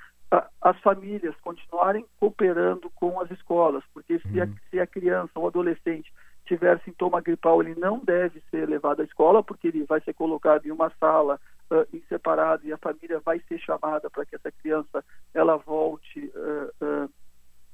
as 0.61 0.79
famílias 0.81 1.35
continuarem 1.41 2.05
cooperando 2.21 2.91
com 2.91 3.21
as 3.21 3.31
escolas, 3.31 3.83
porque 3.95 4.19
se, 4.19 4.41
a, 4.41 4.45
uhum. 4.45 4.55
se 4.71 4.79
a 4.79 4.87
criança 4.87 5.33
ou 5.37 5.47
adolescente 5.47 6.13
tiver 6.45 6.81
sintoma 6.81 7.21
gripal, 7.21 7.63
ele 7.63 7.75
não 7.75 7.99
deve 7.99 8.43
ser 8.51 8.69
levado 8.69 9.01
à 9.01 9.05
escola, 9.05 9.43
porque 9.43 9.69
ele 9.69 9.85
vai 9.85 10.01
ser 10.01 10.15
colocado 10.15 10.67
em 10.67 10.71
uma 10.71 10.91
sala 10.99 11.39
uh, 11.71 11.87
em 11.95 12.03
separado 12.09 12.67
e 12.67 12.73
a 12.73 12.79
família 12.79 13.21
vai 13.21 13.41
ser 13.41 13.59
chamada 13.59 14.11
para 14.11 14.25
que 14.25 14.35
essa 14.35 14.51
criança 14.51 15.05
ela 15.35 15.57
volte 15.57 16.33
uh, 16.35 16.85
uh, 16.85 17.11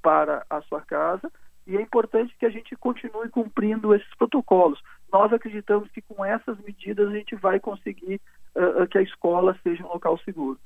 para 0.03 0.45
a 0.51 0.61
sua 0.62 0.81
casa 0.83 1.31
e 1.66 1.77
é 1.77 1.81
importante 1.81 2.35
que 2.39 2.45
a 2.45 2.51
gente 2.51 2.77
continue 2.77 3.28
cumprindo 3.31 3.95
esses 3.95 4.15
protocolos. 4.16 4.81
Nós 5.12 5.32
acreditamos 5.32 5.91
que 5.91 6.03
com 6.03 6.24
essas 6.24 6.59
medidas 6.59 7.09
a 7.09 7.12
gente 7.12 7.35
vai 7.36 7.59
conseguir 7.59 8.20
uh, 8.55 8.86
que 8.89 8.99
a 8.99 9.03
escola 9.03 9.59
seja 9.62 9.85
um 9.85 9.89
local 9.89 10.19
seguro. 10.19 10.59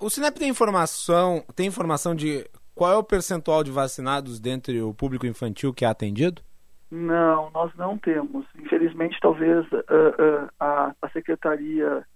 O 0.00 0.08
Sinep 0.08 0.38
tem 0.38 0.48
informação, 0.48 1.44
tem 1.54 1.66
informação 1.66 2.14
de 2.14 2.48
qual 2.74 2.92
é 2.92 2.96
o 2.96 3.04
percentual 3.04 3.62
de 3.62 3.70
vacinados 3.70 4.40
dentre 4.40 4.80
o 4.80 4.94
público 4.94 5.26
infantil 5.26 5.74
que 5.74 5.84
é 5.84 5.88
atendido? 5.88 6.42
Não, 6.90 7.50
nós 7.50 7.74
não 7.74 7.98
temos. 7.98 8.46
Infelizmente, 8.56 9.18
talvez 9.20 9.66
uh, 9.72 9.76
uh, 9.76 10.50
a, 10.58 10.94
a, 11.02 11.08
secretaria 11.10 12.06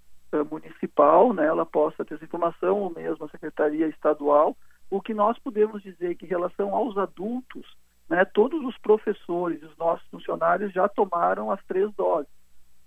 municipal, 0.51 1.32
né, 1.32 1.47
ela 1.47 1.64
possa 1.64 2.05
ter 2.05 2.14
essa 2.14 2.24
informação, 2.24 2.80
ou 2.80 2.90
mesmo 2.90 3.24
a 3.24 3.30
secretaria 3.30 3.86
estadual. 3.89 4.55
O 4.90 5.01
que 5.01 5.14
nós 5.14 5.39
podemos 5.39 5.82
dizer 5.82 6.10
é 6.10 6.14
que 6.14 6.26
em 6.26 6.28
relação 6.28 6.74
aos 6.74 6.98
adultos, 6.98 7.66
né, 8.09 8.24
todos 8.24 8.64
os 8.64 8.76
professores, 8.78 9.62
os 9.62 9.76
nossos 9.76 10.06
funcionários 10.09 10.72
já 10.72 10.89
tomaram 10.89 11.51
as 11.51 11.62
três 11.66 11.93
doses. 11.94 12.30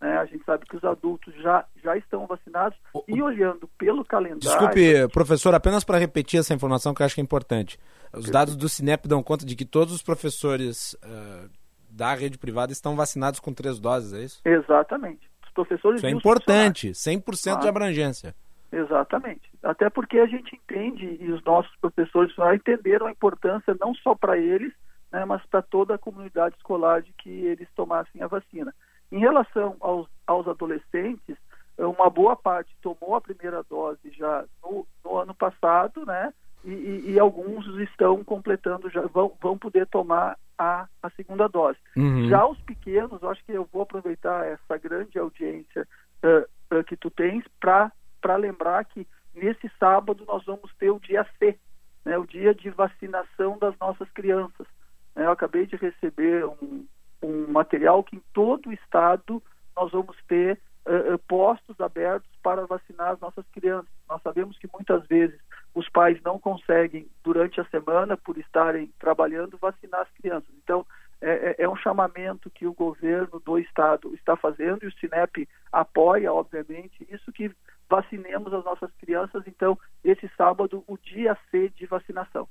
Né? 0.01 0.17
A 0.17 0.25
gente 0.25 0.43
sabe 0.43 0.65
que 0.65 0.75
os 0.75 0.83
adultos 0.83 1.33
já, 1.35 1.63
já 1.83 1.95
estão 1.95 2.25
vacinados 2.25 2.77
e 3.07 3.21
olhando 3.21 3.69
pelo 3.77 4.03
calendário. 4.03 4.39
Desculpe, 4.39 5.07
professor, 5.13 5.53
apenas 5.53 5.83
para 5.83 5.99
repetir 5.99 6.39
essa 6.39 6.53
informação 6.53 6.93
que 6.93 7.03
eu 7.03 7.05
acho 7.05 7.15
que 7.15 7.21
é 7.21 7.23
importante. 7.23 7.77
Os 8.11 8.29
dados 8.29 8.55
do 8.55 8.67
Cinep 8.67 9.07
dão 9.07 9.21
conta 9.21 9.45
de 9.45 9.55
que 9.55 9.63
todos 9.63 9.93
os 9.93 10.01
professores 10.01 10.93
uh, 11.03 11.49
da 11.89 12.15
rede 12.15 12.37
privada 12.37 12.71
estão 12.71 12.95
vacinados 12.95 13.39
com 13.39 13.53
três 13.53 13.79
doses, 13.79 14.13
é 14.13 14.23
isso? 14.23 14.41
Exatamente. 14.43 15.29
Os 15.45 15.51
professores 15.51 15.99
Isso 15.99 16.07
é 16.07 16.09
importante, 16.09 16.91
100% 16.91 17.59
de 17.59 17.67
abrangência. 17.67 18.33
Exatamente. 18.71 19.51
Até 19.61 19.89
porque 19.89 20.17
a 20.17 20.25
gente 20.25 20.55
entende, 20.55 21.17
e 21.19 21.31
os 21.31 21.43
nossos 21.43 21.75
professores 21.77 22.33
entenderam 22.55 23.07
a 23.07 23.11
importância 23.11 23.75
não 23.79 23.93
só 23.95 24.15
para 24.15 24.37
eles, 24.37 24.73
né, 25.11 25.25
mas 25.25 25.45
para 25.45 25.61
toda 25.61 25.95
a 25.95 25.99
comunidade 25.99 26.55
escolar 26.55 27.01
de 27.01 27.11
que 27.13 27.29
eles 27.29 27.67
tomassem 27.75 28.21
a 28.21 28.27
vacina. 28.27 28.73
Em 29.11 29.19
relação 29.19 29.75
aos, 29.79 30.07
aos 30.25 30.47
adolescentes, 30.47 31.35
uma 31.77 32.09
boa 32.09 32.35
parte 32.35 32.75
tomou 32.81 33.15
a 33.15 33.21
primeira 33.21 33.63
dose 33.63 34.11
já 34.11 34.45
no, 34.63 34.87
no 35.03 35.17
ano 35.17 35.33
passado, 35.33 36.05
né? 36.05 36.33
E, 36.63 36.69
e, 36.69 37.11
e, 37.13 37.19
alguns 37.19 37.65
estão 37.79 38.23
completando, 38.23 38.87
já 38.89 39.01
vão, 39.07 39.33
vão 39.41 39.57
poder 39.57 39.87
tomar 39.87 40.37
a, 40.59 40.87
a 41.01 41.09
segunda 41.11 41.47
dose. 41.47 41.79
Uhum. 41.97 42.29
Já 42.29 42.45
os 42.45 42.59
pequenos, 42.61 43.23
acho 43.23 43.43
que 43.43 43.51
eu 43.51 43.67
vou 43.73 43.81
aproveitar 43.81 44.45
essa 44.45 44.77
grande 44.77 45.17
audiência 45.17 45.87
uh, 46.23 46.77
uh, 46.77 46.83
que 46.83 46.95
tu 46.95 47.09
tens 47.09 47.43
para 47.59 48.35
lembrar 48.37 48.85
que 48.85 49.07
nesse 49.33 49.71
sábado 49.79 50.23
nós 50.27 50.45
vamos 50.45 50.71
ter 50.77 50.91
o 50.91 50.99
dia 50.99 51.25
C, 51.39 51.57
né, 52.05 52.15
o 52.17 52.27
dia 52.27 52.53
de 52.53 52.69
vacinação 52.69 53.57
das 53.57 53.75
nossas 53.79 54.09
crianças. 54.11 54.67
Né, 55.15 55.25
eu 55.25 55.31
acabei 55.31 55.65
de 55.65 55.75
receber 55.75 56.45
um, 56.45 56.85
um 57.21 57.47
material 57.47 58.03
que 58.03 58.15
em 58.15 58.23
todo 58.33 58.69
o 58.69 58.73
estado 58.73 59.41
nós 59.75 59.91
vamos 59.91 60.17
ter 60.27 60.59
uh, 60.85 61.17
postos 61.27 61.79
abertos 61.79 62.29
para 62.43 62.65
vacinar 62.65 63.11
as 63.11 63.19
nossas 63.19 63.45
crianças. 63.49 63.89
Nós 64.09 64.21
sabemos 64.21 64.57
que 64.57 64.69
muitas 64.71 65.05
vezes 65.07 65.39
os 65.73 65.87
pais 65.89 66.21
não 66.23 66.37
conseguem, 66.37 67.07
durante 67.23 67.61
a 67.61 67.65
semana, 67.65 68.17
por 68.17 68.37
estarem 68.37 68.91
trabalhando, 68.99 69.57
vacinar 69.57 70.01
as 70.01 70.11
crianças. 70.11 70.49
Então, 70.61 70.85
é, 71.21 71.55
é, 71.59 71.63
é 71.63 71.69
um 71.69 71.75
chamamento 71.75 72.49
que 72.49 72.65
o 72.65 72.73
governo 72.73 73.39
do 73.39 73.57
estado 73.59 74.13
está 74.15 74.35
fazendo 74.35 74.83
e 74.83 74.87
o 74.87 74.91
Sinep 74.93 75.47
apoia, 75.71 76.33
obviamente, 76.33 77.07
isso 77.09 77.31
que 77.31 77.51
vacinemos 77.89 78.53
as 78.53 78.65
nossas 78.65 78.91
crianças. 78.95 79.43
Então, 79.45 79.77
esse 80.03 80.29
sábado, 80.35 80.83
o 80.87 80.97
dia 80.97 81.37
C 81.49 81.69
de 81.69 81.85
vacinação. 81.85 82.47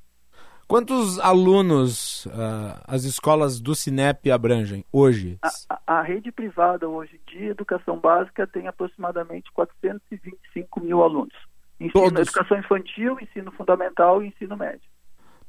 Quantos 0.70 1.18
alunos 1.18 2.26
uh, 2.26 2.80
as 2.86 3.02
escolas 3.02 3.60
do 3.60 3.74
Cinep 3.74 4.30
abrangem 4.30 4.84
hoje? 4.92 5.36
A, 5.68 5.98
a, 5.98 6.00
rede 6.00 6.30
privada 6.30 6.88
hoje 6.88 7.20
de 7.26 7.46
educação 7.46 7.98
básica 7.98 8.46
tem 8.46 8.68
aproximadamente 8.68 9.50
425 9.50 10.80
mil 10.80 11.02
alunos. 11.02 11.34
Ensino, 11.80 12.04
Todos... 12.04 12.20
Educação 12.20 12.56
infantil, 12.56 13.18
ensino 13.20 13.50
fundamental 13.50 14.22
e 14.22 14.28
ensino 14.28 14.56
médio. 14.56 14.88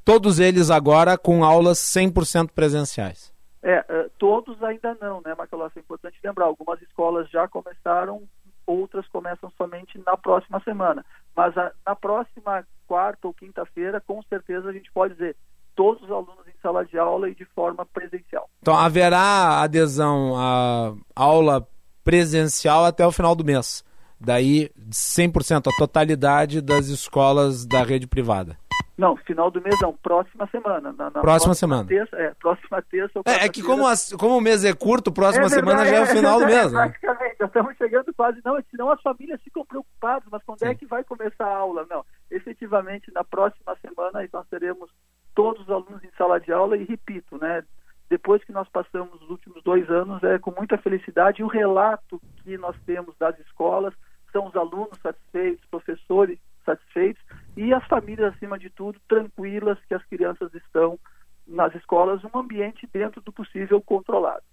Todos 0.03 0.39
eles 0.39 0.71
agora 0.71 1.15
com 1.15 1.43
aulas 1.43 1.77
100% 1.77 2.49
presenciais? 2.49 3.31
É, 3.61 3.77
uh, 3.81 4.09
todos 4.17 4.63
ainda 4.63 4.97
não, 4.99 5.21
né, 5.23 5.35
Macalossi? 5.37 5.77
É 5.77 5.81
importante 5.81 6.17
lembrar, 6.23 6.45
algumas 6.45 6.81
escolas 6.81 7.29
já 7.29 7.47
começaram 7.47 8.27
outras 8.65 9.07
começam 9.07 9.51
somente 9.57 10.01
na 10.05 10.15
próxima 10.15 10.59
semana. 10.61 11.05
Mas 11.35 11.57
a, 11.57 11.71
na 11.85 11.95
próxima 11.95 12.65
quarta 12.91 13.25
ou 13.25 13.33
quinta-feira, 13.33 14.01
com 14.01 14.21
certeza 14.23 14.67
a 14.67 14.73
gente 14.73 14.91
pode 14.91 15.13
dizer 15.13 15.33
todos 15.73 16.03
os 16.03 16.11
alunos 16.11 16.45
em 16.45 16.61
sala 16.61 16.85
de 16.85 16.97
aula 16.97 17.29
e 17.29 17.33
de 17.33 17.45
forma 17.45 17.85
presencial. 17.85 18.49
Então 18.61 18.77
haverá 18.77 19.61
adesão 19.61 20.35
à 20.35 20.93
aula 21.15 21.65
presencial 22.03 22.83
até 22.83 23.07
o 23.07 23.11
final 23.13 23.33
do 23.33 23.45
mês. 23.45 23.81
Daí 24.19 24.69
100%, 24.89 25.71
a 25.71 25.77
totalidade 25.77 26.61
das 26.61 26.87
escolas 26.87 27.65
da 27.65 27.81
rede 27.81 28.07
privada. 28.07 28.57
Não, 28.97 29.15
final 29.15 29.49
do 29.49 29.61
mês 29.61 29.79
não, 29.81 29.93
próxima 29.93 30.45
semana. 30.47 30.91
Na, 30.91 31.05
na 31.05 31.11
próxima, 31.11 31.21
próxima, 31.21 31.55
semana. 31.55 31.87
Terça, 31.87 32.15
é, 32.17 32.33
próxima 32.39 32.81
terça 32.83 33.11
ou 33.15 33.23
É, 33.25 33.45
é 33.45 33.49
que 33.49 33.63
como, 33.63 33.87
as, 33.87 34.11
como 34.13 34.37
o 34.37 34.41
mês 34.41 34.65
é 34.65 34.73
curto, 34.73 35.13
próxima 35.13 35.45
é 35.45 35.49
semana 35.49 35.85
já 35.85 35.95
é 35.95 36.01
o 36.01 36.07
final 36.07 36.39
do 36.39 36.45
mês. 36.45 36.71
Né? 36.71 36.89
Praticamente, 36.89 37.35
já 37.39 37.45
estamos 37.45 37.77
chegando 37.77 38.13
quase. 38.13 38.39
Não, 38.43 38.61
senão 38.69 38.91
as 38.91 39.01
famílias 39.01 39.41
ficam 39.41 39.65
preocupadas, 39.65 40.27
mas 40.29 40.43
quando 40.43 40.61
é 40.63 40.67
Sim. 40.67 40.71
é 40.73 40.75
que 40.75 40.85
vai 40.85 41.03
começar 41.03 41.45
a 41.45 41.57
aula? 41.57 41.87
Não, 41.89 42.05
efetivamente, 42.31 43.11
na 43.13 43.23
próxima 43.23 43.75
semana 43.77 44.27
nós 44.31 44.47
teremos 44.47 44.89
todos 45.35 45.61
os 45.61 45.69
alunos 45.69 46.03
em 46.03 46.11
sala 46.17 46.39
de 46.39 46.51
aula 46.51 46.77
e, 46.77 46.83
repito, 46.83 47.37
né, 47.37 47.63
depois 48.09 48.43
que 48.43 48.51
nós 48.51 48.67
passamos 48.69 49.21
os 49.21 49.29
últimos 49.29 49.63
dois 49.63 49.89
anos, 49.89 50.21
é 50.23 50.37
com 50.39 50.51
muita 50.51 50.77
felicidade, 50.77 51.43
o 51.43 51.47
relato 51.47 52.21
que 52.43 52.57
nós 52.57 52.75
temos 52.85 53.15
das 53.17 53.39
escolas 53.39 53.93
são 54.31 54.47
os 54.47 54.55
alunos 54.55 54.97
satisfeitos, 55.01 55.65
professores 55.69 56.39
satisfeitos 56.65 57.23
e 57.55 57.73
as 57.73 57.85
famílias, 57.87 58.33
acima 58.33 58.57
de 58.57 58.69
tudo, 58.69 58.99
tranquilas 59.07 59.77
que 59.87 59.93
as 59.93 60.03
crianças 60.05 60.53
estão 60.53 60.99
nas 61.47 61.73
escolas, 61.75 62.21
um 62.23 62.37
ambiente 62.37 62.87
dentro 62.91 63.21
do 63.21 63.31
possível 63.31 63.81
controlado. 63.81 64.43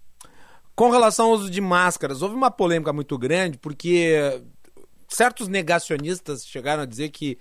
Com 0.75 0.89
relação 0.89 1.27
ao 1.27 1.33
uso 1.33 1.51
de 1.51 1.59
máscaras, 1.59 2.21
houve 2.21 2.35
uma 2.35 2.49
polêmica 2.49 2.93
muito 2.93 3.17
grande 3.17 3.57
porque 3.57 4.41
certos 5.07 5.47
negacionistas 5.47 6.45
chegaram 6.45 6.83
a 6.83 6.85
dizer 6.85 7.09
que 7.09 7.37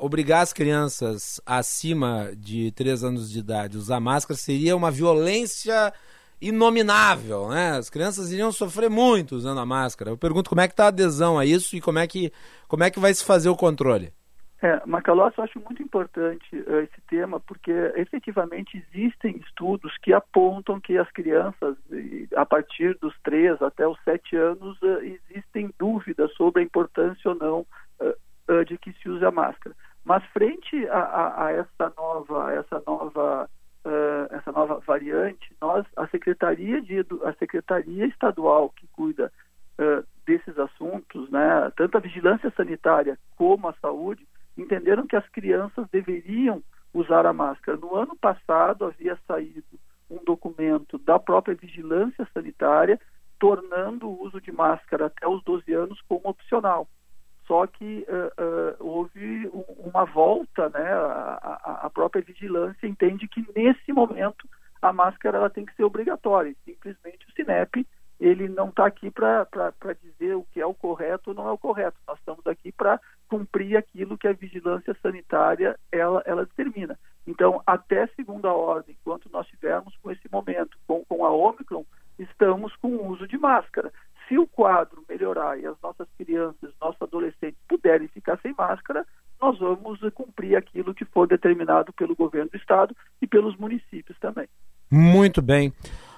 obrigar 0.00 0.42
as 0.42 0.52
crianças 0.52 1.40
acima 1.44 2.30
de 2.36 2.70
3 2.72 3.04
anos 3.04 3.30
de 3.30 3.38
idade 3.38 3.76
a 3.76 3.80
usar 3.80 4.00
máscara 4.00 4.38
seria 4.38 4.76
uma 4.76 4.90
violência 4.90 5.92
inominável, 6.40 7.48
né? 7.48 7.76
As 7.76 7.88
crianças 7.88 8.32
iriam 8.32 8.50
sofrer 8.50 8.90
muito 8.90 9.36
usando 9.36 9.60
a 9.60 9.66
máscara. 9.66 10.10
Eu 10.10 10.18
pergunto 10.18 10.50
como 10.50 10.60
é 10.60 10.66
que 10.66 10.72
está 10.72 10.86
a 10.86 10.88
adesão 10.88 11.38
a 11.38 11.46
isso 11.46 11.76
e 11.76 11.80
como 11.80 12.00
é 12.00 12.06
que, 12.06 12.32
como 12.66 12.82
é 12.82 12.90
que 12.90 12.98
vai 12.98 13.14
se 13.14 13.24
fazer 13.24 13.48
o 13.48 13.56
controle. 13.56 14.12
É, 14.60 14.80
Macalós, 14.86 15.34
eu 15.36 15.42
acho 15.42 15.60
muito 15.60 15.82
importante 15.82 16.56
uh, 16.56 16.78
esse 16.78 17.00
tema, 17.08 17.40
porque 17.40 17.72
efetivamente 17.96 18.80
existem 18.94 19.36
estudos 19.44 19.92
que 20.00 20.12
apontam 20.12 20.80
que 20.80 20.96
as 20.96 21.10
crianças, 21.10 21.76
a 22.36 22.46
partir 22.46 22.96
dos 23.00 23.12
3 23.24 23.60
até 23.60 23.86
os 23.88 23.98
7 24.04 24.36
anos, 24.36 24.80
uh, 24.82 25.00
existem 25.02 25.68
dúvidas 25.80 26.32
sobre 26.34 26.62
a 26.62 26.64
importância 26.64 27.32
ou 27.32 27.34
não 27.36 27.66
uh, 28.52 28.64
de 28.64 28.76
que 28.78 28.92
se 28.94 29.08
use 29.08 29.24
a 29.24 29.30
máscara. 29.30 29.74
Mas 30.04 30.24
frente 30.26 30.86
a, 30.88 30.98
a, 30.98 31.46
a 31.46 31.52
essa 31.52 31.92
nova, 31.96 32.52
essa 32.52 32.82
nova, 32.86 33.48
essa 34.30 34.50
nova 34.50 34.80
variante, 34.86 35.54
nós, 35.60 35.86
a 35.96 36.06
secretaria 36.08 36.82
de 36.82 37.06
a 37.24 37.32
secretaria 37.34 38.06
estadual 38.06 38.70
que 38.70 38.86
cuida 38.88 39.32
desses 40.26 40.58
assuntos, 40.58 41.30
né, 41.30 41.72
tanto 41.76 41.96
a 41.96 42.00
vigilância 42.00 42.52
sanitária 42.56 43.18
como 43.36 43.68
a 43.68 43.74
saúde, 43.74 44.26
entenderam 44.56 45.06
que 45.06 45.16
as 45.16 45.28
crianças 45.28 45.86
deveriam 45.90 46.62
usar 46.92 47.26
a 47.26 47.32
máscara. 47.32 47.78
No 47.78 47.96
ano 47.96 48.16
passado 48.16 48.84
havia 48.84 49.18
saído 49.26 49.78
um 50.10 50.22
documento 50.24 50.98
da 50.98 51.18
própria 51.18 51.54
vigilância 51.54 52.26
sanitária 52.34 53.00
tornando 53.38 54.08
o 54.08 54.22
uso 54.22 54.40
de 54.40 54.52
máscara 54.52 55.06
até 55.06 55.26
os 55.26 55.42
12 55.42 55.72
anos 55.72 56.00
como 56.08 56.20
opcional. 56.24 56.86
Só 57.46 57.66
que 57.66 58.06
uh, 58.08 58.42
uh, 58.42 58.76
houve 58.78 59.48
um, 59.48 59.88
uma 59.88 60.04
volta, 60.04 60.68
né? 60.68 60.92
A, 60.92 61.80
a, 61.84 61.90
própria 61.90 62.22
vigilância 62.22 62.86
entende 62.86 63.26
que 63.26 63.44
nesse 63.54 63.92
momento 63.92 64.48
a 64.80 64.92
máscara 64.92 65.38
ela 65.38 65.50
tem 65.50 65.64
que 65.64 65.74
ser 65.74 65.84
obrigatória. 65.84 66.54
Simplesmente 66.64 67.26
o 67.28 67.32
Sinep 67.32 67.84
ele 68.22 68.48
não 68.48 68.68
está 68.68 68.86
aqui 68.86 69.10
para 69.10 69.48
dizer 70.00 70.36
o 70.36 70.44
que 70.52 70.60
é 70.60 70.66
o 70.66 70.72
correto 70.72 71.30
ou 71.30 71.34
não 71.34 71.48
é 71.48 71.50
o 71.50 71.58
correto. 71.58 71.98
Nós 72.06 72.18
estamos 72.18 72.46
aqui 72.46 72.70
para 72.70 73.00
cumprir 73.28 73.76
aquilo 73.76 74.16
que 74.16 74.28
a 74.28 74.32
vigilância 74.32 74.96
sanitária 75.02 75.76
ela, 75.90 76.22
ela 76.24 76.46
determina. 76.46 76.96
Então, 77.26 77.60
até 77.66 78.06
segunda 78.08 78.52
ordem, 78.52 78.96
enquanto 79.00 79.28
nós 79.32 79.44
estivermos 79.46 79.96
com 79.96 80.10
esse 80.10 80.30
momento, 80.30 80.78
com, 80.86 81.04
com 81.04 81.24
a 81.24 81.32
Omicron, 81.32 81.84
estamos 82.18 82.74
com 82.76 82.88
o 82.88 83.08
uso 83.08 83.26
de 83.26 83.38
máscara. 83.38 83.92
Se 84.28 84.38
o 84.38 84.46
quadro 84.46 85.04
melhorar 85.08 85.58
e 85.58 85.66
as 85.66 85.76
nossas 85.82 86.08
crianças, 86.16 86.72
nossos 86.80 87.00
adolescentes 87.02 87.58
puderem 87.68 88.08
ficar 88.08 88.38
sem 88.40 88.54
máscara, 88.56 89.06
nós 89.40 89.58
vamos 89.58 89.98
cumprir 90.14 90.56
aquilo 90.56 90.94
que 90.94 91.04
for 91.04 91.26
determinado 91.26 91.92
pelo 91.92 92.14
governo 92.14 92.50
do 92.50 92.56
estado 92.56 92.96
e 93.20 93.26
pelos 93.26 93.56
municípios 93.56 94.16
também. 94.20 94.48
Muito 94.90 95.42
bem. 95.42 95.72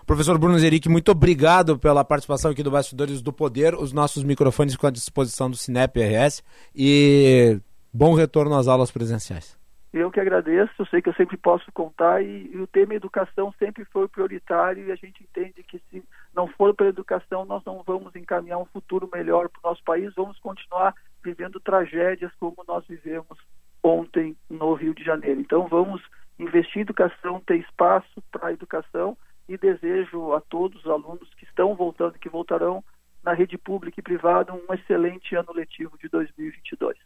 Professor 0.07 0.37
Bruno 0.37 0.59
Zeric, 0.59 0.89
muito 0.89 1.11
obrigado 1.11 1.79
pela 1.79 2.05
participação 2.05 2.51
aqui 2.51 2.63
do 2.63 2.71
Bastidores 2.71 3.23
do 3.23 3.33
Poder. 3.33 3.75
Os 3.75 3.93
nossos 3.93 4.23
microfones 4.23 4.75
ficam 4.75 4.89
à 4.89 4.93
disposição 4.93 5.49
do 5.49 5.57
Cinep 5.57 5.99
RS 5.99 6.43
e 6.77 7.59
bom 7.91 8.15
retorno 8.15 8.55
às 8.55 8.69
aulas 8.69 8.91
presenciais. 8.91 9.64
Eu 9.95 10.11
que 10.11 10.19
agradeço, 10.19 10.73
eu 10.77 10.87
sei 10.87 11.01
que 11.01 11.09
eu 11.09 11.15
sempre 11.15 11.37
posso 11.37 11.71
contar 11.71 12.21
e, 12.21 12.51
e 12.53 12.59
o 12.59 12.67
tema 12.67 12.97
educação 12.97 13.55
sempre 13.61 13.85
foi 13.85 14.09
prioritário 14.09 14.85
e 14.85 14.91
a 14.91 14.97
gente 14.97 15.23
entende 15.23 15.63
que 15.63 15.79
se 15.89 16.03
não 16.35 16.49
for 16.49 16.75
pela 16.75 16.89
educação 16.89 17.45
nós 17.45 17.65
não 17.65 17.81
vamos 17.85 18.17
encaminhar 18.17 18.59
um 18.59 18.65
futuro 18.65 19.09
melhor 19.15 19.49
para 19.49 19.61
o 19.61 19.71
nosso 19.71 19.85
país, 19.85 20.13
vamos 20.17 20.37
continuar 20.41 20.97
vivendo 21.23 21.61
tragédias 21.61 22.33
como 22.41 22.57
nós 22.67 22.85
vivemos 22.89 23.39
ontem 23.85 24.37
no 24.51 24.75
Rio 24.75 24.97
de 24.97 25.05
Janeiro. 25.05 25.41
Então 25.41 25.69
vamos 25.69 26.03
investir 26.41 26.79
em 26.79 26.81
educação, 26.81 27.41
ter 27.47 27.59
espaço 27.59 28.21
para 28.33 28.49
a 28.49 28.53
educação 28.53 29.17
e 29.49 29.57
desejo 29.57 30.33
a 30.33 30.41
todos 30.41 30.85
os 30.85 30.91
alunos 30.91 31.33
que 31.35 31.45
estão 31.45 31.73
voltando 31.77 32.17
e 32.17 32.19
que 32.19 32.29
voltarão 32.29 32.83
na 33.23 33.33
rede 33.33 33.57
pública 33.57 34.01
e 34.01 34.03
privada 34.03 34.53
um 34.53 34.75
excelente 34.75 35.37
ano 35.37 35.53
letivo 35.53 35.97
de 35.97 36.09
2022. 36.09 36.99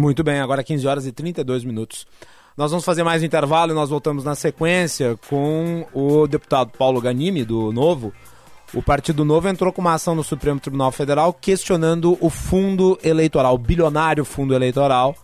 Muito 0.00 0.24
bem, 0.24 0.40
agora 0.40 0.64
15 0.64 0.86
horas 0.86 1.06
e 1.06 1.12
32 1.12 1.62
minutos. 1.62 2.06
Nós 2.56 2.70
vamos 2.70 2.86
fazer 2.86 3.02
mais 3.02 3.20
um 3.20 3.26
intervalo 3.26 3.72
e 3.72 3.74
nós 3.74 3.90
voltamos 3.90 4.24
na 4.24 4.34
sequência 4.34 5.18
com 5.28 5.86
o 5.92 6.26
deputado 6.26 6.70
Paulo 6.70 7.02
Ganimi, 7.02 7.44
do 7.44 7.70
Novo. 7.70 8.10
O 8.72 8.82
Partido 8.82 9.26
Novo 9.26 9.46
entrou 9.46 9.70
com 9.70 9.82
uma 9.82 9.92
ação 9.92 10.14
no 10.14 10.24
Supremo 10.24 10.58
Tribunal 10.58 10.90
Federal 10.90 11.34
questionando 11.34 12.16
o 12.18 12.30
fundo 12.30 12.98
eleitoral, 13.04 13.56
o 13.56 13.58
bilionário 13.58 14.24
fundo 14.24 14.54
eleitoral. 14.54 15.14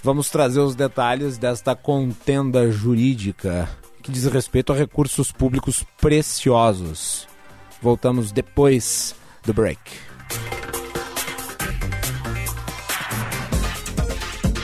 Vamos 0.00 0.30
trazer 0.30 0.60
os 0.60 0.76
detalhes 0.76 1.36
desta 1.36 1.74
contenda 1.74 2.70
jurídica 2.70 3.68
que 4.00 4.12
diz 4.12 4.26
respeito 4.26 4.72
a 4.72 4.76
recursos 4.76 5.32
públicos 5.32 5.84
preciosos. 6.00 7.26
Voltamos 7.82 8.30
depois 8.30 9.12
do 9.44 9.52
break. 9.52 9.80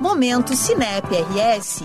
Momento 0.00 0.54
Cinep 0.54 1.06
RS. 1.06 1.82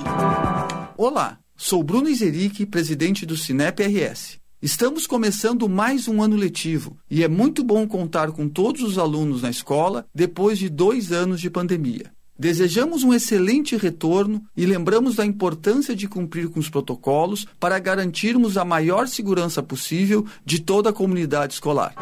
Olá, 0.97 1.37
sou 1.55 1.81
Bruno 1.81 2.09
Izeric, 2.09 2.65
presidente 2.65 3.25
do 3.25 3.37
Cinep 3.37 3.81
RS. 3.81 4.37
Estamos 4.61 5.07
começando 5.07 5.69
mais 5.69 6.07
um 6.07 6.21
ano 6.21 6.35
letivo 6.35 6.97
e 7.09 7.23
é 7.23 7.27
muito 7.27 7.63
bom 7.63 7.87
contar 7.87 8.31
com 8.31 8.49
todos 8.49 8.81
os 8.81 8.97
alunos 8.97 9.41
na 9.41 9.49
escola 9.49 10.05
depois 10.13 10.59
de 10.59 10.69
dois 10.69 11.11
anos 11.11 11.39
de 11.39 11.49
pandemia. 11.49 12.11
Desejamos 12.37 13.03
um 13.03 13.13
excelente 13.13 13.77
retorno 13.77 14.43
e 14.57 14.65
lembramos 14.65 15.15
da 15.15 15.25
importância 15.25 15.95
de 15.95 16.07
cumprir 16.07 16.49
com 16.49 16.59
os 16.59 16.69
protocolos 16.69 17.45
para 17.59 17.79
garantirmos 17.79 18.57
a 18.57 18.65
maior 18.65 19.07
segurança 19.07 19.61
possível 19.61 20.25
de 20.43 20.59
toda 20.59 20.89
a 20.89 20.93
comunidade 20.93 21.53
escolar. 21.53 21.93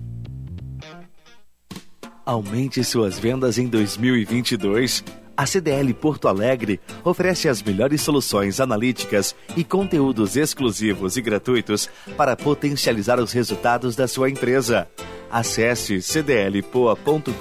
Aumente 2.31 2.81
suas 2.81 3.19
vendas 3.19 3.57
em 3.57 3.67
2022. 3.67 5.03
A 5.35 5.45
CDL 5.45 5.93
Porto 5.93 6.29
Alegre 6.29 6.79
oferece 7.03 7.49
as 7.49 7.61
melhores 7.61 7.99
soluções 7.99 8.61
analíticas 8.61 9.35
e 9.57 9.65
conteúdos 9.65 10.37
exclusivos 10.37 11.17
e 11.17 11.21
gratuitos 11.21 11.89
para 12.15 12.37
potencializar 12.37 13.19
os 13.19 13.33
resultados 13.33 13.97
da 13.97 14.07
sua 14.07 14.29
empresa. 14.29 14.87
Acesse 15.29 15.99
cdlpoa.com.br. 16.01 17.35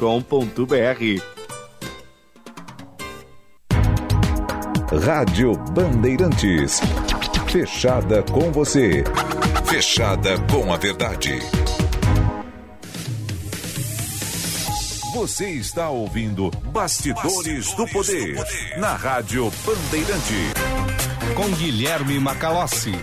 Rádio 5.05 5.53
Bandeirantes. 5.73 6.81
Fechada 7.47 8.25
com 8.25 8.51
você. 8.51 9.05
Fechada 9.67 10.37
com 10.51 10.75
a 10.75 10.77
verdade. 10.77 11.39
Você 15.21 15.51
está 15.51 15.91
ouvindo 15.91 16.51
Bastidores, 16.73 17.35
Bastidores 17.35 17.75
do, 17.75 17.87
poder, 17.89 18.35
do 18.35 18.43
Poder 18.43 18.79
na 18.79 18.95
Rádio 18.95 19.53
Bandeirante. 19.67 20.55
Com 21.37 21.47
Guilherme 21.57 22.19
Macalossi. 22.19 22.95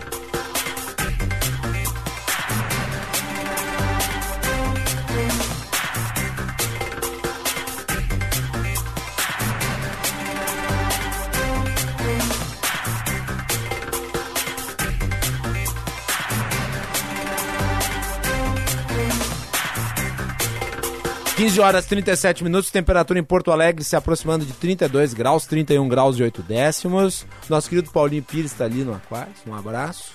15 21.37 21.61
horas 21.61 21.85
37 21.85 22.43
minutos, 22.43 22.69
temperatura 22.71 23.19
em 23.19 23.23
Porto 23.23 23.51
Alegre 23.51 23.83
se 23.83 23.95
aproximando 23.95 24.43
de 24.43 24.53
32 24.53 25.13
graus, 25.13 25.45
31 25.45 25.87
graus 25.87 26.17
e 26.17 26.23
8 26.23 26.41
décimos. 26.41 27.27
Nosso 27.47 27.69
querido 27.69 27.91
Paulinho 27.91 28.23
Pires 28.23 28.51
está 28.51 28.65
ali 28.65 28.83
no 28.83 28.95
Aquário, 28.95 29.31
um 29.45 29.53
abraço. 29.53 30.13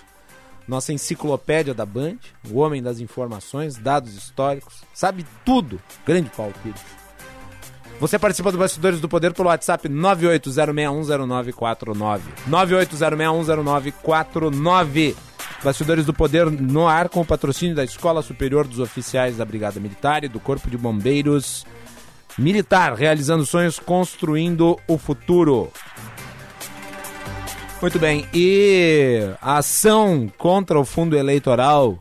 Nossa 0.66 0.93
enciclopédia 0.93 1.73
da 1.73 1.86
Band, 1.86 2.16
o 2.51 2.59
homem 2.59 2.82
das 2.82 2.99
informações, 2.99 3.77
dados 3.77 4.16
históricos, 4.16 4.82
sabe 4.93 5.24
tudo. 5.44 5.81
Grande 6.05 6.28
Paulo 6.28 6.53
Pires. 6.61 6.82
Você 8.01 8.19
participa 8.19 8.51
do 8.51 8.59
Bastidores 8.59 8.99
do 8.99 9.09
Poder 9.09 9.32
pelo 9.32 9.49
WhatsApp 9.49 9.89
980610949. 9.89 12.20
980610949. 12.51 15.15
Bastidores 15.62 16.05
do 16.05 16.12
Poder 16.12 16.51
no 16.51 16.89
ar 16.89 17.09
com 17.09 17.20
o 17.20 17.24
patrocínio 17.24 17.76
da 17.76 17.84
Escola 17.84 18.20
Superior 18.20 18.66
dos 18.66 18.80
Oficiais 18.80 19.36
da 19.36 19.44
Brigada 19.44 19.78
Militar 19.78 20.24
e 20.24 20.28
do 20.28 20.40
Corpo 20.40 20.68
de 20.68 20.76
Bombeiros 20.76 21.64
Militar, 22.36 22.94
realizando 22.94 23.47
sonhos, 23.47 23.78
construindo 23.78 24.76
o 24.89 24.98
futuro. 24.98 25.70
Muito 27.80 27.98
bem, 27.98 28.26
e 28.34 29.20
a 29.40 29.59
ação 29.59 30.30
contra 30.36 30.80
o 30.80 30.84
fundo 30.84 31.16
eleitoral 31.16 31.98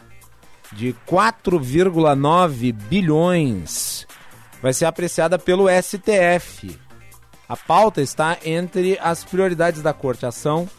de 0.71 0.95
4,9 1.07 2.71
bilhões 2.71 4.07
vai 4.61 4.73
ser 4.73 4.85
apreciada 4.85 5.37
pelo 5.37 5.67
STF. 5.69 6.79
A 7.47 7.57
pauta 7.57 8.01
está 8.01 8.37
entre 8.43 8.97
as 9.01 9.23
prioridades 9.23 9.81
da 9.81 9.93
corte. 9.93 10.25
A 10.25 10.29
ação 10.29 10.69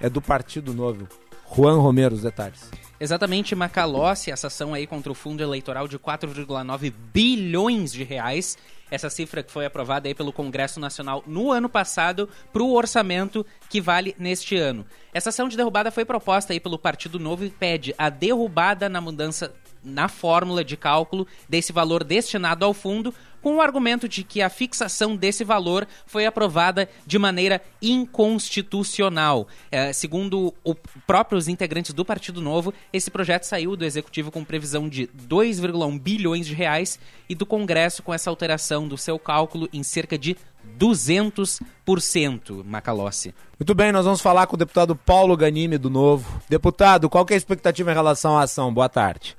é 0.00 0.08
do 0.08 0.20
Partido 0.20 0.72
Novo. 0.72 1.06
Juan 1.54 1.78
Romero, 1.80 2.14
os 2.14 2.22
detalhes. 2.22 2.70
Exatamente, 3.02 3.54
Macalossi, 3.56 4.30
essa 4.30 4.46
ação 4.46 4.72
aí 4.72 4.86
contra 4.86 5.10
o 5.10 5.14
fundo 5.14 5.42
eleitoral 5.42 5.88
de 5.88 5.98
4,9 5.98 6.92
bilhões 7.12 7.92
de 7.92 8.04
reais. 8.04 8.56
Essa 8.90 9.10
cifra 9.10 9.42
que 9.42 9.50
foi 9.50 9.66
aprovada 9.66 10.06
aí 10.06 10.14
pelo 10.14 10.32
Congresso 10.32 10.78
Nacional 10.78 11.24
no 11.26 11.50
ano 11.50 11.68
passado 11.68 12.28
para 12.52 12.62
o 12.62 12.72
orçamento 12.72 13.44
que 13.68 13.80
vale 13.80 14.14
neste 14.18 14.56
ano. 14.56 14.86
Essa 15.12 15.30
ação 15.30 15.48
de 15.48 15.56
derrubada 15.56 15.90
foi 15.90 16.04
proposta 16.04 16.52
aí 16.52 16.60
pelo 16.60 16.78
Partido 16.78 17.18
Novo 17.18 17.44
e 17.44 17.50
pede 17.50 17.92
a 17.98 18.08
derrubada 18.08 18.88
na 18.88 19.00
mudança 19.00 19.52
na 19.82 20.06
fórmula 20.08 20.64
de 20.64 20.76
cálculo 20.76 21.26
desse 21.48 21.72
valor 21.72 22.04
destinado 22.04 22.64
ao 22.64 22.72
fundo, 22.72 23.12
com 23.42 23.56
o 23.56 23.60
argumento 23.60 24.08
de 24.08 24.22
que 24.22 24.40
a 24.40 24.48
fixação 24.48 25.16
desse 25.16 25.44
valor 25.44 25.86
foi 26.06 26.24
aprovada 26.24 26.88
de 27.04 27.18
maneira 27.18 27.60
inconstitucional. 27.82 29.48
É, 29.70 29.92
segundo 29.92 30.54
os 30.64 30.76
próprios 31.06 31.48
integrantes 31.48 31.92
do 31.92 32.04
Partido 32.04 32.40
Novo, 32.40 32.72
esse 32.92 33.10
projeto 33.10 33.42
saiu 33.44 33.76
do 33.76 33.84
Executivo 33.84 34.30
com 34.30 34.44
previsão 34.44 34.88
de 34.88 35.08
2,1 35.28 36.00
bilhões 36.00 36.46
de 36.46 36.54
reais 36.54 36.98
e 37.28 37.34
do 37.34 37.44
Congresso 37.44 38.02
com 38.02 38.14
essa 38.14 38.30
alteração 38.30 38.86
do 38.86 38.96
seu 38.96 39.18
cálculo 39.18 39.68
em 39.72 39.82
cerca 39.82 40.16
de 40.16 40.36
200%, 40.78 42.64
Macalossi. 42.64 43.34
Muito 43.58 43.74
bem, 43.74 43.90
nós 43.90 44.04
vamos 44.04 44.20
falar 44.20 44.46
com 44.46 44.54
o 44.54 44.58
deputado 44.58 44.94
Paulo 44.94 45.36
Ganime 45.36 45.76
do 45.76 45.90
Novo. 45.90 46.40
Deputado, 46.48 47.10
qual 47.10 47.26
é 47.28 47.34
a 47.34 47.36
expectativa 47.36 47.90
em 47.90 47.94
relação 47.94 48.38
à 48.38 48.42
ação? 48.42 48.72
Boa 48.72 48.88
tarde. 48.88 49.36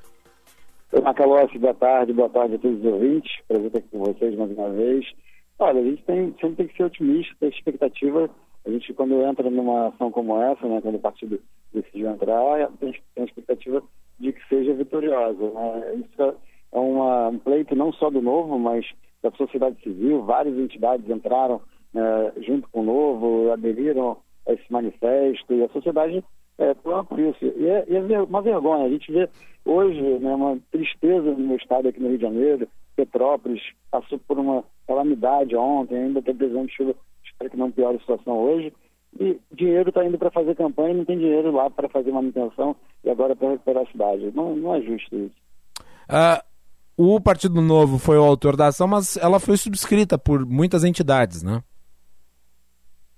Oi, 0.96 1.02
Macalossi, 1.02 1.58
boa 1.58 1.74
tarde, 1.74 2.14
boa 2.14 2.30
tarde 2.30 2.54
a 2.54 2.60
todos 2.60 2.78
os 2.78 2.86
ouvintes. 2.86 3.32
Prazer 3.48 3.66
estar 3.66 3.80
aqui 3.80 3.88
com 3.90 3.98
vocês 3.98 4.38
mais 4.38 4.52
uma 4.52 4.70
vez. 4.70 5.04
Olha, 5.58 5.82
a 5.82 5.84
gente 5.84 6.04
tem, 6.04 6.36
sempre 6.40 6.56
tem 6.56 6.68
que 6.68 6.78
ser 6.78 6.84
otimista, 6.84 7.36
ter 7.40 7.50
expectativa. 7.50 8.30
A 8.64 8.70
gente, 8.70 8.94
quando 8.94 9.20
entra 9.24 9.50
numa 9.50 9.88
ação 9.88 10.12
como 10.12 10.40
essa, 10.40 10.68
né, 10.68 10.80
quando 10.82 10.98
o 10.98 11.00
partido 11.00 11.42
decidiu 11.74 12.12
entrar, 12.12 12.70
tem, 12.80 12.92
tem 12.92 13.24
a 13.24 13.26
expectativa 13.26 13.82
de 14.20 14.34
que 14.34 14.48
seja 14.48 14.76
vitoriosa. 14.76 15.50
Né? 15.50 15.96
Isso 15.96 16.36
é 16.72 16.78
uma, 16.78 17.30
um 17.30 17.40
pleito 17.40 17.76
não 17.76 17.92
só 17.94 18.12
do 18.12 18.22
Novo, 18.22 18.60
mas 18.60 18.86
da 19.24 19.32
sociedade 19.32 19.82
civil. 19.82 20.22
Várias 20.22 20.56
entidades 20.56 21.10
entraram 21.10 21.60
né, 21.92 22.34
junto 22.46 22.70
com 22.70 22.82
o 22.82 22.86
Novo, 22.86 23.52
aderiram 23.52 24.18
a 24.48 24.54
esse 24.54 24.72
manifesto, 24.72 25.56
e 25.56 25.64
a 25.64 25.70
sociedade 25.70 26.24
é, 26.58 26.74
por 26.74 27.20
isso. 27.20 27.46
E 27.46 27.68
é, 27.68 27.86
é 27.90 28.22
uma 28.22 28.42
vergonha. 28.42 28.86
A 28.86 28.90
gente 28.90 29.12
vê 29.12 29.30
hoje 29.66 30.02
né, 30.02 30.36
uma 30.36 30.58
tristeza 30.72 31.32
no 31.32 31.40
meu 31.40 31.58
estado 31.58 31.88
aqui 31.88 32.00
no 32.00 32.10
Rio 32.10 32.18
de 32.18 32.24
Janeiro. 32.24 32.68
Petrópolis 32.96 33.62
passou 33.90 34.20
por 34.20 34.38
uma 34.38 34.64
calamidade 34.88 35.56
ontem, 35.56 35.98
ainda 35.98 36.22
tem 36.22 36.36
previsão 36.36 36.66
de 36.66 36.74
chuva. 36.74 36.96
Espero 37.26 37.50
que 37.50 37.58
não 37.58 37.72
piore 37.72 37.98
a 37.98 38.00
situação 38.00 38.38
hoje. 38.38 38.72
E 39.20 39.40
dinheiro 39.52 39.90
está 39.90 40.04
indo 40.06 40.18
para 40.18 40.32
fazer 40.32 40.56
campanha, 40.56 40.94
não 40.96 41.06
tem 41.06 41.18
dinheiro 41.18 41.52
lá 41.52 41.70
para 41.70 41.90
fazer 41.90 42.12
manutenção 42.12 42.76
e 43.04 43.10
agora 43.10 43.36
para 43.36 43.52
recuperar 43.52 43.84
a 43.84 43.92
cidade. 43.92 44.32
Não, 44.34 44.56
não 44.56 44.76
é 44.76 44.82
justo 44.82 45.16
isso. 45.16 45.36
Uh, 46.10 47.16
o 47.16 47.22
Partido 47.22 47.62
Novo 47.62 47.98
foi 47.98 48.18
o 48.18 48.24
autor 48.24 48.56
da 48.56 48.68
ação, 48.68 48.88
mas 48.88 49.18
ela 49.18 49.40
foi 49.40 49.58
subscrita 49.58 50.18
por 50.18 50.46
muitas 50.46 50.84
entidades, 50.84 51.44
né? 51.44 51.64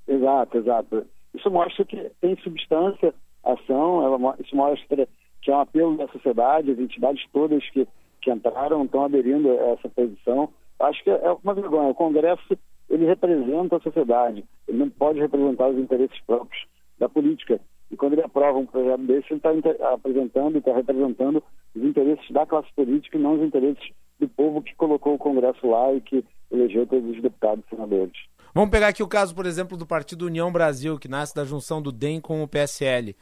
Exato, 0.07 0.57
exato. 0.57 1.05
Isso 1.33 1.49
mostra 1.49 1.83
que 1.83 2.11
tem 2.21 2.37
substância 2.37 3.13
ação, 3.45 4.03
ela, 4.03 4.35
isso 4.39 4.55
mostra 4.55 5.07
que 5.41 5.51
é 5.51 5.55
um 5.55 5.59
apelo 5.59 5.97
da 5.97 6.07
sociedade, 6.07 6.71
as 6.71 6.79
entidades 6.79 7.23
todas 7.31 7.63
que, 7.69 7.87
que 8.21 8.31
entraram 8.31 8.83
estão 8.83 9.05
aderindo 9.05 9.49
a 9.51 9.71
essa 9.71 9.87
posição. 9.89 10.49
Acho 10.79 11.03
que 11.03 11.09
é 11.09 11.37
uma 11.43 11.53
vergonha. 11.53 11.89
O 11.89 11.95
Congresso 11.95 12.57
ele 12.89 13.05
representa 13.05 13.77
a 13.77 13.81
sociedade, 13.81 14.43
ele 14.67 14.77
não 14.77 14.89
pode 14.89 15.19
representar 15.19 15.69
os 15.69 15.77
interesses 15.77 16.19
próprios 16.25 16.65
da 16.99 17.09
política. 17.09 17.59
E 17.91 17.95
quando 17.95 18.13
ele 18.13 18.23
aprova 18.23 18.57
um 18.57 18.65
projeto 18.65 19.01
desse, 19.01 19.27
ele 19.31 19.59
está 19.59 19.93
apresentando 19.93 20.55
e 20.55 20.57
está 20.57 20.73
representando 20.73 21.43
os 21.75 21.83
interesses 21.83 22.29
da 22.31 22.45
classe 22.45 22.67
política 22.75 23.17
e 23.17 23.21
não 23.21 23.35
os 23.35 23.41
interesses 23.41 23.91
do 24.19 24.27
povo 24.27 24.61
que 24.61 24.75
colocou 24.75 25.13
o 25.13 25.19
Congresso 25.19 25.67
lá 25.67 25.93
e 25.93 26.01
que 26.01 26.25
elegeu 26.51 26.87
todos 26.87 27.09
os 27.09 27.21
deputados 27.21 27.63
e 27.65 27.69
senadores. 27.69 28.17
Vamos 28.53 28.69
pegar 28.69 28.87
aqui 28.87 29.03
o 29.03 29.07
caso, 29.07 29.35
por 29.35 29.45
exemplo, 29.45 29.77
do 29.77 29.85
Partido 29.85 30.25
União 30.25 30.51
Brasil, 30.51 30.97
que 30.97 31.07
nasce 31.07 31.35
da 31.35 31.43
junção 31.43 31.81
do 31.81 31.91
DEM 31.91 32.21
com 32.21 32.41
o 32.41 32.47
PSL. 32.47 33.15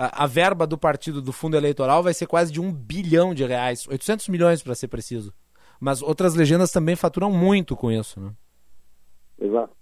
A, 0.00 0.28
verba 0.28 0.64
do 0.64 0.78
partido 0.78 1.20
do 1.20 1.32
fundo 1.32 1.56
eleitoral 1.56 2.04
vai 2.04 2.14
ser 2.14 2.28
quase 2.28 2.52
de 2.52 2.60
um 2.60 2.72
bilhão 2.72 3.34
de 3.34 3.44
reais, 3.44 3.84
800 3.88 4.28
milhões 4.28 4.62
para 4.62 4.76
ser 4.76 4.86
preciso. 4.86 5.34
Mas 5.80 6.00
outras 6.02 6.36
legendas 6.36 6.70
também 6.70 6.94
faturam 6.94 7.32
muito 7.32 7.74
com 7.74 7.90
isso, 7.90 8.20
né? 8.20 8.30
Exato. 9.40 9.76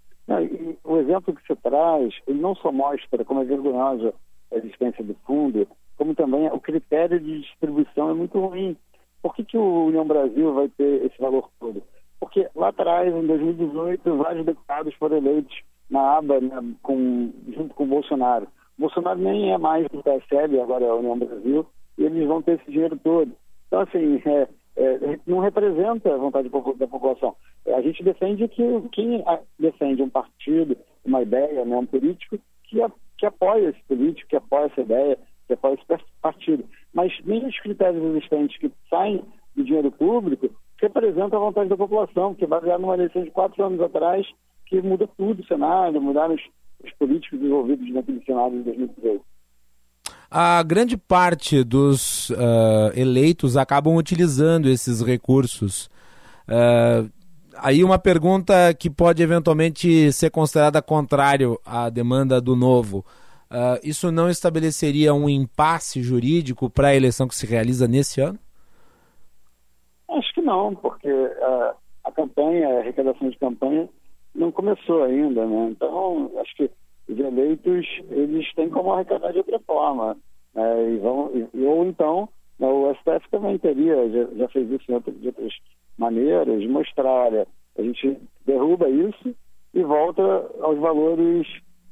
O 0.82 0.96
exemplo 0.96 1.34
que 1.34 1.46
você 1.46 1.54
traz, 1.56 2.14
ele 2.26 2.40
não 2.40 2.54
só 2.54 2.72
mostra 2.72 3.24
como 3.26 3.42
é 3.42 3.44
vergonhosa 3.44 4.14
a 4.50 4.56
existência 4.56 5.04
do 5.04 5.14
fundo, 5.26 5.68
como 5.98 6.14
também 6.14 6.48
o 6.48 6.60
critério 6.60 7.20
de 7.20 7.42
distribuição 7.42 8.10
é 8.10 8.14
muito 8.14 8.38
ruim. 8.38 8.74
Por 9.20 9.34
que, 9.34 9.44
que 9.44 9.58
o 9.58 9.86
União 9.86 10.06
Brasil 10.06 10.54
vai 10.54 10.68
ter 10.70 11.04
esse 11.04 11.20
valor 11.20 11.50
todo? 11.60 11.82
Porque 12.18 12.48
lá 12.54 12.68
atrás, 12.68 13.14
em 13.14 13.26
2018, 13.26 14.16
vários 14.16 14.46
deputados 14.46 14.94
foram 14.94 15.18
eleitos 15.18 15.54
na 15.90 16.16
aba 16.16 16.40
né, 16.40 16.56
com, 16.82 17.32
junto 17.54 17.74
com 17.74 17.84
o 17.84 17.88
Bolsonaro. 17.88 18.48
Bolsonaro 18.78 19.18
nem 19.18 19.52
é 19.52 19.58
mais 19.58 19.86
do 19.88 20.02
PSL, 20.02 20.60
agora 20.60 20.84
é 20.84 20.88
a 20.88 20.94
União 20.94 21.18
Brasil, 21.18 21.66
e 21.96 22.04
eles 22.04 22.26
vão 22.26 22.42
ter 22.42 22.60
esse 22.60 22.70
dinheiro 22.70 22.98
todo. 23.02 23.32
Então, 23.66 23.80
assim, 23.80 24.22
é, 24.26 24.48
é, 24.76 25.18
não 25.26 25.38
representa 25.38 26.14
a 26.14 26.18
vontade 26.18 26.48
da 26.48 26.86
população. 26.86 27.34
A 27.66 27.80
gente 27.80 28.02
defende 28.04 28.46
que 28.48 28.62
quem 28.92 29.24
defende 29.58 30.02
um 30.02 30.10
partido, 30.10 30.76
uma 31.04 31.22
ideia, 31.22 31.64
né, 31.64 31.76
um 31.76 31.86
político, 31.86 32.38
que, 32.64 32.78
que 33.18 33.26
apoia 33.26 33.70
esse 33.70 33.82
político, 33.88 34.28
que 34.28 34.36
apoia 34.36 34.66
essa 34.66 34.80
ideia, 34.82 35.18
que 35.46 35.54
apoia 35.54 35.74
esse 35.74 36.04
partido. 36.20 36.64
Mas 36.92 37.12
nem 37.24 37.46
os 37.46 37.58
critérios 37.60 38.04
existentes 38.04 38.58
que 38.58 38.70
saem 38.90 39.24
do 39.54 39.64
dinheiro 39.64 39.90
público 39.90 40.50
representam 40.80 41.38
a 41.38 41.46
vontade 41.46 41.70
da 41.70 41.76
população, 41.76 42.34
que 42.34 42.44
é 42.44 42.46
baseado 42.46 42.80
numa 42.80 42.94
eleição 42.94 43.22
de 43.24 43.30
quatro 43.30 43.64
anos 43.64 43.80
atrás, 43.80 44.26
que 44.66 44.82
muda 44.82 45.08
tudo 45.16 45.40
o 45.40 45.46
cenário, 45.46 46.00
mudaram 46.02 46.34
os, 46.34 46.42
os 46.84 46.92
políticos 46.94 47.40
envolvidos 47.40 47.92
naquele 47.92 48.22
cenário 48.24 48.58
de 48.58 48.64
2018. 48.64 49.24
A 50.30 50.62
grande 50.62 50.96
parte 50.96 51.62
dos 51.62 52.30
uh, 52.30 52.92
eleitos 52.94 53.56
acabam 53.56 53.96
utilizando 53.96 54.68
esses 54.68 55.00
recursos. 55.00 55.86
Uh, 56.48 57.10
aí 57.56 57.84
uma 57.84 57.98
pergunta 57.98 58.74
que 58.74 58.90
pode 58.90 59.22
eventualmente 59.22 60.12
ser 60.12 60.30
considerada 60.30 60.82
contrário 60.82 61.58
à 61.64 61.88
demanda 61.88 62.40
do 62.40 62.56
novo. 62.56 63.04
Uh, 63.50 63.78
isso 63.84 64.10
não 64.10 64.28
estabeleceria 64.28 65.14
um 65.14 65.28
impasse 65.28 66.02
jurídico 66.02 66.68
para 66.68 66.88
a 66.88 66.96
eleição 66.96 67.28
que 67.28 67.34
se 67.34 67.46
realiza 67.46 67.86
nesse 67.86 68.20
ano? 68.20 68.38
Acho 70.08 70.34
que 70.34 70.42
não, 70.42 70.74
porque 70.74 71.10
uh, 71.10 71.74
a 72.04 72.12
campanha, 72.12 72.68
a 72.68 72.78
arrecadação 72.80 73.30
de 73.30 73.38
campanha 73.38 73.88
não 74.36 74.52
começou 74.52 75.02
ainda, 75.02 75.46
né? 75.46 75.68
Então, 75.70 76.30
acho 76.38 76.54
que 76.56 76.70
os 77.08 77.18
eleitos, 77.18 77.86
eles 78.10 78.52
têm 78.54 78.68
como 78.68 78.92
arrecadar 78.92 79.32
de 79.32 79.38
outra 79.38 79.58
forma. 79.60 80.16
Né? 80.54 80.92
E 80.92 80.98
vão, 80.98 81.30
e, 81.34 81.64
ou 81.64 81.86
então, 81.86 82.28
né, 82.58 82.66
o 82.66 82.92
STF 82.94 83.28
também 83.30 83.58
teria, 83.58 84.08
já, 84.10 84.24
já 84.34 84.48
fez 84.48 84.70
isso 84.70 84.86
de 84.86 85.26
outras 85.28 85.52
maneiras, 85.98 86.66
mostrar, 86.66 87.26
olha, 87.26 87.46
a 87.78 87.82
gente 87.82 88.18
derruba 88.44 88.88
isso 88.88 89.34
e 89.74 89.82
volta 89.82 90.22
aos 90.60 90.78
valores 90.78 91.46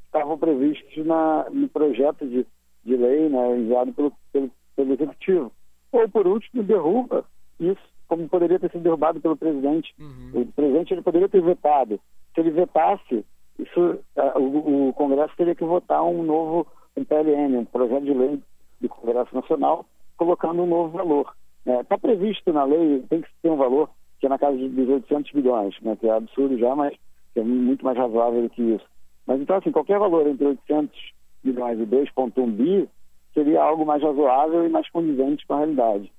estavam 0.06 0.38
previstos 0.38 1.04
na, 1.04 1.46
no 1.50 1.68
projeto 1.68 2.26
de, 2.26 2.46
de 2.84 2.96
lei 2.96 3.28
né, 3.28 3.58
enviado 3.58 3.92
pelo, 3.92 4.12
pelo, 4.32 4.50
pelo 4.76 4.92
Executivo. 4.94 5.52
Ou, 5.92 6.08
por 6.08 6.26
último, 6.26 6.62
derruba 6.62 7.24
isso, 7.58 7.93
como 8.08 8.28
poderia 8.28 8.58
ter 8.58 8.70
sido 8.70 8.82
derrubado 8.82 9.20
pelo 9.20 9.36
presidente. 9.36 9.94
Uhum. 9.98 10.42
O 10.42 10.46
presidente 10.46 10.94
ele 10.94 11.02
poderia 11.02 11.28
ter 11.28 11.42
vetado. 11.42 12.00
Se 12.34 12.40
ele 12.40 12.50
vetasse, 12.50 13.24
isso, 13.58 13.80
uh, 14.16 14.38
o, 14.38 14.88
o, 14.88 14.92
Congresso 14.92 15.34
teria 15.36 15.54
que 15.54 15.64
votar 15.64 16.02
um 16.02 16.22
novo 16.22 16.66
um 16.96 17.04
PLN, 17.04 17.58
um 17.58 17.64
projeto 17.64 18.04
de 18.04 18.14
lei 18.14 18.40
do 18.80 18.88
Congresso 18.88 19.34
Nacional, 19.34 19.84
colocando 20.16 20.62
um 20.62 20.66
novo 20.66 20.96
valor. 20.96 21.34
Está 21.66 21.94
é, 21.94 21.98
previsto 21.98 22.52
na 22.52 22.64
lei, 22.64 23.02
tem 23.08 23.22
que 23.22 23.28
ter 23.42 23.50
um 23.50 23.56
valor 23.56 23.88
que 24.20 24.26
é 24.26 24.28
na 24.28 24.38
casa 24.38 24.56
dos 24.56 24.88
800 24.88 25.32
bilhões, 25.32 25.74
né, 25.82 25.96
que 25.96 26.06
é 26.06 26.12
absurdo 26.12 26.56
já, 26.58 26.74
mas 26.74 26.94
é 27.34 27.42
muito 27.42 27.84
mais 27.84 27.96
razoável 27.96 28.42
do 28.42 28.50
que 28.50 28.62
isso. 28.62 28.84
Mas 29.26 29.40
então, 29.40 29.56
assim, 29.56 29.72
qualquer 29.72 29.98
valor 29.98 30.26
entre 30.26 30.46
800 30.46 31.12
milhões 31.42 31.80
e 31.80 31.86
2,1 31.86 32.50
bi 32.52 32.88
seria 33.32 33.62
algo 33.62 33.84
mais 33.84 34.02
razoável 34.02 34.64
e 34.64 34.68
mais 34.68 34.88
condizente 34.90 35.46
com 35.46 35.54
a 35.54 35.58
realidade. 35.58 36.12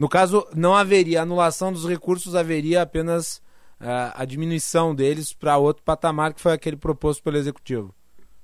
No 0.00 0.08
caso, 0.08 0.46
não 0.56 0.74
haveria 0.74 1.20
anulação 1.20 1.70
dos 1.70 1.86
recursos, 1.86 2.34
haveria 2.34 2.80
apenas 2.80 3.36
uh, 3.80 4.16
a 4.16 4.24
diminuição 4.24 4.94
deles 4.94 5.34
para 5.34 5.58
outro 5.58 5.82
patamar 5.84 6.32
que 6.32 6.40
foi 6.40 6.52
aquele 6.52 6.76
proposto 6.76 7.22
pelo 7.22 7.36
Executivo. 7.36 7.94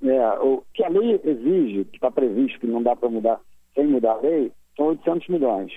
É, 0.03 0.29
o 0.39 0.61
que 0.71 0.83
a 0.83 0.89
lei 0.89 1.19
exige, 1.23 1.85
que 1.85 1.97
está 1.97 2.11
previsto, 2.11 2.59
que 2.59 2.67
não 2.67 2.83
dá 2.83 2.95
para 2.95 3.09
mudar 3.09 3.41
sem 3.73 3.87
mudar 3.87 4.11
a 4.11 4.21
lei, 4.21 4.51
são 4.75 4.87
800 4.87 5.27
milhões. 5.29 5.71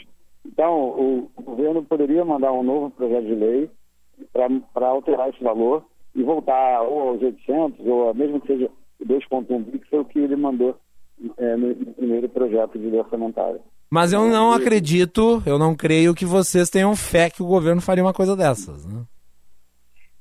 Então, 0.44 1.30
o 1.36 1.42
governo 1.42 1.82
poderia 1.82 2.24
mandar 2.26 2.52
um 2.52 2.62
novo 2.62 2.90
projeto 2.90 3.24
de 3.24 3.34
lei 3.34 3.70
para 4.74 4.88
alterar 4.88 5.30
esse 5.30 5.42
valor 5.42 5.84
e 6.14 6.22
voltar 6.22 6.82
ou 6.82 7.10
aos 7.10 7.22
800, 7.22 7.86
ou 7.86 8.14
mesmo 8.14 8.40
que 8.40 8.48
seja 8.48 8.70
2,1 9.02 9.64
bi, 9.64 9.78
que 9.78 9.88
foi 9.88 10.00
o 10.00 10.04
que 10.04 10.18
ele 10.18 10.36
mandou 10.36 10.76
é, 11.38 11.56
no, 11.56 11.68
no, 11.68 11.94
primeiro 11.94 12.28
projeto 12.28 12.78
de 12.78 12.90
lei 12.90 13.00
orçamentária. 13.00 13.60
Mas 13.90 14.12
eu 14.12 14.28
não 14.28 14.52
acredito, 14.52 15.42
eu 15.44 15.58
não 15.58 15.74
creio 15.74 16.14
que 16.14 16.24
vocês 16.24 16.70
tenham 16.70 16.94
fé 16.94 17.28
que 17.28 17.42
o 17.42 17.46
governo 17.46 17.80
faria 17.80 18.04
uma 18.04 18.14
coisa 18.14 18.36
dessas. 18.36 18.86
Né? 18.86 19.02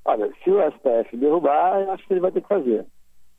Olha, 0.03 0.27
se 0.43 0.49
o 0.49 0.59
STF 0.71 1.15
derrubar, 1.15 1.79
eu 1.81 1.91
acho 1.91 2.07
que 2.07 2.13
ele 2.13 2.19
vai 2.19 2.31
ter 2.31 2.41
que 2.41 2.47
fazer. 2.47 2.85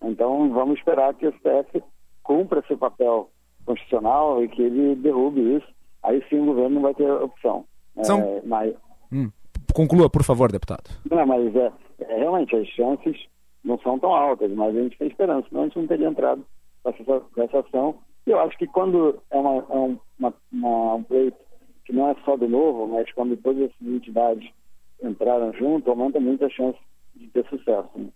Então 0.02 0.48
vamos 0.50 0.78
esperar 0.78 1.12
que 1.14 1.26
o 1.26 1.32
STF 1.32 1.82
cumpra 2.22 2.62
seu 2.68 2.78
papel 2.78 3.28
constitucional 3.66 4.42
e 4.42 4.48
que 4.48 4.62
ele 4.62 4.94
derrube 4.94 5.56
isso. 5.56 5.66
Aí 6.02 6.24
sim 6.30 6.38
o 6.38 6.46
governo 6.46 6.76
não 6.76 6.82
vai 6.82 6.94
ter 6.94 7.10
opção. 7.10 7.64
São... 8.02 8.20
É, 8.20 8.42
mas... 8.44 8.74
Hum. 9.12 9.30
Conclua, 9.74 10.08
por 10.08 10.22
favor, 10.22 10.50
deputado. 10.50 10.90
Não, 11.10 11.26
mas 11.26 11.54
é, 11.54 11.72
é, 12.00 12.16
realmente 12.18 12.54
as 12.56 12.66
chances 12.68 13.16
não 13.64 13.78
são 13.80 13.98
tão 13.98 14.12
altas, 14.14 14.50
mas 14.52 14.76
a 14.76 14.80
gente 14.80 14.96
tem 14.96 15.08
esperança, 15.08 15.48
senão 15.48 15.62
a 15.62 15.64
gente 15.66 15.78
não 15.78 15.86
teria 15.86 16.08
entrado 16.08 16.44
com 16.82 17.42
essa 17.42 17.58
ação. 17.58 17.96
Eu 18.26 18.38
acho 18.40 18.56
que 18.58 18.66
quando 18.66 19.20
é, 19.30 19.36
uma, 19.36 19.56
é 19.56 19.98
uma, 20.18 20.34
uma, 20.52 20.94
um 20.94 21.02
pleito 21.02 21.38
que 21.84 21.92
não 21.92 22.10
é 22.10 22.16
só 22.24 22.36
do 22.36 22.48
novo, 22.48 22.86
mas 22.86 23.10
quando 23.12 23.36
todas 23.36 23.62
essas 23.62 23.86
entidades 23.86 24.48
entraram 25.02 25.52
junto, 25.54 25.90
aumenta 25.90 26.20
muito 26.20 26.44
a 26.44 26.50
chance 26.50 26.78
de 27.14 27.26
ter 27.28 27.46
sucesso. 27.48 27.88
Né? 27.96 28.08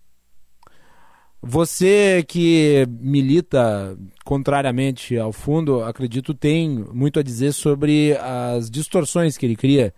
Você 1.41 2.23
que 2.27 2.85
milita 2.87 3.97
contrariamente 4.23 5.17
ao 5.17 5.31
fundo, 5.31 5.83
acredito, 5.83 6.33
tem 6.33 6.83
muito 6.91 7.19
a 7.19 7.23
dizer 7.23 7.51
sobre 7.51 8.17
as 8.17 8.69
distorções 8.69 9.37
que 9.37 9.45
ele 9.45 9.55
cria 9.55 9.93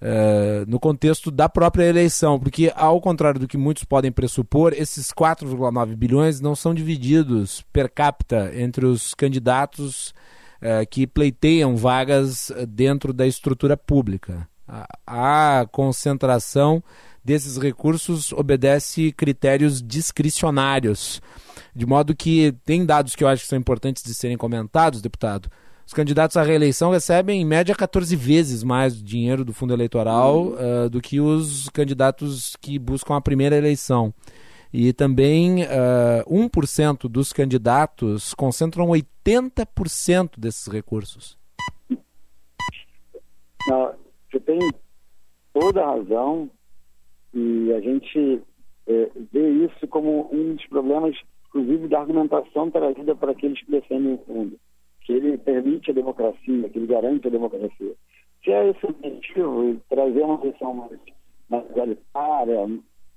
uh, 0.00 0.64
no 0.68 0.80
contexto 0.80 1.30
da 1.30 1.48
própria 1.48 1.84
eleição, 1.84 2.38
porque, 2.38 2.72
ao 2.74 3.00
contrário 3.00 3.40
do 3.40 3.48
que 3.48 3.56
muitos 3.56 3.84
podem 3.84 4.10
pressupor, 4.10 4.72
esses 4.74 5.12
4,9 5.12 5.94
bilhões 5.96 6.40
não 6.40 6.54
são 6.54 6.74
divididos 6.74 7.62
per 7.72 7.90
capita 7.90 8.50
entre 8.54 8.86
os 8.86 9.14
candidatos 9.14 10.14
uh, 10.60 10.86
que 10.90 11.06
pleiteiam 11.06 11.76
vagas 11.76 12.52
dentro 12.68 13.12
da 13.12 13.26
estrutura 13.26 13.76
pública. 13.76 14.48
A, 14.66 15.60
a 15.60 15.66
concentração 15.66 16.82
desses 17.24 17.56
recursos 17.56 18.32
obedece 18.32 19.12
critérios 19.12 19.82
discricionários. 19.82 21.20
De 21.74 21.86
modo 21.86 22.16
que 22.16 22.52
tem 22.64 22.84
dados 22.84 23.14
que 23.14 23.22
eu 23.22 23.28
acho 23.28 23.42
que 23.42 23.48
são 23.48 23.58
importantes 23.58 24.02
de 24.02 24.14
serem 24.14 24.36
comentados, 24.36 25.02
deputado. 25.02 25.48
Os 25.90 25.94
candidatos 25.94 26.36
à 26.36 26.44
reeleição 26.44 26.92
recebem, 26.92 27.40
em 27.40 27.44
média, 27.44 27.74
14 27.74 28.14
vezes 28.14 28.62
mais 28.62 29.02
dinheiro 29.02 29.44
do 29.44 29.52
fundo 29.52 29.74
eleitoral 29.74 30.50
uh, 30.50 30.88
do 30.88 31.00
que 31.00 31.20
os 31.20 31.68
candidatos 31.70 32.54
que 32.54 32.78
buscam 32.78 33.16
a 33.16 33.20
primeira 33.20 33.56
eleição. 33.56 34.14
E 34.72 34.92
também 34.92 35.64
uh, 35.64 36.32
1% 36.32 37.08
dos 37.08 37.32
candidatos 37.32 38.34
concentram 38.34 38.86
80% 38.86 40.38
desses 40.38 40.68
recursos. 40.68 41.36
Não, 43.66 43.92
você 44.30 44.38
tem 44.38 44.60
toda 45.52 45.82
a 45.82 45.96
razão 45.96 46.48
e 47.34 47.72
a 47.72 47.80
gente 47.80 48.40
é, 48.86 49.10
vê 49.32 49.64
isso 49.64 49.88
como 49.88 50.30
um 50.32 50.54
dos 50.54 50.66
problemas, 50.68 51.16
inclusive, 51.48 51.88
da 51.88 51.98
argumentação 51.98 52.70
trazida 52.70 53.16
para 53.16 53.32
aqueles 53.32 53.60
que 53.64 53.72
defendem 53.72 54.14
o 54.14 54.18
fundo 54.18 54.56
que 55.02 55.12
ele 55.12 55.38
permite 55.38 55.90
a 55.90 55.94
democracia, 55.94 56.68
que 56.68 56.78
ele 56.78 56.86
garante 56.86 57.26
a 57.26 57.30
democracia. 57.30 57.94
Se 58.44 58.50
é 58.50 58.70
esse 58.70 58.86
objetivo, 58.86 59.76
trazer 59.88 60.22
uma 60.22 60.38
visão 60.38 60.74
mais, 60.74 60.98
mais 61.48 61.68
igualitária, 61.70 62.68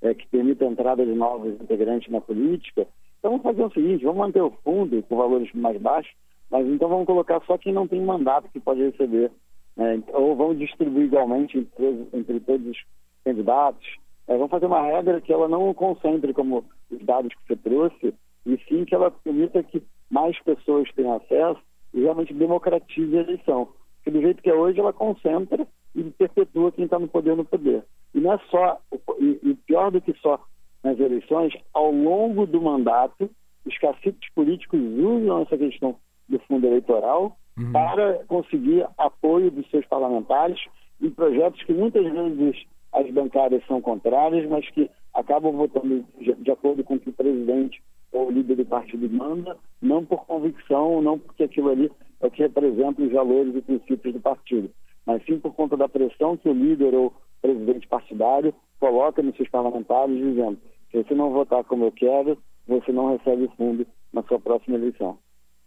é, 0.02 0.14
que 0.14 0.28
permita 0.28 0.66
a 0.66 0.68
entrada 0.68 1.06
de 1.06 1.14
novos 1.14 1.54
integrantes 1.62 2.12
na 2.12 2.20
política, 2.20 2.88
então 3.20 3.32
vamos 3.32 3.44
fazer 3.44 3.64
o 3.64 3.72
seguinte, 3.72 4.04
vamos 4.04 4.20
manter 4.20 4.42
o 4.42 4.52
fundo 4.64 5.02
com 5.04 5.16
valores 5.16 5.50
mais 5.54 5.80
baixos, 5.82 6.14
mas 6.52 6.68
então 6.68 6.90
vamos 6.90 7.06
colocar 7.06 7.42
só 7.46 7.58
quem 7.58 7.72
não 7.72 7.88
tem 7.88 8.02
mandato 8.02 8.50
que 8.50 8.60
pode 8.60 8.82
receber 8.82 9.32
né, 9.76 10.04
ou 10.10 10.36
vão 10.36 10.54
distribuir 10.54 11.06
igualmente 11.06 11.58
entre, 11.58 12.08
entre 12.14 12.40
todos 12.42 12.68
os 12.68 12.78
candidatos. 13.24 13.88
É, 14.28 14.34
vamos 14.36 14.52
fazer 14.52 14.66
uma 14.66 14.82
regra 14.82 15.22
que 15.22 15.32
ela 15.32 15.48
não 15.48 15.74
concentre 15.74 16.34
como 16.34 16.66
os 16.92 17.06
dados 17.06 17.34
que 17.34 17.48
você 17.48 17.56
trouxe, 17.56 18.14
e 18.46 18.58
sim 18.68 18.86
que 18.86 18.94
ela 18.94 19.10
permita 19.10 19.64
que 19.64 19.82
mais 20.10 20.38
pessoas 20.44 20.92
tenham 20.94 21.16
acesso 21.16 21.62
e 21.94 22.02
realmente 22.02 22.34
democratize 22.34 23.18
a 23.18 23.22
eleição. 23.22 23.70
Porque 23.98 24.12
do 24.12 24.22
jeito 24.22 24.42
que 24.42 24.50
é 24.50 24.54
hoje, 24.54 24.80
ela 24.80 24.92
concentra 24.92 25.68
e 25.96 26.04
perpetua 26.04 26.72
quem 26.72 26.86
está 26.86 27.00
no 27.00 27.08
poder 27.08 27.36
no 27.36 27.46
poder. 27.46 27.84
E 28.14 28.20
não 28.20 28.34
é 28.34 28.40
só, 28.50 28.80
e, 29.20 29.40
e 29.44 29.56
pior 29.66 29.92
do 29.92 30.02
que 30.02 30.14
só 30.20 30.40
nas 30.84 31.00
eleições, 31.00 31.54
ao 31.74 31.92
longo 31.92 32.46
do 32.46 32.62
mandato, 32.62 33.30
os 33.66 33.78
caciques 33.78 34.30
políticos 34.34 34.80
usam 34.80 35.42
essa 35.42 35.58
questão 35.58 35.96
do 36.28 36.40
fundo 36.40 36.68
eleitoral 36.68 37.38
uhum. 37.58 37.72
para 37.72 38.24
conseguir 38.26 38.86
apoio 38.98 39.50
dos 39.50 39.70
seus 39.70 39.86
parlamentares 39.86 40.60
em 41.02 41.10
projetos 41.10 41.64
que 41.64 41.74
muitas 41.74 42.04
vezes 42.04 42.66
as 42.92 43.10
bancadas 43.12 43.66
são 43.66 43.82
contrárias, 43.82 44.48
mas 44.50 44.70
que 44.72 44.90
acabam 45.14 45.54
votando 45.54 46.06
de, 46.20 46.34
de 46.34 46.52
acordo 46.52 46.84
com 46.84 46.96
o 46.96 47.00
que 47.00 47.10
o 47.10 47.14
presidente 47.14 47.82
ou 48.14 48.28
o 48.28 48.32
líder 48.32 48.56
do 48.58 48.66
partido 48.66 49.10
manda, 49.10 49.58
não 49.82 50.06
por 50.06 50.26
convicção, 50.26 51.02
não 51.02 51.20
porque 51.20 51.44
aquilo 51.44 51.70
ali 51.70 51.92
é 52.22 52.28
o 52.28 52.32
que 52.32 52.44
representa 52.44 53.02
os 53.02 53.12
valores 53.12 53.56
e 53.56 53.62
princípios 53.62 54.14
do 54.14 54.22
partido, 54.22 54.72
mas 55.06 55.26
sim 55.26 55.40
por 55.40 55.54
conta 55.54 55.76
da 55.76 55.90
pressão 55.90 56.38
que 56.38 56.48
o 56.48 56.54
líder 56.54 56.94
ou 56.94 57.14
presidente 57.42 57.88
partidário 57.88 58.54
coloca 58.80 59.22
nos 59.22 59.36
seus 59.36 59.50
parlamentares, 59.50 60.16
dizendo: 60.16 60.58
se 60.92 61.04
você 61.04 61.14
não 61.14 61.32
votar 61.32 61.64
como 61.66 61.86
eu 61.86 61.92
quero, 61.92 62.38
você 62.68 62.92
não 62.92 63.18
recebe 63.18 63.50
fundo 63.58 63.86
na 64.14 64.24
sua 64.24 64.40
próxima 64.40 64.78
eleição. 64.78 65.18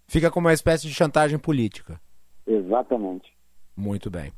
Fica 0.08 0.30
como 0.30 0.46
uma 0.46 0.54
espécie 0.54 0.86
de 0.86 0.94
chantagem 0.94 1.38
política. 1.38 2.00
Exatamente. 2.46 3.30
Muito 3.76 4.08
bem. 4.08 4.32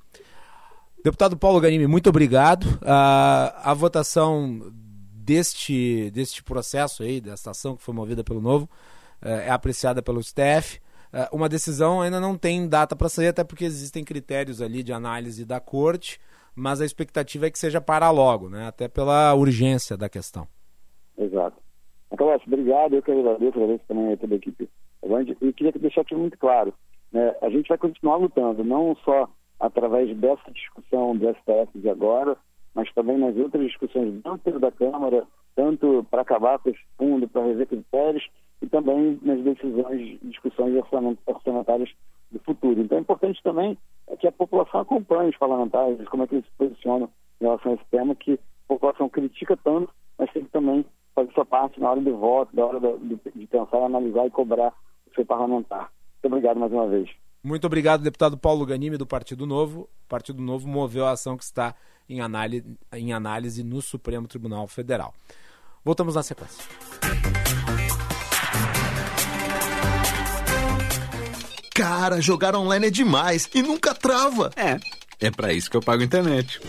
Deputado 1.04 1.36
Paulo 1.36 1.60
Ganimi, 1.60 1.86
muito 1.86 2.08
obrigado. 2.08 2.64
Uh, 2.64 3.54
a 3.62 3.74
votação 3.74 4.72
deste, 5.28 6.10
deste 6.10 6.42
processo 6.42 7.02
aí, 7.02 7.20
dessa 7.20 7.50
ação 7.50 7.76
que 7.76 7.82
foi 7.82 7.94
movida 7.94 8.24
pelo 8.24 8.40
Novo, 8.40 8.64
uh, 9.22 9.28
é 9.28 9.50
apreciada 9.50 10.02
pelo 10.02 10.22
STF. 10.22 10.80
Uh, 11.12 11.36
uma 11.36 11.50
decisão 11.50 12.00
ainda 12.00 12.18
não 12.18 12.36
tem 12.36 12.66
data 12.66 12.96
para 12.96 13.10
sair, 13.10 13.28
até 13.28 13.44
porque 13.44 13.66
existem 13.66 14.02
critérios 14.02 14.62
ali 14.62 14.82
de 14.82 14.90
análise 14.90 15.44
da 15.44 15.60
corte, 15.60 16.18
mas 16.54 16.80
a 16.80 16.86
expectativa 16.86 17.46
é 17.46 17.50
que 17.50 17.58
seja 17.58 17.78
para 17.78 18.10
logo, 18.10 18.48
né? 18.48 18.66
até 18.66 18.88
pela 18.88 19.34
urgência 19.34 19.98
da 19.98 20.08
questão. 20.08 20.48
Exato. 21.18 21.58
Então, 22.10 22.34
obrigado, 22.46 22.94
eu 22.94 23.02
que 23.02 23.12
agradeço, 23.12 23.58
agradeço 23.58 23.84
também 23.86 24.12
a 24.14 24.16
toda 24.16 24.34
a 24.34 24.38
equipe. 24.38 24.68
E 25.42 25.52
queria 25.52 25.72
deixar 25.72 26.00
aqui 26.00 26.14
muito 26.14 26.38
claro, 26.38 26.72
né? 27.12 27.34
a 27.42 27.50
gente 27.50 27.68
vai 27.68 27.76
continuar 27.76 28.16
lutando, 28.16 28.64
não 28.64 28.96
só 29.04 29.28
através 29.60 30.16
dessa 30.16 30.50
discussão 30.52 31.14
do 31.14 31.28
STF 31.28 31.78
de 31.78 31.90
agora, 31.90 32.36
mas 32.78 32.92
também 32.92 33.18
nas 33.18 33.36
outras 33.36 33.66
discussões 33.66 34.22
dentro 34.22 34.60
da 34.60 34.70
Câmara, 34.70 35.26
tanto 35.56 36.06
para 36.08 36.22
acabar 36.22 36.60
com 36.60 36.70
esse 36.70 36.78
fundo, 36.96 37.26
para 37.26 37.44
rever 37.44 37.66
critérios, 37.66 38.24
e 38.62 38.68
também 38.68 39.18
nas 39.20 39.42
decisões, 39.42 40.16
discussões 40.22 40.80
orçamentárias 41.26 41.90
do 42.30 42.38
futuro. 42.38 42.80
Então 42.80 42.98
é 42.98 43.00
importante 43.00 43.42
também 43.42 43.76
que 44.20 44.28
a 44.28 44.32
população 44.32 44.82
acompanhe 44.82 45.30
os 45.30 45.36
parlamentares, 45.36 46.08
como 46.08 46.22
é 46.22 46.28
que 46.28 46.36
eles 46.36 46.44
se 46.44 46.52
posicionam 46.56 47.10
em 47.40 47.44
relação 47.44 47.72
a 47.72 47.74
esse 47.74 47.84
tema, 47.90 48.14
que 48.14 48.34
a 48.34 48.38
população 48.68 49.08
critica 49.08 49.56
tanto, 49.56 49.92
mas 50.16 50.32
tem 50.32 50.44
que 50.44 50.50
também 50.50 50.84
fazer 51.16 51.32
sua 51.32 51.44
parte 51.44 51.80
na 51.80 51.90
hora 51.90 52.00
do 52.00 52.16
voto, 52.16 52.54
na 52.54 52.64
hora 52.64 52.78
de, 52.78 53.18
de 53.34 53.46
pensar, 53.48 53.78
analisar 53.78 54.24
e 54.24 54.30
cobrar 54.30 54.72
o 55.10 55.14
seu 55.16 55.26
parlamentar. 55.26 55.90
Muito 56.22 56.26
obrigado 56.32 56.60
mais 56.60 56.72
uma 56.72 56.86
vez. 56.86 57.10
Muito 57.42 57.66
obrigado, 57.66 58.02
deputado 58.02 58.38
Paulo 58.38 58.64
Ganime, 58.64 58.96
do 58.96 59.06
Partido 59.06 59.46
Novo. 59.46 59.88
O 60.04 60.08
Partido 60.08 60.40
Novo 60.40 60.68
moveu 60.68 61.06
a 61.06 61.10
ação 61.10 61.36
que 61.36 61.42
está 61.42 61.74
em 62.08 62.20
análise, 62.20 62.64
em 62.92 63.12
análise 63.12 63.62
no 63.62 63.82
Supremo 63.82 64.26
Tribunal 64.26 64.66
Federal. 64.66 65.14
Voltamos 65.84 66.14
na 66.14 66.22
sequência. 66.22 66.64
Cara, 71.74 72.20
jogar 72.20 72.56
online 72.56 72.88
é 72.88 72.90
demais 72.90 73.48
e 73.54 73.62
nunca 73.62 73.94
trava. 73.94 74.50
É, 74.56 74.78
é 75.20 75.30
para 75.30 75.52
isso 75.52 75.70
que 75.70 75.76
eu 75.76 75.80
pago 75.80 76.02
internet. 76.02 76.60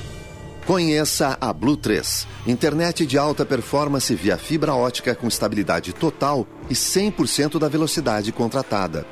Conheça 0.65 1.35
a 1.41 1.51
Blue 1.51 1.75
3, 1.75 2.27
internet 2.45 3.03
de 3.03 3.17
alta 3.17 3.43
performance 3.43 4.13
via 4.13 4.37
fibra 4.37 4.75
ótica 4.75 5.15
com 5.15 5.27
estabilidade 5.27 5.93
total 5.93 6.45
e 6.69 6.75
100% 6.75 7.57
da 7.57 7.67
velocidade 7.67 8.31
contratada. 8.31 9.03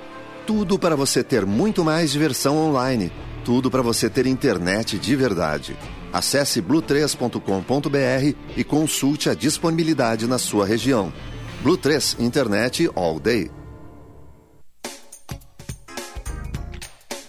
Tudo 0.46 0.78
para 0.78 0.96
você 0.96 1.24
ter 1.24 1.48
muito 1.48 1.84
mais 1.84 2.12
diversão 2.12 2.56
online. 2.58 3.12
Tudo 3.44 3.72
para 3.72 3.82
você 3.82 4.08
ter 4.08 4.28
internet 4.28 5.00
de 5.00 5.16
verdade. 5.16 5.76
Acesse 6.18 6.64
blue3.com.br 6.64 8.36
e 8.58 8.64
consulte 8.64 9.30
a 9.30 9.36
disponibilidade 9.36 10.26
na 10.26 10.40
sua 10.40 10.66
região. 10.66 11.14
Blue 11.62 11.78
3 11.78 12.18
Internet 12.18 12.90
All 12.96 13.20
Day. 13.20 13.52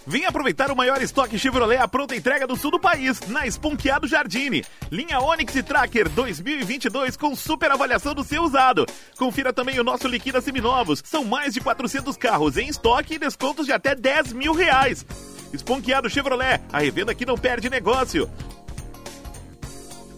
Vem 0.07 0.25
aproveitar 0.25 0.71
o 0.71 0.75
maior 0.75 0.99
estoque 1.03 1.37
Chevrolet 1.37 1.77
à 1.77 1.87
pronta 1.87 2.15
entrega 2.15 2.47
do 2.47 2.55
sul 2.55 2.71
do 2.71 2.79
país, 2.79 3.19
na 3.27 3.45
Esponqueado 3.45 4.07
Jardine. 4.07 4.65
Linha 4.91 5.19
Onix 5.19 5.53
Tracker 5.63 6.09
2022 6.09 7.15
com 7.15 7.35
super 7.35 7.69
avaliação 7.69 8.15
do 8.15 8.23
seu 8.23 8.41
usado. 8.41 8.87
Confira 9.19 9.53
também 9.53 9.79
o 9.79 9.83
nosso 9.83 10.07
Liquida 10.07 10.41
Seminovos. 10.41 11.03
São 11.05 11.23
mais 11.23 11.53
de 11.53 11.61
400 11.61 12.17
carros 12.17 12.57
em 12.57 12.67
estoque 12.67 13.13
e 13.13 13.19
descontos 13.19 13.67
de 13.67 13.71
até 13.71 13.93
10 13.93 14.33
mil 14.33 14.53
reais. 14.53 15.05
Esponqueado 15.53 16.09
Chevrolet, 16.09 16.59
a 16.73 16.79
revenda 16.79 17.13
que 17.13 17.23
não 17.23 17.37
perde 17.37 17.69
negócio. 17.69 18.27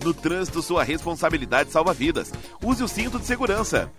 No 0.03 0.13
trânsito, 0.13 0.61
sua 0.61 0.83
responsabilidade 0.83 1.71
salva 1.71 1.93
vidas. 1.93 2.31
Use 2.63 2.83
o 2.83 2.87
cinto 2.87 3.19
de 3.19 3.25
segurança. 3.25 3.91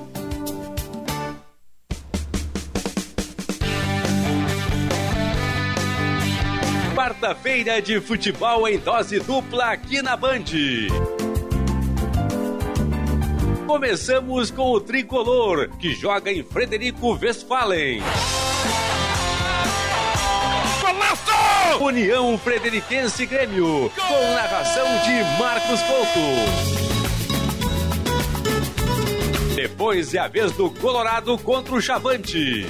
Quarta-feira 7.21 7.79
de 7.79 8.01
futebol 8.01 8.67
em 8.67 8.79
dose 8.79 9.19
dupla 9.19 9.65
aqui 9.65 10.01
na 10.01 10.17
Band. 10.17 10.45
Começamos 13.67 14.49
com 14.49 14.71
o 14.71 14.81
tricolor, 14.81 15.69
que 15.77 15.93
joga 15.93 16.31
em 16.31 16.41
Frederico 16.41 17.15
Westphalen. 17.15 18.01
Golaço! 20.81 21.83
União 21.83 22.35
Frederiquense 22.39 23.23
Grêmio, 23.27 23.91
com 23.95 24.33
narração 24.33 24.87
de 25.05 25.23
Marcos 25.39 25.79
Couto. 25.83 26.19
Depois 29.55 30.15
é 30.15 30.17
a 30.17 30.27
vez 30.27 30.51
do 30.53 30.71
Colorado 30.71 31.37
contra 31.37 31.75
o 31.75 31.81
Chavante. 31.81 32.65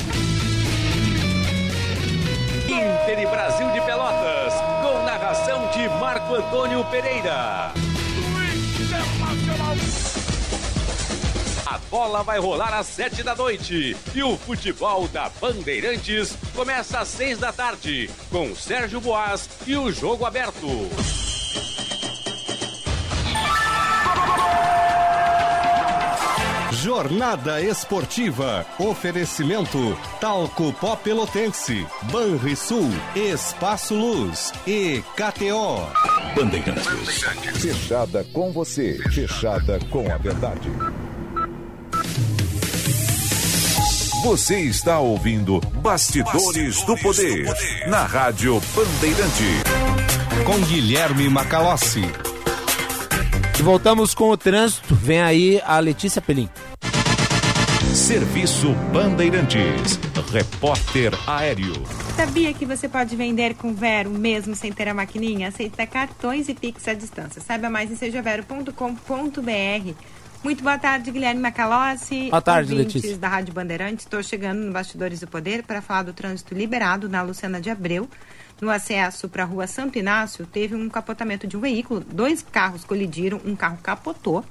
Inter 2.72 3.20
e 3.20 3.26
Brasil 3.26 3.70
de 3.72 3.82
Pelotas, 3.82 4.54
com 4.82 5.04
narração 5.04 5.68
de 5.72 5.90
Marco 6.00 6.36
Antônio 6.36 6.86
Pereira. 6.86 7.74
A 11.66 11.78
bola 11.90 12.24
vai 12.24 12.40
rolar 12.40 12.74
às 12.74 12.88
sete 12.88 13.24
da 13.24 13.36
noite 13.36 13.98
e 14.16 14.24
o 14.24 14.38
futebol 14.38 15.06
da 15.10 15.30
Bandeirantes 15.42 16.34
começa 16.56 17.00
às 17.00 17.10
seis 17.10 17.38
da 17.38 17.52
tarde, 17.52 18.10
com 18.30 18.56
Sérgio 18.56 19.02
Boas 19.02 19.50
e 19.68 19.76
o 19.76 19.92
jogo 19.92 20.26
aberto. 20.26 20.68
Jornada 26.82 27.62
Esportiva. 27.62 28.66
Oferecimento 28.80 29.96
Talco 30.20 30.74
Pó 30.74 30.96
Pelotense, 30.96 31.86
Banrisul, 32.12 32.90
Espaço 33.16 33.94
Luz 33.94 34.52
e 34.66 35.04
KTO. 35.16 35.88
Bandeirantes. 36.36 37.24
Fechada 37.62 38.26
com 38.34 38.52
você, 38.52 38.98
fechada 39.12 39.78
com 39.92 40.12
a 40.12 40.18
verdade. 40.18 40.72
Você 44.24 44.62
está 44.62 45.00
ouvindo 45.00 45.60
Bastidores, 45.84 46.34
Bastidores 46.34 46.82
do, 46.84 46.98
poder, 46.98 47.46
do 47.46 47.54
Poder 47.54 47.90
na 47.90 48.06
Rádio 48.06 48.60
Bandeirante. 48.74 49.64
Com 50.46 50.60
Guilherme 50.66 51.30
Macalossi. 51.30 52.02
E 53.60 53.62
voltamos 53.62 54.16
com 54.16 54.32
o 54.32 54.38
trânsito. 54.38 54.96
Vem 54.96 55.22
aí 55.22 55.62
a 55.64 55.78
Letícia 55.78 56.20
Pelim. 56.20 56.50
Serviço 58.12 58.74
Bandeirantes. 58.92 59.98
Repórter 60.34 61.14
Aéreo. 61.26 61.72
Sabia 62.14 62.54
que 62.54 62.66
você 62.66 62.90
pode 62.90 63.16
vender 63.16 63.56
com 63.56 63.74
Vero 63.74 64.10
mesmo 64.10 64.54
sem 64.54 64.70
ter 64.70 64.90
a 64.90 64.94
maquininha? 64.94 65.48
Aceita 65.48 65.88
cartões 65.88 66.50
e 66.50 66.54
Pix 66.54 66.90
à 66.90 66.94
distância. 66.94 67.42
Saiba 67.42 67.70
mais 67.70 67.90
em 67.90 67.96
sejavero.com.br. 67.96 69.94
Muito 70.44 70.62
boa 70.62 70.78
tarde, 70.78 71.10
Guilherme 71.10 71.40
Macalossi. 71.40 72.30
Boa 72.30 72.42
tarde, 72.42 72.76
Letícia. 72.76 73.18
da 73.18 73.30
Rádio 73.30 73.54
Bandeirantes. 73.54 74.04
Estou 74.04 74.22
chegando 74.22 74.60
no 74.60 74.74
Bastidores 74.74 75.22
do 75.22 75.28
Poder 75.28 75.64
para 75.64 75.82
falar 75.82 76.04
do 76.04 76.12
trânsito 76.12 76.54
liberado 76.54 77.08
na 77.08 77.22
Luciana 77.22 77.62
de 77.62 77.70
Abreu. 77.70 78.10
No 78.60 78.70
acesso 78.70 79.30
para 79.30 79.44
a 79.44 79.46
rua 79.46 79.68
Santo 79.68 79.98
Inácio, 79.98 80.46
teve 80.46 80.76
um 80.76 80.90
capotamento 80.90 81.48
de 81.48 81.56
um 81.56 81.62
veículo. 81.62 82.02
Dois 82.02 82.42
carros 82.42 82.84
colidiram, 82.84 83.40
um 83.46 83.56
carro 83.56 83.80
capotou 83.82 84.44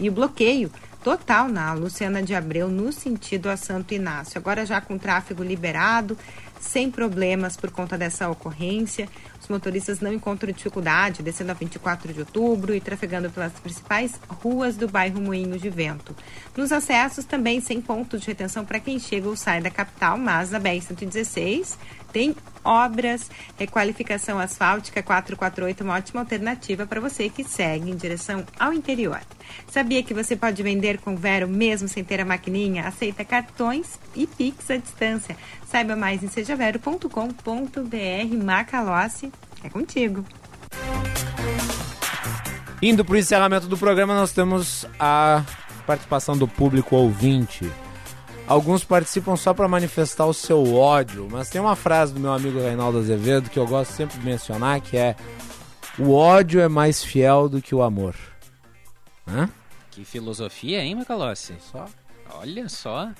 e 0.00 0.08
o 0.08 0.12
bloqueio 0.12 0.70
total 1.02 1.48
na 1.48 1.72
Luciana 1.72 2.22
de 2.22 2.34
Abreu 2.34 2.68
no 2.68 2.92
sentido 2.92 3.48
a 3.48 3.56
Santo 3.56 3.92
Inácio. 3.92 4.38
Agora 4.38 4.64
já 4.64 4.80
com 4.80 4.96
tráfego 4.96 5.42
liberado, 5.42 6.16
sem 6.60 6.90
problemas 6.90 7.56
por 7.56 7.70
conta 7.72 7.98
dessa 7.98 8.30
ocorrência. 8.30 9.08
Os 9.40 9.48
motoristas 9.48 10.00
não 10.00 10.12
encontram 10.12 10.52
dificuldade 10.52 11.22
descendo 11.22 11.50
a 11.50 11.54
24 11.54 12.12
de 12.12 12.20
outubro 12.20 12.72
e 12.72 12.80
trafegando 12.80 13.28
pelas 13.30 13.52
principais 13.54 14.12
ruas 14.28 14.76
do 14.76 14.88
bairro 14.88 15.20
Moinhos 15.20 15.60
de 15.60 15.68
Vento. 15.68 16.14
Nos 16.56 16.70
acessos 16.70 17.24
também 17.24 17.60
sem 17.60 17.80
pontos 17.80 18.20
de 18.20 18.28
retenção 18.28 18.64
para 18.64 18.78
quem 18.78 19.00
chega 19.00 19.28
ou 19.28 19.36
sai 19.36 19.60
da 19.60 19.70
capital, 19.70 20.16
mas 20.16 20.50
na 20.50 20.60
BR-116 20.60 21.76
tem 22.12 22.36
obras, 22.64 23.30
requalificação 23.58 24.38
asfáltica 24.38 25.02
448, 25.02 25.82
uma 25.82 25.96
ótima 25.96 26.20
alternativa 26.20 26.86
para 26.86 27.00
você 27.00 27.28
que 27.28 27.42
segue 27.42 27.90
em 27.90 27.96
direção 27.96 28.44
ao 28.58 28.72
interior. 28.72 29.20
Sabia 29.68 30.02
que 30.02 30.14
você 30.14 30.36
pode 30.36 30.62
vender 30.62 30.98
com 30.98 31.16
Vero 31.16 31.48
mesmo 31.48 31.88
sem 31.88 32.04
ter 32.04 32.20
a 32.20 32.24
maquininha? 32.24 32.86
Aceita 32.86 33.24
cartões 33.24 33.98
e 34.14 34.26
Pix 34.26 34.70
à 34.70 34.76
distância. 34.76 35.36
Saiba 35.66 35.96
mais 35.96 36.22
em 36.22 36.28
sejavero.com.br. 36.28 38.44
Macalossi, 38.44 39.32
é 39.64 39.68
contigo. 39.68 40.24
Indo 42.80 43.04
para 43.04 43.14
o 43.14 43.18
encerramento 43.18 43.68
do 43.68 43.78
programa, 43.78 44.14
nós 44.14 44.32
temos 44.32 44.86
a 44.98 45.44
participação 45.86 46.36
do 46.36 46.48
público 46.48 46.96
ouvinte. 46.96 47.70
Alguns 48.52 48.84
participam 48.84 49.34
só 49.34 49.54
para 49.54 49.66
manifestar 49.66 50.26
o 50.26 50.34
seu 50.34 50.74
ódio, 50.74 51.26
mas 51.30 51.48
tem 51.48 51.58
uma 51.58 51.74
frase 51.74 52.12
do 52.12 52.20
meu 52.20 52.34
amigo 52.34 52.60
Reinaldo 52.60 52.98
Azevedo 52.98 53.48
que 53.48 53.58
eu 53.58 53.66
gosto 53.66 53.92
sempre 53.92 54.18
de 54.18 54.26
mencionar, 54.26 54.78
que 54.82 54.94
é 54.94 55.16
o 55.98 56.12
ódio 56.12 56.60
é 56.60 56.68
mais 56.68 57.02
fiel 57.02 57.48
do 57.48 57.62
que 57.62 57.74
o 57.74 57.80
amor. 57.80 58.14
Hã? 59.26 59.48
Que 59.90 60.04
filosofia, 60.04 60.84
hein, 60.84 60.96
Macalossi? 60.96 61.54
Só. 61.60 61.86
Olha 62.34 62.68
só. 62.68 63.10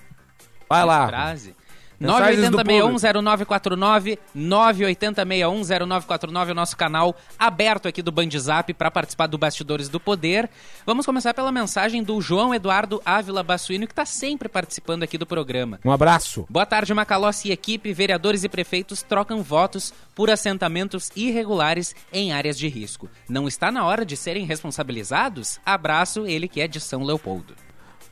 Vai 0.69 0.85
lá. 0.85 1.09
Frase. 1.09 1.57
Mensagens 2.03 2.51
do 2.51 2.59
980610949, 2.59 4.19
980610949, 4.37 6.51
o 6.51 6.55
nosso 6.55 6.77
canal 6.77 7.15
aberto 7.39 7.87
aqui 7.87 8.03
do 8.03 8.11
Band 8.11 8.31
Zap 8.39 8.75
para 8.75 8.91
participar 8.91 9.29
do 9.29 9.39
Bastidores 9.39 9.89
do 9.89 10.01
Poder. 10.01 10.51
Vamos 10.85 11.07
começar 11.07 11.33
pela 11.33 11.53
mensagem 11.53 12.03
do 12.03 12.21
João 12.21 12.53
Eduardo 12.53 13.01
Ávila 13.05 13.43
Bassuino, 13.43 13.87
que 13.87 13.93
está 13.93 14.05
sempre 14.05 14.49
participando 14.49 15.05
aqui 15.05 15.17
do 15.17 15.27
programa. 15.27 15.79
Um 15.85 15.93
abraço. 15.93 16.45
Boa 16.51 16.67
tarde, 16.67 16.93
Macalossi 16.93 17.49
e 17.49 17.53
equipe. 17.53 17.93
Vereadores 17.93 18.43
e 18.43 18.49
prefeitos 18.49 19.03
trocam 19.03 19.43
votos 19.43 19.95
por 20.15 20.29
assentamentos 20.29 21.11
irregulares 21.15 21.95
em 22.13 22.33
áreas 22.33 22.59
de 22.59 22.69
risco. 22.69 23.09
Não 23.29 23.47
está 23.47 23.71
na 23.71 23.85
hora 23.85 24.05
de 24.05 24.17
serem 24.17 24.45
responsabilizados? 24.45 25.61
Abraço, 25.65 26.27
ele 26.27 26.49
que 26.49 26.61
é 26.61 26.67
de 26.67 26.81
São 26.81 27.05
Leopoldo. 27.05 27.55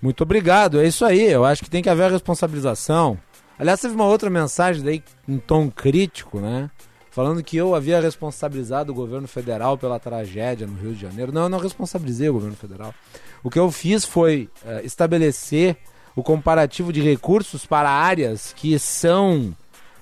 Muito 0.00 0.22
obrigado, 0.22 0.80
é 0.80 0.86
isso 0.86 1.04
aí. 1.04 1.30
Eu 1.30 1.44
acho 1.44 1.62
que 1.62 1.68
tem 1.68 1.82
que 1.82 1.90
haver 1.90 2.04
a 2.04 2.10
responsabilização. 2.10 3.18
Aliás, 3.60 3.78
teve 3.78 3.94
uma 3.94 4.06
outra 4.06 4.30
mensagem 4.30 4.82
daí 4.82 5.04
em 5.28 5.36
tom 5.36 5.70
crítico, 5.70 6.40
né? 6.40 6.70
Falando 7.10 7.44
que 7.44 7.58
eu 7.58 7.74
havia 7.74 8.00
responsabilizado 8.00 8.90
o 8.90 8.94
governo 8.94 9.28
federal 9.28 9.76
pela 9.76 10.00
tragédia 10.00 10.66
no 10.66 10.80
Rio 10.80 10.94
de 10.94 11.02
Janeiro. 11.02 11.30
Não, 11.30 11.42
eu 11.42 11.48
não 11.50 11.58
responsabilizei 11.58 12.30
o 12.30 12.32
governo 12.32 12.56
federal. 12.56 12.94
O 13.42 13.50
que 13.50 13.58
eu 13.58 13.70
fiz 13.70 14.02
foi 14.02 14.48
uh, 14.64 14.82
estabelecer 14.82 15.76
o 16.16 16.22
comparativo 16.22 16.90
de 16.90 17.02
recursos 17.02 17.66
para 17.66 17.90
áreas 17.90 18.54
que 18.56 18.78
são 18.78 19.54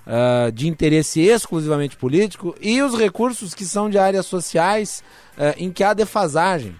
uh, 0.06 0.52
de 0.52 0.68
interesse 0.68 1.20
exclusivamente 1.20 1.96
político 1.96 2.54
e 2.60 2.80
os 2.80 2.96
recursos 2.96 3.54
que 3.54 3.64
são 3.64 3.90
de 3.90 3.98
áreas 3.98 4.26
sociais 4.26 5.02
uh, 5.36 5.54
em 5.56 5.72
que 5.72 5.82
há 5.82 5.94
defasagem. 5.94 6.76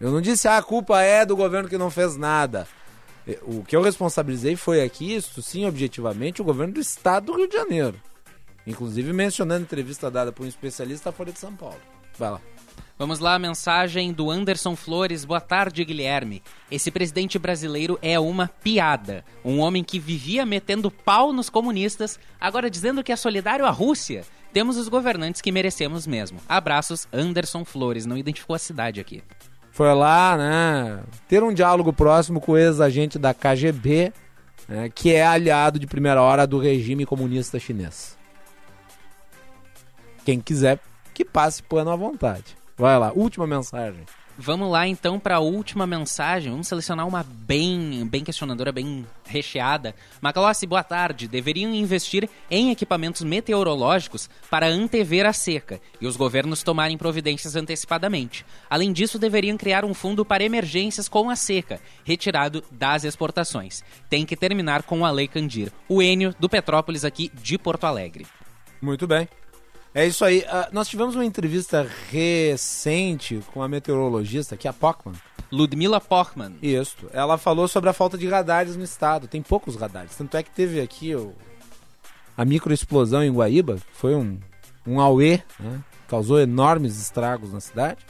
Eu 0.00 0.10
não 0.10 0.22
disse 0.22 0.48
ah, 0.48 0.56
a 0.56 0.62
culpa 0.62 1.02
é 1.02 1.26
do 1.26 1.36
governo 1.36 1.68
que 1.68 1.76
não 1.76 1.90
fez 1.90 2.16
nada. 2.16 2.66
O 3.42 3.64
que 3.64 3.74
eu 3.74 3.82
responsabilizei 3.82 4.54
foi 4.54 4.82
aqui, 4.82 5.14
isso 5.14 5.42
sim, 5.42 5.66
objetivamente, 5.66 6.40
o 6.40 6.44
governo 6.44 6.74
do 6.74 6.80
estado 6.80 7.26
do 7.26 7.36
Rio 7.36 7.48
de 7.48 7.56
Janeiro. 7.56 8.00
Inclusive 8.66 9.12
mencionando 9.12 9.64
entrevista 9.64 10.10
dada 10.10 10.32
por 10.32 10.44
um 10.44 10.48
especialista 10.48 11.10
da 11.10 11.16
Folha 11.16 11.32
de 11.32 11.38
São 11.38 11.54
Paulo. 11.54 11.80
Vai 12.18 12.30
lá. 12.30 12.40
Vamos 12.98 13.18
lá, 13.18 13.34
a 13.34 13.38
mensagem 13.38 14.10
do 14.10 14.30
Anderson 14.30 14.74
Flores. 14.74 15.24
Boa 15.24 15.40
tarde, 15.40 15.84
Guilherme. 15.84 16.42
Esse 16.70 16.90
presidente 16.90 17.38
brasileiro 17.38 17.98
é 18.00 18.18
uma 18.18 18.48
piada. 18.48 19.22
Um 19.44 19.58
homem 19.58 19.84
que 19.84 19.98
vivia 19.98 20.46
metendo 20.46 20.90
pau 20.90 21.30
nos 21.30 21.50
comunistas, 21.50 22.18
agora 22.40 22.70
dizendo 22.70 23.04
que 23.04 23.12
é 23.12 23.16
solidário 23.16 23.66
à 23.66 23.70
Rússia. 23.70 24.24
Temos 24.50 24.78
os 24.78 24.88
governantes 24.88 25.42
que 25.42 25.52
merecemos 25.52 26.06
mesmo. 26.06 26.40
Abraços, 26.48 27.06
Anderson 27.12 27.66
Flores. 27.66 28.06
Não 28.06 28.16
identificou 28.16 28.56
a 28.56 28.58
cidade 28.58 28.98
aqui. 28.98 29.22
Foi 29.76 29.92
lá, 29.92 30.38
né? 30.38 31.00
Ter 31.28 31.42
um 31.42 31.52
diálogo 31.52 31.92
próximo 31.92 32.40
com 32.40 32.52
o 32.52 32.56
ex-agente 32.56 33.18
da 33.18 33.34
KGB, 33.34 34.10
né, 34.66 34.88
que 34.88 35.12
é 35.12 35.22
aliado 35.22 35.78
de 35.78 35.86
primeira 35.86 36.22
hora 36.22 36.46
do 36.46 36.58
regime 36.58 37.04
comunista 37.04 37.58
chinês. 37.58 38.16
Quem 40.24 40.40
quiser, 40.40 40.78
que 41.12 41.26
passe 41.26 41.62
pano 41.62 41.90
à 41.90 41.96
vontade. 41.96 42.56
Vai 42.74 42.98
lá, 42.98 43.12
última 43.14 43.46
mensagem. 43.46 44.00
Vamos 44.38 44.70
lá 44.70 44.86
então 44.86 45.18
para 45.18 45.36
a 45.36 45.40
última 45.40 45.86
mensagem. 45.86 46.50
Vamos 46.50 46.68
selecionar 46.68 47.08
uma 47.08 47.22
bem, 47.22 48.06
bem 48.06 48.22
questionadora, 48.22 48.70
bem 48.70 49.06
recheada. 49.24 49.94
Macalossi, 50.20 50.66
boa 50.66 50.84
tarde. 50.84 51.26
Deveriam 51.26 51.74
investir 51.74 52.28
em 52.50 52.70
equipamentos 52.70 53.22
meteorológicos 53.22 54.28
para 54.50 54.68
antever 54.68 55.24
a 55.24 55.32
seca 55.32 55.80
e 56.00 56.06
os 56.06 56.16
governos 56.16 56.62
tomarem 56.62 56.98
providências 56.98 57.56
antecipadamente. 57.56 58.44
Além 58.68 58.92
disso, 58.92 59.18
deveriam 59.18 59.56
criar 59.56 59.86
um 59.86 59.94
fundo 59.94 60.22
para 60.22 60.44
emergências 60.44 61.08
com 61.08 61.30
a 61.30 61.36
seca, 61.36 61.80
retirado 62.04 62.62
das 62.70 63.04
exportações. 63.04 63.82
Tem 64.10 64.26
que 64.26 64.36
terminar 64.36 64.82
com 64.82 65.06
a 65.06 65.10
Lei 65.10 65.28
Candir. 65.28 65.72
O 65.88 66.02
Enio 66.02 66.34
do 66.38 66.48
Petrópolis 66.48 67.06
aqui 67.06 67.32
de 67.34 67.56
Porto 67.56 67.84
Alegre. 67.84 68.26
Muito 68.82 69.06
bem. 69.06 69.26
É 69.96 70.06
isso 70.06 70.26
aí. 70.26 70.40
Uh, 70.40 70.68
nós 70.72 70.88
tivemos 70.88 71.14
uma 71.14 71.24
entrevista 71.24 71.88
recente 72.10 73.42
com 73.54 73.62
a 73.62 73.68
meteorologista, 73.68 74.54
que 74.54 74.68
é 74.68 74.70
a 74.70 74.72
Pockman. 74.74 75.16
Ludmila 75.50 75.98
Pockman. 76.02 76.54
Isso. 76.60 77.08
Ela 77.14 77.38
falou 77.38 77.66
sobre 77.66 77.88
a 77.88 77.94
falta 77.94 78.18
de 78.18 78.28
radares 78.28 78.76
no 78.76 78.84
estado. 78.84 79.26
Tem 79.26 79.40
poucos 79.40 79.74
radares. 79.74 80.14
Tanto 80.14 80.36
é 80.36 80.42
que 80.42 80.50
teve 80.50 80.82
aqui 80.82 81.14
o... 81.14 81.32
a 82.36 82.44
microexplosão 82.44 83.24
em 83.24 83.32
Guaíba. 83.32 83.78
Foi 83.94 84.14
um, 84.14 84.38
um 84.86 85.00
auê, 85.00 85.40
né? 85.58 85.82
causou 86.06 86.38
enormes 86.38 87.00
estragos 87.00 87.50
na 87.50 87.60
cidade. 87.60 88.04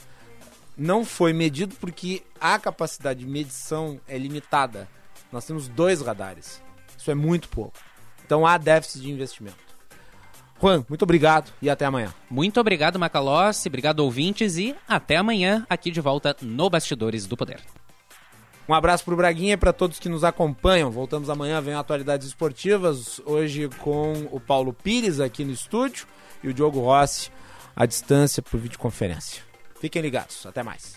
Não 0.76 1.04
foi 1.04 1.32
medido 1.32 1.76
porque 1.76 2.24
a 2.40 2.58
capacidade 2.58 3.20
de 3.20 3.26
medição 3.26 4.00
é 4.08 4.18
limitada. 4.18 4.88
Nós 5.30 5.44
temos 5.44 5.68
dois 5.68 6.00
radares. 6.00 6.60
Isso 6.98 7.12
é 7.12 7.14
muito 7.14 7.48
pouco. 7.48 7.78
Então 8.24 8.44
há 8.44 8.58
déficit 8.58 9.02
de 9.02 9.12
investimento. 9.12 9.65
Juan, 10.60 10.84
muito 10.88 11.02
obrigado 11.02 11.52
e 11.60 11.68
até 11.68 11.84
amanhã. 11.84 12.14
Muito 12.30 12.58
obrigado, 12.58 12.98
Macalossi, 12.98 13.68
obrigado, 13.68 14.00
ouvintes, 14.00 14.56
e 14.56 14.74
até 14.88 15.16
amanhã 15.16 15.66
aqui 15.68 15.90
de 15.90 16.00
volta 16.00 16.34
no 16.40 16.70
Bastidores 16.70 17.26
do 17.26 17.36
Poder. 17.36 17.60
Um 18.68 18.74
abraço 18.74 19.04
para 19.04 19.14
o 19.14 19.16
Braguinha 19.16 19.54
e 19.54 19.56
para 19.56 19.72
todos 19.72 19.98
que 19.98 20.08
nos 20.08 20.24
acompanham. 20.24 20.90
Voltamos 20.90 21.30
amanhã, 21.30 21.60
vem 21.60 21.74
atualidades 21.74 22.26
esportivas, 22.26 23.20
hoje 23.24 23.68
com 23.78 24.28
o 24.32 24.40
Paulo 24.40 24.72
Pires 24.72 25.20
aqui 25.20 25.44
no 25.44 25.52
estúdio 25.52 26.06
e 26.42 26.48
o 26.48 26.54
Diogo 26.54 26.80
Rossi 26.80 27.30
à 27.76 27.86
distância 27.86 28.42
por 28.42 28.58
videoconferência. 28.58 29.42
Fiquem 29.78 30.02
ligados, 30.02 30.44
até 30.46 30.62
mais. 30.62 30.96